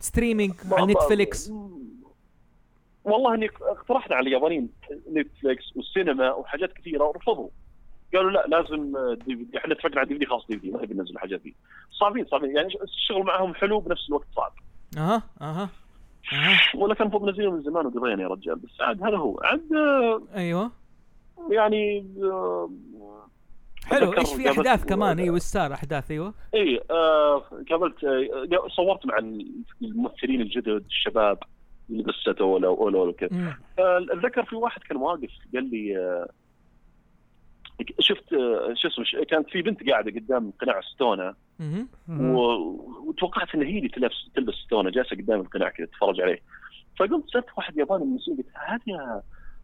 [0.00, 1.52] streaming على نتفليكس
[3.04, 4.68] والله إني اقترحنا على اليابانيين
[5.12, 7.48] نتفليكس والسينما وحاجات كثيرة ورفضوا.
[8.14, 10.66] قالوا لا لازم دي في دي إحنا اتفقنا على دي في دي خاص دي في
[10.66, 11.54] دي ما نبي ننزل الحاجات دي.
[12.00, 14.52] صعبين صعبين يعني الشغل معهم حلو بنفس الوقت صعب.
[14.98, 15.68] أها أها
[16.32, 16.60] أها.
[16.74, 19.68] ولا كان المفروض ننزله من زمان وقضينا يا رجال بس عاد هذا هو عاد
[20.34, 20.70] أيوه.
[21.50, 22.06] يعني
[23.86, 26.34] حلو إيش في أحداث كمان؟ أيوه إيش صار أحداث أيوه.
[26.54, 29.18] اي آه قابلت آه صورت مع
[29.82, 31.38] الممثلين الجدد الشباب.
[31.88, 33.56] بس ولا ولا ولا كذا.
[33.78, 36.28] اتذكر في واحد كان واقف قال لي آه،
[38.00, 40.80] شفت آه، شو اسمه كانت في بنت قاعدة قدام قناع.
[42.34, 46.38] و- وتوقعت إن هي اللي تلبس تلبس ستونا جالسة قدام القناع كذا تتفرج عليه.
[46.98, 49.22] فقلت سألت واحد ياباني من المسؤول قلت هذه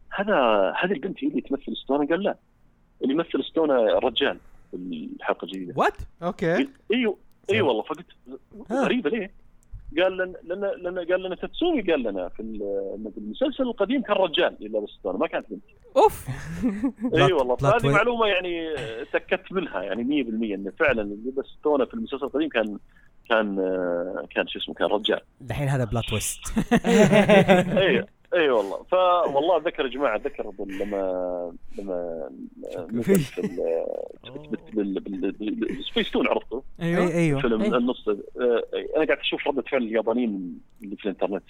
[0.09, 0.35] هذا
[0.83, 2.37] هذه البنت هي اللي تمثل ستونا؟ قال لا
[3.01, 4.37] اللي يمثل ستونا الرجال
[4.71, 5.73] في الحلقة الجديدة.
[5.77, 6.67] what okay.
[6.93, 7.17] إيوه
[7.49, 7.81] اي والله.
[7.83, 8.05] فقلت.
[8.71, 9.31] غريبة ليه؟
[9.97, 14.15] قال لنا لنا لنا قال لنا تاتسومي قال لنا في ال- في المسلسل القديم كان
[14.15, 15.63] رجال اللي لابس ستونا ما كانت بنت.
[15.97, 16.27] أوف.
[17.15, 18.75] اي والله plot فهذه وي- معلومة يعني
[19.13, 22.77] تاكدت منها يعني 100% انه فعلا اللي لبس ستونا في المسلسل القديم كان
[23.29, 25.19] كان آه، كان شو اسمه كان رجال.
[25.41, 26.39] دحين هذا plot twist
[27.77, 28.83] اي إي والله.
[28.83, 32.29] فوالله أتذكر يا جماعة بال- لما لما
[35.93, 37.77] سبيستون عرفته أيوه اي أيوه فيلم إيه.
[37.77, 38.07] النص.
[38.09, 38.15] آه،
[38.97, 41.43] أنا قاعد أشوف رده فعل اليابانيين اللي في الإنترنت.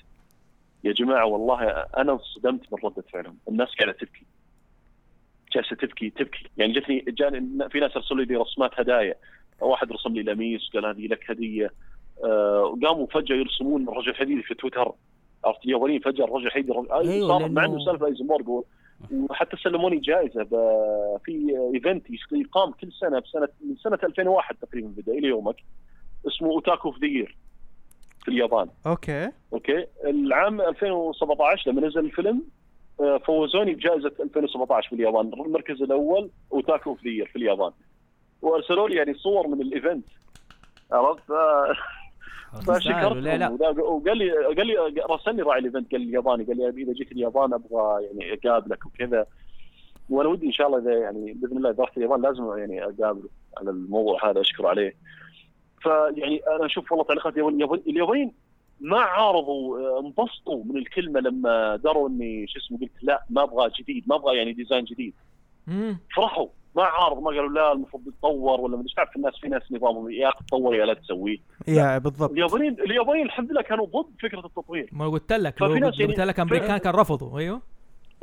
[0.83, 1.64] يا جماعة والله
[1.98, 3.38] أنا انصدمت من رده فعلهم.
[3.49, 4.25] الناس قاعدة تبكي.
[5.56, 6.45] جالسة تبكي تبكي.
[6.58, 9.16] يعني جتني جاني في ناس ارسلوا لي رسمات هدايا.
[9.61, 11.72] واحد رسم لي لميس قال هذه لك هدية.
[12.24, 14.91] آه، وقاموا فجأة يرسمون الرجل الحديدي في تويتر.
[15.45, 18.66] عرفت؟ اليابانيين فجأة الرجل الحديدي الرجل- آه، أيوة، صار مع انه سالفة إيزنبورغ و-
[19.30, 20.43] وحتى سلموني جائزة.
[21.26, 25.56] في event يقام كل سنة بسنه من سنة 2001 تقريبا بدأ إلى يومك
[26.27, 27.38] اسمه أوتاكو في دير
[28.24, 28.69] في اليابان.
[28.88, 29.30] okay.
[29.53, 29.86] okay.
[30.03, 32.43] العام 2017 لما نزل الفيلم
[33.01, 35.34] آه، فوزوني بجائزة 2017 في اليابان.
[35.34, 37.72] المركز الأول أوتاكو في دير في اليابان.
[38.42, 40.06] وأرسلوا لي يعني صور من ال event.
[40.92, 41.24] عرفت؟
[42.68, 43.19] فشكرتهم.
[43.19, 43.50] لا لا؟
[43.82, 47.11] وقال لي قال لي راسلني راعي ال event قال لي الياباني قال لي إذا جيت
[47.11, 49.26] اليابان أبغى يعني أقابلك وكذا.
[50.10, 53.30] وأنا ودي إن شاء الله إذا يعني بإذن الله إذا رحت اليابان لازم يعني اقابله
[53.58, 54.95] على الموضوع هذا أشكر عليه.
[55.82, 58.32] فيعني أنا أشوف والله تعليقات اليابان- اليابانيين
[58.82, 63.72] ما عارضوا آه، انبسطوا من الكلمة لما دروا إني شو اسمه قلت لا ما أبغى
[63.80, 65.14] جديد ما أبغى يعني ديزاين جديد.
[66.16, 66.48] فرحوا.
[66.80, 70.32] ما عارض ما قالوا لا المفروض يتطور ولا مش تعرف الناس في ناس نظامهم يا
[70.48, 72.32] تطور يا لا تسويه يا بالضبط.
[72.32, 74.90] اليابانيين اليابانيين الحمد لله كانوا ضد فكرة التطوير.
[74.91, 77.61] ما قلت لك قلت يعني- قلت لك امريكان كان رفضوا أيوه.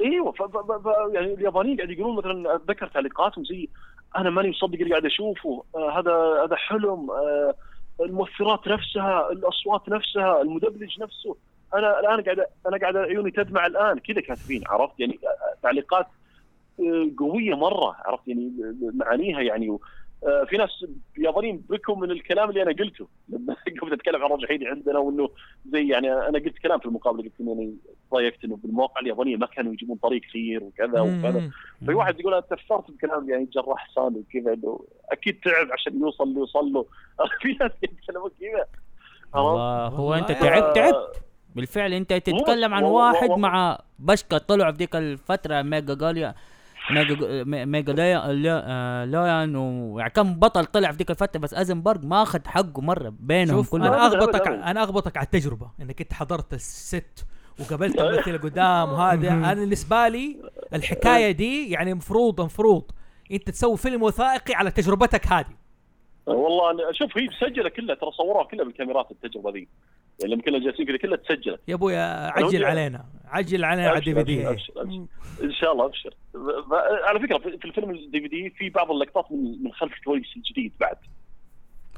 [0.01, 0.43] أيوه ف...
[0.43, 0.73] ف...
[0.73, 0.87] ف...
[1.15, 3.69] يعني اليابانيين قاعد يقولون مثلا أتذكر تعليقاتهم زي
[4.17, 5.63] أنا ماني مصدق اللي قاعد أشوفه.
[5.75, 7.55] آه هذا هذا حلم آه
[8.01, 11.37] المؤثرات نفسها الأصوات نفسها المدبلج نفسه.
[11.75, 13.99] أنا الان قاعد أنا قاعد عيوني تدمع الآن.
[13.99, 16.11] كذا كاتبين عرفت؟ يعني آه، تعليقات آه،
[17.19, 18.53] قوية مرة عرفت يعني
[18.95, 19.79] معانيها يعني.
[20.27, 20.85] آه، في ناس
[21.19, 23.09] يابانيين بكوا من الكلام اللي أنا قلته.
[23.29, 25.29] لما قمت أتكلم عن الرجحيني عندنا وإنه
[25.73, 27.77] زي يعني أنا قلت كلام في المقابلة قلت اني
[28.13, 31.51] ضايقت إنه بالمواقع اليابانية ما كانوا يجيبون طريق خير وكذا وكذا.
[31.87, 34.81] في واحد يقول أنا تفرت بكلام يعني جراح حسان وكذا إنه
[35.11, 36.87] أكيد تعب عشان يوصل اللي يوصل له.
[37.43, 38.67] في ناس يتكلمون كذا.
[39.35, 40.41] هو أنت والله.
[40.51, 40.95] تعبت تعبت.
[40.95, 41.13] آه،
[41.57, 43.31] بالفعل أنت تتكلم عن واحد.
[43.31, 46.35] مع بشكة طلعوا في ديك الفترة ميجا جاليا
[46.91, 53.15] ميجا ليا- آه، كم بطل طلع في ديك الفترة بس ازنبرغ ما أخذ حقه مرة
[53.21, 53.87] بينهم شوف كلهم.
[53.93, 54.47] أنا أغبطك.
[54.49, 57.27] أنا أغبطك على التجربة انك انت حضرت الست
[57.61, 59.31] وقابلت الممثل قدام وهذا.
[59.31, 60.37] أنا بالنسبة لي
[60.75, 62.83] الحكاية دي يعني مفروض مفروض
[63.33, 65.66] أنت تسوي فيلم وثائقي على تجربتك هذه.
[66.27, 69.69] والله شوف هي مسجلة كلها ترى صوروها كلها بالكاميرات التجربة ذي.
[70.21, 71.61] يعني لما كنا جالسين كذا كلها تسجلت.
[71.69, 74.49] يا أبويا عجل علينا عجل علينا على الدي في دي
[75.43, 76.15] إن شاء الله أبشر.
[77.05, 80.73] على فكرة في في الفيلم ال DVD في بعض اللقطات من من خلف الكواليس الجديد
[80.81, 80.97] بعد.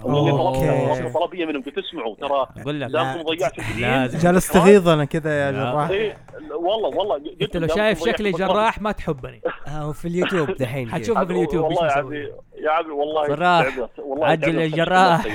[0.07, 0.59] اللي okay.
[0.59, 4.19] طلبت طلبت طلبية منهم قلت اسمعوا ترى أقول لك دامكم ضيعتوا الجديد لازم.
[4.19, 6.17] جالس تغيظنا كده يا جراح إيه،
[6.51, 8.31] والله والله قلت انت لو شايف شكلي.
[8.31, 10.95] جراح ما تحبني آه وفي اليوتيوب دحين كذا.
[10.95, 13.77] حتشوفه في اليوتيوب والله يا؟ عبي يا عبي والله جراح.
[13.77, 13.91] تعبت.
[13.99, 14.59] والله عجل تعبت.
[14.59, 15.27] يا جراح.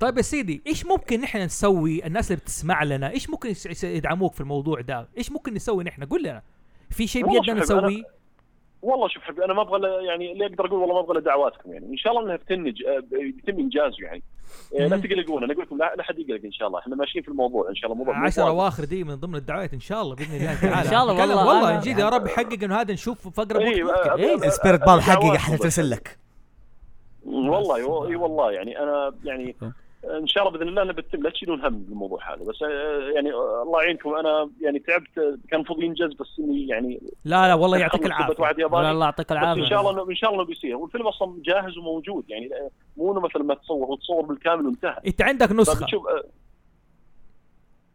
[0.00, 4.40] طيب يا سيدي إيش ممكن نحن نسوي الناس اللي بتسمع لنا إيش ممكن يدعموك في
[4.40, 6.42] الموضوع ده إيش ممكن نسوي نحن قول لنا
[6.90, 8.02] في شيء بيدنا نسويه
[8.84, 11.86] والله شوف حبيبي أنا ما أبغى يعني اللي أقدر أقول والله ما أبغى دعواتكم يعني.
[11.86, 14.22] إن شاء الله إنها بتنج آه، بيتم إنجازه يعني.
[14.80, 14.96] آه، لا.
[14.96, 16.78] تقلقون أنا أقول لكم لا لا حد يقلق إن شاء الله.
[16.78, 19.72] إحنا ماشيين في الموضوع إن شاء الله موضوع عشر موضوع- أواخر دي من ضمن الدعوات
[19.74, 20.86] إن شاء الله بإذن الله تعالى.
[20.86, 21.46] إن شاء الله والله.
[21.46, 23.84] والله جد يا رب يحقق إنه هذا نشوف في اقرب وقت إيه،
[24.16, 25.56] إيه، آه، بال دعواتكم إحنا.
[25.56, 26.18] ترسل لك.
[27.24, 27.76] والله.
[28.08, 29.56] اي والله يعني أنا يعني
[30.10, 33.62] إن شاء الله بإذن الله بتتم لا تشيلون هم بالموضوع هذا بس آه، يعني آه،
[33.62, 34.14] الله يعينكم.
[34.14, 38.42] أنا يعني تعبت آه، كان المفروض ينجز بس إني يعني لا لا والله يعطيك العافية.
[38.90, 40.76] الله يعطيك بس إن شاء الله إن شاء الله إنه بيصير.
[40.76, 42.50] والفيلم أصلا جاهز وموجود يعني
[42.96, 45.00] مو إنه مثلا ما تصور وتصور بالكامل وانتهى.
[45.06, 45.86] إنت عندك نسخة.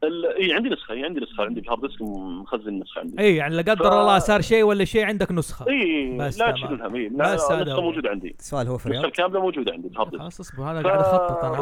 [0.04, 3.20] إي عندي نسخة إي عندي نسخة عندي ال hard disk مخزن نسخة عندي.
[3.22, 5.66] إي يعني لا قدر ف- الله صار شيء ولا شيء عندك نسخة.
[5.70, 6.56] إي بس لا تمام.
[6.58, 7.82] تشيلون هم إي بس النسخة.
[7.82, 8.36] موجودة عندي.
[8.40, 10.22] السؤال هو في النسخة الرياض الكاملة موجودة عندي ال hard disk.
[10.22, 11.60] خلاص اصبر أنا قاعد اخطط أنا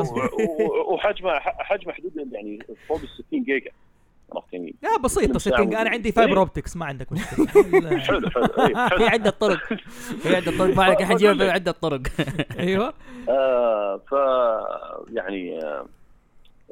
[0.88, 3.72] وحجمه ح- حجمه حدود يعني فوق ال 60 جيجا.
[4.36, 6.12] عرفت يعني؟ لا setting ساعة أنا عندي.
[6.12, 7.48] fiber اوبتكس ما عندك مشكلة.
[8.00, 8.48] حلو حلو.
[8.98, 9.58] في عدة طرق.
[10.22, 10.76] في عدة طرق.
[10.76, 12.02] ما عليك حنجيبها في عدة طرق؟
[12.60, 12.94] أيوه
[13.98, 14.12] ف
[15.12, 15.86] يعني آه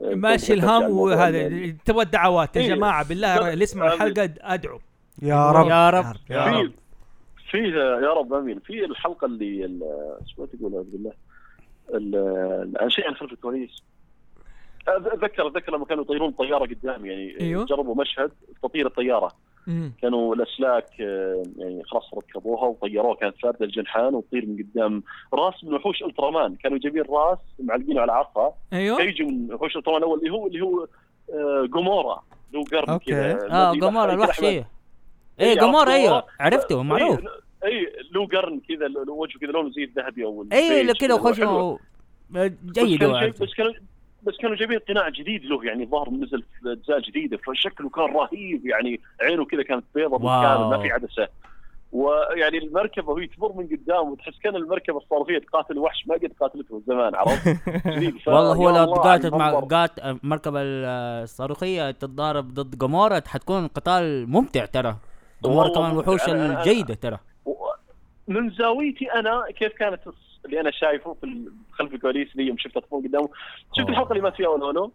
[0.01, 2.67] ماشي الهم وهذا يعني تبغى الدعوات يا إيه.
[2.75, 3.93] جماعة بالله اللي يسمع.
[3.93, 4.79] الحلقة أدعو
[5.21, 6.71] يا رب يا رب يا رب
[7.51, 7.57] في
[8.03, 11.11] يا رب آمين في الحلقة اللي ال- شو ما تقول اعوذ بالله
[11.93, 13.83] ال- عن شيء عن خلف الكواليس
[14.87, 17.65] اتذكر اتذكر لما كانوا يطيرون طيارة قدامي يعني أيوه.
[17.65, 18.31] جربوا مشهد
[18.63, 19.31] تطير الطيارة.
[20.01, 23.15] كانوا الأسلاك آه، يعني خلاص ركبوها وطيروها.
[23.15, 25.03] كانت فارده الجنحان وتطير من قدام
[25.33, 26.55] راس من وحوش ألترامان.
[26.55, 29.01] كانوا جايبين راس معلقينه على عصا أيوه.
[29.01, 30.87] يجي من وحوش ألترامان الأول اللي هو اللي هو
[31.33, 32.23] آه، جومورا.
[32.53, 33.11] له قرن okay.
[33.11, 34.69] كذا آه الذي قمر يضحك الوحشية
[35.39, 37.19] إيه، إيه قمر عرفت أيوه؟ عرفته معروف.
[37.19, 41.13] اي إيه، له قرن كذا وجهه كذا لونه زي الذهبي أو البيج كذا.
[41.13, 41.79] وخشه
[42.29, 43.03] بس جيد.
[43.03, 43.73] بس كانوا
[44.25, 48.99] بس كانوا جايبين قناع جديد له يعني الظاهر نزل أجزاء جديدة فشكله كان رهيب يعني
[49.21, 51.27] عينه كذا كانت بيضة بالكامل ما في عدسة
[51.91, 56.81] ويعني المركبة وهي تمر من قدام وتحس كأن المركبة الصاروخية تقاتل وحش ما قد قاتلته
[56.87, 57.47] زمان عرفت؟
[58.27, 59.59] والله هو لو قاتل مع.
[59.59, 64.95] قات المركبة الصاروخية تتضارب ضد قمورة حتكون قتال ممتع ترى
[65.43, 65.97] والله كمان.
[65.97, 67.17] وحوش الجيدة ترى
[68.27, 72.79] من زاويتي أنا كيف كانت الص- اللي أنا شايفه في خلف الكواليس اللي يوم شفتها
[72.79, 73.27] تمر قدام
[73.77, 73.89] شفت.
[73.89, 74.91] الحلقة اللي مات فيها أولولو؟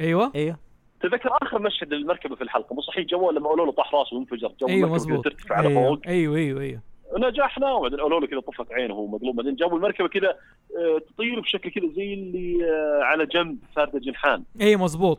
[0.00, 0.32] أيوه.
[0.34, 0.58] أيوه.
[1.00, 4.66] تذكر آخر مشهد للمركبة في الحلقة مو صحيح؟ جوه لما أولولو طاح راسه وانفجر جو
[4.66, 5.24] مزبوط.
[5.24, 5.88] كذا ترتفع على أيوة.
[5.88, 6.00] فوق.
[6.06, 6.80] أيوه أيوه أيوه.
[7.18, 11.70] نجحنا وبعدين أولولو كذا طفت عينه وهو مقلوب بعدين جابوا المركبة كذا آه، تطير بشكل
[11.70, 15.18] كذا زي اللي آه، على جنب فارده جنحان أي مظبوط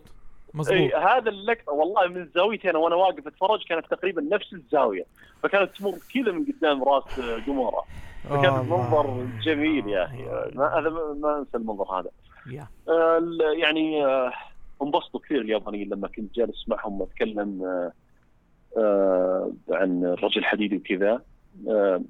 [0.54, 5.06] مظبوط أي هذا اللقطة والله من زاويتي أنا وأنا واقف أتفرج كانت تقريبا نفس الزاوية
[5.44, 7.84] فكانت تمر كذا من قدام راس آه، قموره
[8.28, 8.78] فكان الله.
[8.78, 10.24] منظر جميل يا أخي.
[10.24, 12.10] آه، ما هذا ما- أنسى المنظر هذا.
[12.90, 13.22] آه،
[13.58, 14.32] يعني آه،
[14.82, 17.92] انبسطوا كثير اليابانيين لما كنت جالس معهم اتكلم آه،
[18.78, 21.22] آه، عن الرجل الحديدي وكذا.
[21.70, 22.02] آه،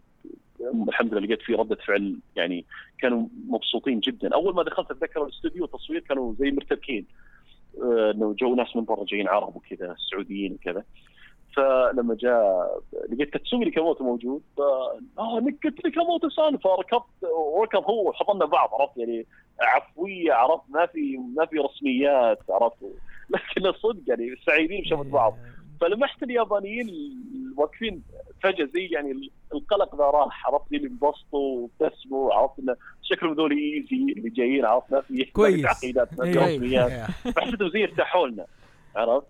[0.87, 2.65] الحمد لله لقيت في ردة فعل يعني
[2.99, 4.33] كانوا مبسوطين جدا.
[4.33, 7.05] أول ما دخلت أتذكر الاستوديو التصوير كانوا زي مرتبكين.
[7.83, 10.83] آه، إنه جو ناس من برا جايين عرب وكذا سعوديين وكذا.
[11.57, 12.79] فلما جاء
[13.11, 14.41] لقيت تاتسومي نيكاموتو موجود.
[14.57, 14.59] ف
[15.19, 19.25] آه قلت نيكاموتو سان فركبت وركب هو وحضنا بعض عرفت؟ يعني
[19.61, 22.77] عفوية عرفت؟ ما في ما في رسميات عرفت؟
[23.33, 25.37] لكن الصدق يعني سعيدين بشوفة بعض.
[25.81, 26.87] فلمحت اليابانيين
[27.57, 28.03] واقفين
[28.43, 34.13] فجأة زي يعني القلق ذا راح عرفت؟ اللي انبسطوا وابتسموا عرفت؟ إنه شكلهم ذول easy
[34.17, 35.61] اللي جايين عرفت؟ ما في كويس.
[35.61, 36.55] تعقيدات ما في أيوة.
[36.55, 37.11] رسميات.
[37.35, 38.45] فحسيتهم زي ارتاحوا لنا
[38.95, 39.27] عرفت؟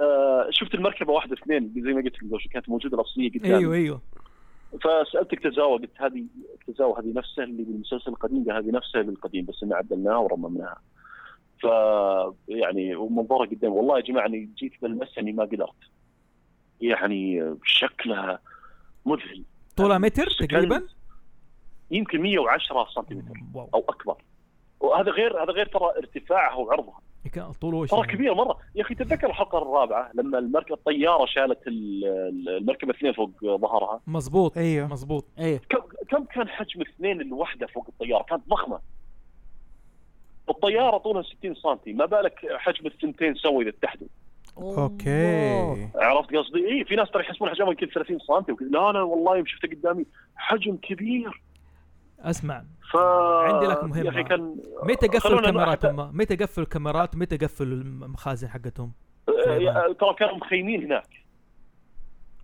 [0.00, 3.56] آه شفت المركبة واحدة اثنين زي ما قلت لك كانت موجودة الاصليه قدامي.
[3.56, 4.00] أيوه أيوه.
[4.80, 6.24] فسالتك تزاوى قلت هذه
[6.66, 10.80] تزاوى هذه نفسها اللي بالمسلسل القديم هذه نفسها بالقديم بس إن عدلناها ورممناها
[11.62, 11.66] ف
[12.48, 15.74] يعني ومنظرها قدام والله يا جماعة اني جيت بلمسها إني ما قدرت.
[16.80, 18.38] يعني شكلها
[19.06, 19.44] مذهل.
[19.76, 20.86] طولها متر تقريبا؟
[21.90, 23.34] يمكن 110 سنتيمتر
[23.74, 24.16] أو أكبر.
[24.80, 27.00] وهذا غير هذا غير ترى ارتفاعها وعرضها
[27.60, 28.58] طوله ترى كبير مرة.
[28.74, 34.00] يا أخي تتذكر الحلقة الرابعة لما المركبة الطيارة شالت ال- ال- المركبة اثنين فوق ظهرها؟
[34.06, 34.86] مزبوط أيوه.
[34.88, 38.78] مزبوط إيه كم كم كان حجم اثنين الوحدة فوق الطيارة؟ كانت ضخمة.
[40.48, 44.08] الطيارة طولها 60 سم ما بالك حجم الثنتين سووا إذا اتحدوا.
[44.58, 45.88] أوكي.
[45.94, 48.56] عرفت قصدي؟ اي في ناس ترى يحسبون حجمها يمكن 30 سم.
[48.60, 50.06] لا لا والله يوم شفته قدامي
[50.36, 51.42] حجم كبير.
[52.20, 52.64] أسمع.
[52.92, 54.04] ف عندي لك.
[54.04, 58.48] يا أخي كان متى قفلوا خلونا الكاميرات نروح- هم متى قفلوا الكاميرات؟ متى قفلوا المخازن
[58.48, 58.92] حقتهم؟
[59.28, 61.08] آه، ترى كانوا مخيمين هناك.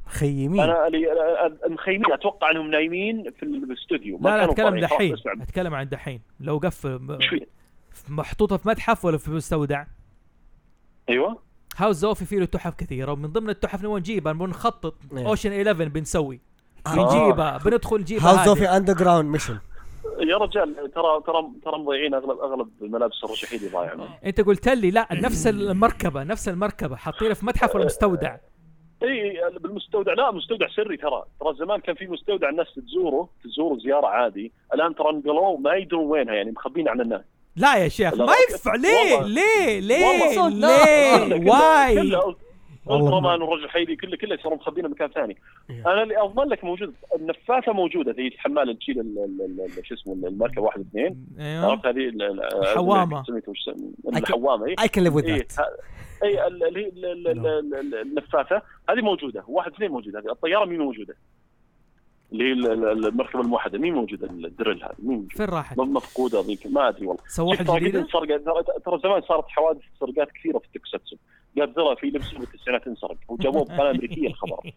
[0.07, 0.89] مخيمين؟ أنا
[1.69, 2.13] مخيمين.
[2.13, 4.19] أتوقع أنهم نايمين في الاستوديو.
[4.19, 5.15] ما لا لا أتكلم دحين.
[5.41, 6.21] أتكلم عن دحين.
[6.41, 7.19] لو قفل؟
[8.09, 9.85] محطوطة في متحف ولا في مستودع؟
[11.09, 11.39] أيوه.
[11.77, 14.95] هاوس زوفي فيه له تحف كثيرة ومن ضمن التحف نبغى نجيبها نبغى نخطط.
[15.17, 15.27] إيه.
[15.29, 16.41] اوشن 11 بنسوي.
[16.87, 16.95] آه.
[16.95, 18.49] بنجيبها بندخل نجيبها هاوس.
[18.49, 19.59] اوف اندر جراوند ميشن
[20.21, 25.09] يا رجال ترى ترى ترى مضيعين أغلب أغلب ملابس الرشحيلي ضايعه أنت قلت لي لا
[25.13, 28.37] نفس المركبة نفس المركبة حاطينها في متحف ولا مستودع
[29.03, 31.23] إي بالمستودع لا مستودع سري ترى.
[31.41, 34.53] ترى زمان كان في مستودع الناس تزوره تزوره زيارة عادي.
[34.75, 37.21] الآن ترى نقلوه ما يدرون وينها يعني مخبين عن الناس
[37.57, 39.23] لا يا شيخ ما ينفع ليه.
[39.23, 41.25] ليه؟ ليه؟ والله.
[41.27, 42.13] ليه؟ واي؟
[42.91, 45.37] الترامان والرجل كله كله صاروا مخبينه مكان ثاني
[45.71, 48.97] أنا اللي اضمن لك موجود النفاثه موجوده زي الحمال اللي تشيل
[49.85, 53.23] شو اسمه المركبه واحد اثنين أيوه عرفت هذه ال- ال- الحوامة.
[53.25, 55.53] سميتها وش سم- أك- الحوامه اي اي كان ليف وذ اي ذات
[56.23, 56.49] اي هي
[58.03, 61.15] النفاثه هذه موجوده واحد اثنين موجوده هذه الطياره مين موجوده
[62.33, 66.67] اللي هي ال- ال- المركبه الموحده مين موجوده الدرل هذه مين؟ فين راحت؟ مفقوده ذيك
[66.67, 67.67] ما ادري والله سووها شفت
[68.85, 71.17] ترى زمان صارت حوادث سرقات كثيره في التوكساتسو
[71.57, 73.17] جادزيلا في لبسه بالتسعينات انسرق.
[73.29, 74.73] وجابوه بقناة أمريكية الخبر.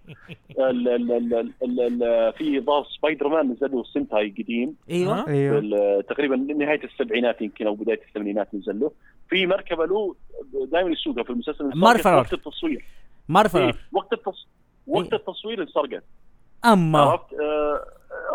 [0.60, 4.76] ال- ال- ال- في ظاهر سبايدر مان نزل له سنتاي قديم.
[4.90, 6.02] أيوه؟ أيوه.
[6.02, 8.92] تقريبا نهاية السبعينات يمكن أو بداية الثمانينات نزل له
[9.30, 10.16] في مركبة له
[10.72, 11.72] دائما يسوقها في المسلسل.
[11.76, 12.18] مارفرر.
[12.18, 12.86] وقت التصوير.
[13.30, 14.48] مرفر إيه، وقت التص...
[14.88, 15.20] وقت إيه.
[15.20, 16.04] التصوير انسرقت.
[16.74, 17.86] اما عرفت؟ آه،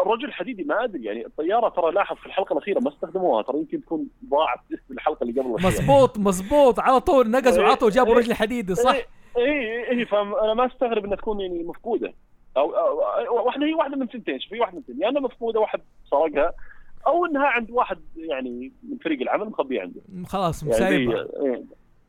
[0.03, 3.81] الرجل الحديدي ما أدري يعني الطيارة ترى لاحظ في الحلقة الأخيرة ما استخدموها ترى يمكن
[3.85, 5.67] تكون ضاعت في الحلقة اللي قبل.
[5.67, 9.05] مزبوط مزبوط على طول نقزوا إيه، عطوا جابوا إيه، رجل حديدي صح؟ اي
[9.37, 12.13] اي اي فانا ما أستغرب إنها تكون يعني مفقودة.
[12.57, 15.03] أو, أو, واحدة هي واحدة من ثنتين في واحدة من ثنتين.
[15.03, 16.53] يا انها مفقودة واحد سرقها
[17.07, 20.01] أو إنها عند واحد يعني من فريق العمل مخبيه عنده.
[20.27, 21.63] خلاص يعني مسايبه إيه.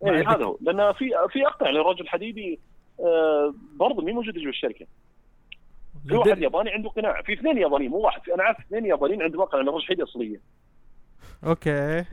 [0.05, 0.57] إيه عندك- هذا هو.
[0.61, 2.59] لأن في في يعني الرجل الحديدي
[2.99, 4.85] آه برضه مين موجود جوا الشركة.
[6.07, 9.21] في واحد ياباني عنده قناع في اثنين يابانيين مو واحد في أنا عارف اثنين يابانيين
[9.21, 10.41] عندهم قناع الرجل الحديدي اصليه
[11.43, 12.05] أوكي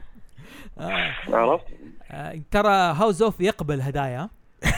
[0.78, 1.14] آه.
[1.28, 1.64] عرفت؟
[2.10, 2.40] آه.
[2.50, 4.28] ترى house of يقبل هدايا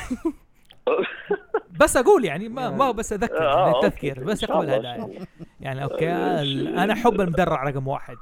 [1.80, 3.90] بس أقول يعني ما ما بس أذكر آه، يعني okay.
[3.90, 5.26] تذكير بس يقبل الله، هدايا الله.
[5.60, 6.42] يعني okay آه،
[6.84, 8.16] أنا احب المدرع رقم واحد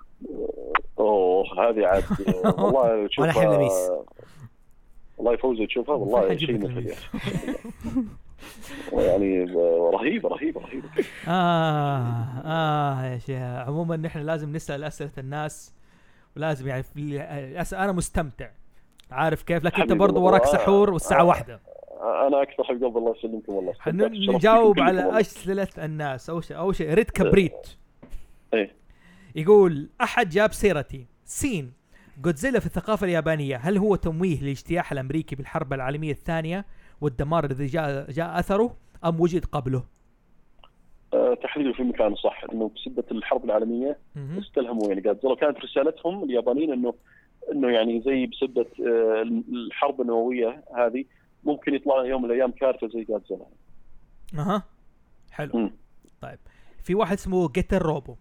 [0.99, 2.05] أوه هذه عاد
[2.45, 3.91] آه، والله تشوفها ولا حين لميس.
[5.19, 7.07] والله فوزي تشوفها والله شيء مثل لميس.
[8.93, 9.45] يعني
[9.95, 10.89] رهيبة رهيبة رهيبة.
[11.29, 13.39] آه آه يا شيخ.
[13.41, 15.75] عموما نحن لازم نسأل أسئلة الناس
[16.37, 16.85] ولازم يعني
[17.73, 18.49] أنا مستمتع.
[19.11, 20.21] عارف كيف؟ لكن أنت والله.
[20.21, 21.25] وراك سحور والساعة آه.
[21.25, 21.61] واحدة.
[22.27, 23.75] أنا أكثر حبيب قلب الله يسلمكم والله.
[24.37, 25.21] نجاوب على.
[25.21, 26.31] أسئلة الناس.
[26.31, 27.69] أول شيء أول شيء ريد كبريت
[28.55, 28.71] إيه.
[29.35, 31.07] يقول أحد جاب سيرتي.
[31.25, 31.73] سين.
[32.23, 36.65] جودزيلا في الثقافة اليابانية هل هو تمويه للاجتياح الأمريكي بالحرب العالمية الثانية؟
[37.01, 39.83] والدمار الذي جاء جاء أثره أم وجد قبله؟
[41.43, 44.39] تحديده في مكانه صح إنه بسبة الحرب العالمية مهم.
[44.39, 46.95] استلهموا يعني جادزيلا كانت رسالتهم اليابانيين انه
[47.53, 51.05] إنه يعني زي بسبة آه، الحرب النووية هذه
[51.45, 53.47] ممكن يطلع يوم من الأيام كارثة زي جادزيلا
[54.35, 54.63] أها.
[55.31, 55.51] حلو.
[55.55, 55.71] مم.
[56.21, 56.39] طيب.
[56.83, 58.17] في واحد اسمه جيتر روبو.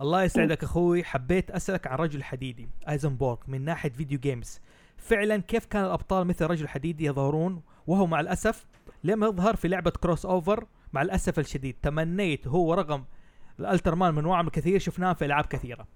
[0.00, 1.04] الله يسعدك أخوي.
[1.04, 4.60] حبيت أسألك عن رجل حديدي أيزنبورغ من ناحية video games.
[4.96, 8.66] فعلا كيف كان الأبطال مثل رجل حديدي يظهرون وهو مع الأسف
[9.04, 13.04] لم يظهر في لعبة crossover مع الأسف الشديد تمنيت هو رغم
[13.60, 15.86] الألترمان من نوع كثير شفناه في ألعاب كثيرة.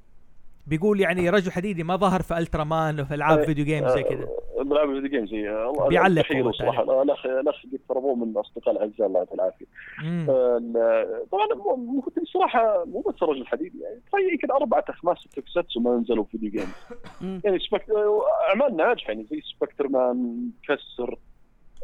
[0.66, 4.24] بيقول يعني رجل حديدي ما ظهر في ألترمان وفي ألعاب إيه، video games زي كذا.
[4.24, 7.02] آه، ألعاب ال video games زي الله بيعلق هو صراحة.
[7.02, 9.66] الاخ الأخ قد من أصدقاء الأعزاء الله يعطيه العافية.
[11.32, 15.96] طبعا مو- مو الصراحه مو بس الرجل الحديدي يعني تخيل يمكن أربعة أخماس توكساتسو ما
[15.96, 16.74] نزلوا video games.
[17.44, 17.90] يعني سبكت...
[18.50, 21.18] أعمال ناجحة يعني زي سبكتر مان كسر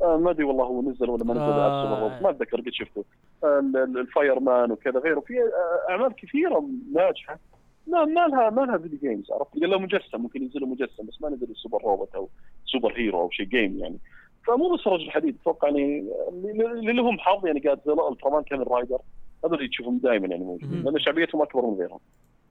[0.03, 2.07] آه ما أدري والله هو نزل ولا ما نزل آه.
[2.17, 2.23] آه.
[2.23, 3.05] ما أتذكر قد شفته.
[3.45, 5.21] ال- الفاير مان وكذا غيره.
[5.21, 7.39] في آه، أعمال كثيرة ناجحة.
[7.87, 11.29] ما ما لها ما لها video games عرفت؟ له مجسم ممكن ينزلوا مجسم بس ما
[11.29, 12.29] نزل super robot أو
[12.67, 13.99] super hero أو شيء game يعني.
[14.47, 18.69] فمو بس رجل حديد أتوقع يعني اللي اللي لهم حظ يعني قاعد زي الترامان كامل
[18.71, 18.99] رايدر
[19.45, 20.83] هذول تشوفهم دائما يعني موجودين.
[20.83, 21.99] لأن شعبيتهم أكبر من غيرهم.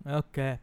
[0.07, 0.57] أوكي.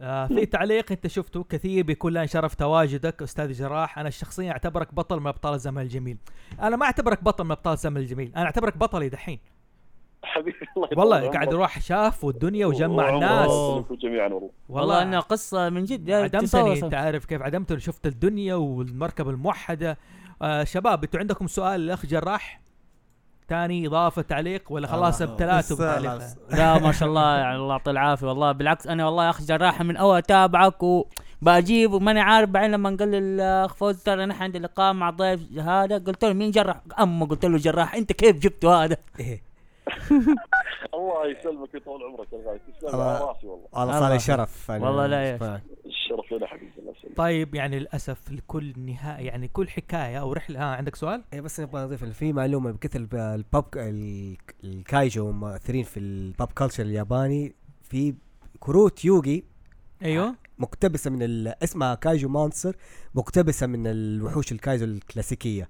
[0.00, 3.98] آه في تعليق انت شفته كثير بيكون لنا شرف تواجدك أستاذ جراح.
[3.98, 6.18] أنا شخصيا أعتبرك بطل من أبطال الزمن الجميل.
[6.60, 8.32] أنا ما أعتبرك بطل من أبطال الزمن الجميل.
[8.36, 9.38] أنا أعتبرك بطلي دحين.
[10.24, 11.30] حبيبي الله والله.
[11.30, 13.50] قاعد يروح شاف والدنيا وجمع الناس
[14.02, 14.50] جميعا والله.
[14.68, 19.98] والله انها قصة من جد عدمتني أنت عارف كيف عدمتني شفت الدنيا والمركبة الموحدة.
[20.42, 22.60] آه شباب أنتوا عندكم سؤال الاخ جراح؟
[23.48, 25.24] ثاني إضافة تعليق ولا خلاص آه،
[25.58, 26.18] بس- بتعليق
[26.58, 29.82] لا ما شاء الله يعني الله يعطيه العافية والله بالعكس أنا والله يا أخي جراح
[29.82, 34.58] من أول أتابعك وبجيب وماني عارف بعدين لما قال لي الاخ فوز ترى نحن عندي
[34.58, 38.84] لقاء مع ضيف هذا قلت له مين جراح؟ أما قلت له جراح أنت كيف جبته
[38.84, 39.42] هذا؟ إيه.
[40.94, 44.18] الله يسلمك ويطول عمرك يا تسلم على راسي والله والله الله صار لي.
[44.18, 45.60] شرف والله لا يا.
[45.86, 46.72] الشرف لنا حبيبي
[47.16, 51.60] طيب يعني للأسف لكل نهاية يعني كل حكاية أو رحلة ها عندك سؤال؟ إيه بس
[51.60, 57.54] نبغى نضيف في معلومة بكثر الب- البوب ال- الكايجو مؤثرين في ال pop culture الياباني
[57.82, 58.14] في
[58.60, 61.22] كروت Yu-Gi-Oh مقتبسة من
[61.62, 62.76] اسمها كايجو monster
[63.14, 65.68] مقتبسة من الوحوش الكايجو الكلاسيكية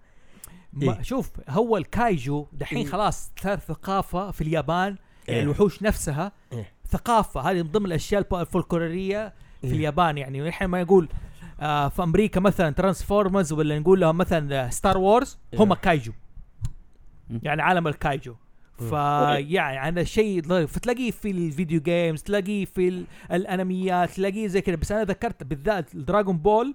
[0.82, 1.02] إيه.
[1.02, 2.86] شوف هو الكايجو دحين إيه.
[2.86, 4.96] خلاص صار ثقافة في اليابان
[5.28, 5.42] يعني إيه.
[5.42, 6.72] الوحوش نفسها إيه.
[6.88, 9.72] ثقافة هذه من ضمن الأشياء الفولكلورية في إيه.
[9.72, 11.08] اليابان يعني نحن ما يقول
[11.60, 15.78] آه في أمريكا مثلا Transformers ولا نقول لهم مثلا Star Wars هم إيه.
[15.78, 16.12] كايجو.
[17.42, 18.34] يعني عالم الكايجو.
[18.78, 24.76] فيعني هذا شيء فتلاقيه في ال video games تلاقيه في ال- الأنميات تلاقيه زي كذا
[24.76, 26.74] بس أنا ذكرت بالذات Dragon Ball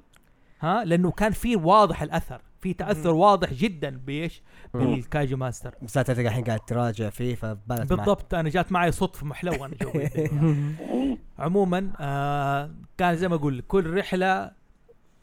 [0.61, 4.41] ها لأنه كان في واضح الأثر في تأثر واضح جدا بإيش.
[4.73, 7.87] بالكايجو monster بس انت الحين قاعد تراجع فيه فبانت معك.
[7.89, 9.75] بالضبط أنا جات معي صدفة محلوة أنا
[11.39, 14.51] عموما آه كان زي ما أقول كل رحلة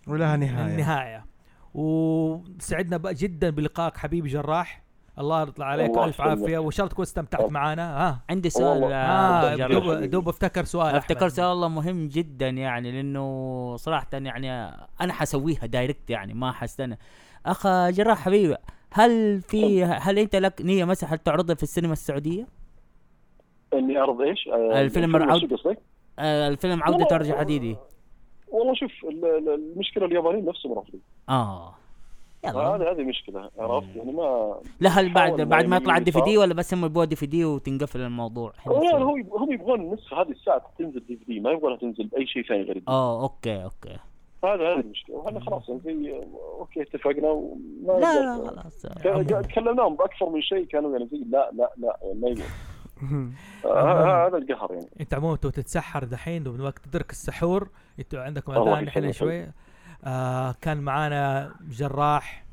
[0.06, 1.26] ولها نهاية النهايه
[1.74, 4.82] وسعدنا بقى جدا بلقائك حبيبي جراح
[5.18, 6.48] الله يطلع عليك ألف يسلمك.
[6.48, 8.84] وإن شاء الله تكون استمتعت معانا ها عندي سؤال.
[8.84, 10.04] آه آه دوب, جراح.
[10.04, 11.28] دوب أفتكر سؤال أفتكر.
[11.28, 14.50] سؤال والله مهم جدا يعني لأنه صراحة يعني
[15.00, 16.98] أنا حسويها دايركت يعني ما حستنى
[17.46, 18.56] اخ جراح حبيبي
[18.92, 22.46] هل في هل أنت لك نية مثلا تعرضها في السينما السعودية؟
[23.74, 25.76] إني اعرض إيش؟ آه، الفيلم الفيلم؟
[26.18, 27.76] آه الفيلم عودة رجع حديدي
[28.48, 31.00] والله شوف ال- ال- المشكلة اليابانيين نفسهم رافضين.
[31.28, 31.74] آه.
[32.44, 32.60] يلا.
[32.60, 36.38] هذه هذه مشكلة عرفت؟ يعني ما لا هل بعد بعد ما يطلع ال DVD.
[36.38, 41.02] ولا بس هم يبغوا DVD وتنقفل الموضوع؟ يعني هو هم يبغون النسخه هذه الساعة تنزل
[41.06, 43.96] DVD ما يبغونها تنزل باي شيء ثاني غير آه okay okay.
[44.44, 45.16] هذا هذه المشكلة.
[45.16, 46.20] وهذا خلاص يعني زي
[46.58, 48.86] okay اتفقنا وما لا لا خلاص.
[48.86, 52.46] ك- ك- كلمناهم بأكثر من شيء كانوا يعني زي لا لا لا يعني ما يبغون.
[53.64, 57.68] هذا القهر يعني انت عموما تو تتسحر دحين ومن وقت تدرك السحور
[57.98, 59.10] أنتوا عندكم أذان يسلمك.
[59.10, 59.46] شوي
[60.04, 62.44] آه كان معانا جراح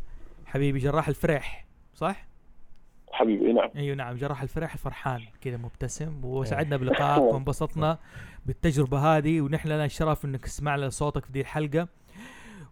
[0.46, 1.66] حبيبي جراح الفريح
[1.96, 2.28] صح؟
[3.12, 7.98] حبيبي نعم أيوه نعم جراح الفريح فرحان كذا مبتسم وسعدنا بلقائك وانبسطنا
[8.46, 11.88] بالتجربة هذه ونحن لنا الشرف إنك سمعنا صوتك في دي الحلقة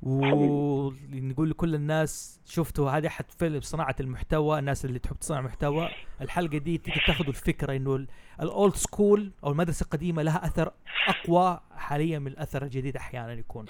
[0.03, 5.89] ونقول لكل الناس شفتوا هذه أحد فيلم صناعة المحتوى الناس اللي تحب تصنع محتوى.
[6.21, 8.07] الحلقة دي تيجي تاخذوا الفكرة إنه
[8.41, 10.71] ال old school أو المدرسة القديمة لها أثر
[11.07, 13.65] أقوى حاليا من الأثر الجديد أحيانا يكون.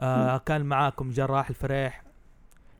[0.00, 2.02] آه كان معاكم جراح الفريح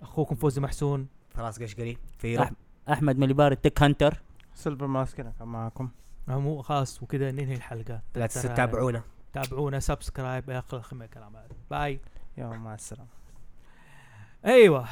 [0.02, 1.08] أخوكم فوزي محسون.
[1.36, 2.50] خلاص قشقري في
[2.92, 4.22] أحمد مليبار ال Tech Hunter
[4.54, 5.88] Silver Mask أنا كان معاكم.
[6.28, 8.02] مو خلاص وكذا ننهي الحلقة.
[8.14, 9.02] لا تنسوا تتابعونا.
[9.32, 11.32] تابعونا subscribe يا أخي الكلام
[11.70, 12.00] bye
[12.36, 13.08] يلا مع السلامة.
[14.44, 14.88] أيوه.